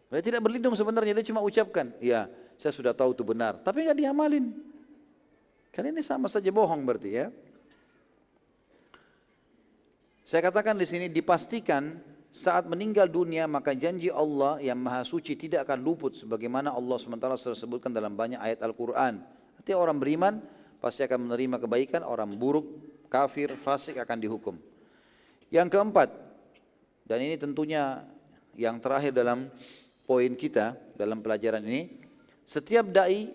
Dia 0.09 0.25
tidak 0.25 0.41
berlindung 0.41 0.73
sebenarnya, 0.73 1.13
dia 1.13 1.27
cuma 1.29 1.45
ucapkan, 1.45 1.93
ya 2.01 2.29
saya 2.59 2.73
sudah 2.75 2.93
tahu 2.97 3.15
itu 3.15 3.23
benar. 3.23 3.61
Tapi 3.63 3.87
enggak 3.87 3.99
diamalin. 4.03 4.51
Kali 5.71 5.95
ini 5.95 6.03
sama 6.03 6.27
saja 6.27 6.51
bohong 6.51 6.83
berarti 6.83 7.11
ya. 7.13 7.27
Saya 10.27 10.45
katakan 10.45 10.77
di 10.77 10.85
sini 10.85 11.07
dipastikan 11.09 12.03
saat 12.29 12.69
meninggal 12.69 13.09
dunia 13.09 13.49
maka 13.49 13.73
janji 13.73 14.13
Allah 14.13 14.61
yang 14.61 14.77
maha 14.77 15.01
suci 15.01 15.33
tidak 15.39 15.65
akan 15.65 15.81
luput 15.81 16.13
sebagaimana 16.19 16.75
Allah 16.75 17.01
SWT 17.01 17.57
sebutkan 17.57 17.95
dalam 17.95 18.13
banyak 18.13 18.37
ayat 18.37 18.61
Al-Quran. 18.61 19.23
Artinya 19.57 19.79
orang 19.79 19.97
beriman 19.97 20.35
pasti 20.83 21.07
akan 21.07 21.31
menerima 21.31 21.57
kebaikan, 21.65 22.03
orang 22.05 22.37
buruk, 22.37 22.67
kafir, 23.09 23.55
fasik 23.57 23.97
akan 24.03 24.19
dihukum. 24.21 24.55
Yang 25.49 25.79
keempat, 25.79 26.13
dan 27.09 27.19
ini 27.25 27.41
tentunya 27.41 28.05
yang 28.53 28.77
terakhir 28.85 29.17
dalam 29.17 29.49
poin 30.09 30.33
kita 30.33 30.73
dalam 30.97 31.21
pelajaran 31.21 31.61
ini, 31.69 31.93
setiap 32.49 32.89
dai 32.89 33.29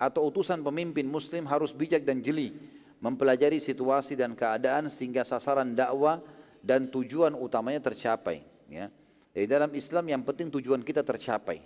atau 0.00 0.32
utusan 0.32 0.64
pemimpin 0.64 1.04
muslim 1.04 1.44
harus 1.44 1.76
bijak 1.76 2.08
dan 2.08 2.24
jeli 2.24 2.56
mempelajari 3.04 3.60
situasi 3.60 4.16
dan 4.16 4.32
keadaan 4.32 4.88
sehingga 4.88 5.22
sasaran 5.22 5.76
dakwah 5.76 6.24
dan 6.64 6.88
tujuan 6.88 7.36
utamanya 7.36 7.84
tercapai. 7.92 8.40
Ya. 8.72 8.88
Jadi 9.36 9.46
dalam 9.46 9.70
Islam 9.76 10.04
yang 10.08 10.22
penting 10.24 10.48
tujuan 10.48 10.82
kita 10.82 11.04
tercapai. 11.04 11.62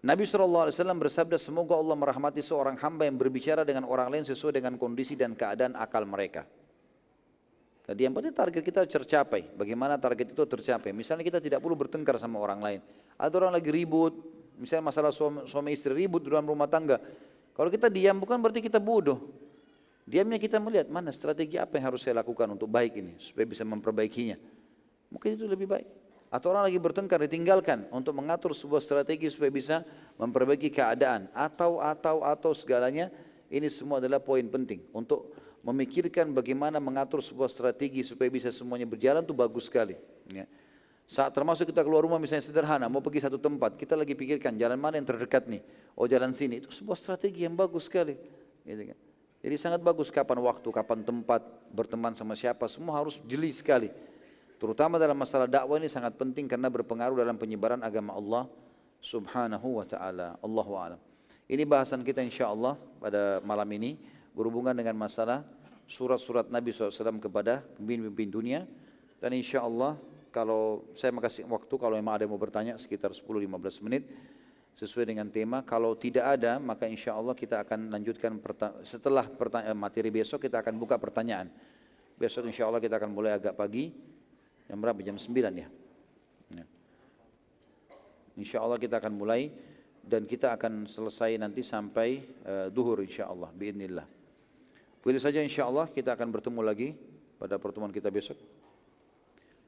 Nabi 0.00 0.24
SAW 0.24 0.72
bersabda, 0.96 1.36
semoga 1.36 1.76
Allah 1.76 1.92
merahmati 1.92 2.40
seorang 2.40 2.76
hamba 2.80 3.04
yang 3.04 3.20
berbicara 3.20 3.68
dengan 3.68 3.84
orang 3.84 4.08
lain 4.08 4.24
sesuai 4.24 4.56
dengan 4.56 4.80
kondisi 4.80 5.12
dan 5.12 5.36
keadaan 5.36 5.76
akal 5.76 6.08
mereka. 6.08 6.48
Jadi 7.90 8.06
yang 8.06 8.14
penting 8.14 8.30
target 8.30 8.62
kita 8.62 8.86
tercapai. 8.86 9.50
Bagaimana 9.58 9.98
target 9.98 10.30
itu 10.30 10.38
tercapai? 10.46 10.94
Misalnya 10.94 11.26
kita 11.26 11.42
tidak 11.42 11.58
perlu 11.58 11.74
bertengkar 11.74 12.22
sama 12.22 12.38
orang 12.38 12.62
lain. 12.62 12.80
Ada 13.18 13.34
orang 13.42 13.58
lagi 13.58 13.66
ribut, 13.66 14.14
misalnya 14.62 14.94
masalah 14.94 15.10
suami, 15.10 15.50
suami 15.50 15.74
istri 15.74 15.90
ribut 15.90 16.22
dalam 16.22 16.46
rumah 16.46 16.70
tangga. 16.70 17.02
Kalau 17.50 17.66
kita 17.66 17.90
diam 17.90 18.22
bukan 18.22 18.38
berarti 18.38 18.62
kita 18.62 18.78
bodoh. 18.78 19.34
Diamnya 20.06 20.38
kita 20.38 20.62
melihat 20.62 20.86
mana 20.86 21.10
strategi 21.10 21.58
apa 21.58 21.82
yang 21.82 21.90
harus 21.90 22.06
saya 22.06 22.22
lakukan 22.22 22.46
untuk 22.54 22.70
baik 22.70 22.94
ini 22.94 23.18
supaya 23.18 23.42
bisa 23.50 23.66
memperbaikinya. 23.66 24.38
Mungkin 25.10 25.34
itu 25.34 25.50
lebih 25.50 25.66
baik. 25.66 25.86
Atau 26.30 26.54
orang 26.54 26.70
lagi 26.70 26.78
bertengkar 26.78 27.18
ditinggalkan 27.26 27.90
untuk 27.90 28.14
mengatur 28.14 28.54
sebuah 28.54 28.78
strategi 28.78 29.26
supaya 29.34 29.50
bisa 29.50 29.76
memperbaiki 30.14 30.70
keadaan 30.70 31.26
atau 31.34 31.82
atau 31.82 32.22
atau 32.22 32.54
segalanya 32.54 33.10
ini 33.50 33.66
semua 33.66 33.98
adalah 33.98 34.22
poin 34.22 34.46
penting 34.46 34.86
untuk 34.94 35.34
memikirkan 35.60 36.32
bagaimana 36.32 36.80
mengatur 36.80 37.20
sebuah 37.20 37.52
strategi 37.52 38.00
supaya 38.00 38.32
bisa 38.32 38.48
semuanya 38.48 38.88
berjalan 38.88 39.20
itu 39.20 39.36
bagus 39.36 39.68
sekali. 39.68 39.96
Ya. 40.32 40.48
Saat 41.10 41.34
termasuk 41.34 41.66
kita 41.68 41.82
keluar 41.82 42.06
rumah 42.06 42.22
misalnya 42.22 42.46
sederhana, 42.46 42.86
mau 42.86 43.02
pergi 43.02 43.26
satu 43.26 43.36
tempat, 43.36 43.74
kita 43.74 43.98
lagi 43.98 44.14
pikirkan 44.14 44.54
jalan 44.54 44.78
mana 44.78 44.94
yang 44.94 45.08
terdekat 45.10 45.50
nih, 45.50 45.58
oh 45.98 46.06
jalan 46.06 46.30
sini, 46.30 46.62
itu 46.62 46.70
sebuah 46.70 46.94
strategi 46.94 47.42
yang 47.42 47.58
bagus 47.58 47.90
sekali. 47.90 48.14
Gitu 48.62 48.94
kan. 48.94 48.98
Jadi 49.40 49.56
sangat 49.58 49.80
bagus 49.82 50.12
kapan 50.12 50.38
waktu, 50.38 50.68
kapan 50.70 51.00
tempat, 51.02 51.42
berteman 51.72 52.12
sama 52.14 52.38
siapa, 52.38 52.68
semua 52.70 53.00
harus 53.00 53.18
jeli 53.26 53.50
sekali. 53.50 53.90
Terutama 54.60 55.00
dalam 55.00 55.16
masalah 55.16 55.48
dakwah 55.48 55.80
ini 55.80 55.88
sangat 55.88 56.14
penting 56.14 56.44
karena 56.44 56.68
berpengaruh 56.68 57.16
dalam 57.16 57.40
penyebaran 57.40 57.80
agama 57.80 58.12
Allah 58.12 58.44
subhanahu 59.00 59.80
wa 59.80 59.86
ta'ala. 59.88 60.36
Allahu 60.44 60.72
a'lam. 60.76 61.00
Ini 61.48 61.64
bahasan 61.64 62.04
kita 62.04 62.22
insya 62.22 62.52
Allah 62.52 62.76
pada 63.02 63.40
malam 63.42 63.66
ini 63.74 63.96
berhubungan 64.34 64.74
dengan 64.76 64.96
masalah 64.96 65.42
surat-surat 65.90 66.46
Nabi 66.48 66.70
SAW 66.70 67.18
kepada 67.18 67.66
pemimpin-pemimpin 67.78 68.30
dunia. 68.30 68.60
Dan 69.20 69.36
insya 69.36 69.66
Allah 69.66 69.98
kalau 70.30 70.86
saya 70.94 71.10
makasih 71.10 71.44
waktu 71.50 71.74
kalau 71.74 71.98
memang 71.98 72.14
ada 72.16 72.22
yang 72.24 72.32
mau 72.32 72.40
bertanya 72.40 72.78
sekitar 72.78 73.10
10-15 73.10 73.84
menit 73.84 74.06
sesuai 74.78 75.10
dengan 75.10 75.26
tema. 75.28 75.66
Kalau 75.66 75.98
tidak 75.98 76.38
ada, 76.38 76.62
maka 76.62 76.86
insya 76.86 77.18
Allah 77.18 77.34
kita 77.34 77.66
akan 77.66 77.90
lanjutkan 77.90 78.38
setelah 78.86 79.26
eh, 79.66 79.76
materi 79.76 80.08
besok 80.14 80.46
kita 80.46 80.62
akan 80.62 80.78
buka 80.78 80.96
pertanyaan. 80.96 81.50
Besok 82.14 82.46
insya 82.46 82.70
Allah 82.70 82.78
kita 82.78 82.96
akan 82.96 83.10
mulai 83.10 83.34
agak 83.34 83.58
pagi, 83.58 83.90
jam 84.70 84.78
berapa? 84.78 85.00
Jam 85.02 85.18
9 85.18 85.34
ya. 85.34 85.68
ya. 86.54 86.64
Insya 88.38 88.62
Allah 88.62 88.78
kita 88.78 89.02
akan 89.02 89.12
mulai 89.16 89.50
dan 90.00 90.24
kita 90.24 90.54
akan 90.54 90.88
selesai 90.88 91.36
nanti 91.36 91.60
sampai 91.60 92.22
uh, 92.44 92.68
duhur 92.72 93.00
insya 93.04 93.28
Allah, 93.28 93.48
biidnillah. 93.52 94.19
Begitu 95.00 95.20
saja 95.20 95.40
insya 95.40 95.64
Allah 95.64 95.88
kita 95.88 96.12
akan 96.12 96.28
bertemu 96.28 96.60
lagi 96.60 96.88
pada 97.40 97.56
pertemuan 97.56 97.88
kita 97.88 98.12
besok. 98.12 98.36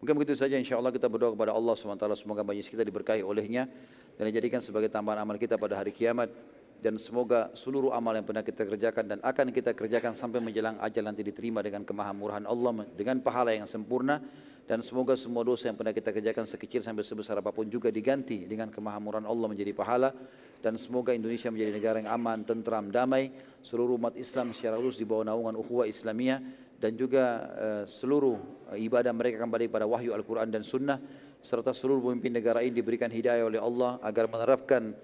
Mungkin 0.03 0.19
begitu 0.19 0.35
saja 0.35 0.59
insya 0.59 0.77
Allah 0.77 0.91
kita 0.91 1.07
berdoa 1.07 1.33
kepada 1.33 1.55
Allah 1.55 1.79
SWT 1.79 2.05
semoga 2.19 2.43
banyak 2.43 2.67
kita 2.67 2.83
diberkahi 2.83 3.23
olehnya 3.23 3.71
dan 4.19 4.29
dijadikan 4.29 4.59
sebagai 4.59 4.91
tambahan 4.91 5.23
amal 5.23 5.39
kita 5.39 5.55
pada 5.55 5.79
hari 5.79 5.95
kiamat 5.95 6.29
dan 6.83 6.99
semoga 6.99 7.55
seluruh 7.55 7.95
amal 7.95 8.11
yang 8.11 8.27
pernah 8.27 8.43
kita 8.43 8.67
kerjakan 8.67 9.05
dan 9.07 9.19
akan 9.23 9.55
kita 9.55 9.71
kerjakan 9.79 10.19
sampai 10.19 10.43
menjelang 10.43 10.75
ajal 10.83 11.07
nanti 11.07 11.23
diterima 11.23 11.63
dengan 11.63 11.87
kemahamurahan 11.87 12.43
Allah 12.43 12.83
dengan 12.99 13.23
pahala 13.23 13.55
yang 13.55 13.71
sempurna 13.71 14.19
dan 14.63 14.79
semoga 14.79 15.19
semua 15.19 15.43
dosa 15.43 15.67
yang 15.67 15.77
pernah 15.77 15.91
kita 15.91 16.15
kerjakan 16.15 16.47
sekecil 16.47 16.87
sampai 16.87 17.03
sebesar 17.03 17.35
apapun 17.43 17.67
juga 17.67 17.91
diganti 17.91 18.47
dengan 18.47 18.71
kemahamurahan 18.71 19.27
Allah 19.27 19.47
menjadi 19.51 19.75
pahala. 19.75 20.15
Dan 20.63 20.79
semoga 20.79 21.11
Indonesia 21.11 21.51
menjadi 21.51 21.75
negara 21.75 21.97
yang 21.99 22.15
aman, 22.15 22.47
tentram, 22.47 22.87
damai. 22.87 23.35
Seluruh 23.67 23.99
umat 23.99 24.15
Islam 24.15 24.55
secara 24.55 24.79
khusus 24.79 25.03
di 25.03 25.07
bawah 25.07 25.27
naungan 25.27 25.59
ukhuwah 25.59 25.91
Islamiyah. 25.91 26.39
Dan 26.79 26.95
juga 26.95 27.25
uh, 27.59 27.85
seluruh 27.91 28.39
ibadah 28.79 29.11
mereka 29.11 29.43
kembali 29.43 29.67
pada 29.67 29.91
wahyu 29.91 30.15
Al-Quran 30.15 30.55
dan 30.55 30.63
Sunnah. 30.63 31.03
Serta 31.43 31.75
seluruh 31.75 31.99
pemimpin 32.15 32.31
negara 32.31 32.63
ini 32.63 32.79
diberikan 32.79 33.11
hidayah 33.11 33.43
oleh 33.43 33.59
Allah 33.59 33.99
agar 33.99 34.31
menerapkan 34.31 34.95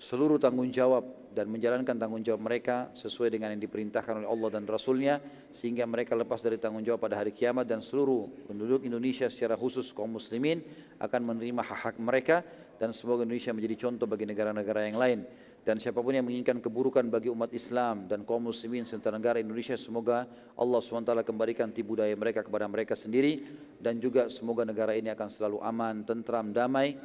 seluruh 0.00 0.40
tanggung 0.40 0.72
jawab 0.72 1.04
dan 1.36 1.44
menjalankan 1.52 1.92
tanggung 1.92 2.24
jawab 2.24 2.40
mereka 2.40 2.88
sesuai 2.96 3.36
dengan 3.36 3.52
yang 3.52 3.60
diperintahkan 3.60 4.24
oleh 4.24 4.28
Allah 4.32 4.48
dan 4.48 4.64
Rasulnya 4.64 5.20
sehingga 5.52 5.84
mereka 5.84 6.16
lepas 6.16 6.40
dari 6.40 6.56
tanggung 6.56 6.80
jawab 6.80 7.04
pada 7.04 7.20
hari 7.20 7.36
kiamat 7.36 7.68
dan 7.68 7.84
seluruh 7.84 8.48
penduduk 8.48 8.80
Indonesia 8.88 9.28
secara 9.28 9.60
khusus 9.60 9.92
kaum 9.92 10.16
muslimin 10.16 10.64
akan 10.96 11.20
menerima 11.20 11.60
hak-hak 11.60 11.96
mereka 12.00 12.40
dan 12.80 12.96
semoga 12.96 13.28
Indonesia 13.28 13.52
menjadi 13.52 13.76
contoh 13.76 14.08
bagi 14.08 14.24
negara-negara 14.24 14.88
yang 14.88 14.96
lain. 14.96 15.20
Dan 15.60 15.76
siapa 15.76 16.00
pun 16.00 16.16
yang 16.16 16.24
menginginkan 16.24 16.56
keburukan 16.64 17.04
bagi 17.12 17.28
umat 17.28 17.52
Islam 17.52 18.08
dan 18.08 18.24
kaum 18.24 18.48
muslimin 18.48 18.88
serta 18.88 19.12
negara 19.12 19.36
Indonesia 19.36 19.76
semoga 19.76 20.24
Allah 20.56 20.80
SWT 20.80 21.12
kembalikan 21.20 21.68
tipu 21.68 22.00
daya 22.00 22.16
mereka 22.16 22.40
kepada 22.40 22.64
mereka 22.64 22.96
sendiri. 22.96 23.44
Dan 23.76 24.00
juga 24.00 24.32
semoga 24.32 24.64
negara 24.64 24.96
ini 24.96 25.12
akan 25.12 25.28
selalu 25.28 25.60
aman, 25.60 26.08
tentram, 26.08 26.48
damai 26.56 26.96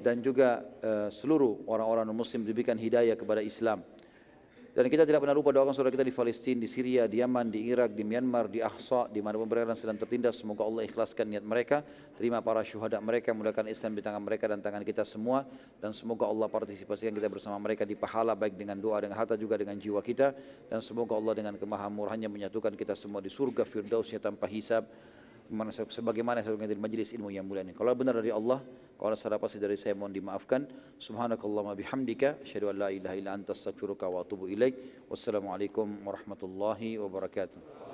dan 0.00 0.20
juga 0.20 0.64
uh, 0.82 1.08
seluruh 1.12 1.64
orang-orang 1.68 2.08
muslim 2.12 2.42
diberikan 2.42 2.76
hidayah 2.76 3.14
kepada 3.14 3.44
Islam. 3.44 3.84
Dan 4.76 4.92
kita 4.92 5.08
tidak 5.08 5.24
pernah 5.24 5.32
lupa 5.32 5.56
doakan 5.56 5.72
saudara 5.72 5.88
kita 5.88 6.04
di 6.04 6.12
Palestina, 6.12 6.60
di 6.60 6.68
Syria, 6.68 7.08
di 7.08 7.24
Yaman, 7.24 7.48
di 7.48 7.64
Irak, 7.72 7.96
di 7.96 8.04
Myanmar, 8.04 8.44
di 8.44 8.60
Ahsa, 8.60 9.08
di 9.08 9.24
mana 9.24 9.40
mereka 9.40 9.72
sedang 9.72 9.96
tertindas. 9.96 10.36
Semoga 10.36 10.68
Allah 10.68 10.84
ikhlaskan 10.84 11.32
niat 11.32 11.40
mereka, 11.48 11.80
terima 12.12 12.44
para 12.44 12.60
syuhada 12.60 13.00
mereka, 13.00 13.32
mudahkan 13.32 13.64
Islam 13.72 13.96
di 13.96 14.04
tangan 14.04 14.20
mereka 14.20 14.52
dan 14.52 14.60
tangan 14.60 14.84
kita 14.84 15.00
semua. 15.08 15.48
Dan 15.80 15.96
semoga 15.96 16.28
Allah 16.28 16.52
partisipasikan 16.52 17.16
kita 17.16 17.24
bersama 17.32 17.56
mereka 17.56 17.88
di 17.88 17.96
pahala, 17.96 18.36
baik 18.36 18.52
dengan 18.52 18.76
doa, 18.76 19.00
dengan 19.00 19.16
harta 19.16 19.32
juga 19.40 19.56
dengan 19.56 19.80
jiwa 19.80 20.04
kita. 20.04 20.36
Dan 20.68 20.84
semoga 20.84 21.16
Allah 21.16 21.32
dengan 21.32 21.56
kemahamurahannya 21.56 22.28
menyatukan 22.28 22.76
kita 22.76 22.92
semua 22.92 23.24
di 23.24 23.32
surga 23.32 23.64
firdausnya 23.64 24.20
tanpa 24.20 24.44
hisab 24.44 24.84
sebagaimana 25.46 26.42
sebagaimana 26.42 26.68
di 26.70 26.80
majlis 26.80 27.14
ilmu 27.14 27.30
yang 27.30 27.46
mulia 27.46 27.62
ini. 27.62 27.72
Kalau 27.72 27.94
benar 27.94 28.18
dari 28.18 28.34
Allah, 28.34 28.60
kalau 28.96 29.14
salah 29.14 29.36
pasti 29.36 29.60
dari 29.60 29.76
saya 29.78 29.94
mohon 29.94 30.12
dimaafkan. 30.12 30.66
Subhanakallahumma 30.98 31.76
bihamdika 31.76 32.42
asyhadu 32.42 32.72
an 32.72 32.76
la 32.80 32.88
ilaha 32.88 33.14
illa 33.14 33.30
anta 33.36 33.52
astaghfiruka 33.52 34.08
wa 34.08 34.24
atubu 34.24 34.48
ilaik. 34.48 35.06
Wassalamualaikum 35.12 36.02
warahmatullahi 36.02 36.98
wabarakatuh. 36.98 37.85